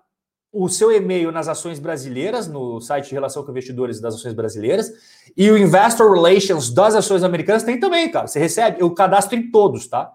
o 0.50 0.68
seu 0.68 0.90
e-mail 0.90 1.30
nas 1.30 1.48
ações 1.48 1.78
brasileiras, 1.78 2.48
no 2.48 2.80
site 2.80 3.08
de 3.08 3.14
relação 3.14 3.44
com 3.44 3.50
investidores 3.50 4.00
das 4.00 4.14
ações 4.14 4.32
brasileiras, 4.32 4.90
e 5.36 5.50
o 5.50 5.58
Investor 5.58 6.10
Relations 6.10 6.70
das 6.70 6.94
ações 6.94 7.22
americanas 7.22 7.62
tem 7.62 7.78
também, 7.78 8.10
cara. 8.10 8.26
Você 8.26 8.38
recebe, 8.38 8.80
eu 8.80 8.90
cadastro 8.94 9.36
em 9.36 9.50
todos, 9.50 9.86
tá? 9.86 10.12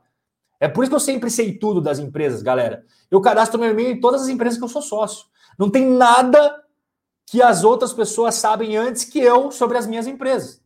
É 0.60 0.68
por 0.68 0.84
isso 0.84 0.90
que 0.90 0.96
eu 0.96 1.00
sempre 1.00 1.30
sei 1.30 1.54
tudo 1.58 1.80
das 1.80 2.00
empresas, 2.00 2.42
galera. 2.42 2.84
Eu 3.12 3.22
cadastro 3.22 3.60
meu 3.60 3.70
e-mail 3.70 3.92
em 3.92 4.00
todas 4.00 4.24
as 4.24 4.30
empresas 4.30 4.58
que 4.58 4.64
eu 4.64 4.70
sou 4.70 4.82
sócio. 4.82 5.26
Não 5.60 5.70
tem 5.70 5.86
nada 5.86 6.63
que 7.26 7.42
as 7.42 7.64
outras 7.64 7.94
pessoas 7.94 8.36
sabem 8.36 8.78
antes 8.78 9.04
que 9.04 9.20
eu 9.20 9.52
sobre 9.52 9.78
as 9.78 9.88
minhas 9.88 10.08
empresas. 10.08 10.62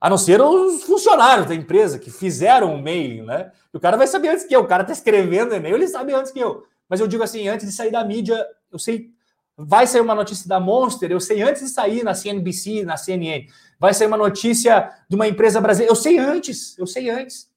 A 0.00 0.10
não 0.10 0.18
ser 0.18 0.40
os 0.40 0.82
funcionários 0.82 1.46
da 1.46 1.54
empresa 1.54 1.98
que 1.98 2.10
fizeram 2.10 2.74
o 2.74 2.82
mailing, 2.82 3.22
né? 3.22 3.52
o 3.72 3.78
cara 3.78 3.96
vai 3.96 4.06
saber 4.06 4.28
antes 4.28 4.44
que 4.44 4.54
eu. 4.54 4.60
O 4.60 4.66
cara 4.66 4.82
está 4.82 4.92
escrevendo 4.92 5.54
e-mail, 5.54 5.76
ele 5.76 5.86
sabe 5.86 6.12
antes 6.12 6.32
que 6.32 6.40
eu. 6.40 6.66
Mas 6.88 7.00
eu 7.00 7.06
digo 7.06 7.22
assim, 7.22 7.46
antes 7.48 7.66
de 7.66 7.72
sair 7.72 7.92
da 7.92 8.04
mídia, 8.04 8.44
eu 8.70 8.78
sei 8.78 9.12
vai 9.56 9.86
sair 9.86 10.00
uma 10.00 10.14
notícia 10.14 10.48
da 10.48 10.58
Monster, 10.58 11.10
eu 11.10 11.20
sei 11.20 11.42
antes 11.42 11.62
de 11.62 11.68
sair 11.68 12.02
na 12.02 12.14
CNBC, 12.14 12.84
na 12.84 12.96
CNN. 12.96 13.46
Vai 13.78 13.94
sair 13.94 14.06
uma 14.06 14.16
notícia 14.16 14.90
de 15.08 15.14
uma 15.14 15.28
empresa 15.28 15.60
brasileira, 15.60 15.92
eu 15.92 15.96
sei 15.96 16.18
antes, 16.18 16.76
eu 16.78 16.86
sei 16.86 17.10
antes. 17.10 17.50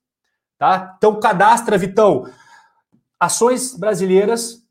Tá? 0.58 0.96
Então 0.98 1.20
cadastra, 1.20 1.78
Vitão, 1.78 2.30
ações 3.20 3.76
brasileiras, 3.76 4.64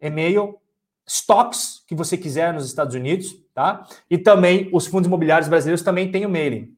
e-mail, 0.00 0.58
stocks 1.06 1.82
que 1.86 1.94
você 1.94 2.16
quiser 2.16 2.52
nos 2.52 2.66
Estados 2.66 2.94
Unidos, 2.94 3.34
tá? 3.54 3.86
E 4.10 4.16
também 4.16 4.68
os 4.72 4.86
fundos 4.86 5.06
imobiliários 5.06 5.48
brasileiros 5.48 5.82
também 5.82 6.10
têm 6.10 6.26
o 6.26 6.30
mailing. 6.30 6.74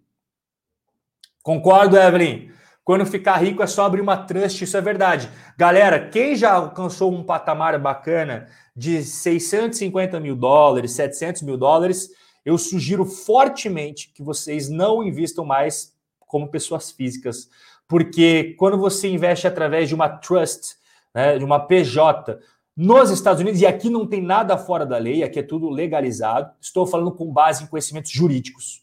Concordo, 1.43 1.97
Evelyn? 1.97 2.51
Quando 2.85 3.07
ficar 3.07 3.37
rico 3.37 3.63
é 3.63 3.67
só 3.67 3.87
abrir 3.87 4.03
uma 4.03 4.17
trust, 4.17 4.63
isso 4.63 4.77
é 4.77 4.81
verdade. 4.81 5.31
Galera, 5.57 6.09
quem 6.09 6.37
já 6.37 6.53
alcançou 6.53 7.11
um 7.13 7.23
patamar 7.23 7.79
bacana 7.79 8.47
de 8.77 9.03
650 9.03 10.21
mil 10.21 10.37
dólares, 10.37 10.93
700 10.93 11.43
mil 11.43 11.57
dólares, 11.57 12.11
eu 12.45 12.59
sugiro 12.59 13.07
fortemente 13.07 14.13
que 14.15 14.23
vocês 14.23 14.69
não 14.69 15.03
investam 15.03 15.45
mais 15.47 15.95
como 16.27 16.49
pessoas 16.49 16.91
físicas, 16.91 17.49
porque 17.89 18.55
quando 18.59 18.77
você 18.77 19.09
investe 19.09 19.47
através 19.47 19.89
de 19.89 19.95
uma 19.95 20.09
trust, 20.09 20.77
né, 21.15 21.39
de 21.39 21.45
uma 21.45 21.61
PJ, 21.61 22.39
nos 22.77 23.11
Estados 23.11 23.41
Unidos, 23.41 23.61
e 23.61 23.67
aqui 23.67 23.89
não 23.89 24.07
tem 24.07 24.23
nada 24.23 24.59
fora 24.59 24.85
da 24.85 24.99
lei, 24.99 25.23
aqui 25.23 25.39
é 25.39 25.43
tudo 25.43 25.71
legalizado, 25.71 26.53
estou 26.61 26.87
falando 26.87 27.13
com 27.13 27.33
base 27.33 27.65
em 27.65 27.67
conhecimentos 27.67 28.11
jurídicos. 28.11 28.83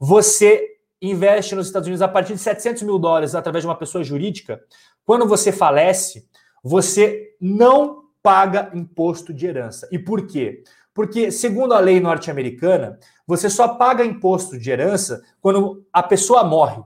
Você 0.00 0.76
investe 1.00 1.54
nos 1.54 1.66
Estados 1.66 1.86
Unidos 1.86 2.02
a 2.02 2.08
partir 2.08 2.32
de 2.32 2.40
700 2.40 2.82
mil 2.82 2.98
dólares 2.98 3.34
através 3.34 3.62
de 3.62 3.68
uma 3.68 3.76
pessoa 3.76 4.02
jurídica, 4.02 4.62
quando 5.04 5.26
você 5.26 5.52
falece, 5.52 6.28
você 6.62 7.34
não 7.40 8.04
paga 8.22 8.70
imposto 8.74 9.32
de 9.32 9.46
herança. 9.46 9.88
E 9.92 9.98
por 9.98 10.26
quê? 10.26 10.64
Porque, 10.92 11.30
segundo 11.30 11.74
a 11.74 11.78
lei 11.78 12.00
norte-americana, 12.00 12.98
você 13.26 13.50
só 13.50 13.68
paga 13.68 14.04
imposto 14.04 14.58
de 14.58 14.70
herança 14.70 15.22
quando 15.40 15.86
a 15.92 16.02
pessoa 16.02 16.42
morre. 16.42 16.82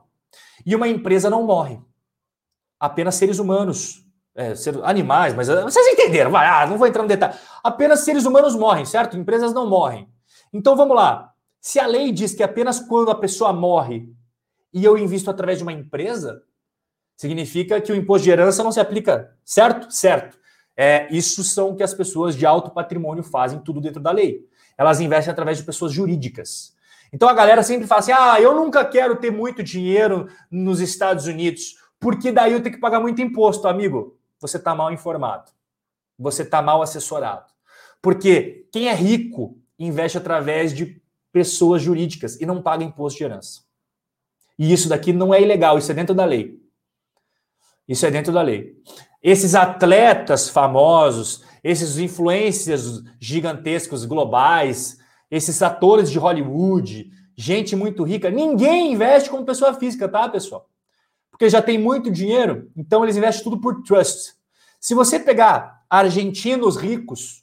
E 0.67 0.75
uma 0.75 0.89
empresa 0.89 1.31
não 1.31 1.45
morre. 1.45 1.81
Apenas 2.79 3.15
seres 3.15 3.39
humanos. 3.39 4.05
É, 4.41 4.55
ser, 4.55 4.83
animais, 4.85 5.35
mas 5.35 5.51
ah, 5.51 5.65
vocês 5.65 5.87
entenderam, 5.89 6.31
vai, 6.31 6.47
ah, 6.47 6.67
não 6.67 6.79
vou 6.79 6.87
entrar 6.87 7.03
no 7.03 7.09
detalhe. 7.09 7.35
Apenas 7.63 8.01
seres 8.01 8.25
humanos 8.25 8.55
morrem, 8.55 8.87
certo? 8.87 9.15
Empresas 9.15 9.53
não 9.53 9.69
morrem. 9.69 10.09
Então 10.51 10.75
vamos 10.75 10.97
lá. 10.97 11.35
Se 11.61 11.79
a 11.79 11.87
lei 11.87 12.11
diz 12.11 12.33
que 12.33 12.43
apenas 12.43 12.81
quando 12.81 13.11
a 13.11 13.15
pessoa 13.15 13.53
morre 13.53 14.09
e 14.73 14.83
eu 14.83 14.97
invisto 14.97 15.31
através 15.31 15.59
de 15.59 15.63
uma 15.63 15.75
empresa, 15.75 16.43
significa 17.19 17.83
que 17.83 17.93
o 17.93 17.95
imposto 17.95 18.25
de 18.25 18.31
herança 18.31 18.65
não 18.65 18.73
se 18.73 18.81
aplica, 18.81 19.37
certo? 19.45 19.91
Certo. 19.93 20.39
É, 20.75 21.07
isso 21.11 21.45
são 21.45 21.77
que 21.77 21.83
as 21.83 21.93
pessoas 21.93 22.35
de 22.35 22.47
alto 22.47 22.71
patrimônio 22.71 23.23
fazem, 23.23 23.59
tudo 23.59 23.79
dentro 23.79 24.01
da 24.01 24.11
lei. 24.11 24.47
Elas 24.79 25.03
investem 25.03 25.33
através 25.33 25.59
de 25.59 25.65
pessoas 25.65 25.93
jurídicas. 25.93 26.75
Então 27.13 27.29
a 27.29 27.35
galera 27.35 27.63
sempre 27.63 27.87
fala 27.87 27.99
assim: 27.99 28.13
ah, 28.13 28.41
eu 28.41 28.55
nunca 28.55 28.87
quero 28.87 29.17
ter 29.17 29.31
muito 29.31 29.63
dinheiro 29.63 30.29
nos 30.51 30.81
Estados 30.81 31.27
Unidos, 31.27 31.75
porque 32.01 32.33
daí 32.33 32.55
eu 32.55 32.63
tenho 32.63 32.75
que 32.75 32.81
pagar 32.81 33.01
muito 33.01 33.21
imposto, 33.21 33.69
amigo. 33.69 34.19
Você 34.41 34.57
está 34.57 34.75
mal 34.75 34.93
informado. 34.93 35.51
Você 36.19 36.43
está 36.43 36.63
mal 36.63 36.83
assessorado. 36.83 37.53
Porque 38.03 38.67
quem 38.73 38.89
é 38.89 38.95
rico 38.95 39.59
investe 39.79 40.19
através 40.19 40.75
de 40.75 41.01
pessoas 41.33 41.83
jurídicas 41.83 42.41
e 42.41 42.47
não 42.47 42.63
paga 42.63 42.85
imposto 42.85 43.19
de 43.19 43.25
herança. 43.25 43.61
E 44.59 44.73
isso 44.73 44.89
daqui 44.89 45.13
não 45.13 45.33
é 45.33 45.41
ilegal, 45.41 45.79
isso 45.79 45.91
é 45.91 45.95
dentro 45.95 46.15
da 46.15 46.25
lei. 46.25 46.61
Isso 47.89 48.07
é 48.07 48.11
dentro 48.11 48.33
da 48.33 48.43
lei. 48.43 48.77
Esses 49.23 49.55
atletas 49.55 50.49
famosos, 50.49 51.45
esses 51.63 51.99
influências 51.99 53.03
gigantescos 53.19 54.05
globais, 54.05 54.99
esses 55.31 55.61
atores 55.63 56.11
de 56.11 56.19
Hollywood, 56.19 57.11
gente 57.37 57.75
muito 57.75 58.03
rica, 58.03 58.31
ninguém 58.31 58.93
investe 58.93 59.29
como 59.29 59.45
pessoa 59.45 59.75
física, 59.75 60.09
tá, 60.09 60.29
pessoal? 60.29 60.70
Porque 61.41 61.49
já 61.49 61.63
tem 61.63 61.79
muito 61.79 62.11
dinheiro, 62.11 62.71
então 62.77 63.03
eles 63.03 63.17
investem 63.17 63.43
tudo 63.43 63.59
por 63.59 63.83
trust. 63.83 64.35
Se 64.79 64.95
você 64.95 65.19
pegar 65.19 65.83
argentinos 65.89 66.77
ricos 66.77 67.43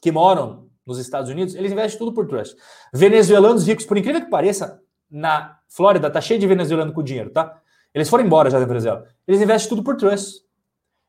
que 0.00 0.10
moram 0.10 0.70
nos 0.86 0.98
Estados 0.98 1.30
Unidos, 1.30 1.54
eles 1.54 1.70
investem 1.70 1.98
tudo 1.98 2.14
por 2.14 2.26
trust. 2.26 2.56
Venezuelanos 2.90 3.66
ricos, 3.66 3.84
por 3.84 3.98
incrível 3.98 4.22
que 4.22 4.30
pareça, 4.30 4.80
na 5.10 5.58
Flórida 5.68 6.10
tá 6.10 6.22
cheio 6.22 6.40
de 6.40 6.46
venezuelano 6.46 6.90
com 6.90 7.02
dinheiro, 7.02 7.28
tá? 7.28 7.60
Eles 7.92 8.08
foram 8.08 8.24
embora 8.24 8.48
já 8.48 8.58
da 8.58 8.64
Venezuela. 8.64 9.06
Eles 9.26 9.42
investem 9.42 9.68
tudo 9.68 9.84
por 9.84 9.98
trust. 9.98 10.42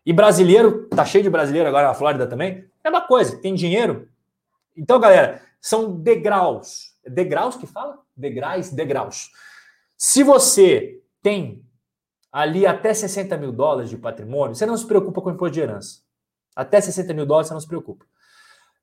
E 0.06 0.12
brasileiro, 0.12 0.90
tá 0.90 1.06
cheio 1.06 1.24
de 1.24 1.30
brasileiro 1.30 1.70
agora 1.70 1.88
na 1.88 1.94
Flórida 1.94 2.28
também. 2.28 2.66
É 2.84 2.90
uma 2.90 3.00
coisa, 3.00 3.38
tem 3.38 3.56
dinheiro. 3.56 4.10
Então, 4.76 5.00
galera, 5.00 5.42
são 5.62 5.96
degraus. 5.96 6.94
Degraus 7.08 7.56
que 7.56 7.66
fala? 7.66 7.98
Degraus, 8.14 8.72
degraus. 8.72 9.32
Se 9.98 10.22
você 10.22 11.02
tem 11.24 11.64
ali 12.32 12.66
até 12.66 12.94
60 12.94 13.36
mil 13.38 13.52
dólares 13.52 13.90
de 13.90 13.98
patrimônio, 13.98 14.56
você 14.56 14.66
não 14.66 14.78
se 14.78 14.86
preocupa 14.86 15.22
com 15.22 15.32
imposto 15.32 15.54
de 15.54 15.62
herança. 15.62 16.00
Até 16.56 16.80
60 16.82 17.14
mil 17.14 17.26
dólares 17.26 17.48
você 17.48 17.54
não 17.54 17.62
se 17.62 17.68
preocupa. 17.68 18.06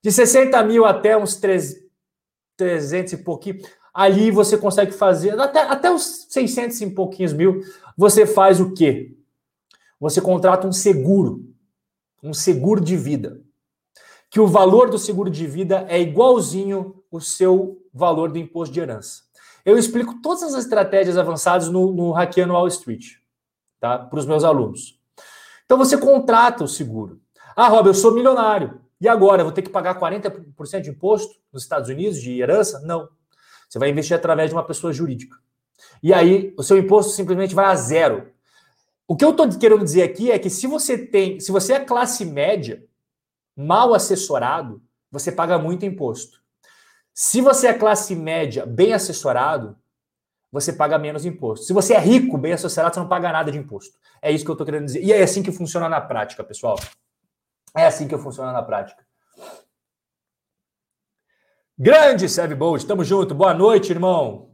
De 0.02 0.12
60 0.12 0.62
mil 0.64 0.84
até 0.84 1.16
uns 1.16 1.36
300 2.56 3.12
e 3.12 3.16
pouquinho, 3.18 3.60
ali 3.92 4.30
você 4.30 4.56
consegue 4.56 4.92
fazer, 4.92 5.38
até, 5.40 5.62
até 5.62 5.90
os 5.90 6.26
600 6.28 6.80
e 6.80 6.90
pouquinhos 6.90 7.32
mil, 7.32 7.60
você 7.96 8.26
faz 8.26 8.60
o 8.60 8.72
quê? 8.72 9.16
Você 9.98 10.20
contrata 10.20 10.66
um 10.66 10.72
seguro, 10.72 11.48
um 12.22 12.34
seguro 12.34 12.80
de 12.80 12.96
vida. 12.96 13.40
Que 14.28 14.40
o 14.40 14.46
valor 14.46 14.90
do 14.90 14.98
seguro 14.98 15.30
de 15.30 15.46
vida 15.46 15.86
é 15.88 16.00
igualzinho 16.00 17.02
o 17.10 17.20
seu 17.20 17.82
valor 17.92 18.30
do 18.30 18.38
imposto 18.38 18.74
de 18.74 18.80
herança. 18.80 19.22
Eu 19.64 19.78
explico 19.78 20.20
todas 20.20 20.42
as 20.42 20.64
estratégias 20.64 21.16
avançadas 21.16 21.68
no, 21.68 21.92
no 21.92 22.12
Hackeando 22.12 22.52
Wall 22.52 22.68
Street, 22.68 23.14
tá? 23.86 23.98
Para 23.98 24.18
os 24.18 24.26
meus 24.26 24.42
alunos. 24.42 24.98
Então 25.64 25.78
você 25.78 25.96
contrata 25.96 26.64
o 26.64 26.68
seguro. 26.68 27.20
Ah, 27.54 27.68
Rob, 27.68 27.86
eu 27.86 27.94
sou 27.94 28.12
milionário. 28.12 28.80
E 29.00 29.08
agora, 29.08 29.42
eu 29.42 29.46
vou 29.46 29.52
ter 29.52 29.62
que 29.62 29.70
pagar 29.70 29.98
40% 29.98 30.80
de 30.80 30.90
imposto 30.90 31.36
nos 31.52 31.62
Estados 31.62 31.88
Unidos 31.88 32.20
de 32.20 32.40
herança? 32.40 32.80
Não. 32.80 33.08
Você 33.68 33.78
vai 33.78 33.90
investir 33.90 34.16
através 34.16 34.50
de 34.50 34.56
uma 34.56 34.64
pessoa 34.64 34.92
jurídica. 34.92 35.36
E 36.02 36.12
aí, 36.12 36.54
o 36.56 36.62
seu 36.62 36.78
imposto 36.78 37.12
simplesmente 37.12 37.54
vai 37.54 37.66
a 37.66 37.74
zero. 37.74 38.28
O 39.06 39.14
que 39.14 39.24
eu 39.24 39.30
estou 39.30 39.48
querendo 39.58 39.84
dizer 39.84 40.02
aqui 40.02 40.30
é 40.30 40.38
que 40.38 40.50
se 40.50 40.66
você 40.66 40.96
tem, 40.98 41.38
se 41.38 41.52
você 41.52 41.74
é 41.74 41.80
classe 41.80 42.24
média, 42.24 42.84
mal 43.54 43.94
assessorado, 43.94 44.82
você 45.10 45.30
paga 45.30 45.58
muito 45.58 45.84
imposto. 45.84 46.40
Se 47.12 47.40
você 47.40 47.68
é 47.68 47.74
classe 47.74 48.14
média, 48.14 48.66
bem 48.66 48.92
assessorado, 48.92 49.76
você 50.50 50.72
paga 50.72 50.98
menos 50.98 51.24
imposto. 51.24 51.66
Se 51.66 51.72
você 51.72 51.94
é 51.94 51.98
rico, 51.98 52.38
bem 52.38 52.52
assessorado, 52.52 52.94
você 52.94 53.00
não 53.00 53.08
paga 53.08 53.32
nada 53.32 53.50
de 53.50 53.58
imposto. 53.58 53.98
É 54.22 54.30
isso 54.30 54.44
que 54.44 54.50
eu 54.50 54.54
estou 54.54 54.64
querendo 54.64 54.86
dizer. 54.86 55.02
E 55.02 55.12
é 55.12 55.22
assim 55.22 55.42
que 55.42 55.52
funciona 55.52 55.88
na 55.88 56.00
prática, 56.00 56.42
pessoal. 56.44 56.76
É 57.76 57.86
assim 57.86 58.08
que 58.08 58.16
funciona 58.16 58.52
na 58.52 58.62
prática. 58.62 59.04
Grande 61.78 62.28
Seve 62.28 62.54
Bolt, 62.54 62.84
tamo 62.84 63.04
junto. 63.04 63.34
Boa 63.34 63.52
noite, 63.52 63.90
irmão. 63.90 64.50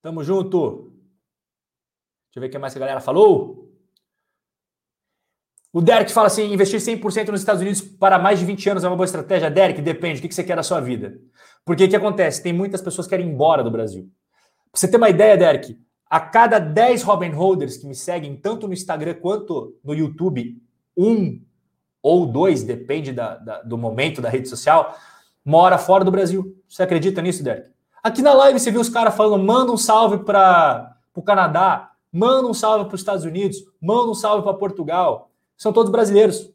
Tamo 0.00 0.24
junto. 0.24 0.94
Deixa 2.28 2.36
eu 2.36 2.40
ver 2.40 2.48
o 2.48 2.50
que 2.50 2.58
mais 2.58 2.74
a 2.74 2.78
galera 2.78 3.00
falou. 3.00 3.68
O 5.70 5.82
Derek 5.82 6.10
fala 6.10 6.28
assim: 6.28 6.50
investir 6.50 6.80
100% 6.80 7.28
nos 7.28 7.40
Estados 7.40 7.60
Unidos 7.60 7.82
para 7.82 8.18
mais 8.18 8.38
de 8.38 8.46
20 8.46 8.70
anos 8.70 8.84
é 8.84 8.88
uma 8.88 8.96
boa 8.96 9.04
estratégia. 9.04 9.50
Derek, 9.50 9.82
depende. 9.82 10.20
O 10.20 10.22
que 10.26 10.34
você 10.34 10.42
quer 10.42 10.56
da 10.56 10.62
sua 10.62 10.80
vida? 10.80 11.20
Porque 11.64 11.84
o 11.84 11.88
que 11.88 11.96
acontece? 11.96 12.42
Tem 12.42 12.52
muitas 12.52 12.80
pessoas 12.80 13.06
que 13.06 13.10
querem 13.10 13.28
ir 13.28 13.32
embora 13.32 13.62
do 13.62 13.70
Brasil. 13.70 14.10
Pra 14.70 14.80
você 14.80 14.88
ter 14.88 14.96
uma 14.96 15.10
ideia, 15.10 15.36
Derek, 15.36 15.78
a 16.08 16.20
cada 16.20 16.58
10 16.58 17.02
Robin 17.02 17.30
Holders 17.30 17.76
que 17.76 17.86
me 17.86 17.94
seguem, 17.94 18.36
tanto 18.36 18.66
no 18.66 18.72
Instagram 18.72 19.14
quanto 19.14 19.76
no 19.84 19.94
YouTube, 19.94 20.60
um 20.96 21.40
ou 22.02 22.26
dois, 22.26 22.62
depende 22.62 23.12
da, 23.12 23.36
da, 23.36 23.62
do 23.62 23.76
momento 23.76 24.22
da 24.22 24.28
rede 24.28 24.48
social, 24.48 24.96
mora 25.44 25.78
fora 25.78 26.04
do 26.04 26.10
Brasil. 26.10 26.56
Você 26.68 26.82
acredita 26.82 27.20
nisso, 27.20 27.42
Derek? 27.42 27.70
Aqui 28.02 28.22
na 28.22 28.32
live 28.32 28.58
você 28.58 28.70
viu 28.70 28.80
os 28.80 28.88
caras 28.88 29.16
falando: 29.16 29.44
manda 29.44 29.72
um 29.72 29.76
salve 29.76 30.18
para 30.24 30.96
o 31.14 31.22
Canadá, 31.22 31.92
manda 32.12 32.48
um 32.48 32.54
salve 32.54 32.86
para 32.86 32.94
os 32.94 33.00
Estados 33.00 33.24
Unidos, 33.24 33.58
manda 33.80 34.10
um 34.10 34.14
salve 34.14 34.42
para 34.42 34.54
Portugal. 34.54 35.30
São 35.56 35.72
todos 35.72 35.90
brasileiros. 35.90 36.50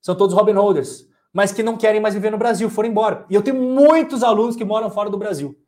São 0.00 0.14
todos 0.14 0.34
Robin 0.34 0.52
Holders, 0.52 1.06
mas 1.32 1.52
que 1.52 1.62
não 1.62 1.76
querem 1.76 2.00
mais 2.00 2.14
viver 2.14 2.30
no 2.30 2.38
Brasil, 2.38 2.70
foram 2.70 2.88
embora. 2.88 3.26
E 3.28 3.34
eu 3.34 3.42
tenho 3.42 3.60
muitos 3.60 4.22
alunos 4.22 4.56
que 4.56 4.64
moram 4.64 4.90
fora 4.90 5.10
do 5.10 5.18
Brasil. 5.18 5.58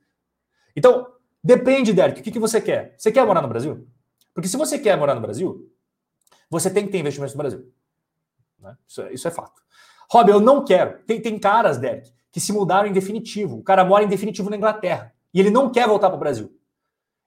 Então, 0.75 1.07
depende, 1.43 1.93
Derek, 1.93 2.21
o 2.21 2.23
que, 2.23 2.31
que 2.31 2.39
você 2.39 2.61
quer? 2.61 2.95
Você 2.97 3.11
quer 3.11 3.27
morar 3.27 3.43
no 3.43 3.49
Brasil? 3.49 3.87
Porque 4.35 4.49
se 4.49 4.57
você 4.57 4.79
quer 4.79 4.97
morar 4.97 5.15
no 5.15 5.21
Brasil, 5.21 5.71
você 6.51 6.71
tem 6.71 6.87
que 6.87 6.93
ter 6.93 6.99
investimentos 6.99 7.35
no 7.35 7.39
Brasil. 7.39 7.73
Né? 8.59 8.77
Isso, 8.87 9.03
é, 9.03 9.13
isso 9.13 9.29
é 9.29 9.31
fato. 9.31 9.61
Rob, 10.11 10.31
eu 10.31 10.41
não 10.41 10.65
quero. 10.65 10.99
Tem, 11.07 11.21
tem 11.21 11.39
caras, 11.39 11.79
Derek, 11.79 12.13
que 12.31 12.41
se 12.41 12.53
mudaram 12.53 12.89
em 12.89 12.93
definitivo. 12.93 13.57
O 13.57 13.63
cara 13.63 13.85
mora 13.85 14.05
em 14.05 14.09
definitivo 14.09 14.51
na 14.51 14.57
Inglaterra 14.57 15.13
e 15.33 15.41
ele 15.41 15.51
não 15.51 15.71
quer 15.71 15.87
voltar 15.89 16.09
para 16.09 16.17
o 16.17 16.21
Brasil. 16.21 16.55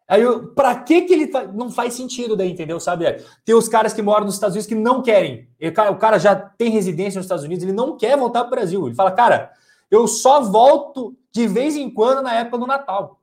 Aí, 0.07 0.21
para 0.55 0.75
que 0.83 1.01
que 1.01 1.13
ele 1.13 1.31
não 1.53 1.71
faz 1.71 1.95
sentido 1.95 2.35
daí, 2.35 2.51
entendeu? 2.51 2.79
Sabe? 2.79 3.05
Tem 3.43 3.55
os 3.55 3.67
caras 3.67 3.91
que 3.91 4.03
moram 4.03 4.25
nos 4.25 4.35
Estados 4.35 4.55
Unidos 4.55 4.67
que 4.67 4.75
não 4.75 5.01
querem. 5.01 5.49
Ele, 5.59 5.71
o 5.71 5.97
cara 5.97 6.19
já 6.19 6.35
tem 6.35 6.69
residência 6.69 7.17
nos 7.17 7.25
Estados 7.25 7.43
Unidos, 7.43 7.63
ele 7.63 7.73
não 7.73 7.97
quer 7.97 8.15
voltar 8.15 8.41
para 8.41 8.47
o 8.47 8.51
Brasil. 8.51 8.85
Ele 8.85 8.95
fala, 8.95 9.11
cara, 9.11 9.51
Eu 9.89 10.07
só 10.07 10.41
volto 10.41 11.15
de 11.31 11.47
vez 11.47 11.75
em 11.75 11.89
quando 11.89 12.21
na 12.21 12.33
época 12.33 12.57
do 12.57 12.67
Natal. 12.67 13.19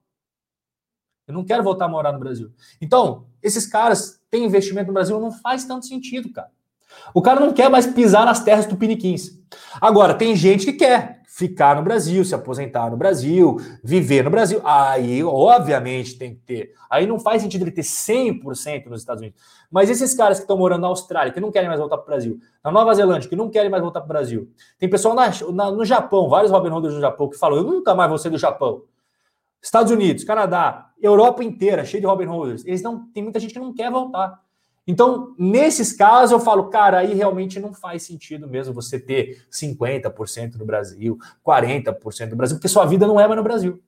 Eu 1.27 1.35
não 1.35 1.45
quero 1.45 1.63
voltar 1.63 1.87
a 1.87 1.89
morar 1.89 2.13
no 2.13 2.19
Brasil. 2.19 2.51
Então, 2.81 3.27
esses 3.43 3.67
caras 3.67 4.21
têm 4.31 4.45
investimento 4.45 4.89
no 4.89 4.95
Brasil, 4.95 5.21
não 5.21 5.31
faz 5.31 5.65
tanto 5.65 5.87
sentido, 5.87 6.33
cara. 6.33 6.51
O 7.15 7.23
cara 7.23 7.41
não 7.41 7.53
quer 7.53 7.69
mais 7.71 7.87
pisar 7.87 8.25
nas 8.25 8.41
terras 8.41 8.67
tupiniquins. 8.67 9.39
Agora, 9.81 10.15
tem 10.15 10.37
gente 10.37 10.67
que 10.67 10.73
quer 10.75 11.23
ficar 11.27 11.77
no 11.77 11.83
Brasil, 11.83 12.23
se 12.27 12.35
aposentar 12.35 12.91
no 12.91 12.97
Brasil, 12.97 13.57
viver 13.83 14.23
no 14.23 14.31
Brasil. 14.31 14.61
Aí, 14.65 15.25
obviamente, 15.25 16.19
tem 16.19 16.35
que 16.35 16.41
ter. 16.41 16.75
Aí 16.91 17.07
não 17.07 17.19
faz 17.19 17.41
sentido 17.41 17.63
ele 17.63 17.71
ter 17.71 17.83
100% 17.83 18.87
nos 18.87 19.01
Estados 19.01 19.23
Unidos. 19.23 19.41
Mas 19.71 19.89
esses 19.89 20.15
caras 20.15 20.39
que 20.39 20.45
estão 20.45 20.59
morando 20.59 20.83
na 20.83 20.89
Austrália, 20.89 21.33
que 21.33 21.41
não 21.41 21.51
querem 21.51 21.69
mais 21.69 21.81
voltar 21.81 21.97
para 21.97 22.05
o 22.05 22.07
Brasil, 22.07 22.39
na 22.63 22.71
Nova 22.71 22.95
Zelândia, 22.95 23.31
que 23.31 23.37
não 23.37 23.49
querem 23.49 23.71
mais 23.71 23.83
voltar 23.83 24.01
para 24.01 24.05
o 24.05 24.09
Brasil, 24.09 24.51
tem 24.79 24.91
pessoal 24.91 25.15
na, 25.15 25.31
na, 25.53 25.71
no 25.71 25.85
Japão, 25.87 26.29
vários 26.29 26.53
Robin 26.53 26.69
Hooders 26.69 26.95
no 26.95 27.01
Japão, 27.01 27.29
que 27.31 27.39
falam: 27.39 27.57
eu 27.59 27.65
nunca 27.65 27.95
mais 27.95 28.11
vou 28.11 28.19
ser 28.19 28.29
do 28.29 28.37
Japão. 28.37 28.83
Estados 29.63 29.93
Unidos, 29.93 30.25
Canadá, 30.25 30.91
Europa 31.01 31.45
inteira, 31.45 31.85
cheio 31.85 32.01
de 32.01 32.07
Robin 32.07 32.27
Hooders. 32.27 32.65
Eles 32.65 32.83
não, 32.83 33.07
tem 33.13 33.23
muita 33.23 33.39
gente 33.39 33.53
que 33.53 33.61
não 33.61 33.73
quer 33.73 33.91
voltar. 33.91 34.43
Então, 34.85 35.35
nesses 35.39 35.93
casos, 35.93 36.33
eu 36.33 36.41
falo, 36.41 36.69
cara, 36.69 36.99
aí 36.99 37.15
realmente 37.15 37.61
não 37.61 37.73
faz 37.73 38.03
sentido 38.03 38.49
mesmo 38.49 38.75
você 38.75 38.99
ter 38.99 39.47
50% 39.51 40.57
no 40.57 40.67
Brasil, 40.67 41.17
40% 41.47 42.31
no 42.31 42.37
Brasil, 42.37 42.57
porque 42.57 42.69
sua 42.69 42.85
vida 42.85 43.07
não 43.07 43.21
é 43.21 43.27
mais 43.29 43.37
no 43.37 43.45
Brasil. 43.45 43.81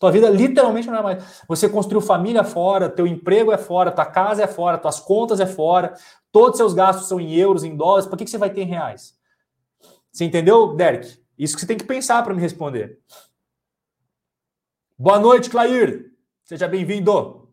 Sua 0.00 0.10
vida 0.10 0.28
literalmente 0.30 0.88
não 0.88 0.96
é 0.96 1.02
mais. 1.02 1.42
Você 1.46 1.68
construiu 1.68 2.00
família 2.00 2.42
fora, 2.42 2.88
teu 2.88 3.06
emprego 3.06 3.52
é 3.52 3.58
fora, 3.58 3.92
tua 3.92 4.06
casa 4.06 4.42
é 4.42 4.46
fora, 4.46 4.78
tuas 4.78 4.98
contas 4.98 5.38
é 5.38 5.46
fora, 5.46 5.94
todos 6.32 6.52
os 6.52 6.56
seus 6.56 6.74
gastos 6.74 7.06
são 7.06 7.20
em 7.20 7.34
euros, 7.34 7.62
em 7.62 7.76
dólares, 7.76 8.06
por 8.06 8.16
que, 8.16 8.24
que 8.24 8.30
você 8.30 8.38
vai 8.38 8.50
ter 8.50 8.62
em 8.62 8.66
reais? 8.66 9.14
Você 10.10 10.24
entendeu, 10.24 10.74
Derek? 10.74 11.18
Isso 11.38 11.54
que 11.54 11.60
você 11.60 11.66
tem 11.66 11.76
que 11.76 11.84
pensar 11.84 12.22
para 12.22 12.32
me 12.32 12.40
responder. 12.40 12.98
Boa 14.96 15.18
noite, 15.18 15.50
Clair. 15.50 16.12
Seja 16.44 16.68
bem-vindo. 16.68 17.48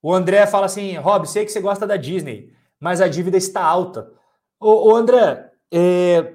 O 0.00 0.14
André 0.14 0.46
fala 0.46 0.66
assim: 0.66 0.96
Rob, 0.96 1.26
sei 1.26 1.44
que 1.44 1.50
você 1.50 1.60
gosta 1.60 1.88
da 1.88 1.96
Disney, 1.96 2.52
mas 2.78 3.00
a 3.00 3.08
dívida 3.08 3.36
está 3.36 3.64
alta. 3.64 4.12
Ô, 4.60 4.92
ô 4.92 4.94
André, 4.94 5.50
é, 5.72 6.34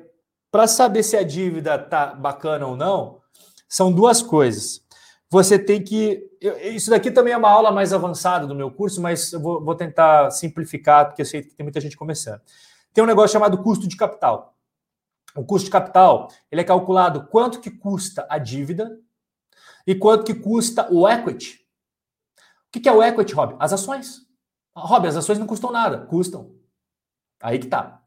para 0.51 0.67
saber 0.67 1.01
se 1.01 1.15
a 1.15 1.23
dívida 1.23 1.79
tá 1.79 2.07
bacana 2.07 2.67
ou 2.67 2.75
não, 2.75 3.21
são 3.69 3.89
duas 3.89 4.21
coisas. 4.21 4.81
Você 5.29 5.57
tem 5.57 5.81
que. 5.81 6.21
Eu, 6.41 6.57
isso 6.73 6.89
daqui 6.89 7.09
também 7.09 7.31
é 7.31 7.37
uma 7.37 7.49
aula 7.49 7.71
mais 7.71 7.93
avançada 7.93 8.45
do 8.45 8.53
meu 8.53 8.69
curso, 8.69 9.01
mas 9.01 9.31
eu 9.31 9.39
vou, 9.39 9.63
vou 9.63 9.75
tentar 9.75 10.29
simplificar, 10.29 11.05
porque 11.05 11.21
eu 11.21 11.25
sei 11.25 11.41
que 11.41 11.55
tem 11.55 11.63
muita 11.63 11.79
gente 11.79 11.95
começando. 11.95 12.41
Tem 12.93 13.01
um 13.01 13.07
negócio 13.07 13.31
chamado 13.31 13.63
custo 13.63 13.87
de 13.87 13.95
capital. 13.95 14.50
O 15.35 15.43
custo 15.45 15.65
de 15.65 15.71
capital 15.71 16.29
ele 16.51 16.61
é 16.61 16.63
calculado 16.63 17.27
quanto 17.27 17.59
que 17.59 17.71
custa 17.71 18.25
a 18.29 18.37
dívida 18.37 18.99
e 19.85 19.95
quanto 19.95 20.25
que 20.25 20.33
custa 20.33 20.91
o 20.91 21.07
equity. 21.07 21.59
O 22.67 22.79
que 22.79 22.87
é 22.87 22.91
o 22.91 23.03
equity, 23.03 23.33
Rob? 23.33 23.55
As 23.59 23.73
ações. 23.73 24.21
Rob, 24.75 25.07
as 25.07 25.15
ações 25.15 25.37
não 25.37 25.47
custam 25.47 25.71
nada. 25.71 26.05
Custam. 26.05 26.55
Aí 27.41 27.59
que 27.59 27.67
tá. 27.67 28.01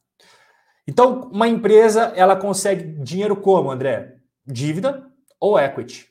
Então, 0.87 1.31
uma 1.33 1.49
empresa, 1.49 2.13
ela 2.15 2.37
consegue 2.37 2.99
dinheiro 3.03 3.37
como, 3.37 3.71
André? 3.71 4.19
Dívida 4.47 5.11
ou 5.41 5.59
equity. 5.59 6.09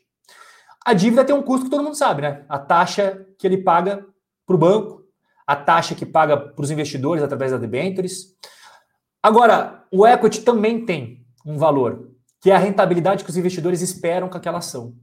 A 0.86 0.94
dívida 0.94 1.24
tem 1.24 1.36
um 1.36 1.42
custo 1.42 1.66
que 1.66 1.72
todo 1.72 1.84
mundo 1.84 1.96
sabe, 1.96 2.24
né? 2.24 2.46
A 2.50 2.60
taxa 2.60 3.26
que 3.38 3.48
ele 3.48 3.58
paga 3.58 4.06
para 4.46 4.56
o 4.56 4.60
banco, 4.60 5.04
a 5.48 5.56
taxa 5.56 5.96
que 5.96 6.06
paga 6.06 6.38
para 6.38 6.62
os 6.62 6.72
investidores 6.72 7.24
através 7.24 7.52
da 7.52 7.58
debentures. 7.58 8.36
Agora, 9.24 9.86
o 9.90 10.06
equity 10.06 10.42
também 10.42 10.86
tem 10.86 11.26
um 11.46 11.58
valor, 11.58 12.12
que 12.42 12.52
é 12.52 12.56
a 12.56 12.58
rentabilidade 12.58 13.24
que 13.24 13.30
os 13.30 13.38
investidores 13.38 13.80
esperam 13.82 14.28
com 14.28 14.36
aquela 14.36 14.58
ação. 14.58 14.94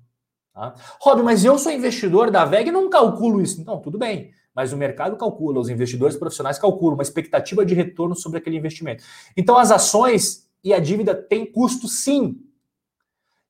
Tá? 0.52 0.74
Rob, 1.00 1.22
mas 1.22 1.42
eu 1.42 1.58
sou 1.58 1.72
investidor 1.72 2.30
da 2.30 2.44
VEG 2.44 2.68
e 2.68 2.72
não 2.72 2.90
calculo 2.90 3.40
isso. 3.40 3.64
Não, 3.64 3.80
tudo 3.80 3.96
bem. 3.96 4.30
Mas 4.54 4.74
o 4.74 4.76
mercado 4.76 5.16
calcula, 5.16 5.58
os 5.58 5.70
investidores 5.70 6.16
profissionais 6.16 6.58
calculam 6.58 6.94
uma 6.94 7.02
expectativa 7.02 7.64
de 7.64 7.72
retorno 7.72 8.14
sobre 8.14 8.38
aquele 8.38 8.58
investimento. 8.58 9.02
Então, 9.34 9.56
as 9.56 9.70
ações 9.70 10.46
e 10.62 10.74
a 10.74 10.78
dívida 10.78 11.14
têm 11.14 11.50
custo 11.50 11.88
sim. 11.88 12.38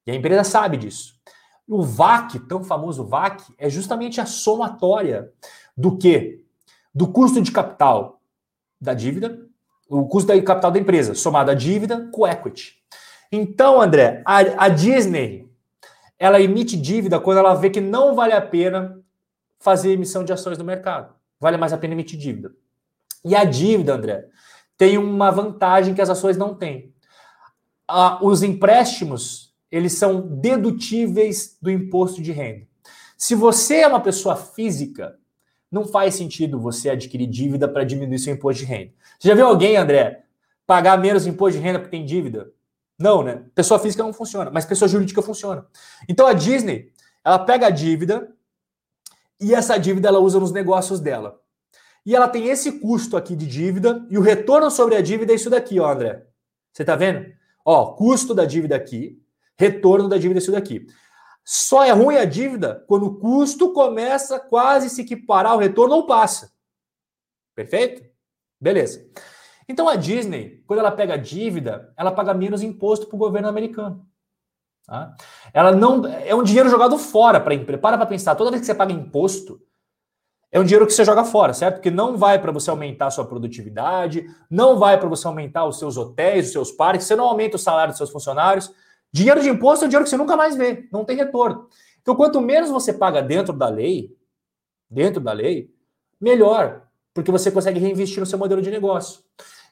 E 0.07 0.13
a 0.13 0.15
empresa 0.15 0.45
sabe 0.45 0.77
disso. 0.77 1.15
O 1.67 1.83
VAC, 1.83 2.39
tão 2.47 2.63
famoso 2.63 3.05
VAC, 3.05 3.43
é 3.59 3.69
justamente 3.69 4.21
a 4.21 4.27
somatória 4.27 5.33
do 5.77 5.97
que? 5.97 6.45
Do 6.95 7.09
custo 7.09 7.41
de 7.41 7.51
capital 7.51 8.21
da 8.81 8.95
dívida, 8.95 9.50
o 9.91 10.07
custo 10.07 10.33
de 10.33 10.41
capital 10.43 10.71
da 10.71 10.79
empresa, 10.79 11.15
somado 11.15 11.51
à 11.51 11.55
dívida 11.55 12.09
com 12.13 12.27
equity. 12.27 12.77
Então, 13.31 13.81
André, 13.81 14.23
a, 14.25 14.39
a 14.65 14.69
Disney 14.69 15.51
ela 16.19 16.41
emite 16.41 16.77
dívida 16.77 17.19
quando 17.19 17.39
ela 17.39 17.55
vê 17.55 17.71
que 17.71 17.81
não 17.81 18.15
vale 18.15 18.35
a 18.35 18.41
pena 18.41 19.01
fazer 19.59 19.93
emissão 19.93 20.23
de 20.23 20.33
ações 20.33 20.59
no 20.59 20.65
mercado. 20.65 21.15
Vale 21.41 21.57
mais 21.57 21.73
a 21.73 21.79
pena 21.79 21.95
emitir 21.95 22.19
dívida. 22.19 22.53
E 23.25 23.35
a 23.35 23.45
dívida, 23.45 23.95
André, 23.95 24.27
tem 24.77 24.99
uma 24.99 25.31
vantagem 25.31 25.95
que 25.95 26.01
as 26.01 26.11
ações 26.11 26.37
não 26.37 26.55
têm. 26.55 26.95
Ah, 27.89 28.19
os 28.23 28.43
empréstimos, 28.43 29.55
eles 29.71 29.95
são 29.95 30.21
dedutíveis 30.21 31.57
do 31.61 31.71
imposto 31.71 32.23
de 32.23 32.33
renda. 32.33 32.67
Se 33.17 33.35
você 33.35 33.77
é 33.77 33.89
uma 33.89 34.01
pessoa 34.01 34.37
física, 34.37 35.19
não 35.71 35.87
faz 35.87 36.15
sentido 36.15 36.59
você 36.59 36.91
adquirir 36.91 37.27
dívida 37.27 37.69
para 37.69 37.85
diminuir 37.85 38.19
seu 38.19 38.35
imposto 38.35 38.65
de 38.65 38.67
renda. 38.67 38.93
Você 39.19 39.29
já 39.29 39.35
viu 39.35 39.47
alguém, 39.47 39.77
André, 39.77 40.25
pagar 40.67 40.99
menos 40.99 41.27
imposto 41.27 41.59
de 41.59 41.65
renda 41.65 41.79
porque 41.79 41.97
tem 41.97 42.05
dívida? 42.05 42.53
Não, 42.99 43.23
né? 43.23 43.45
Pessoa 43.55 43.79
física 43.79 44.03
não 44.03 44.13
funciona, 44.13 44.51
mas 44.51 44.67
pessoa 44.67 44.89
jurídica 44.89 45.23
funciona. 45.23 45.67
Então 46.09 46.27
a 46.27 46.33
Disney, 46.33 46.93
ela 47.25 47.39
pega 47.39 47.69
a 47.69 47.71
dívida 47.71 48.31
e 49.41 49.55
essa 49.55 49.79
dívida 49.79 50.09
ela 50.09 50.19
usa 50.19 50.39
nos 50.39 50.53
negócios 50.53 51.01
dela. 51.01 51.41
E 52.05 52.15
ela 52.15 52.29
tem 52.29 52.49
esse 52.49 52.73
custo 52.81 53.17
aqui 53.17 53.37
de 53.37 53.47
dívida 53.47 54.07
e 54.11 54.19
o 54.19 54.21
retorno 54.21 54.71
sobre 54.71 54.97
a 54.97 55.01
dívida 55.01 55.33
é 55.33 55.37
isso 55.37 55.49
daqui, 55.49 55.79
ó, 55.79 55.91
André. 55.91 56.27
Você 56.73 56.85
tá 56.85 56.97
vendo? 56.97 57.27
Ó, 57.65 57.93
custo 57.93 58.35
da 58.35 58.45
dívida 58.45 58.77
aqui, 58.77 59.21
retorno 59.57 60.09
da 60.09 60.17
dívida 60.17 60.39
é 60.39 60.43
isso 60.43 60.53
daqui. 60.53 60.87
Só 61.45 61.85
é 61.85 61.91
ruim 61.91 62.17
a 62.17 62.25
dívida 62.25 62.85
quando 62.87 63.07
o 63.07 63.19
custo 63.19 63.73
começa 63.73 64.39
quase 64.39 64.89
se 64.91 65.03
equiparar 65.03 65.53
ao 65.53 65.59
retorno 65.59 65.97
ou 65.97 66.07
passa. 66.07 66.53
Perfeito? 67.55 68.03
Beleza. 68.61 69.05
Então 69.69 69.89
a 69.89 69.97
Disney, 69.97 70.63
quando 70.67 70.81
ela 70.81 70.91
pega 70.91 71.17
dívida, 71.17 71.93
ela 71.97 72.13
paga 72.13 72.35
menos 72.35 72.63
imposto 72.63 73.07
para 73.07 73.17
o 73.17 73.19
governo 73.19 73.49
americano. 73.49 74.07
Tá? 74.87 75.15
Ela 75.53 75.73
não 75.73 76.05
é 76.07 76.35
um 76.35 76.43
dinheiro 76.43 76.69
jogado 76.69 76.99
fora 76.99 77.41
para 77.41 77.53
a 77.53 77.57
empresa. 77.57 77.81
Para 77.81 77.97
para 77.97 78.07
pensar, 78.07 78.35
toda 78.35 78.51
vez 78.51 78.61
que 78.61 78.67
você 78.67 78.75
paga 78.75 78.93
imposto, 78.93 79.61
é 80.53 80.59
um 80.59 80.65
dinheiro 80.65 80.85
que 80.85 80.93
você 80.93 81.05
joga 81.05 81.25
fora, 81.25 81.55
certo? 81.55 81.81
Que 81.81 81.91
não 81.91 82.17
vai 82.17 82.41
para 82.41 82.51
você 82.51 82.71
aumentar 82.71 83.07
a 83.07 83.11
sua 83.11 83.25
produtividade, 83.25 84.27
não 84.51 84.77
vai 84.77 84.99
para 84.99 85.09
você 85.09 85.27
aumentar 85.29 85.65
os 85.65 85.79
seus 85.79 85.97
hotéis, 85.97 86.47
os 86.47 86.53
seus 86.53 86.73
parques, 86.73 87.07
você 87.07 87.15
não 87.15 87.27
aumenta 87.27 87.55
o 87.55 87.59
salário 87.59 87.93
dos 87.93 87.99
seus 87.99 88.11
funcionários. 88.11 88.73
Dinheiro 89.13 89.43
de 89.43 89.49
imposto 89.49 89.85
é 89.85 89.89
dinheiro 89.89 90.05
que 90.05 90.11
você 90.11 90.17
nunca 90.17 90.37
mais 90.37 90.57
vê, 90.57 90.89
não 90.93 91.05
tem 91.05 91.17
retorno. 91.17 91.69
Então, 92.01 92.15
quanto 92.15 92.41
menos 92.41 92.71
você 92.71 92.93
paga 92.93 93.21
dentro 93.21 93.53
da 93.53 93.69
lei, 93.69 94.17
dentro 94.89 95.21
da 95.21 95.33
lei, 95.33 95.73
melhor, 96.21 96.87
porque 97.13 97.31
você 97.31 97.51
consegue 97.51 97.81
reinvestir 97.81 98.21
no 98.21 98.27
seu 98.27 98.39
modelo 98.39 98.63
de 98.63 98.71
negócio. 98.71 99.23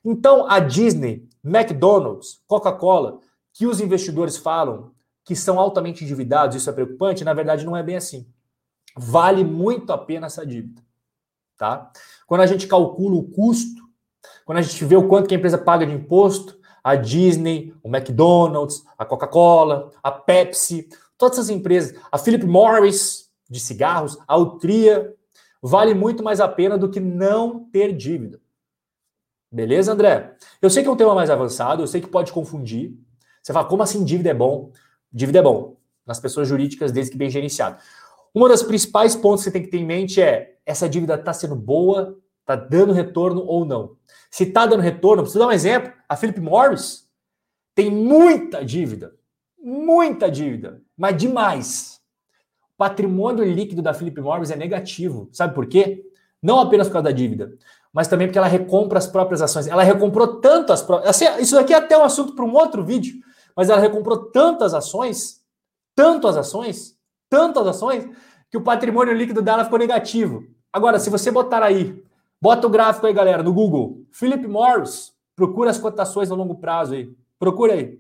Então, 0.05 0.49
a 0.49 0.59
Disney, 0.59 1.29
McDonald's, 1.45 2.43
Coca-Cola, 2.47 3.21
que 3.53 3.67
os 3.67 3.81
investidores 3.81 4.37
falam 4.37 4.93
que 5.25 5.37
são 5.37 5.59
altamente 5.59 6.05
endividados, 6.05 6.57
isso 6.57 6.71
é 6.71 6.73
preocupante, 6.73 7.25
na 7.25 7.35
verdade 7.35 7.67
não 7.67 7.77
é 7.77 7.83
bem 7.83 7.97
assim. 7.97 8.27
Vale 8.97 9.45
muito 9.45 9.93
a 9.93 9.99
pena 9.99 10.27
essa 10.27 10.47
dívida, 10.47 10.83
tá? 11.57 11.93
Quando 12.27 12.41
a 12.41 12.47
gente 12.47 12.67
calcula 12.67 13.17
o 13.17 13.31
custo, 13.31 13.83
quando 14.47 14.59
a 14.59 14.63
gente 14.63 14.83
vê 14.85 14.97
o 14.97 15.07
quanto 15.07 15.29
que 15.29 15.35
a 15.35 15.39
empresa 15.39 15.59
paga 15.59 15.87
de 15.87 15.93
imposto, 15.93 16.58
a 16.89 16.97
Disney, 16.97 17.75
o 17.83 17.89
McDonald's, 17.89 18.83
a 18.97 19.05
Coca-Cola, 19.05 19.91
a 20.03 20.11
Pepsi, 20.11 20.89
todas 21.19 21.39
essas 21.39 21.51
empresas, 21.51 21.99
a 22.11 22.17
Philip 22.17 22.47
Morris 22.47 23.31
de 23.49 23.61
cigarros, 23.61 24.17
a 24.27 24.33
Altria, 24.33 25.15
vale 25.61 25.93
muito 25.93 26.25
mais 26.25 26.41
a 26.41 26.49
pena 26.49 26.79
do 26.79 26.91
que 26.91 26.99
não 26.99 27.65
ter 27.71 27.93
dívida. 27.95 28.41
Beleza, 29.53 29.93
André? 29.93 30.35
Eu 30.63 30.71
sei 30.71 30.83
que 30.83 30.89
é 30.89 30.93
um 30.93 30.97
tema 30.97 31.15
mais 31.15 31.29
avançado, 31.29 31.83
eu 31.83 31.87
sei 31.87 32.01
que 32.01 32.09
pode 32.09 32.33
confundir. 32.33 32.95
Você 33.43 33.53
fala, 33.53 33.69
como 33.69 33.83
assim 33.83 34.03
dívida 34.03 34.31
é 34.31 34.35
bom? 34.35 34.73
Dívida 35.13 35.41
é 35.41 35.43
bom 35.43 35.77
nas 36.07 36.19
pessoas 36.19 36.49
jurídicas, 36.49 36.91
desde 36.91 37.13
que 37.13 37.19
bem 37.19 37.29
gerenciado. 37.29 37.77
Uma 38.35 38.49
das 38.49 38.63
principais 38.63 39.15
pontos 39.15 39.45
que 39.45 39.51
você 39.51 39.53
tem 39.53 39.63
que 39.63 39.69
ter 39.69 39.79
em 39.79 39.87
mente 39.87 40.23
é: 40.23 40.57
essa 40.65 40.89
dívida 40.89 41.17
está 41.17 41.35
sendo 41.35 41.55
boa, 41.55 42.17
está 42.49 42.57
dando 42.57 42.93
retorno 42.93 43.45
ou 43.45 43.65
não? 43.67 43.97
Se 44.31 44.45
está 44.45 44.65
dando 44.65 44.81
retorno, 44.81 45.23
preciso 45.23 45.41
dar 45.41 45.49
um 45.49 45.53
exemplo: 45.53 45.93
a 46.09 46.17
Philip 46.17 46.41
Morris 46.41 47.07
tem 47.75 47.91
muita 47.91 48.65
dívida, 48.65 49.15
muita 49.63 50.31
dívida, 50.31 50.81
mas 50.97 51.17
demais. 51.17 52.01
O 52.75 52.79
patrimônio 52.79 53.45
líquido 53.45 53.83
da 53.83 53.93
Philip 53.93 54.21
Morris 54.21 54.51
é 54.51 54.57
negativo. 54.57 55.29
Sabe 55.33 55.55
por 55.55 55.67
quê? 55.67 56.05
Não 56.43 56.59
apenas 56.59 56.87
por 56.87 56.95
causa 56.95 57.05
da 57.05 57.13
dívida, 57.13 57.53
mas 57.93 58.09
também 58.09 58.27
porque 58.27 58.39
ela 58.39 58.47
recompra 58.47 58.99
as 58.99 59.07
próprias 59.07 59.43
ações. 59.43 59.67
Ela 59.67 59.83
recomprou 59.83 60.41
tanto 60.41 60.73
as 60.73 60.83
próprias. 60.83 61.11
Assim, 61.11 61.43
isso 61.43 61.59
aqui 61.59 61.75
é 61.75 61.77
até 61.77 61.99
um 61.99 62.05
assunto 62.05 62.35
para 62.35 62.45
um 62.45 62.55
outro 62.55 62.85
vídeo, 62.85 63.17
mas 63.55 63.69
ela 63.69 63.81
recomprou 63.81 64.31
tantas 64.31 64.73
ações, 64.73 65.43
tantas 65.95 66.37
ações, 66.37 66.97
tantas 67.29 67.67
ações, 67.67 68.09
que 68.51 68.57
o 68.57 68.63
patrimônio 68.63 69.13
líquido 69.13 69.43
dela 69.43 69.65
ficou 69.65 69.79
negativo. 69.79 70.45
Agora, 70.73 70.99
se 70.99 71.11
você 71.11 71.31
botar 71.31 71.63
aí, 71.63 72.03
bota 72.41 72.67
o 72.67 72.71
gráfico 72.71 73.07
aí, 73.07 73.13
galera, 73.13 73.43
no 73.43 73.53
Google, 73.53 74.03
Philip 74.11 74.47
Morris, 74.47 75.13
procura 75.35 75.71
as 75.71 75.79
cotações 75.79 76.31
no 76.31 76.37
longo 76.37 76.57
prazo 76.57 76.95
aí. 76.95 77.11
Procura 77.39 77.75
aí. 77.75 77.99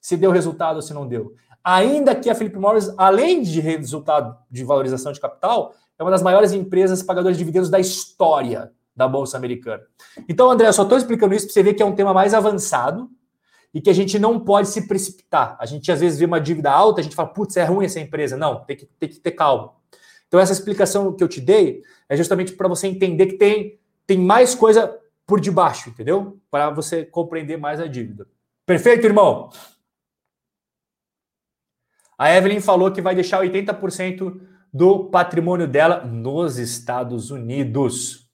Se 0.00 0.16
deu 0.16 0.30
resultado 0.30 0.76
ou 0.76 0.82
se 0.82 0.94
não 0.94 1.06
deu. 1.06 1.34
Ainda 1.64 2.14
que 2.14 2.30
a 2.30 2.34
Philip 2.34 2.56
Morris, 2.56 2.94
além 2.96 3.42
de 3.42 3.60
resultado 3.60 4.36
de 4.48 4.62
valorização 4.62 5.10
de 5.10 5.20
capital, 5.20 5.74
é 5.98 6.02
uma 6.02 6.10
das 6.10 6.22
maiores 6.22 6.52
empresas 6.52 7.02
pagadoras 7.02 7.36
de 7.36 7.42
dividendos 7.42 7.68
da 7.68 7.80
história 7.80 8.70
da 8.94 9.08
Bolsa 9.08 9.36
Americana. 9.36 9.82
Então, 10.28 10.50
André, 10.50 10.68
eu 10.68 10.72
só 10.72 10.84
estou 10.84 10.96
explicando 10.96 11.34
isso 11.34 11.46
para 11.46 11.54
você 11.54 11.62
ver 11.62 11.74
que 11.74 11.82
é 11.82 11.86
um 11.86 11.94
tema 11.94 12.14
mais 12.14 12.34
avançado 12.34 13.10
e 13.74 13.80
que 13.80 13.90
a 13.90 13.92
gente 13.92 14.18
não 14.18 14.40
pode 14.40 14.68
se 14.68 14.86
precipitar. 14.86 15.56
A 15.60 15.66
gente 15.66 15.90
às 15.92 16.00
vezes 16.00 16.18
vê 16.18 16.24
uma 16.24 16.40
dívida 16.40 16.70
alta, 16.70 17.00
a 17.00 17.04
gente 17.04 17.16
fala, 17.16 17.28
putz, 17.28 17.56
é 17.56 17.64
ruim 17.64 17.84
essa 17.84 18.00
empresa. 18.00 18.36
Não, 18.36 18.64
tem 18.64 18.76
que, 18.76 18.86
tem 18.86 19.08
que 19.08 19.20
ter 19.20 19.32
calma. 19.32 19.72
Então, 20.28 20.40
essa 20.40 20.52
explicação 20.52 21.12
que 21.12 21.22
eu 21.22 21.28
te 21.28 21.40
dei 21.40 21.82
é 22.08 22.16
justamente 22.16 22.52
para 22.52 22.68
você 22.68 22.86
entender 22.86 23.26
que 23.26 23.36
tem, 23.36 23.78
tem 24.06 24.18
mais 24.18 24.54
coisa 24.54 24.98
por 25.26 25.40
debaixo, 25.40 25.90
entendeu? 25.90 26.38
Para 26.50 26.70
você 26.70 27.04
compreender 27.04 27.56
mais 27.56 27.80
a 27.80 27.86
dívida. 27.86 28.26
Perfeito, 28.64 29.06
irmão? 29.06 29.50
A 32.18 32.34
Evelyn 32.34 32.60
falou 32.60 32.90
que 32.90 33.02
vai 33.02 33.14
deixar 33.14 33.42
80% 33.42 34.40
do 34.72 35.04
patrimônio 35.10 35.68
dela 35.68 36.04
nos 36.04 36.58
Estados 36.58 37.30
Unidos. 37.30 38.25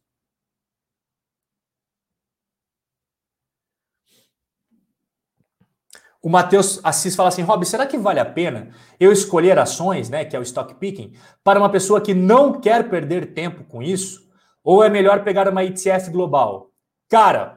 O 6.23 6.31
Matheus 6.31 6.81
Assis 6.85 7.16
fala 7.16 7.28
assim: 7.28 7.43
Rob, 7.43 7.66
será 7.66 7.85
que 7.85 7.99
vale 7.99 8.20
a 8.20 8.24
pena 8.24 8.70
eu 9.01 9.11
escolher 9.11 9.59
ações, 9.59 10.09
né, 10.09 10.24
que 10.24 10.36
é 10.36 10.39
o 10.39 10.43
stock 10.43 10.74
picking, 10.77 11.12
para 11.43 11.59
uma 11.59 11.69
pessoa 11.69 12.01
que 12.01 12.15
não 12.15 12.61
quer 12.61 12.89
perder 12.89 13.35
tempo 13.35 13.65
com 13.65 13.82
isso? 13.82 14.31
Ou 14.62 14.85
é 14.85 14.89
melhor 14.89 15.24
pegar 15.24 15.49
uma 15.49 15.65
ETF 15.65 16.11
global? 16.11 16.70
Cara, 17.09 17.57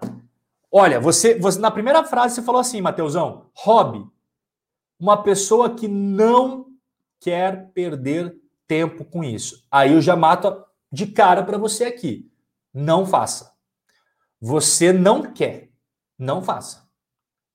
olha, 0.72 1.00
você, 1.00 1.38
você 1.38 1.60
na 1.60 1.70
primeira 1.70 2.04
frase 2.04 2.36
você 2.36 2.42
falou 2.42 2.60
assim, 2.60 2.82
Matheusão, 2.82 3.46
hobby, 3.54 4.04
uma 5.00 5.22
pessoa 5.22 5.76
que 5.76 5.88
não 5.88 6.66
quer 7.20 7.72
perder 7.72 8.36
tempo 8.68 9.06
com 9.06 9.24
isso. 9.24 9.64
Aí 9.70 9.94
eu 9.94 10.02
já 10.02 10.16
mato 10.16 10.66
de 10.92 11.06
cara 11.06 11.44
para 11.44 11.58
você 11.58 11.86
aqui. 11.86 12.32
Não 12.74 13.06
faça. 13.06 13.54
Você 14.42 14.92
não 14.92 15.34
quer, 15.34 15.70
não 16.18 16.42
faça. 16.42 16.86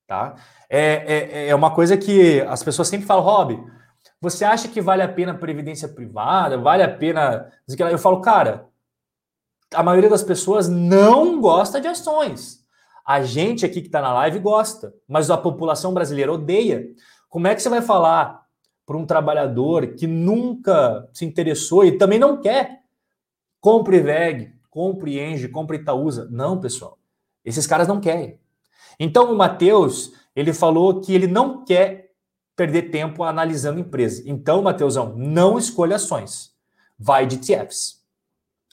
Tá? 0.07 0.37
É, 0.73 1.49
é, 1.49 1.49
é 1.49 1.55
uma 1.55 1.75
coisa 1.75 1.97
que 1.97 2.41
as 2.43 2.63
pessoas 2.63 2.87
sempre 2.87 3.05
falam, 3.05 3.25
Rob, 3.25 3.61
você 4.21 4.45
acha 4.45 4.69
que 4.69 4.81
vale 4.81 5.03
a 5.03 5.09
pena 5.09 5.35
previdência 5.35 5.89
privada? 5.89 6.57
Vale 6.57 6.85
a 6.85 6.89
pena. 6.89 7.51
Eu 7.91 7.99
falo, 7.99 8.21
cara, 8.21 8.69
a 9.75 9.83
maioria 9.83 10.09
das 10.09 10.23
pessoas 10.23 10.69
não 10.69 11.41
gosta 11.41 11.81
de 11.81 11.89
ações. 11.89 12.61
A 13.05 13.23
gente 13.23 13.67
aqui 13.67 13.81
que 13.81 13.89
está 13.89 14.01
na 14.01 14.13
live 14.13 14.39
gosta, 14.39 14.95
mas 15.09 15.31
a 15.31 15.37
população 15.37 15.93
brasileira 15.93 16.33
odeia. 16.33 16.87
Como 17.29 17.49
é 17.49 17.55
que 17.55 17.63
você 17.63 17.69
vai 17.69 17.83
falar 17.83 18.45
para 18.87 18.97
um 18.97 19.07
trabalhador 19.07 19.95
que 19.95 20.07
nunca 20.07 21.09
se 21.13 21.25
interessou 21.25 21.85
e 21.85 21.99
também 21.99 22.19
não 22.19 22.41
quer? 22.41 22.83
Compre 23.61 24.01
VEG, 24.01 24.53
compre 24.69 25.21
Engie, 25.21 25.49
compre 25.49 25.79
Itaúsa. 25.79 26.29
Não, 26.31 26.61
pessoal. 26.61 26.99
Esses 27.45 27.67
caras 27.67 27.89
não 27.89 28.01
querem. 28.01 28.39
Então 28.99 29.33
o 29.33 29.37
Matheus, 29.37 30.13
ele 30.41 30.53
falou 30.53 31.01
que 31.01 31.15
ele 31.15 31.27
não 31.27 31.65
quer 31.65 32.11
perder 32.57 32.91
tempo 32.91 33.23
analisando 33.23 33.81
empresa. 33.81 34.23
Então, 34.27 34.63
Matheusão, 34.63 35.15
não 35.17 35.59
escolha 35.59 35.97
ações. 35.97 36.53
Vai 36.99 37.27
de 37.27 37.37
ETFs. 37.37 38.01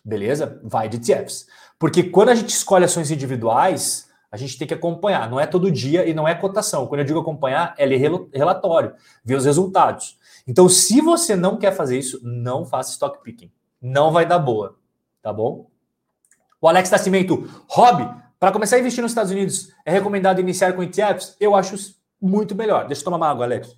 Beleza? 0.04 0.60
Vai 0.64 0.90
de 0.90 0.98
ETFs. 0.98 1.48
Porque 1.80 2.04
quando 2.04 2.30
a 2.30 2.36
gente 2.36 2.50
escolhe 2.50 2.86
ações 2.86 3.12
individuais, 3.12 4.10
a 4.32 4.36
gente 4.36 4.58
tem 4.58 4.68
que 4.68 4.74
acompanhar. 4.74 5.30
Não 5.30 5.40
é 5.40 5.46
todo 5.46 5.72
dia 5.72 6.08
e 6.08 6.14
não 6.14 6.28
é 6.28 6.36
cotação. 6.36 6.88
Quando 6.88 7.00
eu 7.00 7.06
digo 7.06 7.20
acompanhar, 7.20 7.74
é 7.78 7.86
ler 7.86 7.98
relatório, 8.34 8.94
ver 9.24 9.36
os 9.36 9.46
resultados. 9.46 10.18
Então, 10.46 10.68
se 10.68 11.02
você 11.02 11.36
não 11.36 11.58
quer 11.58 11.72
fazer 11.72 11.98
isso, 11.98 12.20
não 12.24 12.66
faça 12.66 12.92
stock 12.92 13.22
picking. 13.24 13.52
Não 13.82 14.12
vai 14.12 14.26
dar 14.26 14.40
boa. 14.40 14.78
Tá 15.22 15.32
bom? 15.32 15.70
O 16.60 16.68
Alex 16.68 16.90
Nascimento, 16.90 17.50
hobby, 17.68 18.10
para 18.40 18.52
começar 18.52 18.76
a 18.76 18.80
investir 18.80 19.02
nos 19.02 19.12
Estados 19.12 19.32
Unidos, 19.32 19.72
é 19.88 19.92
recomendado 19.92 20.42
iniciar 20.42 20.74
com 20.74 20.84
ETFs? 20.84 21.38
Eu 21.40 21.56
acho 21.56 21.96
muito 22.22 22.54
melhor. 22.54 22.88
Deixa 22.88 23.00
eu 23.00 23.06
tomar 23.06 23.16
uma 23.16 23.30
água, 23.30 23.46
Alex. 23.46 23.74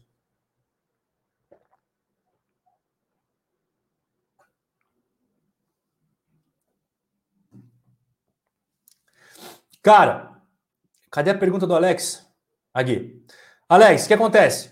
Cara, 9.83 10.41
cadê 11.11 11.29
a 11.29 11.37
pergunta 11.37 11.67
do 11.67 11.75
Alex? 11.75 12.27
Aqui. 12.73 13.23
Alex, 13.69 14.05
o 14.05 14.07
que 14.07 14.13
acontece? 14.15 14.71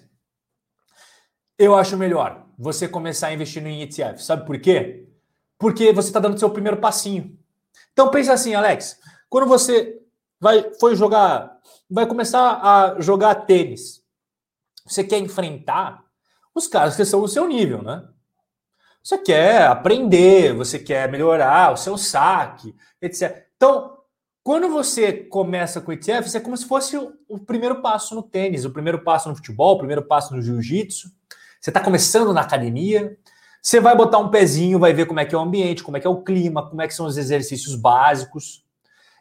Eu 1.55 1.75
acho 1.75 1.95
melhor 1.97 2.47
você 2.57 2.87
começar 2.87 3.31
investindo 3.31 3.67
em 3.67 3.83
ETF. 3.83 4.23
Sabe 4.23 4.43
por 4.43 4.59
quê? 4.59 5.07
Porque 5.59 5.93
você 5.93 6.09
está 6.09 6.19
dando 6.19 6.39
seu 6.39 6.49
primeiro 6.49 6.77
passinho. 6.77 7.37
Então 7.93 8.09
pensa 8.09 8.33
assim, 8.33 8.55
Alex. 8.55 8.99
Quando 9.29 9.47
você 9.47 9.96
vai 10.39 10.71
foi 10.79 10.95
jogar, 10.95 11.57
vai 11.89 12.05
começar 12.05 12.59
a 12.61 13.01
jogar 13.01 13.35
tênis, 13.35 14.03
você 14.85 15.03
quer 15.03 15.19
enfrentar 15.19 16.03
os 16.55 16.67
caras 16.67 16.95
que 16.95 17.05
são 17.05 17.21
o 17.21 17.27
seu 17.27 17.47
nível, 17.47 17.81
né? 17.81 18.03
Você 19.03 19.17
quer 19.17 19.67
aprender, 19.67 20.53
você 20.53 20.79
quer 20.79 21.09
melhorar 21.09 21.71
o 21.71 21.77
seu 21.77 21.97
saque, 21.97 22.75
etc. 23.01 23.45
Então, 23.55 23.97
quando 24.43 24.69
você 24.69 25.13
começa 25.13 25.79
com 25.79 25.91
ETF, 25.91 26.35
é 26.35 26.39
como 26.39 26.57
se 26.57 26.65
fosse 26.65 26.97
o, 26.97 27.13
o 27.27 27.39
primeiro 27.39 27.81
passo 27.81 28.15
no 28.15 28.23
tênis, 28.23 28.65
o 28.65 28.71
primeiro 28.71 29.03
passo 29.03 29.29
no 29.29 29.35
futebol, 29.35 29.75
o 29.75 29.77
primeiro 29.77 30.03
passo 30.03 30.35
no 30.35 30.41
jiu-jitsu. 30.41 31.09
Você 31.59 31.69
está 31.69 31.79
começando 31.79 32.33
na 32.33 32.41
academia, 32.41 33.17
você 33.61 33.79
vai 33.79 33.95
botar 33.95 34.17
um 34.17 34.29
pezinho, 34.29 34.79
vai 34.79 34.93
ver 34.93 35.05
como 35.05 35.19
é 35.19 35.25
que 35.25 35.33
é 35.33 35.37
o 35.37 35.41
ambiente, 35.41 35.83
como 35.83 35.97
é 35.97 35.99
que 35.99 36.07
é 36.07 36.09
o 36.09 36.21
clima, 36.21 36.67
como 36.67 36.81
é 36.81 36.87
que 36.87 36.93
são 36.93 37.05
os 37.05 37.17
exercícios 37.17 37.75
básicos. 37.75 38.65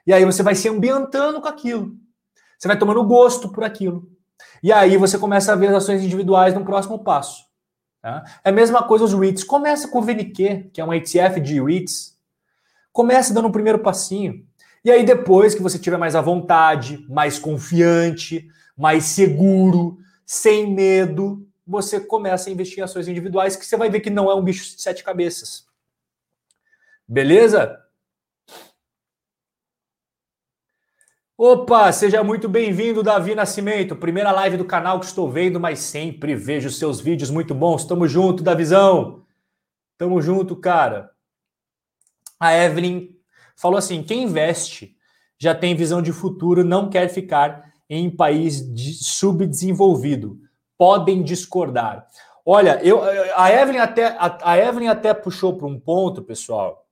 E 0.07 0.13
aí 0.13 0.25
você 0.25 0.43
vai 0.43 0.55
se 0.55 0.69
ambientando 0.69 1.41
com 1.41 1.49
aquilo. 1.49 1.97
Você 2.59 2.69
vai 2.69 2.79
tomando 2.79 3.03
gosto 3.05 3.51
por 3.51 3.65
aquilo. 3.65 4.09
E 4.63 4.73
aí 4.73 4.97
você 4.97 5.19
começa 5.19 5.53
a 5.53 5.57
ver 5.57 5.69
as 5.69 5.77
ações 5.77 6.03
individuais 6.03 6.55
no 6.55 6.65
próximo 6.65 7.03
passo. 7.03 7.45
Tá? 8.01 8.25
É 8.45 8.51
a 8.51 8.53
mesma 8.53 8.83
coisa 8.83 9.05
os 9.05 9.13
REITs. 9.13 9.45
Começa 9.45 9.89
com 9.89 9.99
o 9.99 10.03
VNQ, 10.03 10.71
que 10.73 10.81
é 10.81 10.85
um 10.85 10.95
ETF 10.95 11.41
de 11.41 11.61
REITs. 11.61 12.17
Começa 12.93 13.35
dando 13.35 13.49
um 13.49 13.53
primeiro 13.53 13.81
passinho. 13.81 14.47
E 14.85 14.91
aí, 14.91 15.05
depois 15.05 15.55
que 15.55 15.63
você 15.63 15.79
tiver 15.79 15.97
mais 15.97 16.15
à 16.15 16.21
vontade, 16.21 17.05
mais 17.09 17.39
confiante, 17.39 18.49
mais 18.77 19.05
seguro, 19.07 19.99
sem 20.25 20.73
medo, 20.73 21.45
você 21.67 21.99
começa 21.99 22.49
a 22.49 22.53
investir 22.53 22.79
em 22.79 22.83
ações 22.83 23.09
individuais, 23.09 23.57
que 23.57 23.67
você 23.67 23.77
vai 23.77 23.91
ver 23.91 24.01
que 24.01 24.11
não 24.11 24.31
é 24.31 24.35
um 24.35 24.45
bicho 24.45 24.77
de 24.77 24.81
sete 24.81 25.03
cabeças. 25.03 25.67
Beleza? 27.09 27.81
Opa, 31.39 31.93
seja 31.93 32.25
muito 32.25 32.49
bem-vindo, 32.49 33.03
Davi 33.03 33.35
Nascimento. 33.35 33.95
Primeira 33.95 34.33
live 34.33 34.57
do 34.57 34.65
canal 34.65 34.99
que 34.99 35.05
estou 35.05 35.31
vendo, 35.31 35.61
mas 35.61 35.81
sempre 35.81 36.35
vejo 36.35 36.71
seus 36.71 36.99
vídeos 36.99 37.29
muito 37.29 37.55
bons. 37.55 37.85
Tamo 37.85 38.09
junto, 38.09 38.43
Davizão. 38.43 39.23
Tamo 39.99 40.23
junto, 40.23 40.57
cara. 40.57 41.11
A 42.41 42.55
Evelyn 42.55 43.11
falou 43.55 43.77
assim: 43.77 44.03
quem 44.03 44.23
investe 44.23 44.97
já 45.39 45.55
tem 45.55 45.77
visão 45.77 46.01
de 46.01 46.11
futuro, 46.11 46.65
não 46.65 46.89
quer 46.89 47.07
ficar 47.11 47.71
em 47.87 48.09
país 48.09 48.73
de 48.75 48.95
subdesenvolvido. 48.95 50.41
Podem 50.79 51.23
discordar. 51.23 52.07
Olha, 52.47 52.81
eu, 52.83 53.03
a 53.37 53.53
Evelyn 53.53 53.81
até 53.81 54.07
a, 54.07 54.39
a 54.43 54.57
Evelyn 54.57 54.89
até 54.89 55.13
puxou 55.13 55.55
para 55.55 55.67
um 55.67 55.79
ponto, 55.79 56.23
pessoal. 56.23 56.86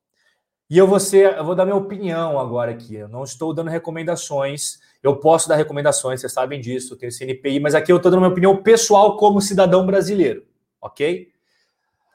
E 0.70 0.78
eu 0.78 0.86
vou 0.86 0.98
ser, 0.98 1.36
eu 1.36 1.44
vou 1.44 1.54
dar 1.54 1.64
minha 1.64 1.76
opinião 1.76 2.38
agora 2.38 2.70
aqui. 2.70 2.94
Eu 2.94 3.08
não 3.08 3.24
estou 3.24 3.52
dando 3.52 3.70
recomendações. 3.70 4.78
Eu 5.04 5.16
posso 5.16 5.48
dar 5.48 5.56
recomendações, 5.56 6.20
vocês 6.20 6.32
sabem 6.32 6.58
disso, 6.58 6.94
eu 6.94 6.98
tenho 6.98 7.12
CNPI, 7.12 7.60
mas 7.60 7.74
aqui 7.74 7.92
eu 7.92 7.98
estou 7.98 8.10
dando 8.10 8.20
minha 8.20 8.32
opinião 8.32 8.62
pessoal 8.62 9.18
como 9.18 9.38
cidadão 9.38 9.84
brasileiro, 9.84 10.46
ok? 10.80 11.30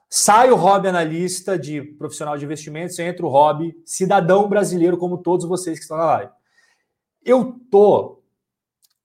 Sai 0.10 0.50
o 0.50 0.56
hobby 0.56 0.88
analista 0.88 1.56
de 1.56 1.84
profissional 1.84 2.36
de 2.36 2.46
investimentos, 2.46 2.98
entra 2.98 3.24
o 3.24 3.30
hobby 3.30 3.80
cidadão 3.86 4.50
brasileiro, 4.50 4.98
como 4.98 5.20
todos 5.20 5.46
vocês 5.46 5.78
que 5.78 5.84
estão 5.84 5.98
na 5.98 6.06
live. 6.06 6.32
Eu 7.24 7.60
tô, 7.70 8.24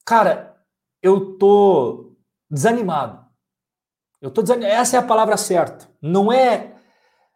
cara, 0.03 0.57
eu 1.03 1.37
tô 1.37 2.17
desanimado. 2.51 3.23
Eu 4.23 4.31
tô 4.31 4.41
desanimado. 4.41 4.73
Essa 4.73 4.97
é 4.97 4.99
a 4.99 5.03
palavra 5.03 5.37
certa. 5.37 5.87
Não 6.01 6.33
é, 6.33 6.73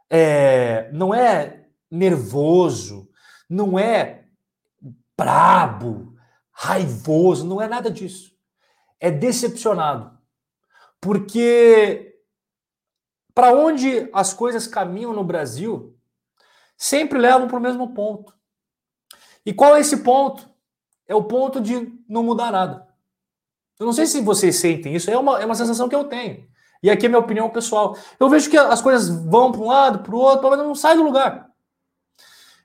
é 0.08 0.88
não 0.94 1.14
é 1.14 1.57
nervoso, 1.90 3.08
não 3.48 3.78
é 3.78 4.24
brabo, 5.16 6.14
raivoso, 6.52 7.46
não 7.46 7.60
é 7.60 7.68
nada 7.68 7.90
disso. 7.90 8.36
É 9.00 9.10
decepcionado. 9.10 10.16
Porque 11.00 12.08
para 13.34 13.52
onde 13.52 14.08
as 14.12 14.34
coisas 14.34 14.66
caminham 14.66 15.12
no 15.12 15.22
Brasil, 15.22 15.96
sempre 16.76 17.18
levam 17.18 17.46
para 17.46 17.56
o 17.56 17.60
mesmo 17.60 17.94
ponto. 17.94 18.34
E 19.46 19.54
qual 19.54 19.76
é 19.76 19.80
esse 19.80 19.98
ponto? 19.98 20.48
É 21.06 21.14
o 21.14 21.22
ponto 21.22 21.60
de 21.60 21.92
não 22.08 22.24
mudar 22.24 22.50
nada. 22.50 22.88
Eu 23.78 23.86
não 23.86 23.92
sei 23.92 24.06
se 24.06 24.20
vocês 24.20 24.56
sentem 24.56 24.94
isso, 24.94 25.08
é 25.08 25.16
uma, 25.16 25.40
é 25.40 25.46
uma 25.46 25.54
sensação 25.54 25.88
que 25.88 25.94
eu 25.94 26.04
tenho. 26.04 26.48
E 26.82 26.90
aqui 26.90 27.06
é 27.06 27.08
minha 27.08 27.20
opinião 27.20 27.48
pessoal. 27.48 27.96
Eu 28.18 28.28
vejo 28.28 28.50
que 28.50 28.58
as 28.58 28.82
coisas 28.82 29.08
vão 29.08 29.52
para 29.52 29.60
um 29.60 29.68
lado, 29.68 29.98
para 30.00 30.14
o 30.14 30.18
outro, 30.18 30.50
mas 30.50 30.58
não 30.58 30.74
sai 30.74 30.96
do 30.96 31.04
lugar. 31.04 31.47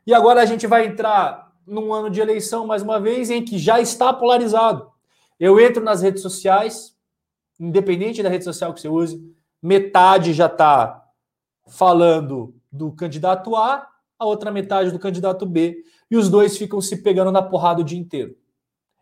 E 0.06 0.14
agora 0.14 0.42
a 0.42 0.46
gente 0.46 0.68
vai 0.68 0.86
entrar 0.86 1.52
num 1.66 1.94
ano 1.94 2.10
de 2.10 2.20
eleição, 2.20 2.68
mais 2.68 2.82
uma 2.82 3.00
vez, 3.00 3.30
em 3.30 3.44
que 3.44 3.58
já 3.58 3.80
está 3.80 4.14
polarizado. 4.14 4.92
Eu 5.40 5.60
entro 5.60 5.84
nas 5.84 6.02
redes 6.02 6.22
sociais, 6.22 6.96
independente 7.60 8.22
da 8.22 8.30
rede 8.30 8.44
social 8.44 8.74
que 8.74 8.82
você 8.82 8.90
use, 8.90 9.34
metade 9.62 10.34
já 10.34 10.48
está 10.48 11.04
falando 11.68 12.54
do 12.72 12.92
candidato 12.92 13.56
A, 13.56 13.88
a 14.20 14.26
outra 14.26 14.52
metade 14.52 14.92
do 14.92 15.00
candidato 15.00 15.46
B, 15.46 15.84
e 16.12 16.18
os 16.18 16.30
dois 16.30 16.58
ficam 16.58 16.82
se 16.82 16.98
pegando 16.98 17.32
na 17.32 17.42
porrada 17.42 17.82
o 17.82 17.84
dia 17.84 17.98
inteiro. 17.98 18.36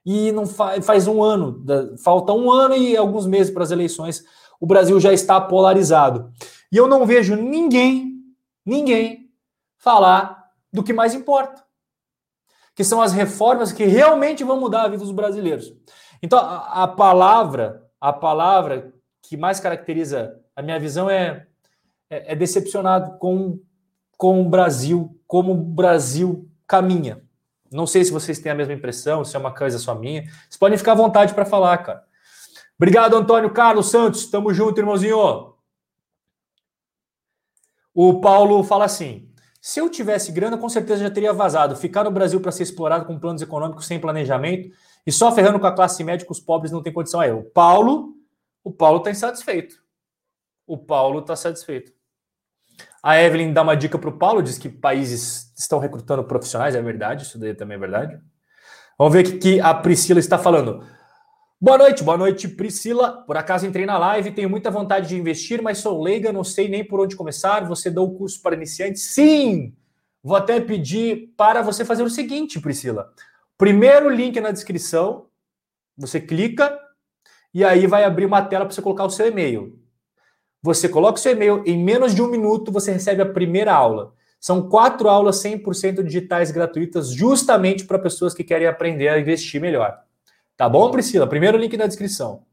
E 0.06 0.32
não 0.32 0.46
faz, 0.46 0.86
faz 0.86 1.08
um 1.08 1.22
ano, 1.22 1.64
falta 2.04 2.32
um 2.34 2.52
ano 2.52 2.76
e 2.76 2.96
alguns 2.96 3.26
meses 3.26 3.52
para 3.54 3.64
as 3.64 3.72
eleições, 3.72 4.24
o 4.60 4.66
Brasil 4.66 5.00
já 5.00 5.12
está 5.12 5.42
polarizado. 5.42 6.32
E 6.72 6.78
eu 6.78 6.88
não 6.88 7.06
vejo 7.06 7.36
ninguém, 7.36 8.20
ninguém 8.66 9.32
falar 9.78 10.41
do 10.72 10.84
que 10.84 10.94
mais 10.94 11.14
importa, 11.14 11.64
que 12.76 12.84
são 12.84 13.02
as 13.02 13.14
reformas 13.14 13.72
que 13.72 13.84
realmente 13.86 14.44
vão 14.44 14.60
mudar 14.60 14.84
a 14.84 14.88
vida 14.88 15.04
dos 15.04 15.12
brasileiros. 15.12 15.74
Então, 16.22 16.40
a, 16.40 16.84
a 16.84 16.88
palavra, 16.88 17.84
a 18.00 18.14
palavra 18.14 18.94
que 19.22 19.36
mais 19.36 19.60
caracteriza 19.60 20.40
a 20.56 20.62
minha 20.62 20.80
visão 20.80 21.10
é, 21.10 21.48
é, 22.10 22.34
é 22.34 22.36
decepcionado 22.36 23.18
com, 23.18 23.60
com 24.18 24.42
o 24.42 24.50
Brasil, 24.50 25.20
como 25.28 25.52
o 25.54 25.58
Brasil 25.58 26.50
caminha. 26.68 27.22
Não 27.72 27.88
sei 27.88 28.04
se 28.04 28.12
vocês 28.12 28.40
têm 28.40 28.52
a 28.52 28.56
mesma 28.56 28.74
impressão, 28.74 29.24
se 29.24 29.36
é 29.36 29.40
uma 29.40 29.54
coisa 29.54 29.80
só 29.80 29.96
minha. 29.96 30.24
Vocês 30.24 30.58
podem 30.58 30.78
ficar 30.78 30.92
à 30.92 30.96
vontade 30.96 31.34
para 31.34 31.46
falar, 31.46 31.78
cara. 31.78 32.04
Obrigado, 32.78 33.16
Antônio 33.16 33.54
Carlos 33.54 33.90
Santos. 33.90 34.26
Tamo 34.26 34.54
junto, 34.54 34.80
irmãozinho. 34.80 35.56
O 37.94 38.20
Paulo 38.20 38.64
fala 38.64 38.86
assim: 38.86 39.31
se 39.62 39.80
eu 39.80 39.88
tivesse 39.88 40.32
grana, 40.32 40.58
com 40.58 40.68
certeza 40.68 41.04
já 41.04 41.12
teria 41.12 41.32
vazado. 41.32 41.76
Ficar 41.76 42.04
no 42.04 42.10
Brasil 42.10 42.42
para 42.42 42.52
ser 42.52 42.64
explorado 42.64 43.06
com 43.06 43.20
planos 43.20 43.44
econômicos 43.44 43.86
sem 43.86 44.00
planejamento 44.00 44.76
e 45.06 45.12
só 45.12 45.32
ferrando 45.32 45.60
com 45.60 45.68
a 45.68 45.72
classe 45.72 46.04
média, 46.04 46.26
os 46.28 46.40
pobres 46.40 46.72
não 46.72 46.82
têm 46.82 46.92
condição. 46.92 47.20
Aí, 47.20 47.32
o 47.32 47.44
Paulo, 47.44 48.16
o 48.64 48.72
Paulo 48.72 48.98
está 48.98 49.12
insatisfeito. 49.12 49.76
O 50.66 50.80
Paulo 50.80 51.20
está 51.20 51.36
satisfeito. 51.36 51.92
A 53.04 53.22
Evelyn 53.22 53.54
dá 53.54 53.62
uma 53.62 53.76
dica 53.76 54.00
para 54.00 54.10
o 54.10 54.18
Paulo, 54.18 54.42
diz 54.42 54.58
que 54.58 54.68
países 54.68 55.54
estão 55.56 55.78
recrutando 55.78 56.24
profissionais, 56.24 56.76
é 56.76 56.82
verdade, 56.82 57.24
isso 57.24 57.38
daí 57.38 57.54
também 57.54 57.76
é 57.76 57.80
verdade. 57.80 58.20
Vamos 58.98 59.14
ver 59.14 59.28
o 59.28 59.40
que 59.40 59.60
a 59.60 59.74
Priscila 59.74 60.20
está 60.20 60.40
falando. 60.40 60.84
Boa 61.64 61.78
noite, 61.78 62.04
boa 62.04 62.18
noite, 62.18 62.48
Priscila. 62.48 63.22
Por 63.22 63.38
acaso 63.38 63.68
entrei 63.68 63.86
na 63.86 63.96
live, 63.96 64.32
tenho 64.32 64.50
muita 64.50 64.72
vontade 64.72 65.08
de 65.08 65.16
investir, 65.16 65.62
mas 65.62 65.78
sou 65.78 66.02
leiga, 66.02 66.34
não 66.34 66.44
sei 66.44 66.68
nem 66.68 66.84
por 66.84 67.00
onde 67.00 67.16
começar. 67.16 67.68
Você 67.68 67.92
dá 67.92 68.02
o 68.02 68.16
curso 68.16 68.42
para 68.42 68.56
iniciantes? 68.56 69.04
Sim! 69.04 69.72
Vou 70.24 70.36
até 70.36 70.60
pedir 70.60 71.32
para 71.38 71.62
você 71.62 71.86
fazer 71.86 72.02
o 72.02 72.10
seguinte, 72.10 72.60
Priscila. 72.60 73.14
Primeiro 73.60 74.10
link 74.10 74.42
na 74.42 74.50
descrição, 74.50 75.28
você 75.96 76.20
clica 76.20 76.76
e 77.54 77.64
aí 77.64 77.86
vai 77.86 78.06
abrir 78.06 78.26
uma 78.26 78.42
tela 78.42 78.66
para 78.66 78.74
você 78.74 78.82
colocar 78.82 79.06
o 79.06 79.12
seu 79.12 79.28
e-mail. 79.28 79.80
Você 80.64 80.90
coloca 80.90 81.20
o 81.20 81.22
seu 81.22 81.34
e-mail, 81.34 81.62
em 81.68 81.78
menos 81.78 82.16
de 82.16 82.24
um 82.24 82.28
minuto 82.28 82.72
você 82.72 82.92
recebe 82.92 83.22
a 83.22 83.32
primeira 83.32 83.72
aula. 83.72 84.16
São 84.40 84.68
quatro 84.68 85.08
aulas 85.08 85.36
100% 85.44 86.02
digitais 86.02 86.50
gratuitas, 86.50 87.12
justamente 87.12 87.86
para 87.86 88.00
pessoas 88.00 88.34
que 88.34 88.44
querem 88.44 88.68
aprender 88.68 89.10
a 89.10 89.20
investir 89.20 89.62
melhor. 89.62 90.02
Tá 90.58 90.70
bom, 90.70 90.92
Priscila? 90.92 91.28
Primeiro 91.28 91.58
link 91.58 91.76
na 91.76 91.88
descrição. 91.88 92.46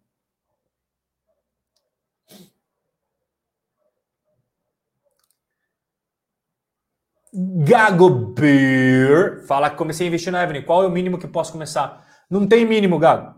Gago 7.33 8.09
Beer 8.35 9.47
fala 9.47 9.70
que 9.70 9.77
comecei 9.77 10.07
a 10.07 10.09
investir 10.09 10.33
na 10.33 10.43
Evelyn. 10.43 10.62
Qual 10.65 10.83
é 10.83 10.87
o 10.87 10.91
mínimo 10.91 11.19
que 11.19 11.29
posso 11.29 11.53
começar? 11.53 12.07
Não 12.31 12.47
tem 12.47 12.65
mínimo, 12.65 12.99
Gago. 12.99 13.35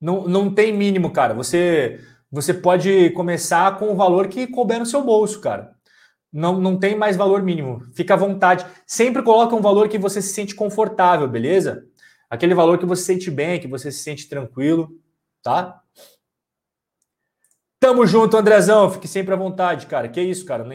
Não, 0.00 0.26
não 0.28 0.52
tem 0.54 0.72
mínimo, 0.76 1.12
cara. 1.12 1.34
Você 1.34 2.00
você 2.30 2.52
pode 2.52 3.10
começar 3.10 3.78
com 3.78 3.90
o 3.92 3.96
valor 3.96 4.28
que 4.28 4.46
couber 4.46 4.78
no 4.78 4.86
seu 4.86 5.02
bolso, 5.02 5.40
cara. 5.40 5.72
Não, 6.32 6.60
não 6.60 6.78
tem 6.78 6.96
mais 6.96 7.16
valor 7.16 7.42
mínimo. 7.42 7.80
Fica 7.94 8.14
à 8.14 8.16
vontade. 8.16 8.66
Sempre 8.86 9.22
coloca 9.22 9.54
um 9.54 9.62
valor 9.62 9.88
que 9.88 9.98
você 9.98 10.20
se 10.20 10.34
sente 10.34 10.54
confortável, 10.54 11.28
beleza? 11.28 11.84
Aquele 12.28 12.54
valor 12.54 12.78
que 12.78 12.86
você 12.86 13.02
se 13.02 13.06
sente 13.06 13.30
bem, 13.30 13.60
que 13.60 13.68
você 13.68 13.92
se 13.92 14.00
sente 14.00 14.28
tranquilo, 14.28 14.90
tá? 15.42 15.82
Tamo 17.78 18.06
junto, 18.06 18.36
Andrezão. 18.36 18.90
Fique 18.90 19.06
sempre 19.06 19.34
à 19.34 19.36
vontade, 19.36 19.86
cara. 19.86 20.08
Que 20.08 20.20
isso, 20.20 20.44
cara. 20.44 20.66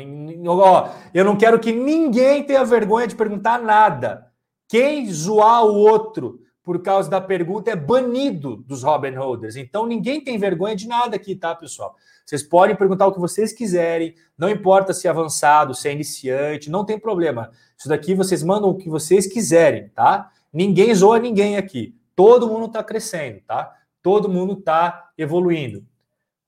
Ó, 0.47 0.89
eu 1.13 1.25
não 1.25 1.37
quero 1.37 1.59
que 1.59 1.71
ninguém 1.71 2.43
tenha 2.43 2.63
vergonha 2.63 3.07
de 3.07 3.15
perguntar 3.15 3.61
nada. 3.61 4.31
Quem 4.67 5.11
zoar 5.11 5.65
o 5.65 5.75
outro 5.75 6.39
por 6.63 6.81
causa 6.81 7.09
da 7.09 7.19
pergunta 7.19 7.71
é 7.71 7.75
banido 7.75 8.57
dos 8.67 8.83
Robin 8.83 9.15
Holders. 9.15 9.55
Então 9.55 9.85
ninguém 9.85 10.23
tem 10.23 10.37
vergonha 10.37 10.75
de 10.75 10.87
nada 10.87 11.15
aqui, 11.15 11.35
tá, 11.35 11.55
pessoal? 11.55 11.95
Vocês 12.25 12.43
podem 12.43 12.75
perguntar 12.75 13.07
o 13.07 13.11
que 13.11 13.19
vocês 13.19 13.51
quiserem, 13.51 14.15
não 14.37 14.49
importa 14.49 14.93
se 14.93 15.07
é 15.07 15.09
avançado, 15.09 15.73
se 15.73 15.89
é 15.89 15.91
iniciante, 15.91 16.69
não 16.69 16.85
tem 16.85 16.99
problema. 16.99 17.51
Isso 17.77 17.89
daqui 17.89 18.13
vocês 18.13 18.43
mandam 18.43 18.69
o 18.69 18.77
que 18.77 18.89
vocês 18.89 19.25
quiserem, 19.25 19.89
tá? 19.89 20.31
Ninguém 20.51 20.93
zoa 20.93 21.19
ninguém 21.19 21.57
aqui. 21.57 21.95
Todo 22.15 22.47
mundo 22.47 22.65
está 22.65 22.83
crescendo, 22.83 23.41
tá? 23.41 23.75
Todo 24.01 24.29
mundo 24.29 24.53
está 24.53 25.11
evoluindo. 25.17 25.85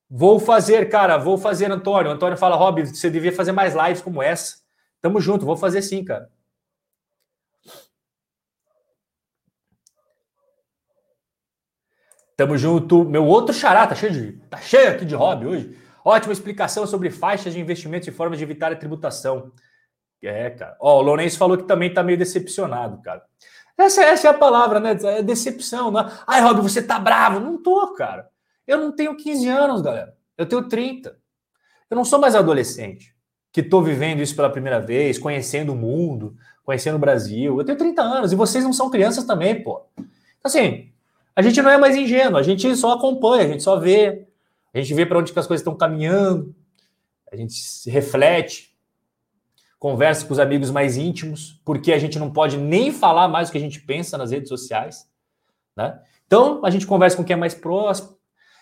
Vou 0.09 0.39
fazer, 0.39 0.89
cara, 0.89 1.17
vou 1.17 1.37
fazer, 1.37 1.71
Antônio. 1.71 2.11
Antônio 2.11 2.37
fala, 2.37 2.55
Rob, 2.55 2.85
você 2.85 3.09
devia 3.09 3.31
fazer 3.31 3.51
mais 3.51 3.73
lives 3.73 4.01
como 4.01 4.21
essa. 4.21 4.57
Tamo 5.01 5.19
junto, 5.19 5.45
vou 5.45 5.57
fazer 5.57 5.81
sim, 5.81 6.03
cara. 6.03 6.29
Tamo 12.35 12.57
junto. 12.57 13.03
Meu 13.05 13.25
outro 13.25 13.53
xará, 13.53 13.87
tá 13.87 13.95
cheio, 13.95 14.11
de, 14.11 14.31
tá 14.49 14.57
cheio 14.57 14.91
aqui 14.91 15.05
de 15.05 15.15
hobby 15.15 15.45
hoje. 15.45 15.77
Ótima 16.03 16.33
explicação 16.33 16.85
sobre 16.85 17.09
faixas 17.09 17.53
de 17.53 17.59
investimentos 17.59 18.07
e 18.07 18.11
formas 18.11 18.37
de 18.37 18.43
evitar 18.43 18.71
a 18.71 18.75
tributação. 18.75 19.51
É, 20.21 20.49
cara. 20.49 20.77
Ó, 20.79 20.99
o 20.99 21.01
Lourenço 21.01 21.37
falou 21.37 21.57
que 21.57 21.63
também 21.63 21.93
tá 21.93 22.03
meio 22.03 22.17
decepcionado, 22.17 23.01
cara. 23.01 23.23
Essa, 23.77 24.03
essa 24.03 24.27
é 24.27 24.31
a 24.31 24.33
palavra, 24.33 24.79
né? 24.79 24.97
É 25.03 25.23
decepção. 25.23 25.91
Né? 25.91 26.11
Ai, 26.27 26.41
Rob, 26.41 26.61
você 26.61 26.81
tá 26.81 26.99
bravo. 26.99 27.39
Não 27.39 27.61
tô, 27.61 27.93
cara. 27.93 28.29
Eu 28.67 28.77
não 28.77 28.91
tenho 28.91 29.15
15 29.15 29.47
anos, 29.47 29.81
galera. 29.81 30.15
Eu 30.37 30.45
tenho 30.45 30.67
30. 30.67 31.17
Eu 31.89 31.95
não 31.95 32.05
sou 32.05 32.19
mais 32.19 32.35
adolescente 32.35 33.13
que 33.51 33.61
tô 33.61 33.83
vivendo 33.83 34.19
isso 34.19 34.35
pela 34.35 34.49
primeira 34.49 34.81
vez, 34.81 35.19
conhecendo 35.19 35.73
o 35.73 35.75
mundo, 35.75 36.35
conhecendo 36.63 36.95
o 36.95 36.99
Brasil. 36.99 37.55
Eu 37.59 37.63
tenho 37.63 37.77
30 37.77 38.01
anos 38.01 38.31
e 38.31 38.35
vocês 38.35 38.63
não 38.63 38.73
são 38.73 38.89
crianças 38.89 39.25
também, 39.25 39.61
pô. 39.61 39.85
Então, 39.95 40.45
assim, 40.45 40.89
a 41.35 41.41
gente 41.43 41.61
não 41.61 41.69
é 41.69 41.77
mais 41.77 41.95
ingênuo, 41.95 42.37
a 42.37 42.41
gente 42.41 42.75
só 42.75 42.93
acompanha, 42.93 43.43
a 43.43 43.47
gente 43.47 43.61
só 43.61 43.77
vê, 43.77 44.27
a 44.73 44.79
gente 44.79 44.93
vê 44.95 45.05
para 45.05 45.19
onde 45.19 45.31
que 45.31 45.37
as 45.37 45.45
coisas 45.45 45.61
estão 45.61 45.77
caminhando, 45.77 46.55
a 47.31 47.35
gente 47.35 47.53
se 47.53 47.91
reflete, 47.91 48.72
conversa 49.83 50.25
com 50.25 50.31
os 50.31 50.39
amigos 50.39 50.71
mais 50.71 50.95
íntimos, 50.95 51.59
porque 51.65 51.91
a 51.91 51.99
gente 51.99 52.17
não 52.17 52.31
pode 52.31 52.55
nem 52.55 52.89
falar 52.89 53.27
mais 53.27 53.49
o 53.49 53.51
que 53.51 53.57
a 53.57 53.61
gente 53.61 53.81
pensa 53.81 54.17
nas 54.17 54.31
redes 54.31 54.47
sociais, 54.47 55.09
né? 55.75 55.99
Então, 56.25 56.61
a 56.63 56.69
gente 56.69 56.87
conversa 56.87 57.17
com 57.17 57.23
quem 57.25 57.33
é 57.33 57.37
mais 57.37 57.53
próximo. 57.53 58.15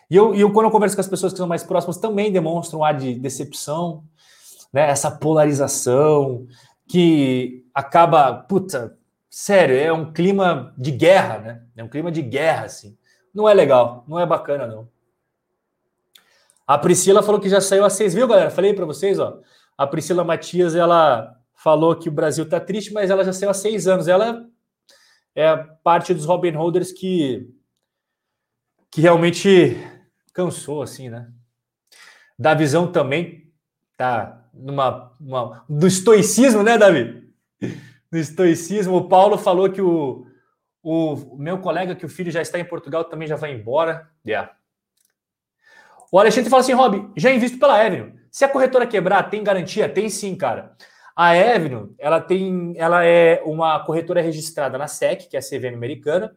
E 0.09 0.15
eu, 0.15 0.33
eu, 0.33 0.51
quando 0.51 0.65
eu 0.65 0.71
converso 0.71 0.95
com 0.95 1.01
as 1.01 1.07
pessoas 1.07 1.31
que 1.31 1.37
são 1.37 1.47
mais 1.47 1.61
próximas, 1.61 1.97
também 1.97 2.31
demonstram 2.31 2.79
um 2.79 2.83
ar 2.83 2.97
de 2.97 3.13
decepção, 3.13 4.03
né? 4.73 4.89
Essa 4.89 5.11
polarização 5.11 6.47
que 6.87 7.67
acaba, 7.71 8.33
puta, 8.33 8.97
sério, 9.29 9.75
é 9.77 9.93
um 9.93 10.11
clima 10.11 10.73
de 10.75 10.89
guerra, 10.89 11.37
né? 11.37 11.61
É 11.77 11.83
um 11.83 11.87
clima 11.87 12.11
de 12.11 12.23
guerra, 12.23 12.65
assim. 12.65 12.97
Não 13.31 13.47
é 13.47 13.53
legal, 13.53 14.03
não 14.07 14.19
é 14.19 14.25
bacana, 14.25 14.65
não. 14.65 14.89
A 16.65 16.79
Priscila 16.79 17.21
falou 17.21 17.39
que 17.39 17.47
já 17.47 17.61
saiu 17.61 17.85
a 17.85 17.91
seis, 17.91 18.11
viu, 18.11 18.27
galera? 18.27 18.49
Falei 18.49 18.73
para 18.73 18.85
vocês, 18.87 19.19
ó. 19.19 19.39
A 19.81 19.87
Priscila 19.87 20.23
Matias, 20.23 20.75
ela 20.75 21.35
falou 21.55 21.95
que 21.95 22.07
o 22.07 22.11
Brasil 22.11 22.47
tá 22.47 22.59
triste, 22.59 22.93
mas 22.93 23.09
ela 23.09 23.23
já 23.23 23.33
saiu 23.33 23.49
há 23.49 23.53
seis 23.55 23.87
anos. 23.87 24.07
Ela 24.07 24.47
é 25.35 25.57
parte 25.83 26.13
dos 26.13 26.23
Robin 26.23 26.51
Holders 26.51 26.91
que, 26.91 27.49
que 28.91 29.01
realmente 29.01 29.75
cansou, 30.35 30.83
assim, 30.83 31.09
né? 31.09 31.31
Da 32.37 32.53
visão 32.53 32.91
também 32.91 33.51
tá 33.97 34.47
numa 34.53 35.17
uma, 35.19 35.65
do 35.67 35.87
estoicismo, 35.87 36.61
né, 36.61 36.77
Davi? 36.77 37.33
no 38.11 38.19
estoicismo. 38.19 38.95
O 38.97 39.09
Paulo 39.09 39.35
falou 39.35 39.67
que 39.67 39.81
o, 39.81 40.27
o 40.83 41.35
meu 41.37 41.57
colega, 41.57 41.95
que 41.95 42.05
o 42.05 42.09
filho 42.09 42.29
já 42.29 42.43
está 42.43 42.59
em 42.59 42.65
Portugal, 42.65 43.05
também 43.05 43.27
já 43.27 43.35
vai 43.35 43.51
embora. 43.51 44.07
Yeah. 44.23 44.55
O 46.11 46.19
Alexandre 46.19 46.51
fala 46.51 46.61
assim, 46.61 46.73
Rob, 46.73 47.11
já 47.17 47.31
invisto 47.31 47.57
pela 47.57 47.83
Avenue. 47.83 48.20
Se 48.31 48.45
a 48.45 48.49
corretora 48.49 48.87
quebrar, 48.87 49.29
tem 49.29 49.43
garantia? 49.43 49.89
Tem 49.89 50.09
sim, 50.09 50.35
cara. 50.35 50.71
A 51.15 51.31
Avenue, 51.31 51.93
ela 51.99 52.21
tem, 52.21 52.73
ela 52.77 53.03
é 53.03 53.41
uma 53.45 53.83
corretora 53.83 54.21
registrada 54.21 54.77
na 54.77 54.87
SEC, 54.87 55.27
que 55.29 55.35
é 55.35 55.39
a 55.39 55.43
CVM 55.43 55.75
americana, 55.75 56.33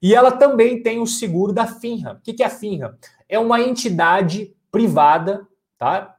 e 0.00 0.14
ela 0.14 0.30
também 0.30 0.82
tem 0.82 1.00
o 1.00 1.06
seguro 1.06 1.52
da 1.52 1.66
FINRA. 1.66 2.12
O 2.12 2.20
que 2.20 2.42
é 2.42 2.46
a 2.46 2.50
FINRA? 2.50 2.98
É 3.26 3.38
uma 3.38 3.60
entidade 3.60 4.54
privada, 4.70 5.46
tá? 5.78 6.14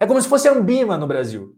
É 0.00 0.06
como 0.06 0.20
se 0.20 0.28
fosse 0.28 0.48
a 0.48 0.52
Ambima 0.52 0.96
no 0.96 1.06
Brasil. 1.06 1.54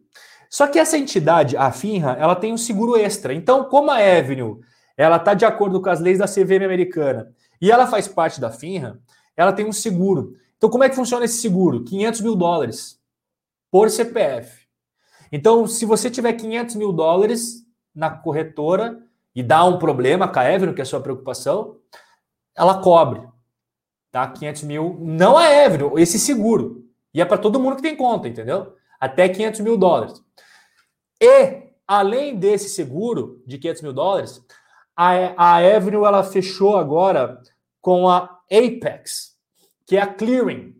Só 0.51 0.67
que 0.67 0.79
essa 0.79 0.99
entidade, 0.99 1.57
a 1.57 1.71
FINRA, 1.71 2.17
ela 2.19 2.35
tem 2.35 2.53
um 2.53 2.59
seguro 2.59 2.97
extra. 2.97 3.33
Então, 3.33 3.65
como 3.65 3.91
a 3.91 3.99
Avenue, 3.99 4.59
ela 4.97 5.17
está 5.17 5.33
de 5.33 5.45
acordo 5.45 5.81
com 5.81 5.89
as 5.89 6.01
leis 6.01 6.19
da 6.19 6.27
CVM 6.27 6.65
americana 6.65 7.33
e 7.61 7.71
ela 7.71 7.87
faz 7.87 8.09
parte 8.09 8.41
da 8.41 8.51
FINRA, 8.51 8.99
ela 9.37 9.53
tem 9.53 9.65
um 9.65 9.73
seguro. 9.73 10.35
Então, 10.61 10.69
como 10.69 10.85
é 10.85 10.91
que 10.91 10.95
funciona 10.95 11.25
esse 11.25 11.39
seguro? 11.39 11.83
500 11.85 12.21
mil 12.21 12.37
dólares 12.37 13.01
por 13.71 13.89
CPF. 13.89 14.67
Então, 15.33 15.67
se 15.67 15.87
você 15.87 16.11
tiver 16.11 16.35
500 16.35 16.75
mil 16.75 16.93
dólares 16.93 17.67
na 17.95 18.11
corretora 18.11 19.03
e 19.35 19.43
dá 19.43 19.65
um 19.65 19.79
problema 19.79 20.27
a 20.27 20.29
que 20.29 20.81
é 20.81 20.83
a 20.83 20.85
sua 20.85 21.01
preocupação, 21.01 21.79
ela 22.55 22.83
cobre. 22.83 23.27
Tá? 24.13 24.29
500 24.29 24.65
mil, 24.65 24.99
não 25.01 25.39
a 25.39 25.51
Evero, 25.51 25.99
esse 25.99 26.19
seguro. 26.19 26.85
E 27.15 27.23
é 27.23 27.25
para 27.25 27.39
todo 27.39 27.59
mundo 27.59 27.77
que 27.77 27.83
tem 27.83 27.97
conta, 27.97 28.29
entendeu? 28.29 28.77
Até 29.01 29.31
500 29.31 29.61
mil 29.61 29.79
dólares. 29.79 30.23
E, 31.19 31.71
além 31.89 32.37
desse 32.37 32.69
seguro 32.69 33.43
de 33.47 33.57
500 33.57 33.83
mil 33.83 33.93
dólares, 33.95 34.45
a, 34.95 35.55
a 35.55 35.63
ela 36.05 36.23
fechou 36.23 36.77
agora 36.77 37.41
com 37.81 38.11
a 38.11 38.43
Apex 38.53 39.40
que 39.91 39.97
é 39.97 40.03
a 40.03 40.07
clearing. 40.07 40.77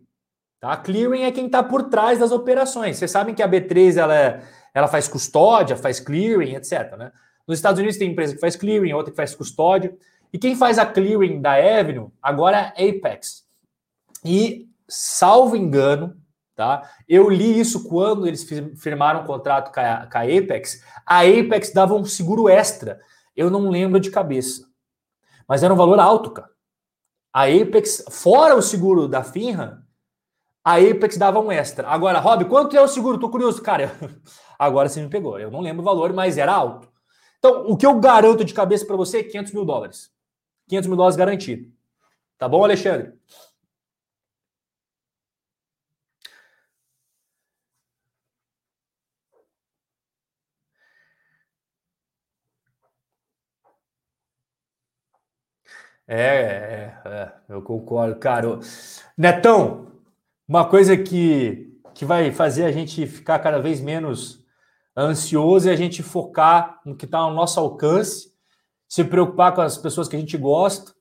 Tá? 0.57 0.71
A 0.71 0.77
clearing 0.77 1.23
é 1.23 1.33
quem 1.33 1.47
está 1.47 1.61
por 1.61 1.89
trás 1.89 2.17
das 2.17 2.31
operações. 2.31 2.95
Vocês 2.95 3.11
sabem 3.11 3.35
que 3.35 3.43
a 3.43 3.49
B3 3.49 3.97
ela, 3.97 4.17
é, 4.17 4.41
ela 4.73 4.87
faz 4.87 5.05
custódia, 5.05 5.75
faz 5.75 5.99
clearing, 5.99 6.55
etc. 6.55 6.95
Né? 6.97 7.11
Nos 7.45 7.57
Estados 7.57 7.77
Unidos 7.77 7.97
tem 7.97 8.09
empresa 8.09 8.33
que 8.33 8.39
faz 8.39 8.55
clearing, 8.55 8.93
outra 8.93 9.11
que 9.11 9.17
faz 9.17 9.35
custódia. 9.35 9.93
E 10.31 10.39
quem 10.39 10.55
faz 10.55 10.79
a 10.79 10.85
clearing 10.85 11.41
da 11.41 11.55
Avenue 11.55 12.07
agora 12.21 12.73
é 12.77 12.85
a 12.85 12.89
Apex. 12.89 13.45
E, 14.23 14.69
salvo 14.87 15.57
engano, 15.57 16.15
tá? 16.55 16.89
Eu 17.05 17.29
li 17.29 17.59
isso 17.59 17.89
quando 17.89 18.25
eles 18.25 18.47
firmaram 18.77 19.23
um 19.23 19.25
contrato 19.25 19.73
com 19.73 19.79
a, 19.81 20.07
com 20.09 20.17
a 20.19 20.21
Apex. 20.21 20.81
A 21.05 21.23
Apex 21.23 21.73
dava 21.73 21.95
um 21.95 22.05
seguro 22.05 22.47
extra. 22.47 22.97
Eu 23.35 23.49
não 23.49 23.69
lembro 23.69 23.99
de 23.99 24.09
cabeça. 24.09 24.69
Mas 25.45 25.63
era 25.63 25.73
um 25.73 25.77
valor 25.77 25.99
alto, 25.99 26.31
cara. 26.31 26.49
A 27.33 27.45
Apex, 27.45 28.03
fora 28.09 28.55
o 28.55 28.61
seguro 28.61 29.07
da 29.07 29.23
Finra, 29.23 29.83
a 30.63 30.75
Apex 30.75 31.17
dava 31.17 31.39
um 31.39 31.51
extra. 31.51 31.87
Agora, 31.87 32.19
Rob, 32.19 32.45
quanto 32.45 32.75
é 32.75 32.81
o 32.81 32.87
seguro? 32.87 33.17
Tô 33.17 33.29
curioso. 33.29 33.61
Cara, 33.61 33.91
agora 34.59 34.89
você 34.89 35.01
me 35.01 35.09
pegou. 35.09 35.39
Eu 35.39 35.49
não 35.49 35.61
lembro 35.61 35.81
o 35.81 35.85
valor, 35.85 36.13
mas 36.13 36.37
era 36.37 36.53
alto. 36.53 36.91
Então, 37.39 37.65
o 37.67 37.75
que 37.75 37.85
eu 37.85 37.99
garanto 37.99 38.45
de 38.45 38.53
cabeça 38.53 38.85
para 38.85 38.95
você 38.95 39.19
é 39.19 39.23
500 39.23 39.53
mil 39.53 39.65
dólares. 39.65 40.11
500 40.67 40.87
mil 40.87 40.97
dólares 40.97 41.17
garantido. 41.17 41.71
Tá 42.37 42.47
bom, 42.47 42.63
Alexandre? 42.63 43.13
É, 56.13 56.17
é, 57.05 57.09
é, 57.09 57.31
eu 57.47 57.61
concordo, 57.61 58.19
cara. 58.19 58.59
Netão, 59.17 59.87
uma 60.45 60.65
coisa 60.65 60.97
que, 60.97 61.79
que 61.93 62.03
vai 62.03 62.33
fazer 62.33 62.65
a 62.65 62.71
gente 62.71 63.07
ficar 63.07 63.39
cada 63.39 63.59
vez 63.59 63.79
menos 63.79 64.43
ansioso 64.95 65.69
é 65.69 65.71
a 65.71 65.75
gente 65.77 66.03
focar 66.03 66.81
no 66.85 66.97
que 66.97 67.05
está 67.05 67.19
ao 67.19 67.33
nosso 67.33 67.61
alcance, 67.61 68.29
se 68.89 69.05
preocupar 69.05 69.55
com 69.55 69.61
as 69.61 69.77
pessoas 69.77 70.09
que 70.09 70.17
a 70.17 70.19
gente 70.19 70.37
gosta. 70.37 70.91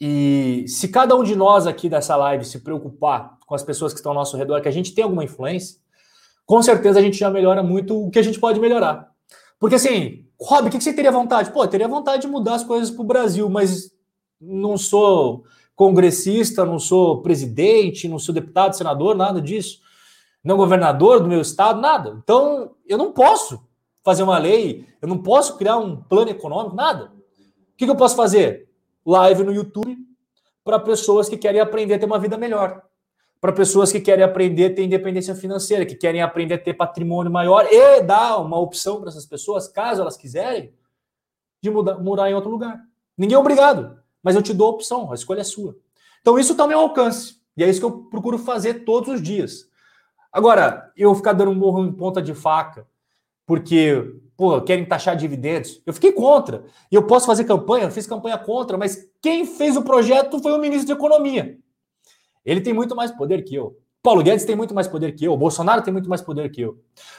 E 0.00 0.64
se 0.66 0.88
cada 0.88 1.14
um 1.14 1.22
de 1.22 1.36
nós 1.36 1.66
aqui 1.66 1.90
dessa 1.90 2.16
live 2.16 2.42
se 2.46 2.60
preocupar 2.60 3.36
com 3.46 3.54
as 3.54 3.62
pessoas 3.62 3.92
que 3.92 3.98
estão 3.98 4.12
ao 4.12 4.18
nosso 4.18 4.38
redor, 4.38 4.62
que 4.62 4.68
a 4.68 4.72
gente 4.72 4.94
tem 4.94 5.04
alguma 5.04 5.22
influência, 5.22 5.76
com 6.46 6.62
certeza 6.62 6.98
a 6.98 7.02
gente 7.02 7.18
já 7.18 7.28
melhora 7.28 7.62
muito 7.62 8.06
o 8.06 8.10
que 8.10 8.18
a 8.18 8.22
gente 8.22 8.40
pode 8.40 8.58
melhorar. 8.58 9.10
Porque 9.58 9.74
assim, 9.74 10.24
Rob, 10.40 10.68
o 10.68 10.70
que 10.70 10.80
você 10.80 10.94
teria 10.94 11.12
vontade? 11.12 11.52
Pô, 11.52 11.68
teria 11.68 11.86
vontade 11.86 12.22
de 12.22 12.28
mudar 12.28 12.54
as 12.54 12.64
coisas 12.64 12.90
para 12.90 13.02
o 13.02 13.06
Brasil, 13.06 13.46
mas 13.50 13.99
não 14.40 14.78
sou 14.78 15.44
congressista, 15.76 16.64
não 16.64 16.78
sou 16.78 17.20
presidente, 17.22 18.08
não 18.08 18.18
sou 18.18 18.34
deputado, 18.34 18.76
senador, 18.76 19.14
nada 19.14 19.40
disso. 19.40 19.80
Não 20.42 20.56
governador 20.56 21.20
do 21.20 21.28
meu 21.28 21.40
estado, 21.40 21.80
nada. 21.80 22.18
Então, 22.22 22.74
eu 22.86 22.96
não 22.96 23.12
posso 23.12 23.62
fazer 24.02 24.22
uma 24.22 24.38
lei, 24.38 24.86
eu 25.02 25.08
não 25.08 25.18
posso 25.18 25.56
criar 25.58 25.76
um 25.76 25.96
plano 25.96 26.30
econômico, 26.30 26.74
nada. 26.74 27.06
O 27.06 27.76
que, 27.76 27.84
que 27.84 27.90
eu 27.90 27.96
posso 27.96 28.16
fazer? 28.16 28.68
Live 29.04 29.42
no 29.44 29.52
YouTube 29.52 29.96
para 30.64 30.78
pessoas 30.78 31.28
que 31.28 31.36
querem 31.36 31.60
aprender 31.60 31.94
a 31.94 31.98
ter 31.98 32.06
uma 32.06 32.18
vida 32.18 32.36
melhor. 32.38 32.82
Para 33.40 33.52
pessoas 33.52 33.90
que 33.90 34.00
querem 34.00 34.22
aprender 34.22 34.72
a 34.72 34.74
ter 34.74 34.84
independência 34.84 35.34
financeira, 35.34 35.86
que 35.86 35.94
querem 35.94 36.20
aprender 36.20 36.54
a 36.54 36.58
ter 36.58 36.74
patrimônio 36.74 37.32
maior 37.32 37.66
e 37.70 38.02
dar 38.02 38.36
uma 38.36 38.58
opção 38.58 39.00
para 39.00 39.08
essas 39.08 39.24
pessoas, 39.24 39.66
caso 39.66 40.02
elas 40.02 40.16
quiserem, 40.16 40.74
de 41.62 41.70
mudar, 41.70 41.98
morar 41.98 42.30
em 42.30 42.34
outro 42.34 42.50
lugar. 42.50 42.78
Ninguém 43.16 43.34
é 43.34 43.38
obrigado 43.38 43.99
mas 44.22 44.34
eu 44.36 44.42
te 44.42 44.52
dou 44.52 44.68
a 44.68 44.70
opção, 44.70 45.10
a 45.10 45.14
escolha 45.14 45.40
é 45.40 45.44
sua. 45.44 45.76
Então 46.20 46.38
isso 46.38 46.52
está 46.52 46.64
ao 46.64 46.68
meu 46.68 46.78
alcance. 46.78 47.40
E 47.56 47.64
é 47.64 47.68
isso 47.68 47.80
que 47.80 47.86
eu 47.86 48.04
procuro 48.04 48.38
fazer 48.38 48.84
todos 48.84 49.08
os 49.14 49.22
dias. 49.22 49.68
Agora, 50.32 50.92
eu 50.96 51.14
ficar 51.14 51.32
dando 51.32 51.50
um 51.50 51.54
morro 51.54 51.84
em 51.84 51.92
ponta 51.92 52.22
de 52.22 52.34
faca, 52.34 52.86
porque, 53.46 54.14
pô, 54.36 54.60
querem 54.60 54.84
taxar 54.84 55.16
dividendos. 55.16 55.82
Eu 55.84 55.92
fiquei 55.92 56.12
contra. 56.12 56.64
E 56.90 56.94
eu 56.94 57.02
posso 57.06 57.26
fazer 57.26 57.44
campanha, 57.44 57.84
eu 57.84 57.90
fiz 57.90 58.06
campanha 58.06 58.38
contra, 58.38 58.78
mas 58.78 59.08
quem 59.20 59.44
fez 59.44 59.76
o 59.76 59.82
projeto 59.82 60.38
foi 60.40 60.52
o 60.52 60.58
ministro 60.58 60.86
de 60.86 60.92
Economia. 60.92 61.58
Ele 62.44 62.60
tem 62.60 62.72
muito 62.72 62.94
mais 62.94 63.10
poder 63.10 63.42
que 63.42 63.54
eu. 63.54 63.76
Paulo 64.02 64.22
Guedes 64.22 64.44
tem 64.44 64.56
muito 64.56 64.74
mais 64.74 64.88
poder 64.88 65.12
que 65.12 65.24
eu. 65.24 65.32
O 65.32 65.36
Bolsonaro 65.36 65.82
tem 65.82 65.92
muito 65.92 66.08
mais 66.08 66.22
poder 66.22 66.50
que 66.50 66.62
eu. 66.62 66.78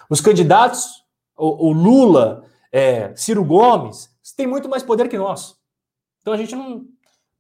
Os 0.10 0.22
candidatos, 0.22 1.04
o, 1.38 1.68
o 1.68 1.74
Lula, 1.74 2.44
é, 2.72 3.14
Ciro 3.16 3.44
Gomes, 3.44 4.10
têm 4.36 4.48
muito 4.48 4.68
mais 4.70 4.82
poder 4.82 5.08
que 5.08 5.18
nós. 5.18 5.61
Então 6.22 6.34
a 6.34 6.38
gente 6.38 6.56
não, 6.56 6.86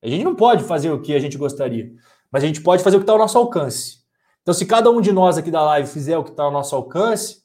a 0.01 0.07
gente 0.07 0.23
não 0.23 0.35
pode 0.35 0.63
fazer 0.63 0.89
o 0.91 1.01
que 1.01 1.15
a 1.15 1.19
gente 1.19 1.37
gostaria, 1.37 1.93
mas 2.31 2.43
a 2.43 2.47
gente 2.47 2.61
pode 2.61 2.83
fazer 2.83 2.97
o 2.97 2.99
que 2.99 3.03
está 3.03 3.13
ao 3.13 3.19
nosso 3.19 3.37
alcance. 3.37 4.01
Então, 4.41 4.53
se 4.53 4.65
cada 4.65 4.89
um 4.89 4.99
de 4.99 5.11
nós 5.11 5.37
aqui 5.37 5.51
da 5.51 5.61
live 5.61 5.87
fizer 5.87 6.17
o 6.17 6.23
que 6.23 6.31
está 6.31 6.43
ao 6.43 6.51
nosso 6.51 6.75
alcance, 6.75 7.43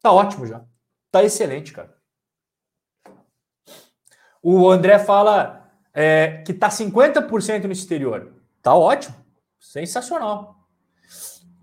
tá 0.00 0.10
ótimo 0.10 0.46
já. 0.46 0.64
Tá 1.10 1.22
excelente, 1.22 1.72
cara. 1.72 1.94
O 4.42 4.70
André 4.70 4.98
fala 4.98 5.70
é, 5.92 6.42
que 6.46 6.54
tá 6.54 6.68
50% 6.68 7.64
no 7.64 7.72
exterior. 7.72 8.32
Tá 8.62 8.74
ótimo. 8.74 9.16
Sensacional. 9.58 10.56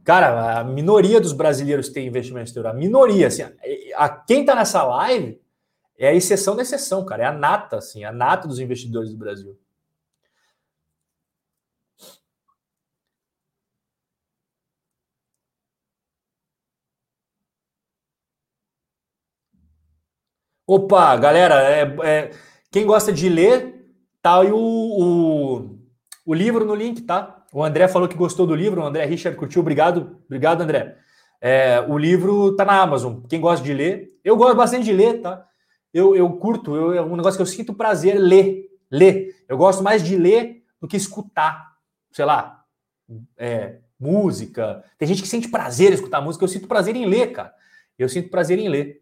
Cara, 0.04 0.60
a 0.60 0.64
minoria 0.64 1.20
dos 1.20 1.34
brasileiros 1.34 1.90
tem 1.90 2.06
investimento 2.06 2.46
exterior. 2.46 2.70
A 2.70 2.74
minoria, 2.74 3.28
assim, 3.28 3.42
a, 3.42 3.54
a 3.96 4.10
quem 4.10 4.46
tá 4.46 4.54
nessa 4.54 4.84
live 4.84 5.42
é 5.98 6.10
a 6.10 6.14
exceção 6.14 6.56
da 6.56 6.62
exceção, 6.64 7.06
cara. 7.06 7.24
É 7.24 7.26
a 7.28 7.32
nata, 7.32 7.78
assim, 7.78 8.04
a 8.04 8.12
nata 8.12 8.48
dos 8.48 8.60
investidores 8.60 9.12
do 9.12 9.18
Brasil. 9.18 9.58
Opa, 20.68 21.16
galera, 21.16 21.62
é, 21.62 21.82
é, 22.04 22.32
quem 22.72 22.88
gosta 22.88 23.14
de 23.14 23.30
ler, 23.30 23.86
tá 24.20 24.42
aí 24.42 24.52
o, 24.52 24.58
o, 24.58 25.80
o, 26.26 26.34
livro 26.34 26.66
no 26.66 26.74
link, 26.74 27.02
tá? 27.04 27.46
O 27.54 27.64
André 27.64 27.88
falou 27.88 28.08
que 28.08 28.16
gostou 28.18 28.48
do 28.48 28.56
livro, 28.56 28.82
o 28.82 28.86
André 28.86 29.06
Richard 29.06 29.38
curtiu, 29.38 29.62
obrigado, 29.62 30.20
obrigado, 30.26 30.62
André. 30.62 30.98
É, 31.40 31.82
o 31.88 31.98
livro 32.00 32.56
tá 32.56 32.66
na 32.66 32.82
Amazon, 32.82 33.22
quem 33.30 33.40
gosta 33.40 33.64
de 33.64 33.74
ler, 33.74 34.10
eu 34.24 34.36
gosto 34.36 34.56
bastante 34.56 34.86
de 34.86 34.94
ler, 34.94 35.22
tá? 35.22 35.46
Eu, 35.96 36.14
eu 36.14 36.30
curto, 36.34 36.76
eu, 36.76 36.94
é 36.94 37.02
um 37.02 37.16
negócio 37.16 37.38
que 37.38 37.42
eu 37.42 37.46
sinto 37.46 37.74
prazer 37.74 38.20
ler. 38.20 38.70
Ler. 38.92 39.34
Eu 39.48 39.56
gosto 39.56 39.82
mais 39.82 40.04
de 40.04 40.18
ler 40.18 40.62
do 40.82 40.90
que 40.90 40.98
escutar. 40.98 41.74
Sei 42.12 42.26
lá, 42.26 42.66
é, 43.38 43.78
música. 43.98 44.84
Tem 44.98 45.08
gente 45.08 45.22
que 45.22 45.28
sente 45.30 45.48
prazer 45.48 45.92
em 45.92 45.94
escutar 45.94 46.20
música. 46.20 46.44
Eu 46.44 46.50
sinto 46.50 46.68
prazer 46.68 46.98
em 46.98 47.06
ler, 47.06 47.32
cara. 47.32 47.54
Eu 47.98 48.10
sinto 48.10 48.30
prazer 48.30 48.60
em 48.60 48.68
ler. 48.68 49.02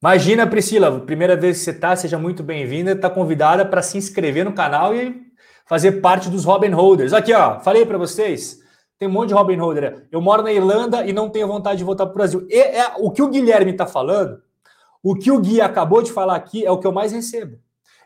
Imagina, 0.00 0.46
Priscila, 0.46 1.00
primeira 1.00 1.36
vez 1.36 1.58
que 1.58 1.64
você 1.64 1.72
está, 1.72 1.94
seja 1.94 2.18
muito 2.18 2.42
bem-vinda. 2.42 2.92
Está 2.92 3.10
convidada 3.10 3.62
para 3.66 3.82
se 3.82 3.98
inscrever 3.98 4.46
no 4.46 4.54
canal 4.54 4.94
e 4.94 5.22
fazer 5.66 6.00
parte 6.00 6.30
dos 6.30 6.46
Robin 6.46 6.70
Holders. 6.70 7.12
Aqui, 7.12 7.34
ó, 7.34 7.60
falei 7.60 7.84
para 7.84 7.98
vocês. 7.98 8.64
Tem 8.98 9.08
um 9.08 9.12
monte 9.12 9.28
de 9.28 9.34
Robin 9.34 9.60
Hood. 9.60 9.80
Né? 9.80 10.02
Eu 10.10 10.20
moro 10.20 10.42
na 10.42 10.52
Irlanda 10.52 11.06
e 11.06 11.12
não 11.12 11.28
tenho 11.28 11.46
vontade 11.46 11.78
de 11.78 11.84
voltar 11.84 12.06
para 12.06 12.12
o 12.12 12.16
Brasil. 12.16 12.46
E, 12.48 12.58
é, 12.58 12.94
o 12.98 13.10
que 13.10 13.22
o 13.22 13.28
Guilherme 13.28 13.72
está 13.72 13.86
falando, 13.86 14.42
o 15.02 15.14
que 15.14 15.30
o 15.30 15.38
Gui 15.38 15.60
acabou 15.60 16.02
de 16.02 16.12
falar 16.12 16.34
aqui, 16.34 16.64
é 16.64 16.70
o 16.70 16.78
que 16.78 16.86
eu 16.86 16.92
mais 16.92 17.12
recebo. 17.12 17.58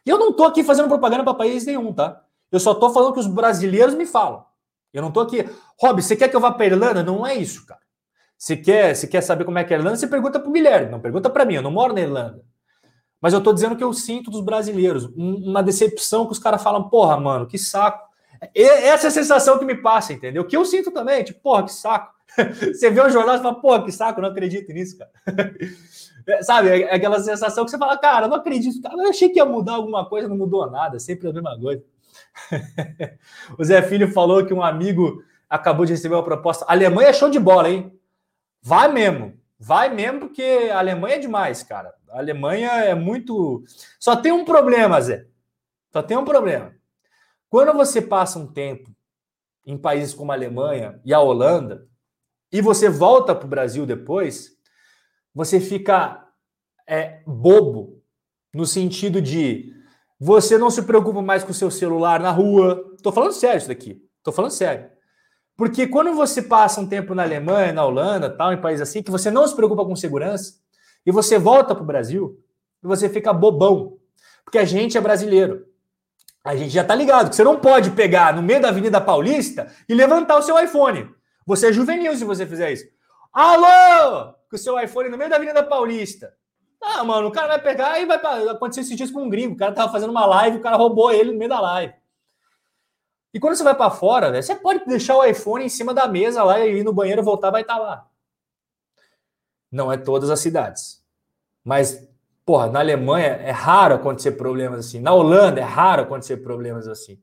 E 0.04 0.10
eu 0.10 0.18
não 0.18 0.30
estou 0.30 0.46
aqui 0.46 0.64
fazendo 0.64 0.88
propaganda 0.88 1.24
para 1.24 1.34
país 1.34 1.64
nenhum, 1.64 1.92
tá? 1.92 2.22
Eu 2.50 2.58
só 2.58 2.72
estou 2.72 2.90
falando 2.90 3.12
que 3.12 3.20
os 3.20 3.26
brasileiros 3.26 3.94
me 3.94 4.06
falam. 4.06 4.44
Eu 4.92 5.02
não 5.02 5.08
estou 5.08 5.22
aqui. 5.22 5.48
Rob, 5.80 6.02
você 6.02 6.16
quer 6.16 6.28
que 6.28 6.34
eu 6.34 6.40
vá 6.40 6.50
para 6.50 6.66
Irlanda? 6.66 7.02
Não 7.02 7.24
é 7.26 7.34
isso, 7.34 7.64
cara. 7.64 7.80
Você 8.36 8.56
quer, 8.56 8.96
você 8.96 9.06
quer 9.06 9.20
saber 9.20 9.44
como 9.44 9.58
é 9.58 9.64
que 9.64 9.72
é 9.72 9.76
a 9.76 9.78
Irlanda? 9.78 9.96
Você 9.96 10.06
pergunta 10.06 10.40
para 10.40 10.48
o 10.48 10.52
Guilherme, 10.52 10.90
não 10.90 11.00
pergunta 11.00 11.30
para 11.30 11.44
mim. 11.44 11.54
Eu 11.54 11.62
não 11.62 11.70
moro 11.70 11.94
na 11.94 12.00
Irlanda. 12.00 12.42
Mas 13.20 13.34
eu 13.34 13.38
estou 13.38 13.52
dizendo 13.52 13.76
que 13.76 13.84
eu 13.84 13.92
sinto 13.92 14.30
dos 14.30 14.40
brasileiros. 14.40 15.04
Uma 15.14 15.62
decepção 15.62 16.26
que 16.26 16.32
os 16.32 16.38
caras 16.38 16.62
falam, 16.62 16.88
porra, 16.88 17.20
mano, 17.20 17.46
que 17.46 17.58
saco. 17.58 18.09
Essa 18.54 19.06
é 19.06 19.08
a 19.08 19.10
sensação 19.10 19.58
que 19.58 19.64
me 19.64 19.74
passa, 19.74 20.12
entendeu? 20.12 20.46
Que 20.46 20.56
eu 20.56 20.64
sinto 20.64 20.90
também, 20.90 21.22
tipo, 21.22 21.40
porra, 21.40 21.64
que 21.64 21.72
saco. 21.72 22.12
Você 22.60 22.90
vê 22.90 23.00
o 23.00 23.10
jornal 23.10 23.36
e 23.36 23.42
fala, 23.42 23.60
porra, 23.60 23.84
que 23.84 23.92
saco, 23.92 24.20
não 24.20 24.28
acredito 24.28 24.72
nisso, 24.72 24.98
cara. 24.98 25.10
É, 26.26 26.42
sabe, 26.42 26.68
é 26.68 26.94
aquela 26.94 27.18
sensação 27.18 27.64
que 27.64 27.70
você 27.70 27.78
fala, 27.78 27.96
cara, 27.96 28.28
não 28.28 28.36
acredito, 28.36 28.80
cara, 28.82 28.94
eu 28.94 29.08
achei 29.08 29.30
que 29.30 29.38
ia 29.38 29.44
mudar 29.44 29.72
alguma 29.72 30.06
coisa, 30.06 30.28
não 30.28 30.36
mudou 30.36 30.70
nada, 30.70 30.98
sempre 31.00 31.28
a 31.28 31.32
mesma 31.32 31.58
coisa. 31.58 31.82
o 33.58 33.64
Zé 33.64 33.82
Filho 33.82 34.12
falou 34.12 34.44
que 34.44 34.52
um 34.52 34.62
amigo 34.62 35.24
acabou 35.48 35.84
de 35.84 35.92
receber 35.92 36.14
uma 36.14 36.22
proposta. 36.22 36.64
A 36.66 36.72
Alemanha 36.72 37.08
é 37.08 37.12
show 37.12 37.30
de 37.30 37.38
bola, 37.38 37.70
hein? 37.70 37.98
Vai 38.62 38.92
mesmo, 38.92 39.34
vai 39.58 39.92
mesmo, 39.92 40.20
porque 40.20 40.70
a 40.72 40.78
Alemanha 40.78 41.16
é 41.16 41.18
demais, 41.18 41.62
cara. 41.62 41.92
A 42.10 42.18
Alemanha 42.18 42.70
é 42.70 42.94
muito. 42.94 43.64
Só 43.98 44.14
tem 44.14 44.30
um 44.30 44.44
problema, 44.44 45.00
Zé. 45.00 45.26
Só 45.92 46.02
tem 46.02 46.16
um 46.16 46.24
problema. 46.24 46.72
Quando 47.50 47.72
você 47.72 48.00
passa 48.00 48.38
um 48.38 48.46
tempo 48.46 48.90
em 49.66 49.76
países 49.76 50.14
como 50.14 50.30
a 50.30 50.34
Alemanha 50.34 51.00
e 51.04 51.12
a 51.12 51.20
Holanda, 51.20 51.86
e 52.52 52.62
você 52.62 52.88
volta 52.88 53.34
para 53.34 53.44
o 53.44 53.50
Brasil 53.50 53.84
depois, 53.84 54.52
você 55.34 55.60
fica 55.60 56.26
é, 56.86 57.22
bobo 57.26 58.02
no 58.54 58.64
sentido 58.64 59.20
de 59.20 59.74
você 60.18 60.56
não 60.56 60.70
se 60.70 60.82
preocupa 60.82 61.20
mais 61.20 61.42
com 61.42 61.50
o 61.50 61.54
seu 61.54 61.70
celular 61.70 62.20
na 62.20 62.30
rua. 62.30 62.84
Tô 63.02 63.10
falando 63.10 63.32
sério 63.32 63.58
isso 63.58 63.68
daqui. 63.68 64.00
Tô 64.22 64.30
falando 64.30 64.52
sério. 64.52 64.90
Porque 65.56 65.86
quando 65.86 66.14
você 66.14 66.42
passa 66.42 66.80
um 66.80 66.88
tempo 66.88 67.14
na 67.14 67.22
Alemanha, 67.22 67.72
na 67.72 67.84
Holanda, 67.84 68.30
tal, 68.30 68.52
em 68.52 68.60
países 68.60 68.88
assim, 68.88 69.02
que 69.02 69.10
você 69.10 69.30
não 69.30 69.46
se 69.46 69.56
preocupa 69.56 69.84
com 69.84 69.96
segurança, 69.96 70.54
e 71.04 71.10
você 71.10 71.38
volta 71.38 71.74
para 71.74 71.82
o 71.82 71.86
Brasil, 71.86 72.38
você 72.82 73.08
fica 73.08 73.32
bobão. 73.32 73.98
Porque 74.44 74.58
a 74.58 74.64
gente 74.64 74.96
é 74.96 75.00
brasileiro. 75.00 75.69
A 76.42 76.56
gente 76.56 76.70
já 76.70 76.82
tá 76.82 76.94
ligado 76.94 77.28
que 77.28 77.36
você 77.36 77.44
não 77.44 77.60
pode 77.60 77.90
pegar 77.90 78.34
no 78.34 78.42
meio 78.42 78.60
da 78.60 78.68
Avenida 78.68 79.00
Paulista 79.00 79.70
e 79.88 79.94
levantar 79.94 80.38
o 80.38 80.42
seu 80.42 80.58
iPhone. 80.58 81.14
Você 81.46 81.68
é 81.68 81.72
juvenil 81.72 82.16
se 82.16 82.24
você 82.24 82.46
fizer 82.46 82.72
isso. 82.72 82.86
Alô! 83.32 84.34
Com 84.48 84.56
o 84.56 84.58
seu 84.58 84.78
iPhone 84.80 85.08
no 85.08 85.18
meio 85.18 85.28
da 85.28 85.36
Avenida 85.36 85.62
Paulista. 85.62 86.34
Ah, 86.82 87.04
mano, 87.04 87.28
o 87.28 87.30
cara 87.30 87.48
vai 87.48 87.60
pegar 87.60 88.00
e 88.00 88.06
vai. 88.06 88.48
Aconteceu 88.48 88.82
esses 88.82 88.96
dias 88.96 89.10
com 89.10 89.24
um 89.24 89.28
gringo. 89.28 89.54
O 89.54 89.56
cara 89.56 89.72
tava 89.72 89.92
fazendo 89.92 90.10
uma 90.10 90.24
live, 90.24 90.56
o 90.56 90.62
cara 90.62 90.76
roubou 90.76 91.12
ele 91.12 91.30
no 91.30 91.38
meio 91.38 91.50
da 91.50 91.60
live. 91.60 91.94
E 93.32 93.38
quando 93.38 93.54
você 93.54 93.62
vai 93.62 93.74
para 93.74 93.90
fora, 93.90 94.30
né, 94.30 94.42
você 94.42 94.56
pode 94.56 94.84
deixar 94.86 95.16
o 95.16 95.24
iPhone 95.24 95.64
em 95.64 95.68
cima 95.68 95.94
da 95.94 96.08
mesa 96.08 96.42
lá 96.42 96.58
e 96.60 96.78
ir 96.78 96.84
no 96.84 96.92
banheiro 96.92 97.22
voltar, 97.22 97.50
vai 97.50 97.62
estar 97.62 97.74
tá 97.74 97.80
lá. 97.80 98.08
Não 99.70 99.92
é 99.92 99.96
todas 99.96 100.30
as 100.30 100.40
cidades. 100.40 101.04
Mas, 101.62 102.09
porra, 102.44 102.68
na 102.68 102.80
Alemanha 102.80 103.26
é 103.26 103.50
raro 103.50 103.94
acontecer 103.94 104.32
problemas 104.32 104.80
assim. 104.80 105.00
Na 105.00 105.12
Holanda 105.12 105.60
é 105.60 105.64
raro 105.64 106.02
acontecer 106.02 106.38
problemas 106.38 106.88
assim. 106.88 107.20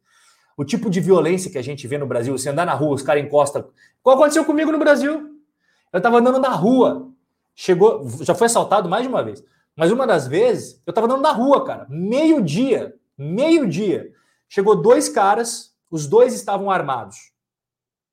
O 0.55 0.65
tipo 0.65 0.89
de 0.89 0.99
violência 0.99 1.51
que 1.51 1.57
a 1.57 1.61
gente 1.61 1.87
vê 1.87 1.97
no 1.97 2.07
Brasil, 2.07 2.35
você 2.35 2.49
andar 2.49 2.65
na 2.65 2.73
rua, 2.73 2.95
os 2.95 3.03
caras 3.03 3.23
encostam. 3.23 3.69
Qual 4.01 4.15
aconteceu 4.15 4.43
comigo 4.43 4.71
no 4.71 4.79
Brasil? 4.79 5.37
Eu 5.93 6.01
tava 6.01 6.17
andando 6.17 6.39
na 6.39 6.49
rua, 6.49 7.11
chegou, 7.55 8.07
já 8.21 8.33
foi 8.33 8.47
assaltado 8.47 8.89
mais 8.89 9.03
de 9.03 9.09
uma 9.09 9.23
vez. 9.23 9.43
Mas 9.75 9.91
uma 9.91 10.07
das 10.07 10.27
vezes, 10.27 10.81
eu 10.85 10.91
tava 10.91 11.05
andando 11.05 11.21
na 11.21 11.31
rua, 11.31 11.63
cara, 11.63 11.85
meio-dia, 11.89 12.95
meio-dia. 13.15 14.11
Chegou 14.49 14.75
dois 14.75 15.07
caras, 15.07 15.75
os 15.91 16.07
dois 16.07 16.33
estavam 16.33 16.71
armados. 16.71 17.31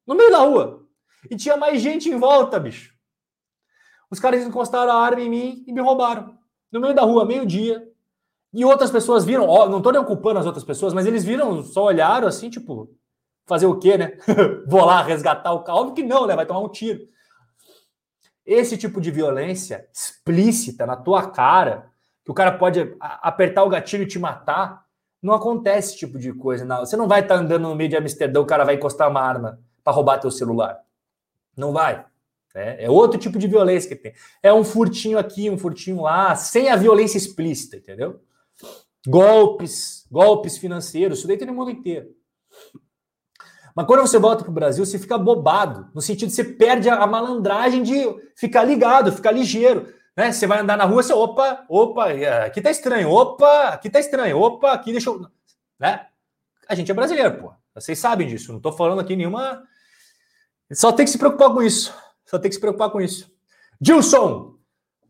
No 0.06 0.14
meio 0.14 0.31
da 0.31 0.39
rua. 0.39 0.85
E 1.31 1.36
tinha 1.36 1.56
mais 1.56 1.81
gente 1.81 2.10
em 2.10 2.18
volta, 2.18 2.60
bicho. 2.60 2.94
Os 4.10 4.20
caras 4.20 4.44
encostaram 4.44 4.93
a 4.93 4.97
arma 5.02 5.22
em 5.22 5.31
mim 5.31 5.64
e 5.66 5.72
me 5.72 5.81
roubaram. 5.81 6.39
No 6.75 6.81
meio 6.81 6.93
da 6.93 7.03
rua, 7.03 7.25
meio-dia. 7.25 7.89
E 8.53 8.65
outras 8.65 8.91
pessoas 8.91 9.25
viram, 9.25 9.49
ó, 9.49 9.69
não 9.69 9.81
tô 9.81 9.93
nem 9.93 10.05
culpando 10.05 10.41
as 10.41 10.47
outras 10.47 10.65
pessoas, 10.65 10.93
mas 10.93 11.07
eles 11.07 11.25
viram, 11.25 11.63
só 11.63 11.85
olharam 11.85 12.27
assim, 12.27 12.51
tipo, 12.51 12.91
fazer 13.47 13.67
o 13.67 13.79
quê, 13.79 13.97
né? 13.97 14.19
Vou 14.67 14.85
lá 14.85 15.01
resgatar 15.01 15.53
o 15.53 15.63
carro. 15.63 15.95
Que 15.95 16.03
não, 16.03 16.27
né? 16.27 16.35
Vai 16.35 16.45
tomar 16.45 16.59
um 16.59 16.69
tiro. 16.69 16.99
Esse 18.45 18.77
tipo 18.77 19.01
de 19.01 19.13
violência 19.13 19.89
explícita 19.95 20.85
na 20.85 20.97
tua 20.97 21.31
cara, 21.31 21.93
que 22.25 22.33
o 22.33 22.35
cara 22.35 22.59
pode 22.59 22.97
apertar 22.99 23.63
o 23.63 23.69
gatilho 23.69 24.03
e 24.03 24.09
te 24.09 24.19
matar, 24.19 24.85
não 25.23 25.33
acontece 25.33 25.91
esse 25.91 25.99
tipo 25.99 26.19
de 26.19 26.33
coisa. 26.33 26.65
Não. 26.65 26.81
Você 26.81 26.97
não 26.97 27.07
vai 27.07 27.21
estar 27.21 27.37
tá 27.37 27.41
andando 27.41 27.69
no 27.69 27.77
meio 27.77 27.89
de 27.89 27.97
Amsterdã, 27.97 28.41
o 28.41 28.47
cara 28.47 28.65
vai 28.65 28.75
encostar 28.75 29.09
uma 29.09 29.21
arma 29.21 29.61
para 29.85 29.93
roubar 29.93 30.19
teu 30.19 30.31
celular. 30.31 30.81
Não 31.57 31.73
vai. 31.73 32.05
É, 32.55 32.85
é 32.85 32.90
outro 32.90 33.18
tipo 33.18 33.39
de 33.39 33.48
violência 33.48 33.89
que 33.89 33.97
tem. 33.97 34.14
É 34.43 34.52
um 34.52 34.62
furtinho 34.62 35.18
aqui, 35.18 35.51
um 35.51 35.59
furtinho 35.59 36.02
lá, 36.02 36.36
sem 36.36 36.70
a 36.70 36.76
violência 36.76 37.18
explícita, 37.18 37.76
entendeu? 37.76 38.20
Golpes, 39.06 40.06
golpes 40.10 40.56
financeiros, 40.56 41.18
isso 41.18 41.26
daí 41.26 41.36
tem 41.36 41.47
no 41.47 41.55
mundo 41.55 41.70
inteiro. 41.70 42.09
Mas 43.74 43.86
quando 43.86 44.01
você 44.01 44.18
volta 44.18 44.44
para 44.44 44.51
o 44.51 44.55
Brasil, 44.55 44.86
você 44.86 44.98
fica 44.98 45.18
bobado, 45.18 45.90
no 45.93 46.01
sentido 46.01 46.28
de 46.28 46.35
você 46.36 46.44
perde 46.44 46.89
a, 46.89 47.05
malandragem 47.06 47.82
de 47.82 48.06
ficar 48.36 48.62
ligado, 48.62 49.10
ficar 49.10 49.32
ligeiro. 49.32 49.93
Né? 50.16 50.31
Você 50.31 50.47
vai 50.47 50.60
andar 50.60 50.76
na 50.76 50.85
rua, 50.85 51.02
você, 51.02 51.12
opa, 51.12 51.64
opa, 51.68 52.06
aqui 52.47 52.60
tá 52.60 52.70
estranho, 52.70 53.10
opa, 53.10 53.70
aqui 53.70 53.90
tá 53.90 53.98
estranho, 53.98 54.39
opa, 54.39 54.72
aqui 54.72 54.93
deixa 54.93 55.10
eu. 55.10 55.26
Né? 55.78 56.06
A 56.68 56.74
gente 56.76 56.90
é 56.90 56.94
brasileiro, 56.94 57.36
pô. 57.36 57.52
Vocês 57.74 57.98
sabem 57.98 58.28
disso. 58.28 58.52
Não 58.52 58.59
estou 58.59 58.72
falando 58.72 59.01
aqui 59.01 59.16
nenhuma. 59.16 59.64
Só 60.72 60.93
tem 60.93 61.05
que 61.05 61.10
se 61.10 61.18
preocupar 61.18 61.52
com 61.52 61.60
isso. 61.60 61.93
Só 62.35 62.39
tem 62.40 62.48
que 62.48 62.56
se 62.56 62.61
preocupar 62.61 62.90
com 62.90 63.01
isso. 63.01 63.32
Dilson, 63.81 64.56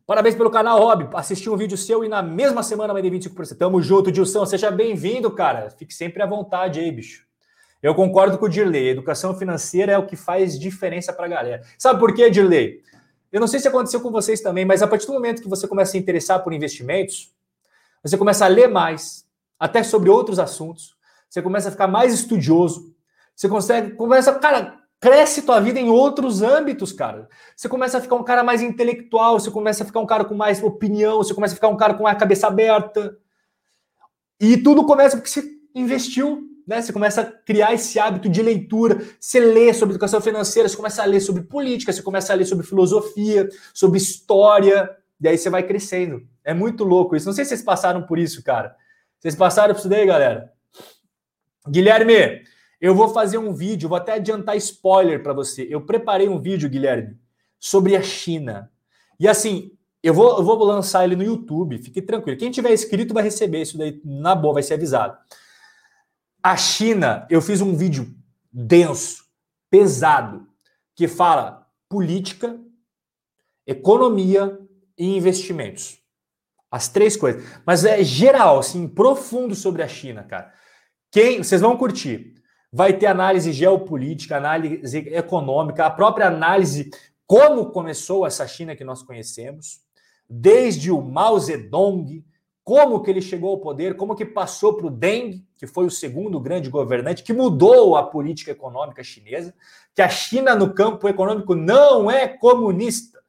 parabéns 0.05 0.35
pelo 0.35 0.51
canal, 0.51 0.77
Rob. 0.77 1.09
Assisti 1.15 1.49
um 1.49 1.57
vídeo 1.57 1.75
seu 1.75 2.03
e 2.03 2.07
na 2.07 2.21
mesma 2.21 2.61
semana 2.61 2.93
vai 2.93 3.01
ter 3.01 3.09
25%. 3.09 3.57
Tamo 3.57 3.81
junto, 3.81 4.11
Dilson. 4.11 4.45
Seja 4.45 4.69
bem-vindo, 4.69 5.31
cara. 5.31 5.71
Fique 5.71 5.91
sempre 5.91 6.21
à 6.21 6.27
vontade 6.27 6.79
aí, 6.79 6.91
bicho. 6.91 7.25
Eu 7.81 7.95
concordo 7.95 8.37
com 8.37 8.45
o 8.45 8.49
Dirley. 8.49 8.89
Educação 8.89 9.35
financeira 9.35 9.93
é 9.93 9.97
o 9.97 10.05
que 10.05 10.15
faz 10.15 10.59
diferença 10.59 11.11
para 11.11 11.25
a 11.25 11.29
galera. 11.29 11.63
Sabe 11.79 11.99
por 11.99 12.13
quê, 12.13 12.29
Dirley? 12.29 12.83
Eu 13.31 13.39
não 13.39 13.47
sei 13.47 13.59
se 13.59 13.67
aconteceu 13.67 14.01
com 14.01 14.11
vocês 14.11 14.39
também, 14.39 14.63
mas 14.63 14.83
a 14.83 14.87
partir 14.87 15.07
do 15.07 15.13
momento 15.13 15.41
que 15.41 15.49
você 15.49 15.67
começa 15.67 15.89
a 15.89 15.93
se 15.93 15.97
interessar 15.97 16.43
por 16.43 16.53
investimentos, 16.53 17.33
você 18.03 18.19
começa 18.19 18.45
a 18.45 18.47
ler 18.47 18.67
mais, 18.67 19.25
até 19.59 19.81
sobre 19.81 20.11
outros 20.11 20.37
assuntos, 20.37 20.95
você 21.27 21.41
começa 21.41 21.69
a 21.69 21.71
ficar 21.71 21.87
mais 21.87 22.13
estudioso, 22.13 22.93
você 23.35 23.49
consegue, 23.49 23.95
começa, 23.95 24.31
cara, 24.35 24.84
cresce 25.05 25.43
tua 25.43 25.59
vida 25.59 25.79
em 25.79 25.87
outros 25.87 26.41
âmbitos, 26.41 26.91
cara. 26.91 27.29
Você 27.55 27.69
começa 27.69 27.99
a 27.99 28.01
ficar 28.01 28.15
um 28.15 28.23
cara 28.23 28.43
mais 28.43 28.63
intelectual, 28.63 29.39
você 29.39 29.51
começa 29.51 29.83
a 29.83 29.85
ficar 29.85 29.99
um 29.99 30.05
cara 30.07 30.25
com 30.25 30.33
mais 30.33 30.63
opinião, 30.63 31.17
você 31.17 31.31
começa 31.31 31.53
a 31.53 31.55
ficar 31.55 31.67
um 31.67 31.77
cara 31.77 31.93
com 31.93 32.07
a 32.07 32.15
cabeça 32.15 32.47
aberta. 32.47 33.15
E 34.39 34.57
tudo 34.57 34.83
começa 34.83 35.15
porque 35.15 35.29
você 35.29 35.43
investiu 35.75 36.49
né? 36.65 36.81
Você 36.81 36.91
começa 36.91 37.21
a 37.21 37.25
criar 37.25 37.75
esse 37.75 37.99
hábito 37.99 38.27
de 38.27 38.41
leitura, 38.41 38.99
você 39.19 39.39
lê 39.39 39.71
sobre 39.71 39.93
educação 39.93 40.19
financeira, 40.19 40.67
você 40.67 40.75
começa 40.75 41.03
a 41.03 41.05
ler 41.05 41.19
sobre 41.19 41.43
política, 41.43 41.93
você 41.93 42.01
começa 42.01 42.33
a 42.33 42.35
ler 42.35 42.45
sobre 42.45 42.65
filosofia, 42.65 43.47
sobre 43.71 43.99
história, 43.99 44.89
e 45.21 45.27
aí 45.27 45.37
você 45.37 45.47
vai 45.47 45.61
crescendo. 45.61 46.27
É 46.43 46.55
muito 46.55 46.83
louco 46.83 47.15
isso. 47.15 47.27
Não 47.27 47.33
sei 47.33 47.45
se 47.45 47.49
vocês 47.49 47.61
passaram 47.61 48.01
por 48.01 48.17
isso, 48.17 48.43
cara. 48.43 48.75
Vocês 49.19 49.35
passaram 49.35 49.75
por 49.75 49.79
isso 49.81 49.89
daí, 49.89 50.07
galera? 50.07 50.51
Guilherme, 51.69 52.43
eu 52.79 52.93
vou 52.93 53.09
fazer 53.09 53.37
um 53.37 53.53
vídeo, 53.53 53.89
vou 53.89 53.97
até 53.97 54.13
adiantar 54.13 54.57
spoiler 54.57 55.21
para 55.23 55.33
você. 55.33 55.67
Eu 55.69 55.81
preparei 55.81 56.27
um 56.27 56.39
vídeo, 56.39 56.69
Guilherme, 56.69 57.17
sobre 57.59 57.95
a 57.95 58.01
China. 58.01 58.71
E 59.19 59.27
assim, 59.27 59.71
eu 60.03 60.13
vou, 60.13 60.37
eu 60.37 60.43
vou 60.43 60.63
lançar 60.63 61.03
ele 61.03 61.15
no 61.15 61.23
YouTube, 61.23 61.81
fique 61.81 62.01
tranquilo. 62.01 62.37
Quem 62.37 62.51
tiver 62.51 62.73
inscrito 62.73 63.13
vai 63.13 63.23
receber 63.23 63.61
isso 63.61 63.77
daí 63.77 63.99
na 64.03 64.35
boa, 64.35 64.55
vai 64.55 64.63
ser 64.63 64.75
avisado. 64.75 65.17
A 66.43 66.55
China, 66.55 67.25
eu 67.29 67.41
fiz 67.41 67.59
um 67.59 67.75
vídeo 67.75 68.13
denso, 68.51 69.23
pesado, 69.69 70.47
que 70.95 71.07
fala 71.07 71.67
política, 71.89 72.59
economia 73.65 74.59
e 74.97 75.17
investimentos. 75.17 75.97
As 76.69 76.87
três 76.87 77.17
coisas. 77.17 77.43
Mas 77.65 77.83
é 77.83 78.03
geral, 78.03 78.59
assim, 78.59 78.87
profundo 78.87 79.55
sobre 79.55 79.81
a 79.81 79.87
China, 79.87 80.23
cara. 80.23 80.53
Quem, 81.11 81.41
vocês 81.41 81.61
vão 81.61 81.77
curtir. 81.77 82.35
Vai 82.75 82.91
ter 82.91 83.05
análise 83.05 83.53
geopolítica, 83.53 84.35
análise 84.35 84.97
econômica, 84.97 85.85
a 85.85 85.89
própria 85.89 86.27
análise 86.27 86.89
como 87.25 87.67
começou 87.67 88.27
essa 88.27 88.45
China 88.45 88.75
que 88.75 88.83
nós 88.83 89.01
conhecemos, 89.01 89.79
desde 90.29 90.91
o 90.91 91.01
Mao 91.01 91.39
Zedong, 91.39 92.21
como 92.65 93.01
que 93.01 93.09
ele 93.09 93.21
chegou 93.21 93.51
ao 93.51 93.61
poder, 93.61 93.95
como 93.95 94.13
que 94.13 94.25
passou 94.25 94.73
para 94.73 94.87
o 94.87 94.91
Deng, 94.91 95.41
que 95.55 95.65
foi 95.65 95.85
o 95.85 95.89
segundo 95.89 96.37
grande 96.37 96.69
governante, 96.69 97.23
que 97.23 97.31
mudou 97.31 97.95
a 97.95 98.03
política 98.03 98.51
econômica 98.51 99.01
chinesa, 99.05 99.53
que 99.95 100.01
a 100.01 100.09
China 100.09 100.53
no 100.53 100.73
campo 100.73 101.07
econômico 101.07 101.55
não 101.55 102.11
é 102.11 102.27
comunista. 102.27 103.21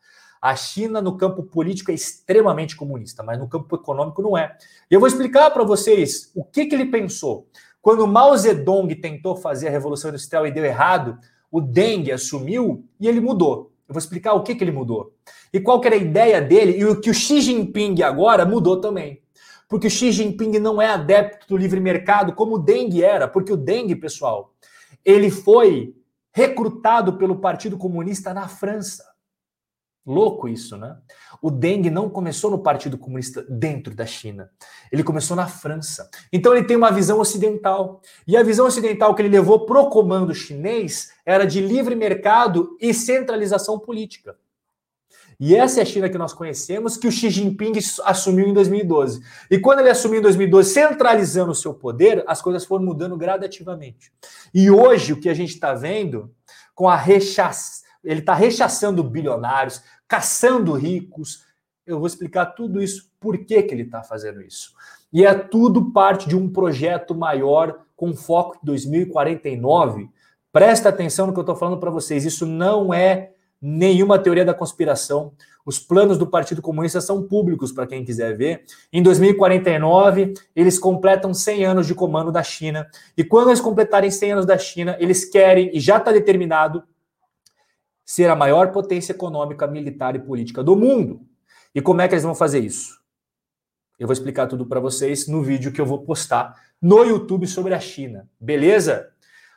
A 0.42 0.56
China 0.56 1.00
no 1.00 1.16
campo 1.16 1.44
político 1.44 1.92
é 1.92 1.94
extremamente 1.94 2.74
comunista, 2.74 3.22
mas 3.22 3.38
no 3.38 3.48
campo 3.48 3.76
econômico 3.76 4.20
não 4.20 4.36
é. 4.36 4.56
E 4.90 4.94
eu 4.94 4.98
vou 4.98 5.06
explicar 5.06 5.52
para 5.52 5.62
vocês 5.62 6.32
o 6.34 6.44
que, 6.44 6.66
que 6.66 6.74
ele 6.74 6.86
pensou. 6.86 7.48
Quando 7.86 8.04
Mao 8.04 8.36
Zedong 8.36 8.92
tentou 8.96 9.36
fazer 9.36 9.68
a 9.68 9.70
Revolução 9.70 10.10
Industrial 10.10 10.44
e 10.44 10.50
deu 10.50 10.64
errado, 10.64 11.16
o 11.48 11.60
Deng 11.60 12.10
assumiu 12.10 12.84
e 12.98 13.06
ele 13.06 13.20
mudou. 13.20 13.70
Eu 13.88 13.94
vou 13.94 14.00
explicar 14.00 14.32
o 14.32 14.42
que, 14.42 14.56
que 14.56 14.64
ele 14.64 14.72
mudou. 14.72 15.14
E 15.52 15.60
qual 15.60 15.80
era 15.84 15.94
a 15.94 15.98
ideia 15.98 16.42
dele 16.42 16.76
e 16.76 16.84
o 16.84 17.00
que 17.00 17.10
o 17.10 17.14
Xi 17.14 17.40
Jinping 17.40 18.02
agora 18.02 18.44
mudou 18.44 18.80
também 18.80 19.22
porque 19.68 19.86
o 19.86 19.90
Xi 19.90 20.10
Jinping 20.10 20.58
não 20.58 20.82
é 20.82 20.88
adepto 20.88 21.46
do 21.46 21.56
livre 21.56 21.78
mercado 21.78 22.32
como 22.32 22.56
o 22.56 22.58
Deng 22.58 23.00
era, 23.00 23.28
porque 23.28 23.52
o 23.52 23.56
Deng, 23.56 23.94
pessoal, 23.94 24.52
ele 25.04 25.30
foi 25.30 25.94
recrutado 26.32 27.16
pelo 27.16 27.36
Partido 27.36 27.78
Comunista 27.78 28.34
na 28.34 28.48
França. 28.48 29.04
Louco 30.06 30.48
isso, 30.48 30.76
né? 30.76 30.96
O 31.42 31.50
Deng 31.50 31.90
não 31.90 32.08
começou 32.08 32.48
no 32.48 32.60
Partido 32.60 32.96
Comunista 32.96 33.44
dentro 33.48 33.92
da 33.92 34.06
China. 34.06 34.50
Ele 34.92 35.02
começou 35.02 35.36
na 35.36 35.48
França. 35.48 36.08
Então 36.32 36.54
ele 36.54 36.64
tem 36.64 36.76
uma 36.76 36.92
visão 36.92 37.18
ocidental. 37.18 38.00
E 38.24 38.36
a 38.36 38.42
visão 38.44 38.66
ocidental 38.66 39.14
que 39.14 39.22
ele 39.22 39.28
levou 39.28 39.66
pro 39.66 39.90
comando 39.90 40.32
chinês 40.32 41.10
era 41.24 41.44
de 41.44 41.60
livre 41.60 41.96
mercado 41.96 42.76
e 42.80 42.94
centralização 42.94 43.80
política. 43.80 44.36
E 45.38 45.54
essa 45.54 45.80
é 45.80 45.82
a 45.82 45.86
China 45.86 46.08
que 46.08 46.16
nós 46.16 46.32
conhecemos, 46.32 46.96
que 46.96 47.06
o 47.06 47.12
Xi 47.12 47.28
Jinping 47.28 47.72
assumiu 48.04 48.46
em 48.46 48.54
2012. 48.54 49.20
E 49.50 49.58
quando 49.58 49.80
ele 49.80 49.90
assumiu 49.90 50.20
em 50.20 50.22
2012, 50.22 50.70
centralizando 50.70 51.50
o 51.50 51.54
seu 51.54 51.74
poder, 51.74 52.24
as 52.26 52.40
coisas 52.40 52.64
foram 52.64 52.84
mudando 52.84 53.16
gradativamente. 53.18 54.10
E 54.54 54.70
hoje, 54.70 55.12
o 55.12 55.20
que 55.20 55.28
a 55.28 55.34
gente 55.34 55.50
está 55.50 55.74
vendo, 55.74 56.32
com 56.74 56.88
a 56.88 56.96
rechaça, 56.96 57.84
ele 58.02 58.20
está 58.20 58.34
rechaçando 58.34 59.02
bilionários, 59.02 59.82
caçando 60.08 60.72
ricos. 60.72 61.44
Eu 61.86 61.98
vou 61.98 62.06
explicar 62.06 62.46
tudo 62.46 62.82
isso, 62.82 63.10
por 63.20 63.38
que, 63.38 63.62
que 63.62 63.74
ele 63.74 63.82
está 63.82 64.02
fazendo 64.02 64.42
isso. 64.42 64.72
E 65.12 65.24
é 65.24 65.34
tudo 65.34 65.92
parte 65.92 66.28
de 66.28 66.36
um 66.36 66.48
projeto 66.48 67.14
maior 67.14 67.80
com 67.96 68.14
foco 68.14 68.58
em 68.62 68.66
2049. 68.66 70.08
Presta 70.52 70.88
atenção 70.88 71.26
no 71.26 71.32
que 71.32 71.38
eu 71.38 71.42
estou 71.42 71.56
falando 71.56 71.78
para 71.78 71.90
vocês. 71.90 72.24
Isso 72.24 72.44
não 72.46 72.92
é 72.92 73.32
nenhuma 73.60 74.18
teoria 74.18 74.44
da 74.44 74.54
conspiração. 74.54 75.32
Os 75.64 75.78
planos 75.78 76.16
do 76.16 76.26
Partido 76.26 76.62
Comunista 76.62 77.00
são 77.00 77.26
públicos 77.26 77.72
para 77.72 77.86
quem 77.86 78.04
quiser 78.04 78.36
ver. 78.36 78.62
Em 78.92 79.02
2049, 79.02 80.34
eles 80.54 80.78
completam 80.78 81.34
100 81.34 81.64
anos 81.64 81.86
de 81.86 81.94
comando 81.94 82.30
da 82.30 82.42
China. 82.42 82.86
E 83.16 83.24
quando 83.24 83.48
eles 83.48 83.60
completarem 83.60 84.10
100 84.10 84.32
anos 84.32 84.46
da 84.46 84.56
China, 84.56 84.96
eles 85.00 85.24
querem, 85.24 85.70
e 85.74 85.80
já 85.80 85.96
está 85.96 86.12
determinado, 86.12 86.84
ser 88.06 88.30
a 88.30 88.36
maior 88.36 88.70
potência 88.70 89.12
econômica, 89.12 89.66
militar 89.66 90.14
e 90.14 90.20
política 90.20 90.62
do 90.62 90.76
mundo. 90.76 91.26
E 91.74 91.82
como 91.82 92.00
é 92.00 92.06
que 92.06 92.14
eles 92.14 92.22
vão 92.22 92.36
fazer 92.36 92.60
isso? 92.60 93.02
Eu 93.98 94.06
vou 94.06 94.12
explicar 94.12 94.46
tudo 94.46 94.64
para 94.64 94.78
vocês 94.78 95.26
no 95.26 95.42
vídeo 95.42 95.72
que 95.72 95.80
eu 95.80 95.86
vou 95.86 96.04
postar 96.04 96.54
no 96.80 97.02
YouTube 97.02 97.48
sobre 97.48 97.74
a 97.74 97.80
China. 97.80 98.30
Beleza? 98.38 99.10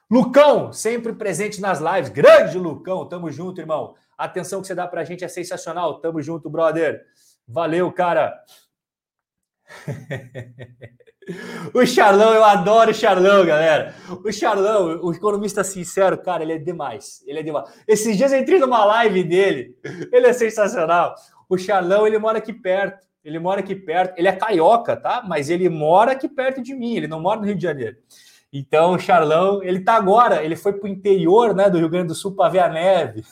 Lucão, 0.10 0.74
sempre 0.74 1.14
presente 1.14 1.62
nas 1.62 1.80
lives. 1.80 2.10
Grande 2.10 2.58
Lucão, 2.58 3.08
tamo 3.08 3.32
junto, 3.32 3.62
irmão. 3.62 3.96
A 4.18 4.26
atenção 4.26 4.62
que 4.62 4.68
você 4.68 4.74
dá 4.74 4.88
pra 4.88 5.04
gente 5.04 5.24
é 5.24 5.28
sensacional. 5.28 6.02
Tamo 6.02 6.22
junto, 6.22 6.50
brother. 6.50 7.06
Valeu, 7.48 7.92
cara. 7.92 8.44
o 11.74 11.86
Charlão, 11.86 12.34
eu 12.34 12.44
adoro 12.44 12.92
o 12.92 12.94
Charlão, 12.94 13.46
galera. 13.46 13.94
O 14.24 14.32
Charlão, 14.32 15.00
o 15.02 15.14
economista 15.14 15.64
sincero, 15.64 16.18
cara, 16.18 16.44
ele 16.44 16.54
é 16.54 16.58
demais. 16.58 17.24
Ele 17.26 17.40
é 17.40 17.44
demais. 17.44 17.70
Esses 17.88 18.18
dias 18.18 18.32
eu 18.32 18.40
entrei 18.40 18.60
numa 18.60 18.84
live 18.86 19.24
dele. 19.24 19.76
Ele 20.12 20.28
é 20.28 20.34
sensacional. 20.34 21.16
O 21.48 21.58
Charlão, 21.58 22.06
ele 22.06 22.18
mora 22.18 22.38
aqui 22.38 22.54
perto. 22.54 23.08
Ele 23.24 23.40
mora 23.40 23.60
aqui 23.60 23.76
perto. 23.76 24.18
Ele 24.18 24.28
é 24.28 24.32
carioca, 24.32 24.96
tá? 24.96 25.24
Mas 25.28 25.50
ele 25.50 25.70
mora 25.70 26.14
aqui 26.14 26.28
perto 26.28 26.62
de 26.62 26.74
mim. 26.74 26.96
Ele 26.96 27.08
não 27.08 27.20
mora 27.20 27.40
no 27.40 27.46
Rio 27.46 27.56
de 27.56 27.64
Janeiro. 27.64 27.98
Então, 28.52 28.94
o 28.94 29.00
Charlão, 29.00 29.62
ele 29.62 29.82
tá 29.82 29.94
agora, 29.94 30.44
ele 30.44 30.56
foi 30.56 30.74
para 30.74 30.86
o 30.86 30.92
interior 30.92 31.54
né, 31.54 31.70
do 31.70 31.78
Rio 31.78 31.90
Grande 31.90 32.08
do 32.08 32.16
Sul 32.16 32.36
para 32.36 32.50
ver 32.50 32.60
a 32.60 32.70
neve. 32.70 33.24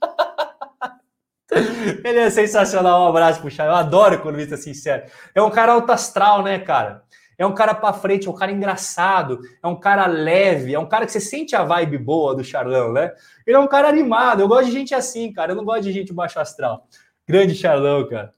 ele 2.02 2.18
é 2.18 2.30
sensacional. 2.30 3.04
Um 3.04 3.08
abraço 3.08 3.40
pro 3.40 3.50
Charlão. 3.50 3.74
Eu 3.74 3.80
adoro 3.80 4.14
economista 4.14 4.56
sincero. 4.56 5.04
É 5.34 5.42
um 5.42 5.50
cara 5.50 5.72
alto 5.72 5.92
astral, 5.92 6.42
né, 6.42 6.58
cara? 6.58 7.03
É 7.38 7.46
um 7.46 7.54
cara 7.54 7.74
para 7.74 7.92
frente, 7.92 8.26
é 8.26 8.30
um 8.30 8.34
cara 8.34 8.52
engraçado, 8.52 9.40
é 9.62 9.66
um 9.66 9.78
cara 9.78 10.06
leve, 10.06 10.74
é 10.74 10.78
um 10.78 10.88
cara 10.88 11.06
que 11.06 11.12
você 11.12 11.20
sente 11.20 11.56
a 11.56 11.64
vibe 11.64 11.98
boa 11.98 12.34
do 12.34 12.44
Charlão, 12.44 12.92
né? 12.92 13.12
Ele 13.46 13.56
é 13.56 13.60
um 13.60 13.66
cara 13.66 13.88
animado. 13.88 14.40
Eu 14.40 14.48
gosto 14.48 14.66
de 14.66 14.72
gente 14.72 14.94
assim, 14.94 15.32
cara. 15.32 15.52
Eu 15.52 15.56
não 15.56 15.64
gosto 15.64 15.82
de 15.82 15.92
gente 15.92 16.12
baixo 16.12 16.38
astral. 16.38 16.86
Grande 17.26 17.54
Charlão, 17.54 18.08
cara. 18.08 18.34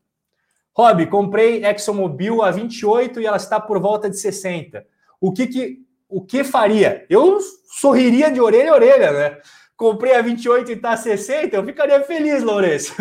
Rob, 0.76 1.06
comprei 1.06 1.64
ExxonMobil 1.64 2.42
a 2.42 2.50
28 2.50 3.20
e 3.20 3.26
ela 3.26 3.38
está 3.38 3.58
por 3.58 3.80
volta 3.80 4.10
de 4.10 4.18
60. 4.18 4.84
O 5.20 5.32
que 5.32 5.46
que 5.46 5.86
o 6.08 6.24
que 6.24 6.44
faria? 6.44 7.04
Eu 7.10 7.38
sorriria 7.80 8.30
de 8.30 8.40
orelha 8.40 8.70
a 8.70 8.74
orelha, 8.74 9.12
né? 9.12 9.38
Comprei 9.76 10.14
a 10.14 10.22
28 10.22 10.70
e 10.70 10.74
está 10.74 10.92
a 10.92 10.96
60, 10.96 11.54
eu 11.54 11.64
ficaria 11.64 12.02
feliz, 12.02 12.42
Lourenço. 12.42 12.94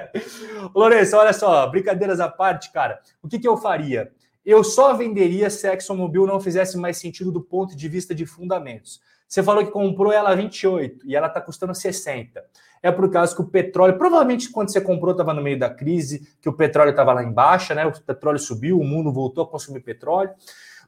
Lourenço, 0.74 1.16
olha 1.16 1.32
só, 1.32 1.66
brincadeiras 1.66 2.20
à 2.20 2.28
parte, 2.28 2.70
cara. 2.72 2.98
O 3.22 3.28
que, 3.28 3.38
que 3.38 3.48
eu 3.48 3.56
faria? 3.56 4.12
Eu 4.44 4.62
só 4.62 4.92
venderia 4.94 5.48
se 5.48 5.66
a 5.66 5.72
ExxonMobil 5.72 6.26
não 6.26 6.38
fizesse 6.38 6.76
mais 6.76 6.98
sentido 6.98 7.32
do 7.32 7.40
ponto 7.40 7.74
de 7.74 7.88
vista 7.88 8.14
de 8.14 8.26
fundamentos. 8.26 9.00
Você 9.26 9.42
falou 9.42 9.64
que 9.64 9.70
comprou 9.70 10.12
ela 10.12 10.30
a 10.30 10.34
28 10.34 11.06
e 11.06 11.16
ela 11.16 11.28
está 11.28 11.40
custando 11.40 11.74
60. 11.74 12.44
É 12.82 12.92
por 12.92 13.10
causa 13.10 13.34
que 13.34 13.40
o 13.40 13.46
petróleo, 13.46 13.96
provavelmente 13.96 14.50
quando 14.50 14.70
você 14.70 14.80
comprou 14.80 15.12
estava 15.12 15.32
no 15.32 15.42
meio 15.42 15.58
da 15.58 15.70
crise, 15.70 16.28
que 16.42 16.48
o 16.48 16.52
petróleo 16.52 16.90
estava 16.90 17.14
lá 17.14 17.24
embaixo, 17.24 17.74
né? 17.74 17.86
O 17.86 17.92
petróleo 18.02 18.38
subiu, 18.38 18.78
o 18.78 18.84
mundo 18.84 19.10
voltou 19.10 19.44
a 19.44 19.48
consumir 19.48 19.80
petróleo. 19.80 20.30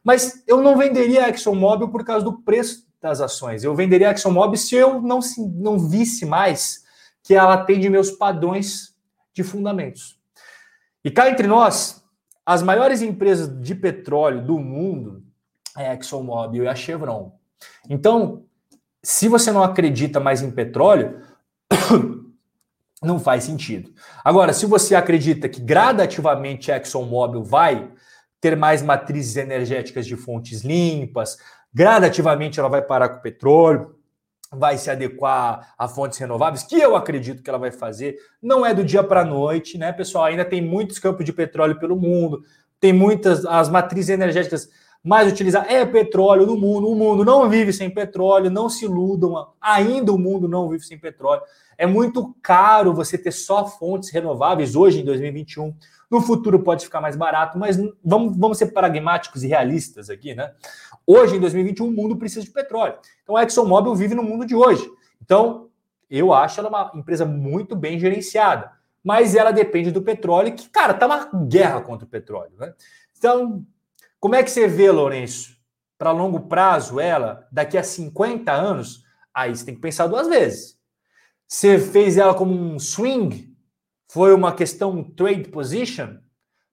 Mas 0.03 0.43
eu 0.47 0.61
não 0.61 0.77
venderia 0.77 1.25
a 1.25 1.29
ExxonMobil 1.29 1.89
por 1.89 2.05
causa 2.05 2.23
do 2.23 2.41
preço 2.43 2.87
das 3.01 3.19
ações. 3.19 3.63
Eu 3.63 3.73
venderia 3.73 4.09
a 4.09 4.11
ExxonMobil 4.11 4.57
se 4.57 4.75
eu 4.75 5.01
não, 5.01 5.19
não 5.55 5.79
visse 5.79 6.25
mais 6.25 6.85
que 7.23 7.33
ela 7.33 7.55
atende 7.55 7.89
meus 7.89 8.11
padrões 8.11 8.95
de 9.33 9.43
fundamentos. 9.43 10.17
E 11.03 11.11
cá 11.11 11.29
entre 11.29 11.47
nós, 11.47 12.03
as 12.47 12.63
maiores 12.63 13.01
empresas 13.01 13.49
de 13.61 13.75
petróleo 13.75 14.41
do 14.41 14.57
mundo 14.57 15.21
é 15.77 15.89
a 15.89 15.93
ExxonMobil 15.93 16.63
e 16.63 16.67
a 16.69 16.73
Chevron. 16.73 17.37
Então, 17.89 18.45
se 19.03 19.27
você 19.27 19.51
não 19.51 19.61
acredita 19.61 20.17
mais 20.17 20.41
em 20.41 20.49
petróleo, 20.49 21.21
não 23.03 23.19
faz 23.19 23.43
sentido. 23.43 23.91
Agora, 24.23 24.53
se 24.53 24.65
você 24.65 24.95
acredita 24.95 25.49
que 25.49 25.59
gradativamente 25.59 26.71
a 26.71 26.77
ExxonMobil 26.77 27.43
vai 27.43 27.91
ter 28.39 28.55
mais 28.55 28.81
matrizes 28.81 29.35
energéticas 29.35 30.05
de 30.05 30.15
fontes 30.15 30.61
limpas, 30.61 31.37
gradativamente 31.73 32.61
ela 32.61 32.69
vai 32.69 32.81
parar 32.81 33.09
com 33.09 33.17
o 33.17 33.21
petróleo, 33.21 33.96
vai 34.51 34.77
se 34.77 34.89
adequar 34.89 35.73
a 35.77 35.87
fontes 35.87 36.17
renováveis, 36.17 36.63
que 36.63 36.75
eu 36.75 36.95
acredito 36.95 37.43
que 37.43 37.49
ela 37.49 37.59
vai 37.59 37.71
fazer. 37.71 38.17
Não 38.41 38.65
é 38.65 38.73
do 38.73 38.83
dia 38.83 39.03
para 39.03 39.21
a 39.21 39.25
noite, 39.25 39.77
né, 39.77 39.91
pessoal? 39.91 40.25
Ainda 40.25 40.45
tem 40.45 40.61
muitos 40.61 40.99
campos 40.99 41.25
de 41.25 41.33
petróleo 41.33 41.79
pelo 41.79 41.95
mundo, 41.95 42.43
tem 42.79 42.93
muitas 42.93 43.45
as 43.45 43.69
matrizes 43.69 44.09
energéticas 44.09 44.69
mais 45.03 45.31
utilizadas 45.31 45.71
é 45.71 45.85
petróleo 45.85 46.45
no 46.45 46.57
mundo. 46.57 46.89
O 46.89 46.95
mundo 46.95 47.23
não 47.23 47.49
vive 47.49 47.71
sem 47.71 47.89
petróleo, 47.89 48.51
não 48.51 48.69
se 48.69 48.83
iludam. 48.85 49.47
Ainda 49.61 50.11
o 50.11 50.19
mundo 50.19 50.49
não 50.49 50.67
vive 50.67 50.83
sem 50.83 50.99
petróleo. 50.99 51.41
É 51.77 51.85
muito 51.85 52.35
caro 52.41 52.93
você 52.93 53.17
ter 53.17 53.31
só 53.31 53.65
fontes 53.65 54.09
renováveis 54.11 54.75
hoje 54.75 54.99
em 54.99 55.05
2021. 55.05 55.73
No 56.09 56.21
futuro 56.21 56.59
pode 56.63 56.85
ficar 56.85 57.01
mais 57.01 57.15
barato, 57.15 57.57
mas 57.57 57.77
vamos, 58.03 58.37
vamos 58.37 58.57
ser 58.57 58.67
pragmáticos 58.67 59.43
e 59.43 59.47
realistas 59.47 60.09
aqui, 60.09 60.33
né? 60.33 60.53
Hoje, 61.05 61.35
em 61.35 61.39
2021, 61.39 61.87
o 61.87 61.91
mundo 61.91 62.17
precisa 62.17 62.45
de 62.45 62.51
petróleo. 62.51 62.97
Então 63.23 63.35
a 63.35 63.43
ExxonMobil 63.43 63.93
vive 63.95 64.15
no 64.15 64.23
mundo 64.23 64.45
de 64.45 64.55
hoje. 64.55 64.89
Então, 65.21 65.69
eu 66.09 66.33
acho 66.33 66.59
ela 66.59 66.69
uma 66.69 66.91
empresa 66.95 67.25
muito 67.25 67.75
bem 67.75 67.99
gerenciada. 67.99 68.71
Mas 69.03 69.35
ela 69.35 69.51
depende 69.51 69.91
do 69.91 70.01
petróleo, 70.01 70.53
que, 70.53 70.69
cara, 70.69 70.93
tá 70.93 71.05
uma 71.05 71.29
guerra 71.47 71.81
contra 71.81 72.05
o 72.05 72.09
petróleo, 72.09 72.53
né? 72.57 72.73
Então, 73.17 73.65
como 74.19 74.35
é 74.35 74.43
que 74.43 74.51
você 74.51 74.67
vê, 74.67 74.91
Lourenço, 74.91 75.57
para 75.97 76.11
longo 76.11 76.41
prazo, 76.41 76.99
ela, 76.99 77.47
daqui 77.51 77.77
a 77.77 77.83
50 77.83 78.51
anos? 78.51 79.03
Aí 79.33 79.55
você 79.55 79.65
tem 79.65 79.75
que 79.75 79.81
pensar 79.81 80.07
duas 80.07 80.27
vezes. 80.27 80.77
Você 81.47 81.79
fez 81.79 82.17
ela 82.17 82.33
como 82.33 82.53
um 82.53 82.79
swing 82.79 83.55
foi 84.07 84.33
uma 84.33 84.53
questão 84.53 85.03
trade 85.03 85.49
position 85.49 86.17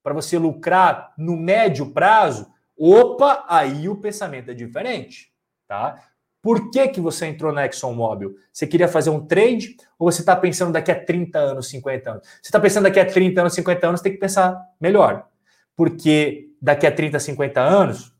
para 0.03 0.15
você 0.15 0.39
lucrar 0.39 1.13
no 1.17 1.37
médio 1.37 1.91
prazo, 1.91 2.47
opa, 2.77 3.45
aí 3.49 3.89
o 3.89 3.97
pensamento 3.97 4.51
é 4.51 4.55
diferente, 4.55 5.33
tá? 5.67 6.03
Por 6.43 6.71
que, 6.71 6.89
que 6.89 7.01
você 7.01 7.25
entrou 7.25 7.55
na 7.55 7.65
ExxonMobil? 7.65 8.37
Você 8.53 8.67
queria 8.67 8.87
fazer 8.87 9.09
um 9.09 9.25
trade 9.25 9.77
ou 9.99 10.13
você 10.13 10.21
está 10.21 10.37
pensando 10.37 10.73
daqui 10.73 10.91
a 10.91 11.05
30 11.05 11.39
anos, 11.39 11.69
50 11.69 12.11
anos? 12.11 12.27
Você 12.27 12.49
está 12.49 12.61
pensando 12.61 12.83
daqui 12.85 13.01
a 13.01 13.07
30 13.07 13.41
anos, 13.41 13.55
50 13.55 13.89
anos, 13.89 14.01
tem 14.03 14.13
que 14.13 14.19
pensar 14.19 14.61
melhor. 14.79 15.27
porque 15.75 16.51
daqui 16.61 16.87
a 16.87 16.93
30, 16.93 17.19
50 17.19 17.61
anos, 17.61 18.15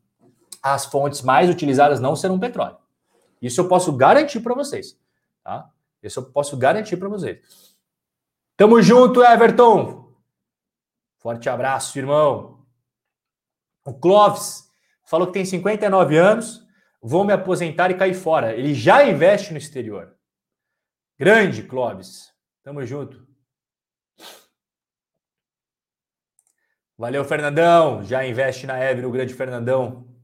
as 0.61 0.85
fontes 0.85 1.21
mais 1.21 1.49
utilizadas 1.49 1.99
não 1.99 2.15
serão 2.15 2.39
petróleo. 2.39 2.77
Isso 3.41 3.61
eu 3.61 3.67
posso 3.67 3.93
garantir 3.93 4.39
para 4.39 4.55
vocês. 4.55 4.97
Tá? 5.43 5.69
Isso 6.01 6.19
eu 6.19 6.23
posso 6.23 6.57
garantir 6.57 6.97
para 6.97 7.07
vocês. 7.07 7.74
Tamo 8.57 8.81
junto, 8.81 9.23
Everton. 9.23 10.13
Forte 11.17 11.49
abraço, 11.49 11.97
irmão. 11.97 12.65
O 13.85 13.93
Clóvis 13.93 14.69
falou 15.03 15.27
que 15.27 15.33
tem 15.33 15.45
59 15.45 16.17
anos, 16.17 16.65
vou 17.01 17.23
me 17.23 17.33
aposentar 17.33 17.91
e 17.91 17.97
cair 17.97 18.13
fora. 18.13 18.55
Ele 18.55 18.73
já 18.73 19.05
investe 19.07 19.51
no 19.51 19.57
exterior. 19.57 20.15
Grande, 21.17 21.63
Clóvis. 21.63 22.33
Tamo 22.63 22.85
junto. 22.85 23.25
Valeu, 26.97 27.25
Fernandão. 27.25 28.03
Já 28.03 28.25
investe 28.25 28.65
na 28.65 28.77
Eve, 28.79 29.01
no 29.01 29.11
grande 29.11 29.33
Fernandão. 29.33 30.14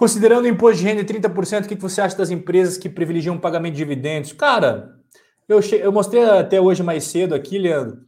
Considerando 0.00 0.46
o 0.46 0.48
imposto 0.48 0.78
de 0.78 0.84
renda 0.84 1.04
de 1.04 1.12
30%, 1.12 1.66
o 1.66 1.68
que 1.68 1.74
você 1.74 2.00
acha 2.00 2.16
das 2.16 2.30
empresas 2.30 2.78
que 2.78 2.88
privilegiam 2.88 3.36
o 3.36 3.38
pagamento 3.38 3.74
de 3.74 3.80
dividendos? 3.80 4.32
Cara, 4.32 4.96
eu, 5.46 5.60
che... 5.60 5.76
eu 5.76 5.92
mostrei 5.92 6.24
até 6.24 6.58
hoje 6.58 6.82
mais 6.82 7.04
cedo 7.04 7.34
aqui, 7.34 7.58
Leandro, 7.58 7.98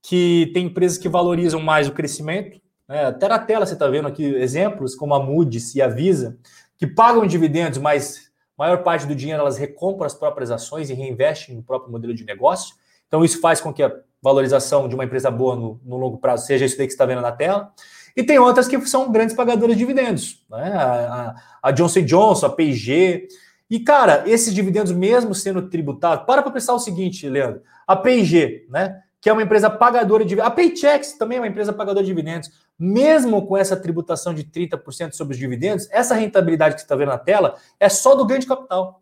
que 0.00 0.50
tem 0.54 0.64
empresas 0.64 0.96
que 0.96 1.10
valorizam 1.10 1.60
mais 1.60 1.86
o 1.86 1.92
crescimento. 1.92 2.58
Né? 2.88 3.04
Até 3.04 3.28
na 3.28 3.38
tela 3.38 3.66
você 3.66 3.74
está 3.74 3.86
vendo 3.86 4.08
aqui 4.08 4.24
exemplos 4.24 4.94
como 4.94 5.12
a 5.12 5.22
Moody's 5.22 5.74
e 5.74 5.82
a 5.82 5.88
Visa, 5.88 6.38
que 6.78 6.86
pagam 6.86 7.26
dividendos, 7.26 7.78
mas 7.78 8.30
a 8.56 8.64
maior 8.64 8.82
parte 8.82 9.06
do 9.06 9.14
dinheiro 9.14 9.42
elas 9.42 9.58
recompram 9.58 10.06
as 10.06 10.14
próprias 10.14 10.50
ações 10.50 10.88
e 10.88 10.94
reinvestem 10.94 11.54
no 11.54 11.62
próprio 11.62 11.92
modelo 11.92 12.14
de 12.14 12.24
negócio. 12.24 12.74
Então, 13.06 13.22
isso 13.22 13.42
faz 13.42 13.60
com 13.60 13.74
que 13.74 13.82
a 13.82 13.92
valorização 14.22 14.88
de 14.88 14.94
uma 14.94 15.04
empresa 15.04 15.30
boa 15.30 15.54
no, 15.54 15.78
no 15.84 15.98
longo 15.98 16.16
prazo 16.16 16.46
seja 16.46 16.64
isso 16.64 16.78
daí 16.78 16.86
que 16.86 16.92
você 16.92 16.94
está 16.94 17.04
vendo 17.04 17.20
na 17.20 17.30
tela. 17.30 17.70
E 18.16 18.22
tem 18.22 18.38
outras 18.38 18.68
que 18.68 18.80
são 18.86 19.10
grandes 19.10 19.34
pagadoras 19.34 19.76
de 19.76 19.80
dividendos, 19.80 20.44
né? 20.50 20.72
a, 20.74 21.34
a, 21.62 21.68
a 21.68 21.70
Johnson 21.70 22.02
Johnson, 22.02 22.46
a 22.46 22.50
P&G. 22.50 23.28
E, 23.70 23.80
cara, 23.80 24.24
esses 24.26 24.54
dividendos, 24.54 24.92
mesmo 24.92 25.34
sendo 25.34 25.68
tributados, 25.68 26.26
para 26.26 26.42
para 26.42 26.52
pensar 26.52 26.74
o 26.74 26.78
seguinte, 26.78 27.28
Leandro, 27.28 27.62
a 27.86 27.96
P&G, 27.96 28.66
né? 28.68 29.02
que 29.22 29.30
é 29.30 29.32
uma 29.32 29.42
empresa 29.42 29.70
pagadora 29.70 30.24
de 30.24 30.30
dividendos, 30.30 30.52
a 30.52 30.54
Paychex 30.54 31.12
também 31.12 31.38
é 31.38 31.40
uma 31.40 31.46
empresa 31.46 31.72
pagadora 31.72 32.04
de 32.04 32.10
dividendos, 32.10 32.50
mesmo 32.76 33.46
com 33.46 33.56
essa 33.56 33.76
tributação 33.76 34.34
de 34.34 34.42
30% 34.42 35.12
sobre 35.12 35.34
os 35.34 35.38
dividendos, 35.38 35.88
essa 35.92 36.16
rentabilidade 36.16 36.74
que 36.74 36.80
você 36.80 36.84
está 36.84 36.96
vendo 36.96 37.10
na 37.10 37.18
tela 37.18 37.56
é 37.78 37.88
só 37.88 38.16
do 38.16 38.26
ganho 38.26 38.40
de 38.40 38.48
capital. 38.48 39.00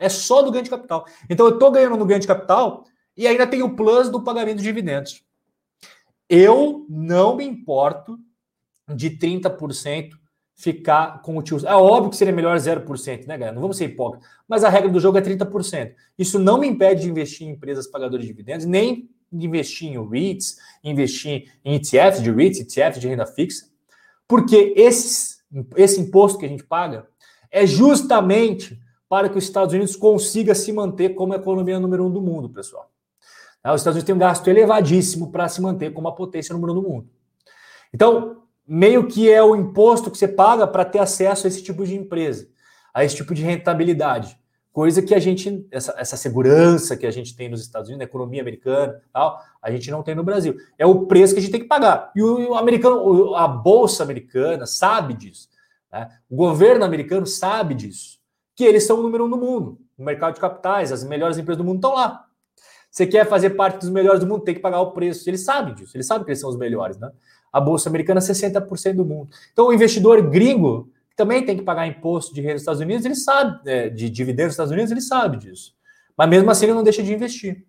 É 0.00 0.08
só 0.08 0.42
do 0.42 0.50
ganho 0.50 0.64
de 0.64 0.70
capital. 0.70 1.06
Então, 1.30 1.46
eu 1.46 1.54
estou 1.54 1.70
ganhando 1.70 1.96
no 1.96 2.04
ganho 2.04 2.18
de 2.18 2.26
capital 2.26 2.84
e 3.16 3.28
ainda 3.28 3.46
tem 3.46 3.62
o 3.62 3.76
plus 3.76 4.10
do 4.10 4.20
pagamento 4.20 4.56
de 4.56 4.64
dividendos. 4.64 5.23
Eu 6.28 6.86
não 6.88 7.36
me 7.36 7.44
importo 7.44 8.18
de 8.94 9.10
30% 9.10 10.10
ficar 10.56 11.20
com 11.22 11.36
o 11.36 11.42
tio. 11.42 11.58
É 11.66 11.74
óbvio 11.74 12.10
que 12.10 12.16
seria 12.16 12.32
melhor 12.32 12.56
0%, 12.56 13.26
né, 13.26 13.36
galera? 13.36 13.52
Não 13.52 13.62
vamos 13.62 13.76
ser 13.76 13.86
hipócritas. 13.86 14.28
Mas 14.48 14.62
a 14.62 14.68
regra 14.68 14.88
do 14.88 15.00
jogo 15.00 15.18
é 15.18 15.20
30%. 15.20 15.94
Isso 16.18 16.38
não 16.38 16.58
me 16.58 16.66
impede 16.66 17.02
de 17.02 17.10
investir 17.10 17.46
em 17.46 17.50
empresas 17.50 17.86
pagadoras 17.86 18.24
de 18.24 18.30
dividendos, 18.30 18.64
nem 18.64 19.10
de 19.32 19.46
investir 19.46 19.88
em 19.88 20.08
REITs, 20.08 20.56
investir 20.82 21.52
em 21.64 21.74
ETFs 21.74 22.22
de 22.22 22.30
REITs, 22.30 22.60
ETFs 22.60 23.00
de 23.00 23.08
renda 23.08 23.26
fixa, 23.26 23.66
porque 24.28 24.72
esses, 24.76 25.42
esse 25.76 26.00
imposto 26.00 26.38
que 26.38 26.46
a 26.46 26.48
gente 26.48 26.64
paga 26.64 27.08
é 27.50 27.66
justamente 27.66 28.80
para 29.08 29.28
que 29.28 29.36
os 29.36 29.44
Estados 29.44 29.74
Unidos 29.74 29.96
consiga 29.96 30.54
se 30.54 30.72
manter 30.72 31.10
como 31.10 31.32
a 31.32 31.36
economia 31.36 31.80
número 31.80 32.06
um 32.06 32.10
do 32.10 32.20
mundo, 32.20 32.48
pessoal. 32.48 32.90
Os 33.72 33.80
Estados 33.80 33.96
Unidos 33.96 34.04
têm 34.04 34.14
um 34.14 34.18
gasto 34.18 34.46
elevadíssimo 34.48 35.32
para 35.32 35.48
se 35.48 35.60
manter 35.62 35.92
como 35.92 36.08
a 36.08 36.14
potência 36.14 36.52
número 36.52 36.72
um 36.72 36.82
do 36.82 36.88
mundo. 36.88 37.08
Então, 37.92 38.42
meio 38.66 39.06
que 39.06 39.30
é 39.30 39.42
o 39.42 39.56
imposto 39.56 40.10
que 40.10 40.18
você 40.18 40.28
paga 40.28 40.66
para 40.66 40.84
ter 40.84 40.98
acesso 40.98 41.46
a 41.46 41.48
esse 41.48 41.62
tipo 41.62 41.84
de 41.86 41.94
empresa, 41.94 42.48
a 42.92 43.04
esse 43.04 43.16
tipo 43.16 43.34
de 43.34 43.42
rentabilidade. 43.42 44.38
Coisa 44.72 45.00
que 45.00 45.14
a 45.14 45.20
gente, 45.20 45.66
essa, 45.70 45.94
essa 45.96 46.16
segurança 46.16 46.96
que 46.96 47.06
a 47.06 47.10
gente 47.10 47.36
tem 47.36 47.48
nos 47.48 47.60
Estados 47.60 47.88
Unidos, 47.88 47.98
na 47.98 48.10
economia 48.10 48.42
americana, 48.42 49.00
tal, 49.12 49.40
a 49.62 49.70
gente 49.70 49.88
não 49.90 50.02
tem 50.02 50.16
no 50.16 50.24
Brasil. 50.24 50.56
É 50.76 50.84
o 50.84 51.06
preço 51.06 51.32
que 51.32 51.38
a 51.38 51.42
gente 51.42 51.52
tem 51.52 51.60
que 51.60 51.68
pagar. 51.68 52.10
E 52.16 52.20
o, 52.20 52.50
o 52.50 52.54
americano, 52.56 53.36
a 53.36 53.46
bolsa 53.46 54.02
americana 54.02 54.66
sabe 54.66 55.14
disso. 55.14 55.48
Né? 55.92 56.10
O 56.28 56.34
governo 56.34 56.84
americano 56.84 57.24
sabe 57.24 57.74
disso. 57.74 58.18
Que 58.56 58.64
eles 58.64 58.84
são 58.84 58.98
o 58.98 59.02
número 59.02 59.26
um 59.26 59.30
do 59.30 59.36
mundo. 59.36 59.78
No 59.96 60.04
mercado 60.04 60.34
de 60.34 60.40
capitais, 60.40 60.90
as 60.90 61.04
melhores 61.04 61.38
empresas 61.38 61.58
do 61.58 61.64
mundo 61.64 61.76
estão 61.76 61.94
lá. 61.94 62.26
Você 62.94 63.08
quer 63.08 63.28
fazer 63.28 63.50
parte 63.50 63.80
dos 63.80 63.90
melhores 63.90 64.20
do 64.20 64.26
mundo, 64.28 64.44
tem 64.44 64.54
que 64.54 64.60
pagar 64.60 64.80
o 64.80 64.92
preço. 64.92 65.28
Eles 65.28 65.44
sabem 65.44 65.74
disso, 65.74 65.96
eles 65.96 66.06
sabem 66.06 66.24
que 66.24 66.30
eles 66.30 66.38
são 66.38 66.48
os 66.48 66.56
melhores, 66.56 66.96
né? 66.96 67.10
A 67.52 67.60
bolsa 67.60 67.88
americana 67.88 68.20
é 68.20 68.22
60% 68.22 68.94
do 68.94 69.04
mundo. 69.04 69.30
Então, 69.52 69.66
o 69.66 69.72
investidor 69.72 70.22
gringo 70.30 70.88
que 71.10 71.16
também 71.16 71.44
tem 71.44 71.56
que 71.56 71.64
pagar 71.64 71.88
imposto 71.88 72.32
de 72.32 72.40
renda 72.40 72.52
nos 72.52 72.62
Estados 72.62 72.80
Unidos, 72.80 73.04
ele 73.04 73.16
sabe, 73.16 73.68
é, 73.68 73.88
de 73.88 74.08
dividendos 74.08 74.50
nos 74.50 74.54
Estados 74.54 74.70
Unidos, 74.70 74.92
ele 74.92 75.00
sabe 75.00 75.38
disso. 75.38 75.74
Mas 76.16 76.28
mesmo 76.28 76.48
assim, 76.48 76.66
ele 76.66 76.74
não 76.74 76.84
deixa 76.84 77.02
de 77.02 77.12
investir. 77.12 77.66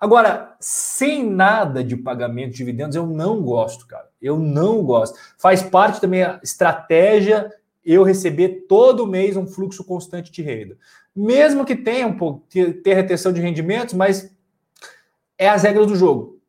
Agora, 0.00 0.56
sem 0.58 1.28
nada 1.28 1.84
de 1.84 1.94
pagamento 1.94 2.52
de 2.52 2.56
dividendos, 2.56 2.96
eu 2.96 3.06
não 3.06 3.42
gosto, 3.42 3.86
cara. 3.86 4.08
Eu 4.22 4.38
não 4.38 4.82
gosto. 4.82 5.18
Faz 5.36 5.62
parte 5.62 6.00
também 6.00 6.22
a 6.22 6.40
estratégia 6.42 7.52
eu 7.84 8.02
receber 8.04 8.64
todo 8.66 9.06
mês 9.06 9.36
um 9.36 9.46
fluxo 9.46 9.84
constante 9.84 10.32
de 10.32 10.40
renda. 10.40 10.78
Mesmo 11.14 11.66
que 11.66 11.76
tenha 11.76 12.06
um 12.06 12.16
pouco, 12.16 12.46
ter 12.48 12.94
retenção 12.94 13.34
de 13.34 13.40
rendimentos, 13.42 13.92
mas 13.92 14.31
é 15.42 15.48
as 15.48 15.62
regras 15.62 15.86
do 15.86 15.96
jogo. 15.96 16.40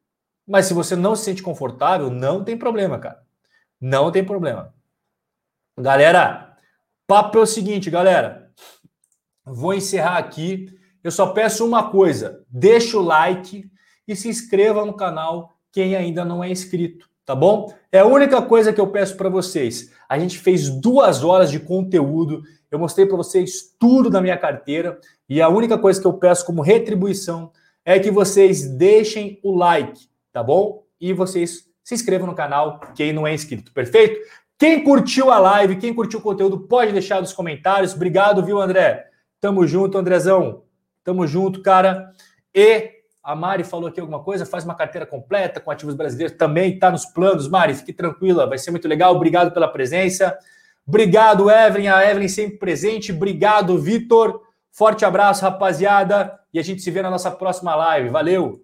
Mas 0.48 0.66
se 0.66 0.74
você 0.74 0.96
não 0.96 1.16
se 1.16 1.24
sente 1.24 1.42
confortável, 1.42 2.10
não 2.10 2.44
tem 2.44 2.58
problema, 2.58 3.00
cara. 3.00 3.24
Não 3.80 4.12
tem 4.12 4.24
problema. 4.24 4.74
Galera, 5.78 6.56
papo 7.08 7.40
é 7.40 7.42
o 7.42 7.46
seguinte, 7.46 7.90
galera. 7.90 8.52
Vou 9.46 9.74
encerrar 9.74 10.18
aqui. 10.18 10.68
Eu 11.04 11.12
só 11.12 11.28
peço 11.28 11.66
uma 11.66 11.90
coisa: 11.90 12.46
deixa 12.50 12.98
o 12.98 13.02
like 13.02 13.70
e 14.08 14.16
se 14.16 14.30
inscreva 14.30 14.86
no 14.86 14.94
canal 14.94 15.54
quem 15.72 15.96
ainda 15.96 16.24
não 16.24 16.44
é 16.44 16.52
inscrito, 16.52 17.10
tá 17.26 17.34
bom? 17.34 17.74
É 17.92 18.00
a 18.00 18.06
única 18.06 18.42
coisa 18.44 18.72
que 18.72 18.80
eu 18.80 18.88
peço 18.88 19.18
para 19.18 19.28
vocês. 19.28 19.92
A 20.08 20.20
gente 20.20 20.38
fez 20.38 20.70
duas 20.70 21.24
horas 21.24 21.50
de 21.50 21.60
conteúdo. 21.60 22.44
Eu 22.70 22.78
mostrei 22.78 23.08
para 23.08 23.18
vocês 23.18 23.76
tudo 23.80 24.10
da 24.10 24.22
minha 24.22 24.38
carteira 24.38 25.00
e 25.28 25.42
a 25.42 25.50
única 25.50 25.78
coisa 25.78 26.00
que 26.00 26.06
eu 26.06 26.14
peço 26.14 26.46
como 26.46 26.62
retribuição 26.62 27.52
é 27.86 28.00
que 28.00 28.10
vocês 28.10 28.68
deixem 28.68 29.40
o 29.44 29.56
like, 29.56 30.08
tá 30.32 30.42
bom? 30.42 30.84
E 31.00 31.14
vocês 31.14 31.70
se 31.84 31.94
inscrevam 31.94 32.28
no 32.28 32.36
canal 32.36 32.80
quem 32.96 33.12
não 33.12 33.28
é 33.28 33.34
inscrito, 33.34 33.74
perfeito? 33.74 34.20
Quem 34.58 34.84
curtiu 34.84 35.30
a 35.30 35.40
live, 35.40 35.76
quem 35.76 35.94
curtiu 35.94 36.20
o 36.20 36.22
conteúdo, 36.22 36.62
pode 36.62 36.94
deixar 36.94 37.20
nos 37.20 37.34
comentários. 37.34 37.94
Obrigado, 37.94 38.44
viu, 38.46 38.62
André? 38.62 39.08
Tamo 39.42 39.68
junto, 39.68 39.98
Andrezão. 39.98 40.64
Tamo 41.04 41.28
junto, 41.28 41.62
cara. 41.62 42.12
E 42.56 42.92
a 43.22 43.36
Mari 43.36 43.64
falou 43.64 43.90
aqui 43.90 44.00
alguma 44.00 44.24
coisa, 44.24 44.46
faz 44.46 44.64
uma 44.64 44.76
carteira 44.76 45.06
completa 45.06 45.60
com 45.60 45.72
ativos 45.72 45.96
brasileiros, 45.96 46.38
também 46.38 46.74
está 46.74 46.90
nos 46.90 47.06
planos. 47.06 47.50
Mari, 47.50 47.74
fique 47.74 47.92
tranquila, 47.92 48.48
vai 48.48 48.58
ser 48.58 48.72
muito 48.72 48.88
legal. 48.88 49.16
Obrigado 49.16 49.52
pela 49.52 49.68
presença. 49.68 50.38
Obrigado, 50.86 51.50
Evelyn, 51.50 51.88
a 51.88 52.10
Evelyn 52.10 52.28
sempre 52.28 52.58
presente. 52.58 53.12
Obrigado, 53.12 53.78
Vitor. 53.78 54.42
Forte 54.72 55.04
abraço, 55.04 55.42
rapaziada. 55.42 56.40
E 56.54 56.60
a 56.60 56.64
gente 56.64 56.82
se 56.82 56.92
vê 56.92 57.02
na 57.02 57.10
nossa 57.10 57.32
próxima 57.32 57.76
live. 57.76 58.10
Valeu! 58.10 58.63